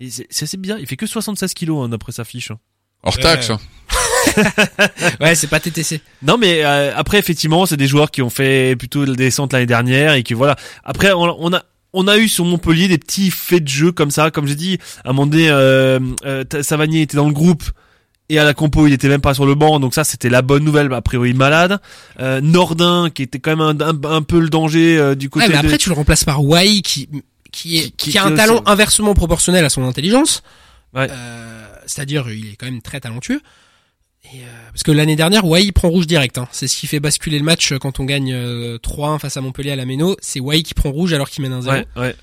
Et 0.00 0.10
C'est 0.10 0.26
c'est 0.30 0.44
assez 0.44 0.56
bizarre. 0.56 0.78
Il 0.80 0.86
fait 0.86 0.96
que 0.96 1.06
76 1.06 1.54
kilos 1.54 1.84
hein, 1.84 1.88
d'après 1.88 2.12
sa 2.12 2.24
fiche. 2.24 2.50
hein. 2.50 2.58
Hors 3.02 3.16
taxe, 3.18 3.50
hein. 3.50 3.60
Ouais, 5.20 5.34
c'est 5.34 5.46
pas 5.46 5.60
TTC. 5.60 6.00
Non 6.22 6.36
mais 6.38 6.64
euh, 6.64 6.92
après 6.96 7.18
effectivement 7.18 7.66
c'est 7.66 7.76
des 7.76 7.86
joueurs 7.86 8.10
qui 8.10 8.22
ont 8.22 8.30
fait 8.30 8.76
plutôt 8.76 9.04
la 9.04 9.14
descente 9.14 9.52
l'année 9.52 9.66
dernière 9.66 10.14
et 10.14 10.22
que 10.22 10.34
voilà. 10.34 10.56
Après 10.84 11.12
on, 11.12 11.22
on 11.44 11.52
a 11.52 11.62
on 11.92 12.08
a 12.08 12.18
eu 12.18 12.28
sur 12.28 12.44
Montpellier 12.44 12.88
des 12.88 12.98
petits 12.98 13.30
faits 13.30 13.64
de 13.64 13.68
jeu 13.68 13.92
comme 13.92 14.10
ça, 14.10 14.30
comme 14.30 14.46
j'ai 14.46 14.54
dit. 14.54 14.78
À 15.04 15.10
un 15.10 15.12
moment 15.12 15.26
donné, 15.26 15.48
euh, 15.48 15.98
euh, 16.26 16.44
Savanier 16.60 17.02
était 17.02 17.16
dans 17.16 17.26
le 17.26 17.32
groupe 17.32 17.64
et 18.28 18.38
à 18.38 18.44
la 18.44 18.52
compo 18.54 18.86
il 18.86 18.92
était 18.92 19.08
même 19.08 19.20
pas 19.22 19.34
sur 19.34 19.46
le 19.46 19.54
banc, 19.54 19.78
donc 19.80 19.94
ça 19.94 20.04
c'était 20.04 20.28
la 20.28 20.42
bonne 20.42 20.64
nouvelle. 20.64 20.92
A 20.92 21.00
priori 21.00 21.32
malade. 21.32 21.78
Euh, 22.20 22.40
Nordin 22.42 23.08
qui 23.14 23.22
était 23.22 23.38
quand 23.38 23.56
même 23.56 23.60
un, 23.60 23.80
un, 23.80 24.10
un 24.16 24.22
peu 24.22 24.40
le 24.40 24.48
danger 24.50 24.98
euh, 24.98 25.14
du 25.14 25.30
côté 25.30 25.46
Ouais, 25.46 25.52
mais 25.54 25.60
de- 25.62 25.66
après, 25.66 25.78
tu 25.78 25.88
le 25.88 25.94
remplaces 25.94 26.24
par 26.24 26.44
Wai 26.44 26.82
qui, 26.82 27.08
qui, 27.52 27.78
est, 27.78 27.82
Qui- 27.82 27.92
qui, 27.92 28.10
qui- 28.10 28.18
a 28.18 28.22
qui 28.22 28.28
un 28.28 28.34
talent 28.34 28.62
inversement 28.66 29.14
proportionnel 29.14 29.64
à 29.64 29.70
son 29.70 29.84
intelligence. 29.84 30.42
Ouais. 30.94 31.06
Euh, 31.10 31.66
C'est-à-dire, 31.86 32.28
il 32.30 32.52
est 32.52 32.56
quand 32.56 32.66
même 32.66 32.82
très 32.82 33.00
talentueux. 33.00 33.40
Et 34.34 34.38
euh, 34.40 34.46
parce 34.72 34.82
que 34.82 34.92
l'année 34.92 35.16
dernière, 35.16 35.44
Wai 35.44 35.70
prend 35.72 35.88
rouge 35.88 36.06
direct. 36.06 36.38
Hein. 36.38 36.48
C'est 36.52 36.68
ce 36.68 36.76
qui 36.76 36.86
fait 36.86 37.00
basculer 37.00 37.38
le 37.38 37.44
match 37.44 37.74
quand 37.78 38.00
on 38.00 38.04
gagne 38.04 38.32
euh, 38.34 38.78
3-1 38.78 39.18
face 39.18 39.36
à 39.36 39.40
Montpellier 39.40 39.70
à 39.72 39.76
la 39.76 39.84
Méno. 39.84 40.16
C'est 40.20 40.40
Wai 40.40 40.62
qui 40.62 40.74
prend 40.74 40.90
rouge 40.90 41.12
alors 41.12 41.30
qu'il 41.30 41.42
mène 41.42 41.52
un 41.52 41.62
0 41.62 41.74
Ouais, 41.74 41.86
ouais. 41.96 42.16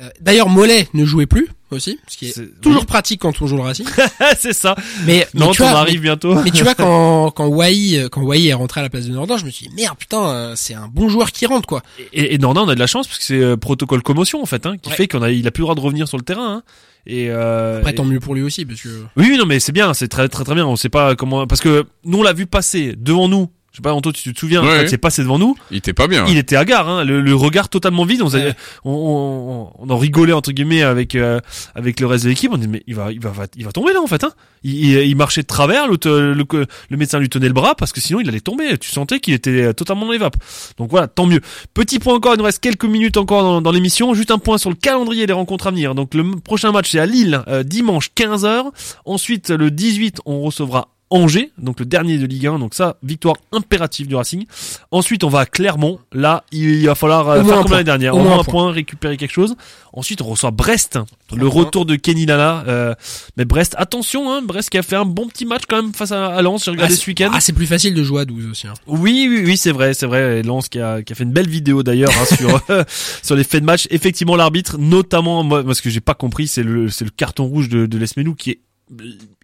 Euh, 0.00 0.08
D'ailleurs, 0.20 0.48
Mollet 0.48 0.88
ne 0.94 1.04
jouait 1.04 1.26
plus 1.26 1.48
aussi, 1.70 1.98
ce 2.08 2.16
qui 2.16 2.28
est, 2.28 2.60
toujours 2.62 2.80
oui. 2.80 2.86
pratique 2.86 3.20
quand 3.20 3.40
on 3.42 3.46
joue 3.46 3.56
le 3.56 3.62
Racing. 3.62 3.86
c'est 4.38 4.54
ça. 4.54 4.74
Mais, 5.06 5.26
mais 5.34 5.40
Non, 5.40 5.52
tu 5.52 5.62
on 5.62 5.68
vois, 5.68 5.80
arrive 5.80 6.00
bientôt. 6.00 6.34
mais 6.42 6.50
tu 6.50 6.62
vois 6.64 6.74
quand 6.76 7.30
quand 7.30 7.46
Wai 7.46 7.98
euh, 7.98 8.08
quand 8.08 8.22
Wai 8.22 8.46
est 8.46 8.54
rentré 8.54 8.80
à 8.80 8.82
la 8.84 8.90
place 8.90 9.06
de 9.06 9.12
Nordin, 9.12 9.36
je 9.36 9.44
me 9.44 9.50
suis 9.50 9.68
dit 9.68 9.74
merde 9.74 9.96
putain, 9.98 10.22
euh, 10.24 10.52
c'est 10.56 10.72
un 10.74 10.88
bon 10.88 11.08
joueur 11.10 11.30
qui 11.30 11.44
rentre 11.46 11.66
quoi. 11.66 11.82
Et, 12.14 12.34
et 12.34 12.38
Nordin, 12.38 12.62
on 12.62 12.68
a 12.68 12.74
de 12.74 12.80
la 12.80 12.86
chance 12.86 13.06
parce 13.06 13.18
que 13.18 13.24
c'est 13.24 13.40
euh, 13.40 13.56
protocole 13.58 14.02
commotion 14.02 14.42
en 14.42 14.46
fait, 14.46 14.64
hein, 14.66 14.76
qui 14.80 14.88
Ouais. 14.90 14.96
fait 14.96 15.08
qu'on 15.08 15.22
a, 15.22 15.30
il 15.30 15.46
a 15.46 15.50
plus 15.50 15.60
le 15.60 15.64
droit 15.66 15.74
de 15.74 15.80
revenir 15.80 16.08
sur 16.08 16.16
le 16.18 16.24
terrain. 16.24 16.56
Hein. 16.56 16.62
Et 17.06 17.28
euh, 17.30 17.78
Après 17.78 17.92
et- 17.92 17.94
tant 17.94 18.04
mieux 18.04 18.20
pour 18.20 18.34
lui 18.34 18.42
aussi 18.42 18.64
parce 18.64 18.80
que 18.80 18.88
oui, 19.16 19.26
oui, 19.30 19.36
non, 19.36 19.44
mais 19.46 19.60
c'est 19.60 19.72
bien, 19.72 19.92
c'est 19.94 20.08
très, 20.08 20.28
très, 20.28 20.44
très 20.44 20.54
bien. 20.54 20.66
On 20.66 20.76
sait 20.76 20.88
pas 20.88 21.14
comment, 21.16 21.46
parce 21.46 21.60
que 21.60 21.84
nous 22.04 22.18
on 22.18 22.22
l'a 22.22 22.32
vu 22.32 22.46
passer 22.46 22.94
devant 22.96 23.28
nous. 23.28 23.48
Je 23.72 23.78
sais 23.78 23.82
pas, 23.82 23.94
Anto, 23.94 24.12
tu 24.12 24.34
te 24.34 24.38
souviens 24.38 24.60
Ouais, 24.62 24.66
quand 24.68 24.74
ouais. 24.82 24.88
c'est 24.88 24.98
passé 24.98 25.22
devant 25.22 25.38
nous, 25.38 25.56
Il 25.70 25.78
était 25.78 25.94
pas 25.94 26.06
bien. 26.06 26.26
il 26.28 26.36
était 26.36 26.56
hagard, 26.56 26.88
hein, 26.90 27.04
le, 27.04 27.22
le 27.22 27.34
regard 27.34 27.70
totalement 27.70 28.04
vide. 28.04 28.20
On, 28.22 28.28
Ouais. 28.28 28.54
on, 28.84 28.92
on, 28.92 29.72
on 29.86 29.90
en 29.90 29.96
rigolait 29.98 30.34
entre 30.34 30.52
guillemets 30.52 30.82
avec 30.82 31.14
euh, 31.14 31.40
avec 31.74 31.98
le 31.98 32.06
reste 32.06 32.24
de 32.24 32.28
l'équipe. 32.28 32.50
On 32.52 32.58
dit 32.58 32.68
mais 32.68 32.82
il 32.86 32.94
va, 32.94 33.10
il 33.12 33.20
va, 33.20 33.30
va- 33.30 33.46
il 33.56 33.64
va 33.64 33.72
tomber 33.72 33.92
là 33.94 34.00
en 34.02 34.06
fait. 34.06 34.24
Hein. 34.24 34.32
Il, 34.62 34.74
il, 34.74 34.98
il 35.08 35.16
marchait 35.16 35.40
de 35.40 35.46
travers, 35.46 35.88
l'autre, 35.88 36.08
le, 36.10 36.34
le, 36.34 36.44
le 36.90 36.96
médecin 36.98 37.18
lui 37.18 37.30
tenait 37.30 37.48
le 37.48 37.54
bras 37.54 37.74
parce 37.74 37.92
que 37.92 38.00
sinon 38.02 38.20
il 38.20 38.28
allait 38.28 38.40
tomber. 38.40 38.76
Tu 38.76 38.90
sentais 38.90 39.20
qu'il 39.20 39.32
était 39.34 39.72
totalement 39.72 40.04
dans 40.04 40.12
les 40.12 40.18
vapes. 40.18 40.36
Donc 40.76 40.90
voilà, 40.90 41.08
tant 41.08 41.24
mieux. 41.26 41.40
Petit 41.72 41.98
point 41.98 42.14
encore, 42.14 42.34
il 42.34 42.38
nous 42.38 42.44
reste 42.44 42.60
quelques 42.60 42.84
minutes 42.84 43.16
encore 43.16 43.42
dans, 43.42 43.62
dans 43.62 43.72
l'émission. 43.72 44.12
Juste 44.12 44.30
un 44.32 44.38
point 44.38 44.58
sur 44.58 44.68
le 44.68 44.76
calendrier 44.76 45.26
des 45.26 45.32
rencontres 45.32 45.66
à 45.66 45.70
venir. 45.70 45.94
Donc 45.94 46.12
le 46.14 46.32
prochain 46.42 46.72
match 46.72 46.90
c'est 46.90 46.98
à 46.98 47.06
Lille, 47.06 47.42
euh, 47.48 47.62
dimanche 47.62 48.10
15h. 48.14 48.64
Ensuite, 49.06 49.48
le 49.48 49.70
18, 49.70 50.20
on 50.26 50.42
recevra 50.42 50.88
Angers, 51.12 51.52
donc 51.58 51.78
le 51.80 51.86
dernier 51.86 52.18
de 52.18 52.26
Ligue 52.26 52.46
1. 52.46 52.58
Donc 52.58 52.74
ça, 52.74 52.96
victoire 53.02 53.36
impérative 53.52 54.06
du 54.08 54.14
Racing. 54.14 54.46
Ensuite, 54.90 55.24
on 55.24 55.28
va 55.28 55.40
à 55.40 55.46
Clermont. 55.46 55.98
Là, 56.12 56.44
il 56.52 56.86
va 56.86 56.94
falloir 56.94 57.28
euh, 57.28 57.44
faire 57.44 57.62
comme 57.62 57.72
l'année 57.72 57.84
dernière. 57.84 58.14
Au 58.16 58.20
moins 58.20 58.40
un 58.40 58.44
point, 58.44 58.72
récupérer 58.72 59.16
quelque 59.16 59.32
chose. 59.32 59.54
Ensuite, 59.92 60.22
on 60.22 60.26
reçoit 60.26 60.50
Brest. 60.50 60.98
Le 61.34 61.46
retour 61.46 61.86
de 61.86 61.96
Kenny 61.96 62.26
Lala. 62.26 62.64
Euh, 62.66 62.94
mais 63.36 63.44
Brest, 63.44 63.74
attention, 63.78 64.32
hein, 64.32 64.42
Brest 64.42 64.70
qui 64.70 64.78
a 64.78 64.82
fait 64.82 64.96
un 64.96 65.04
bon 65.04 65.28
petit 65.28 65.44
match 65.44 65.62
quand 65.68 65.82
même 65.82 65.92
face 65.92 66.12
à, 66.12 66.34
à 66.34 66.42
Lens. 66.42 66.64
J'ai 66.64 66.70
regardé 66.70 66.94
Ah, 66.94 66.96
ce 66.96 67.06
week-end. 67.06 67.30
Ah, 67.32 67.40
c'est 67.40 67.52
plus 67.52 67.66
facile 67.66 67.94
de 67.94 68.02
jouer 68.02 68.22
à 68.22 68.24
12 68.24 68.46
aussi. 68.50 68.66
Hein. 68.66 68.74
Oui, 68.86 69.26
oui, 69.28 69.42
oui, 69.44 69.56
c'est 69.56 69.72
vrai, 69.72 69.94
c'est 69.94 70.06
vrai. 70.06 70.40
Et 70.40 70.42
Lance 70.42 70.68
qui 70.68 70.80
a, 70.80 71.02
qui 71.02 71.12
a 71.12 71.16
fait 71.16 71.24
une 71.24 71.32
belle 71.32 71.48
vidéo 71.48 71.82
d'ailleurs 71.82 72.10
hein, 72.10 72.36
sur 72.36 72.60
sur 73.22 73.36
les 73.36 73.44
faits 73.44 73.60
de 73.60 73.66
match. 73.66 73.86
Effectivement, 73.90 74.36
l'arbitre, 74.36 74.78
notamment 74.78 75.42
moi, 75.42 75.62
moi, 75.62 75.74
ce 75.74 75.82
que 75.82 75.90
j'ai 75.90 76.00
pas 76.00 76.14
compris, 76.14 76.46
c'est 76.46 76.62
le 76.62 76.88
c'est 76.88 77.04
le 77.04 77.10
carton 77.10 77.44
rouge 77.44 77.68
de, 77.68 77.86
de 77.86 77.98
Lesmenou 77.98 78.34
qui 78.34 78.50
est 78.50 78.60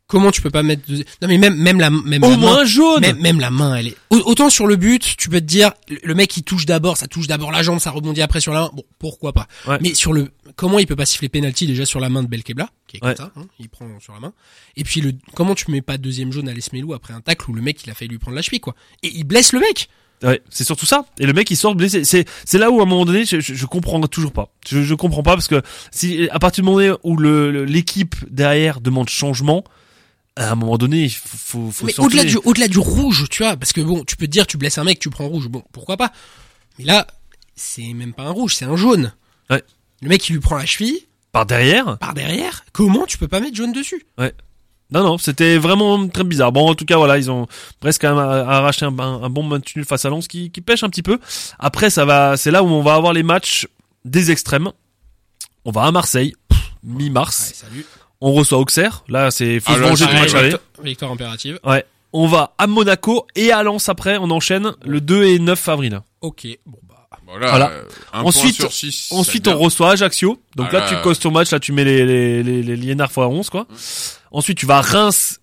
Comment 0.09 0.31
tu 0.31 0.41
peux 0.41 0.49
pas 0.51 0.63
mettre 0.63 0.91
de... 0.91 0.97
Non 1.21 1.29
mais 1.29 1.37
même 1.37 1.55
même 1.55 1.79
la 1.79 1.91
même 1.91 2.25
au 2.25 2.31
la 2.31 2.37
moins 2.39 2.57
main, 2.61 2.65
jaune. 2.65 3.01
même, 3.03 3.19
même 3.21 3.41
la 3.41 3.51
main 3.51 3.75
elle 3.77 3.89
est 3.89 3.97
Au- 4.09 4.23
autant 4.25 4.49
sur 4.49 4.67
le 4.67 4.77
but, 4.77 5.17
tu 5.19 5.29
peux 5.29 5.39
te 5.41 5.45
dire 5.45 5.73
le- 6.03 6.15
mec 6.15 6.35
il 6.37 6.43
touche 6.45 6.65
d'abord, 6.65 6.97
ça 6.97 7.07
touche 7.09 7.27
d'abord 7.27 7.53
la 7.53 7.63
jambe, 7.63 7.79
ça 7.79 7.91
rebondit 7.91 8.23
après 8.23 8.41
sur 8.41 8.55
la 8.55 8.61
main. 8.63 8.71
Bon, 8.73 8.83
pourquoi 8.99 9.35
pas. 9.35 9.47
Ouais. 9.67 9.77
Mais 9.83 9.93
sur 9.93 10.15
le 10.15 10.31
comment 10.57 10.79
il 10.79 10.87
peut 10.87 10.97
pas 10.97 11.05
siffler 11.05 11.29
penalty 11.29 11.67
déjà 11.67 11.85
sur 11.85 12.01
la 12.01 12.09
main 12.09 12.23
de 12.23 12.29
Belkebla 12.29 12.71
qui 12.87 12.97
est 12.97 13.01
comme 13.01 13.11
Ouais. 13.11 13.17
ça, 13.17 13.31
hein, 13.37 13.45
il 13.61 13.69
prend 13.69 13.87
sur 14.01 14.15
la 14.15 14.21
main. 14.21 14.33
Et 14.79 14.83
puis 14.85 15.03
le 15.03 15.13
comment 15.35 15.55
tu 15.55 15.71
mets 15.71 15.83
pas 15.83 15.99
deuxième 15.99 16.33
jaune 16.33 16.49
à 16.49 16.55
Lesmelou 16.55 16.95
après 16.95 17.13
un 17.13 17.21
tacle 17.21 17.51
où 17.51 17.53
le 17.53 17.61
mec 17.61 17.85
il 17.85 17.91
a 17.91 17.95
failli 17.95 18.09
lui 18.11 18.19
prendre 18.19 18.35
la 18.35 18.43
cheville 18.43 18.61
quoi. 18.61 18.75
Et 19.03 19.11
il 19.15 19.25
blesse 19.25 19.53
le 19.53 19.61
mec. 19.61 19.91
Ouais, 20.23 20.41
c'est 20.49 20.65
surtout 20.65 20.87
ça. 20.87 21.05
Et 21.21 21.27
le 21.27 21.33
mec 21.35 21.51
il 21.51 21.57
sort 21.57 21.75
blessé. 21.75 22.03
C'est 22.05 22.25
c'est 22.47 22.57
là 22.59 22.71
où 22.71 22.81
à 22.81 22.85
un 22.85 22.87
moment 22.87 23.05
donné, 23.05 23.25
je, 23.27 23.39
je, 23.41 23.53
je 23.55 23.67
comprends 23.67 24.01
toujours 24.09 24.33
pas. 24.33 24.51
Je, 24.67 24.83
je 24.83 24.95
comprends 24.95 25.23
pas 25.23 25.35
parce 25.35 25.49
que 25.49 25.61
si 25.93 26.29
à 26.33 26.39
partir 26.39 26.65
du 26.65 26.71
moment 26.71 26.97
où 27.05 27.19
le- 27.19 27.65
l'équipe 27.67 28.17
derrière 28.31 28.81
demande 28.81 29.09
changement, 29.11 29.63
à 30.39 30.53
un 30.53 30.55
moment 30.55 30.79
donné, 30.79 31.05
il 31.05 31.11
faut 31.11 31.37
faut, 31.37 31.71
faut 31.71 31.87
Mais 31.87 31.99
au-delà 31.99 32.25
du 32.25 32.37
au-delà 32.45 32.69
du 32.69 32.79
rouge, 32.79 33.27
tu 33.31 33.43
vois, 33.43 33.57
parce 33.57 33.73
que 33.73 33.81
bon, 33.81 34.05
tu 34.05 34.17
peux 34.17 34.27
te 34.27 34.31
dire 34.31 34.47
tu 34.47 34.57
blesses 34.57 34.79
un 34.79 34.85
mec, 34.85 34.99
tu 34.99 35.11
prends 35.11 35.27
rouge, 35.27 35.49
bon, 35.49 35.63
pourquoi 35.73 35.97
pas. 35.97 36.13
Mais 36.79 36.85
là, 36.85 37.07
c'est 37.57 37.93
même 37.93 38.13
pas 38.13 38.25
un 38.25 38.31
rouge, 38.31 38.55
c'est 38.55 38.65
un 38.65 38.77
jaune. 38.77 39.13
Ouais. 39.51 39.63
Le 40.01 40.09
mec 40.09 40.29
il 40.29 40.35
lui 40.35 40.41
prend 40.41 40.57
la 40.57 40.67
cheville 40.67 41.01
par 41.33 41.45
derrière. 41.45 41.99
par 41.99 42.15
derrière. 42.15 42.65
Comment 42.73 43.05
tu 43.05 43.19
peux 43.19 43.29
pas 43.29 43.41
mettre 43.41 43.57
jaune 43.57 43.73
dessus? 43.73 44.07
Non, 44.91 45.03
non, 45.03 45.19
c'était 45.19 45.59
vraiment 45.59 46.09
très 46.09 46.25
bizarre. 46.25 46.51
Bon, 46.51 46.71
en 46.71 46.75
tout 46.75 46.87
cas, 46.87 46.97
voilà, 46.97 47.19
ils 47.19 47.31
ont 47.31 47.47
presque 47.79 48.01
quand 48.01 48.15
même 48.15 48.19
arraché 48.19 48.87
un, 48.87 48.99
un, 48.99 49.23
un 49.23 49.29
bon 49.29 49.43
match 49.43 49.77
nul 49.77 49.85
face 49.85 50.07
à 50.07 50.09
Lens 50.09 50.29
qui, 50.29 50.51
qui 50.51 50.63
pêche 50.63 50.83
un 50.83 50.89
petit 50.89 51.03
peu. 51.03 51.19
Après, 51.59 51.91
ça 51.91 52.07
va, 52.07 52.39
c'est 52.39 52.51
là 52.51 52.63
où 52.63 52.69
on 52.69 52.83
va 52.83 52.95
avoir 52.95 53.13
les 53.13 53.23
matchs 53.23 53.69
des 54.07 54.31
extrêmes. 54.31 54.71
On 55.67 55.73
va 55.73 55.83
à 55.83 55.91
Marseille, 55.93 56.33
mi-mars. 56.83 57.53
salut. 57.55 57.85
On 58.21 58.33
reçoit 58.33 58.59
Auxerre. 58.59 59.05
Là, 59.09 59.31
c'est 59.31 59.61
faut 59.61 59.73
Ah, 59.73 59.77
se 59.77 59.81
venger 59.81 60.07
du 60.07 60.15
match 60.15 60.33
ouais, 60.33 60.39
aller. 60.39 60.57
victoire, 60.83 61.13
impérative. 61.13 61.59
Ouais. 61.65 61.85
On 62.13 62.27
va 62.27 62.55
à 62.59 62.67
Monaco 62.67 63.27
et 63.37 63.53
à 63.53 63.63
Lens 63.63 63.89
après. 63.89 64.17
On 64.19 64.31
enchaîne 64.31 64.73
le 64.85 65.01
2 65.01 65.25
et 65.25 65.39
9 65.39 65.69
avril. 65.69 66.01
Ok, 66.21 66.47
bon 66.67 66.79
bah. 66.89 66.95
Voilà. 67.27 67.51
Voilà. 67.51 67.71
euh, 67.71 67.83
un 68.15 68.23
Ensuite- 68.23 68.57
point 68.59 68.71
sur 68.71 68.73
six, 68.73 69.09
Ensuite, 69.11 69.47
on 69.49 69.59
reçoit 69.59 69.91
Ajaccio. 69.93 70.41
Donc 70.57 70.69
Ah 70.71 70.75
là, 70.75 70.81
là. 70.81 70.87
tu 70.89 70.97
causes 71.03 71.19
ton 71.19 71.31
match. 71.31 71.51
Là, 71.51 71.61
tu 71.61 71.73
mets 71.73 71.85
les, 71.85 72.05
les, 72.07 72.43
les, 72.43 72.63
les 72.63 72.77
liénards 72.77 73.11
x 73.11 73.19
11, 73.19 73.51
quoi. 73.51 73.67
Ensuite, 74.33 74.57
tu 74.59 74.67
vas 74.67 74.79
à 74.79 74.81
Reims. 74.83 75.39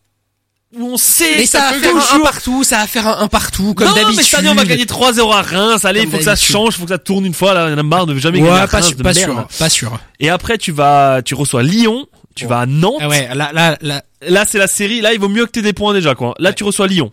Où 0.76 0.88
on 0.94 0.98
sait 0.98 1.36
Mais 1.38 1.44
que 1.44 1.50
ça 1.50 1.60
va 1.72 1.74
faire 1.80 1.96
un, 1.96 2.00
un 2.00 2.02
toujours- 2.02 2.24
partout, 2.24 2.64
ça 2.66 2.80
va 2.80 2.88
faire 2.88 3.08
un, 3.08 3.20
un 3.20 3.28
partout, 3.30 3.74
comme 3.76 3.88
non, 3.88 3.94
d'habitude. 3.94 4.18
mais 4.18 4.24
cette 4.24 4.40
année, 4.40 4.50
on 4.50 4.56
va 4.56 4.66
gagner 4.66 4.84
3-0 4.86 5.32
à 5.32 5.42
Reims. 5.42 5.86
Allez, 5.86 6.02
il 6.02 6.10
faut 6.10 6.18
que 6.18 6.24
ça 6.24 6.36
change, 6.36 6.76
faut 6.76 6.84
que 6.84 6.90
ça 6.90 6.98
tourne 6.98 7.26
une 7.26 7.34
fois. 7.36 7.54
Là, 7.54 7.68
il 7.70 7.72
y 7.72 7.76
en 7.76 7.78
a 7.78 7.84
marre 7.84 8.08
de 8.08 8.18
jamais 8.18 8.40
gagner 8.40 8.52
Ouais, 8.52 8.58
à 8.60 8.68
pas, 8.68 8.78
Reims, 8.78 8.88
sûr, 8.88 8.98
de 8.98 9.04
pas 9.04 9.14
merde. 9.14 9.32
sûr, 9.32 9.48
pas 9.60 9.70
sûr. 9.70 10.00
Et 10.20 10.30
après, 10.30 10.58
tu 10.58 10.72
vas, 10.74 11.22
tu 11.24 11.36
reçois 11.36 11.64
Lyon. 11.64 12.08
Tu 12.36 12.44
Bon. 12.46 12.50
vas 12.52 12.60
à 12.60 12.66
Nantes. 12.66 12.98
Ah 13.00 13.08
ouais, 13.08 13.30
là, 13.34 13.52
là, 13.54 13.78
là, 13.82 14.04
Là, 14.28 14.46
c'est 14.46 14.58
la 14.58 14.68
série. 14.68 15.02
Là, 15.02 15.14
il 15.14 15.20
vaut 15.20 15.30
mieux 15.30 15.46
que 15.46 15.52
t'aies 15.52 15.62
des 15.62 15.72
points 15.74 15.94
déjà, 15.94 16.16
quoi. 16.16 16.34
Là, 16.40 16.52
tu 16.52 16.64
reçois 16.64 16.88
Lyon. 16.88 17.12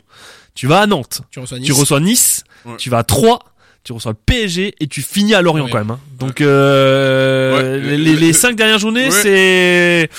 tu 0.55 0.67
vas 0.67 0.81
à 0.81 0.87
Nantes, 0.87 1.21
Tu 1.31 1.39
reçois 1.41 1.59
Nice. 1.59 1.67
tu 1.67 1.73
reçois 1.73 2.01
Nice, 2.01 2.45
Ouais. 2.65 2.77
tu 2.79 2.91
vas 2.91 2.99
à 2.99 3.05
Troyes, 3.05 3.39
tu 3.85 3.93
reçois 3.93 4.13
le 4.13 4.19
PSG 4.27 4.75
et 4.81 4.87
tu 4.87 5.01
finis 5.03 5.35
à 5.35 5.41
Lorient 5.43 5.65
Ouais. 5.65 5.71
quand 5.71 5.79
même. 5.79 5.91
hein. 5.93 6.01
Donc 6.19 6.41
euh, 6.41 7.57
Ouais, 7.57 7.79
les, 7.79 7.97
le- 7.97 8.05
les, 8.05 8.17
les 8.17 8.27
le- 8.29 8.33
cinq 8.33 8.57
dernières 8.57 8.79
journées, 8.79 9.07
Ouais. 9.07 9.11
c'est 9.11 10.11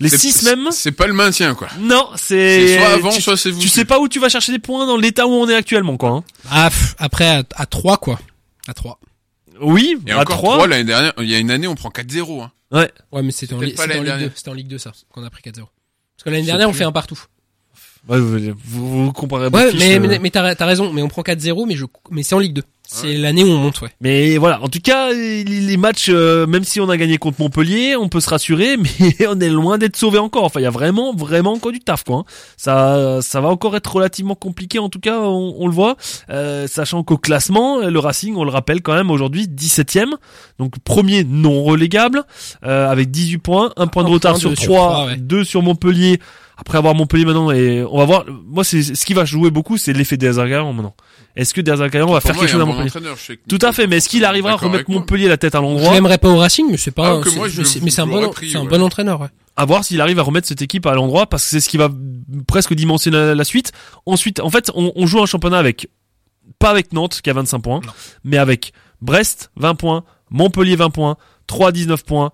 les 0.00 0.08
six 0.08 0.42
même. 0.44 0.68
C'est 0.70 0.92
pas 0.92 1.06
le 1.06 1.12
maintien, 1.12 1.54
quoi. 1.54 1.68
Non, 1.80 2.08
c'est 2.16 2.66
C'est 2.68 2.78
soit 2.78 2.88
avant, 2.88 3.10
tu, 3.10 3.20
soit 3.22 3.36
c'est 3.36 3.50
vous. 3.50 3.60
tu 3.60 3.68
sais 3.68 3.84
pas 3.84 3.98
où 3.98 4.08
tu 4.08 4.18
vas 4.20 4.28
chercher 4.28 4.52
des 4.52 4.58
points 4.58 4.86
dans 4.86 4.96
l'état 4.96 5.26
où 5.26 5.30
on 5.32 5.48
est 5.48 5.54
actuellement 5.54 5.96
quoi. 5.96 6.10
hein. 6.10 6.24
Ah, 6.50 6.70
pff, 6.70 6.94
après, 6.98 7.26
à, 7.26 7.42
à 7.56 7.66
3, 7.66 7.96
quoi. 7.98 8.18
À 8.68 8.74
3. 8.74 8.98
Oui, 9.60 9.96
Et 10.06 10.12
à 10.12 10.20
encore 10.20 10.38
3. 10.38 10.54
trois, 10.54 10.66
l'année 10.66 10.84
dernière, 10.84 11.12
il 11.18 11.30
y 11.30 11.34
a 11.34 11.38
une 11.38 11.50
année, 11.50 11.66
on 11.68 11.74
prend 11.76 11.90
4-0, 11.90 12.42
hein. 12.42 12.50
Ouais. 12.74 12.90
Ouais, 13.12 13.22
mais 13.22 13.30
c'était 13.30 13.54
en, 13.54 13.60
Li- 13.60 13.66
Ligue 13.68 13.76
2. 13.78 14.04
dernière. 14.04 14.30
C'était 14.34 14.50
en 14.50 14.54
Ligue 14.54 14.68
2, 14.68 14.78
ça, 14.78 14.92
qu'on 15.10 15.24
a 15.24 15.30
pris 15.30 15.42
4-0. 15.42 15.52
Parce 15.54 15.68
que 16.24 16.30
l'année 16.30 16.44
dernière, 16.44 16.68
on 16.68 16.72
fait 16.72 16.84
un 16.84 16.92
partout. 16.92 17.20
Ouais, 18.08 18.18
vous, 18.20 18.38
vous, 18.64 19.04
vous 19.06 19.12
comparez 19.12 19.48
Ouais, 19.48 19.70
fiches, 19.70 19.80
mais, 19.80 19.96
euh. 19.96 20.00
mais, 20.00 20.18
mais 20.18 20.30
t'as, 20.30 20.54
t'as 20.54 20.66
raison, 20.66 20.92
mais 20.92 21.00
on 21.02 21.08
prend 21.08 21.22
4-0, 21.22 21.66
mais 21.66 21.74
je, 21.76 21.86
mais 22.10 22.22
c'est 22.22 22.34
en 22.34 22.38
Ligue 22.38 22.52
2. 22.54 22.62
C'est 22.86 23.14
l'année 23.14 23.42
où 23.42 23.48
on 23.48 23.56
monte, 23.58 23.80
ouais. 23.80 23.88
Mais 24.00 24.36
voilà, 24.36 24.62
en 24.62 24.68
tout 24.68 24.78
cas, 24.78 25.10
les, 25.12 25.76
matchs, 25.76 26.08
euh, 26.10 26.46
même 26.46 26.64
si 26.64 26.80
on 26.80 26.88
a 26.90 26.96
gagné 26.96 27.16
contre 27.18 27.40
Montpellier, 27.40 27.96
on 27.96 28.08
peut 28.08 28.20
se 28.20 28.28
rassurer, 28.28 28.76
mais 29.00 29.26
on 29.26 29.40
est 29.40 29.48
loin 29.48 29.78
d'être 29.78 29.96
sauvé 29.96 30.18
encore. 30.18 30.44
Enfin, 30.44 30.60
il 30.60 30.64
y 30.64 30.66
a 30.66 30.70
vraiment, 30.70 31.14
vraiment 31.14 31.52
encore 31.54 31.72
du 31.72 31.80
taf, 31.80 32.04
quoi. 32.04 32.18
hein. 32.18 32.24
Ça, 32.56 33.20
ça 33.22 33.40
va 33.40 33.48
encore 33.48 33.74
être 33.74 33.92
relativement 33.92 34.34
compliqué, 34.34 34.78
en 34.78 34.90
tout 34.90 35.00
cas, 35.00 35.18
on, 35.18 35.54
on 35.58 35.66
le 35.66 35.72
voit. 35.72 35.96
Euh, 36.30 36.66
sachant 36.68 37.02
qu'au 37.02 37.16
classement, 37.18 37.78
le 37.80 37.98
Racing, 37.98 38.36
on 38.36 38.44
le 38.44 38.50
rappelle 38.50 38.82
quand 38.82 38.94
même 38.94 39.10
aujourd'hui, 39.10 39.46
17ème, 39.48 40.12
donc 40.58 40.78
premier 40.80 41.24
non 41.24 41.64
relégable, 41.64 42.22
euh, 42.64 42.88
avec 42.90 43.10
18 43.10 43.38
points, 43.38 43.72
un 43.76 43.86
point 43.86 44.04
de 44.04 44.08
Un 44.08 44.12
retard 44.12 44.36
sur 44.36 44.50
de- 44.50 44.54
sur 44.56 44.66
3, 44.66 44.76
trois, 44.92 45.06
ouais. 45.06 45.16
2 45.16 45.42
sur 45.44 45.62
Montpellier. 45.62 46.20
Après 46.56 46.78
avoir 46.78 46.94
Montpellier 46.94 47.24
maintenant, 47.24 47.50
et 47.50 47.82
on 47.82 47.98
va 47.98 48.04
voir. 48.04 48.24
Moi, 48.46 48.62
c'est 48.62 48.80
ce 48.84 49.04
qui 49.04 49.12
va 49.12 49.24
jouer 49.24 49.50
beaucoup, 49.50 49.76
c'est 49.76 49.92
l'effet 49.92 50.16
des 50.16 50.34
maintenant. 50.34 50.94
Est-ce 51.34 51.52
que 51.52 51.60
Derzakarian 51.60 52.06
va 52.06 52.20
Pour 52.20 52.30
faire 52.30 52.36
quelque 52.38 52.48
chose 52.52 52.60
à 52.60 52.64
entraîneur, 52.82 53.16
je 53.16 53.22
sais 53.22 53.38
Tout 53.48 53.58
à 53.62 53.72
fait, 53.72 53.86
mais 53.86 53.96
est-ce 53.96 54.08
qu'il 54.08 54.24
arrivera 54.24 54.52
à 54.52 54.56
remettre. 54.56 54.90
Montpellier 54.90 55.28
la 55.28 55.36
tête 55.36 55.54
à 55.54 55.58
Je 55.58 55.62
l'endroit 55.62 55.92
l'aimerais 55.94 56.18
pas 56.18 56.28
au 56.28 56.36
Racing, 56.38 56.66
mais 56.70 56.76
c'est 56.76 56.90
pas, 56.90 57.18
Ah, 57.18 57.20
que 57.22 57.30
c'est- 57.30 57.36
moi, 57.36 57.48
je 57.48 57.58
mais 57.60 57.64
c'est, 57.66 57.80
mais 57.82 57.90
c'est 57.90 58.00
un 58.02 58.06
je 58.06 58.10
bon, 58.10 58.20
l'aurais 58.20 58.30
pris, 58.30 58.50
c'est 58.50 58.56
un 58.58 58.62
ouais. 58.62 58.68
bon 58.68 58.82
entraîneur, 58.82 59.20
ouais. 59.20 59.28
À 59.56 59.64
voir 59.64 59.84
s'il 59.84 60.00
arrive 60.00 60.18
à 60.18 60.22
remettre 60.22 60.48
cette 60.48 60.62
équipe 60.62 60.84
à 60.86 60.94
l'endroit 60.94 61.26
parce 61.26 61.44
que 61.44 61.50
c'est 61.50 61.60
ce 61.60 61.68
qui 61.68 61.76
va 61.76 61.88
presque 62.48 62.74
dimensionner 62.74 63.16
la, 63.16 63.34
la 63.34 63.44
suite. 63.44 63.72
Ensuite, 64.06 64.40
en 64.40 64.50
fait, 64.50 64.70
on, 64.74 64.92
on 64.96 65.06
joue 65.06 65.20
un 65.22 65.26
championnat 65.26 65.58
avec 65.58 65.88
pas 66.58 66.70
avec 66.70 66.92
Nantes 66.92 67.20
qui 67.22 67.30
a 67.30 67.32
25 67.32 67.60
points, 67.60 67.80
Non. 67.84 67.92
mais 68.24 68.36
avec 68.36 68.72
Brest 69.00 69.50
20 69.56 69.74
points, 69.76 70.04
Montpellier 70.30 70.76
20 70.76 70.90
points, 70.90 71.16
3 71.46 71.72
19 71.72 72.04
points, 72.04 72.32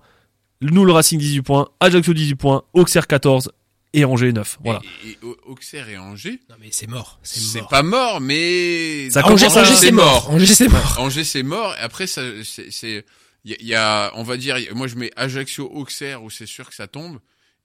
nous 0.61 0.85
le 0.85 0.91
Racing 0.91 1.19
18 1.19 1.41
points, 1.41 1.67
Ajaccio 1.79 2.13
18 2.13 2.35
points, 2.35 2.63
Auxerre 2.73 3.07
14 3.07 3.51
et 3.93 4.05
Angers 4.05 4.31
9. 4.33 4.59
Voilà. 4.63 4.81
Et, 5.05 5.09
et 5.11 5.17
Au- 5.23 5.37
Auxerre 5.47 5.89
et 5.89 5.97
Angers, 5.97 6.39
Non, 6.49 6.55
mais 6.59 6.67
c'est 6.71 6.87
mort. 6.87 7.19
C'est 7.23 7.39
c'est 7.39 7.59
mort. 7.59 7.67
pas 7.69 7.83
mort, 7.83 8.21
mais 8.21 9.09
Ça 9.09 9.21
Ah, 9.23 9.31
Angers, 9.31 9.45
à- 9.47 9.61
Angers, 9.61 9.75
c'est 9.75 9.91
mort. 9.91 10.29
Angers, 10.29 10.45
c'est 10.53 10.67
mort. 10.69 10.95
Angers 10.99 11.23
c'est 11.23 11.43
mort. 11.43 11.75
Et 11.77 11.81
après, 11.81 12.07
ça, 12.07 12.21
c'est, 12.43 12.71
c'est, 12.71 13.05
il 13.43 13.51
y, 13.51 13.53
a- 13.53 13.57
il 13.59 13.67
y 13.67 13.75
a, 13.75 14.11
on 14.15 14.23
va 14.23 14.37
dire, 14.37 14.57
moi 14.75 14.87
je 14.87 14.95
mets 14.95 15.11
Ajaccio, 15.15 15.69
Auxerre 15.73 16.23
où 16.23 16.29
c'est 16.29 16.45
sûr 16.45 16.69
que 16.69 16.75
ça 16.75 16.87
tombe. 16.87 17.19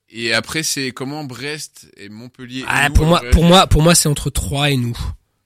Et 0.08 0.32
après, 0.32 0.62
c'est 0.62 0.92
comment 0.92 1.24
Brest 1.24 1.88
et 1.96 2.08
Montpellier. 2.08 2.60
et 2.60 2.64
Ah, 2.68 2.88
nous, 2.88 2.94
pour 2.94 3.06
moi, 3.06 3.18
après, 3.18 3.30
pour 3.30 3.44
moi, 3.44 3.66
pour 3.66 3.82
moi, 3.82 3.94
c'est 3.94 4.08
entre 4.08 4.30
3 4.30 4.70
et 4.70 4.76
nous. 4.76 4.96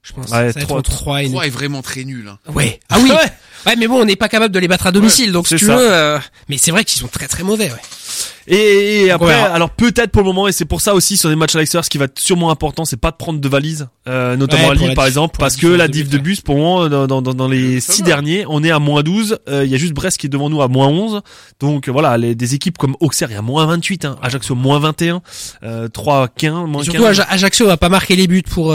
Je 0.02 0.12
pense. 0.14 0.24
Ouais, 0.26 0.30
ça 0.30 0.36
va 0.42 0.48
être 0.48 0.60
trois- 0.60 0.78
entre 0.78 0.90
3 0.90 1.22
et 1.22 1.26
nous. 1.26 1.32
Troyes 1.32 1.46
est 1.46 1.50
vraiment 1.50 1.82
très 1.82 2.04
nul. 2.04 2.26
Hein. 2.28 2.38
Ouais. 2.54 2.80
Ah 2.88 2.98
oui. 3.00 3.10
Ouais, 3.66 3.76
mais 3.76 3.86
bon, 3.88 4.00
on 4.00 4.06
n'est 4.06 4.16
pas 4.16 4.30
capable 4.30 4.54
de 4.54 4.58
les 4.58 4.68
battre 4.68 4.86
à 4.86 4.90
domicile, 4.90 5.32
donc 5.32 5.46
c'est 5.46 5.58
si 5.58 5.66
tu 5.66 5.70
ça. 5.70 5.76
veux. 5.76 5.92
euh, 5.92 6.18
Mais 6.48 6.56
c'est 6.56 6.70
vrai 6.70 6.82
qu'ils 6.82 6.98
sont 6.98 7.08
très 7.08 7.28
très 7.28 7.42
mauvais. 7.42 7.66
Ouais. 7.70 7.76
Et, 8.46 9.02
et 9.04 9.10
après, 9.10 9.34
alors 9.34 9.68
peut-être 9.68 10.10
pour 10.12 10.22
le 10.22 10.28
moment, 10.28 10.48
et 10.48 10.52
c'est 10.52 10.64
pour 10.64 10.80
ça 10.80 10.94
aussi 10.94 11.18
sur 11.18 11.28
les 11.28 11.36
matchs 11.36 11.54
à 11.56 11.58
l'extérieur, 11.58 11.84
ce 11.84 11.90
qui 11.90 11.98
va 11.98 12.06
être 12.06 12.18
sûrement 12.18 12.50
important, 12.50 12.86
c'est 12.86 12.96
pas 12.96 13.10
de 13.10 13.16
prendre 13.16 13.38
de 13.38 13.48
valises, 13.50 13.88
euh, 14.08 14.34
notamment 14.34 14.68
Ouais, 14.68 14.70
à 14.70 14.74
Lille 14.74 14.94
par 14.94 15.04
exemple, 15.04 15.36
parce 15.38 15.56
que 15.56 15.66
la 15.66 15.88
but, 15.88 16.08
de 16.08 16.16
ouais. 16.16 16.22
bus 16.22 16.40
pour 16.40 16.56
moi 16.56 16.88
dans, 16.88 17.06
dans, 17.06 17.20
dans, 17.20 17.34
dans 17.34 17.48
les 17.48 17.80
Ça 17.80 17.92
six 17.92 18.00
va. 18.00 18.06
derniers, 18.06 18.46
on 18.48 18.64
est 18.64 18.70
à 18.70 18.78
moins 18.78 19.02
12, 19.02 19.38
euh, 19.50 19.62
il 19.66 19.70
y 19.70 19.74
a 19.74 19.78
juste 19.78 19.92
Brest 19.92 20.16
qui 20.16 20.26
est 20.26 20.30
devant 20.30 20.48
nous 20.48 20.62
à 20.62 20.68
moins 20.68 20.88
11, 20.88 21.20
donc 21.60 21.86
euh, 21.88 21.92
voilà, 21.92 22.16
les, 22.16 22.34
des 22.34 22.54
équipes 22.54 22.78
comme 22.78 22.96
Auxerre, 23.00 23.30
il 23.30 23.34
y 23.34 23.36
a 23.36 23.42
moins 23.42 23.66
28, 23.66 24.06
hein, 24.06 24.16
Ajaccio 24.22 24.54
moins 24.54 24.78
21, 24.78 25.20
euh, 25.64 25.88
3 25.88 26.28
15, 26.28 26.66
moins 26.66 26.80
Et 26.80 26.84
surtout, 26.86 27.02
15. 27.02 27.20
Aja- 27.20 27.26
Ajaccio 27.28 27.66
va 27.66 27.76
pas 27.76 27.90
marquer 27.90 28.16
les 28.16 28.26
buts 28.26 28.42
pour. 28.42 28.72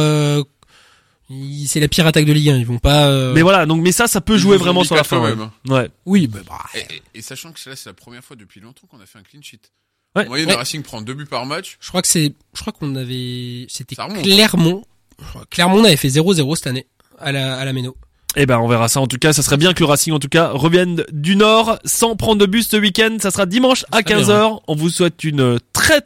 Euh, 1.31 1.33
C'est 1.67 1.79
la 1.79 1.87
pire 1.87 2.05
attaque 2.07 2.25
de 2.25 2.33
Ligue 2.33 2.49
1. 2.49 2.57
Ils 2.57 2.65
vont 2.65 2.79
pas. 2.79 3.07
euh, 3.07 3.33
Mais 3.33 3.41
voilà, 3.41 3.65
donc 3.65 3.81
mais 3.81 3.91
ça, 3.91 4.07
ça 4.07 4.21
peut 4.21 4.35
Ils 4.35 4.39
jouer 4.39 4.57
vraiment 4.57 4.83
sur 4.83 4.95
la 4.95 5.03
fin. 5.03 5.21
même, 5.21 5.41
hein. 5.41 5.51
Ouais. 5.67 5.89
Oui, 6.05 6.27
bah, 6.27 6.39
bah, 6.47 6.57
Et, 6.73 6.79
et- 6.79 7.01
et 7.15 7.21
sachant 7.21 7.51
que 7.51 7.69
là, 7.69 7.75
c'est 7.75 7.89
la 7.89 7.93
première 7.93 8.23
fois 8.23 8.35
depuis 8.35 8.59
longtemps 8.61 8.87
qu'on 8.87 8.99
a 9.01 9.05
fait 9.05 9.19
un 9.19 9.23
clean 9.23 9.41
sheet. 9.41 9.59
Ouais. 10.15 10.23
En 10.25 10.27
moyenne, 10.29 10.47
Ouais. 10.47 10.53
le 10.53 10.59
Racing 10.59 10.81
prend 10.81 11.01
deux 11.01 11.13
buts 11.13 11.25
par 11.25 11.45
match. 11.45 11.77
Je 11.81 11.89
crois 11.89 12.01
que 12.01 12.07
c'est. 12.07 12.33
Je 12.53 12.61
crois 12.61 12.71
qu'on 12.73 12.95
avait. 12.95 13.65
C'était 13.69 14.01
remonte. 14.01 14.23
Clermont. 14.23 14.83
Clermont 15.49 15.83
avait 15.83 15.95
fait 15.97 16.09
0-0 16.09 16.55
cette 16.55 16.67
année 16.67 16.87
à 17.19 17.31
la 17.31 17.57
à 17.57 17.65
la 17.65 17.73
Méno. 17.73 17.95
Eh 18.37 18.45
ben, 18.45 18.59
on 18.59 18.67
verra 18.67 18.89
ça. 18.89 18.99
En 18.99 19.07
tout 19.07 19.17
cas, 19.17 19.31
ça 19.31 19.41
serait 19.41 19.55
bien 19.55 19.73
que 19.73 19.79
le 19.79 19.85
Racing, 19.85 20.11
en 20.11 20.19
tout 20.19 20.27
cas, 20.27 20.49
revienne 20.49 21.05
du 21.13 21.37
Nord 21.37 21.79
sans 21.85 22.17
prendre 22.17 22.41
de 22.41 22.45
bus 22.45 22.67
ce 22.67 22.75
week-end. 22.75 23.15
Ça 23.21 23.31
sera 23.31 23.45
dimanche 23.45 23.85
à 23.93 23.99
serait 23.99 24.03
bien, 24.03 24.17
15h. 24.19 24.59
On 24.67 24.75
vous 24.75 24.89
souhaite 24.89 25.23
une 25.23 25.57
très 25.71 25.93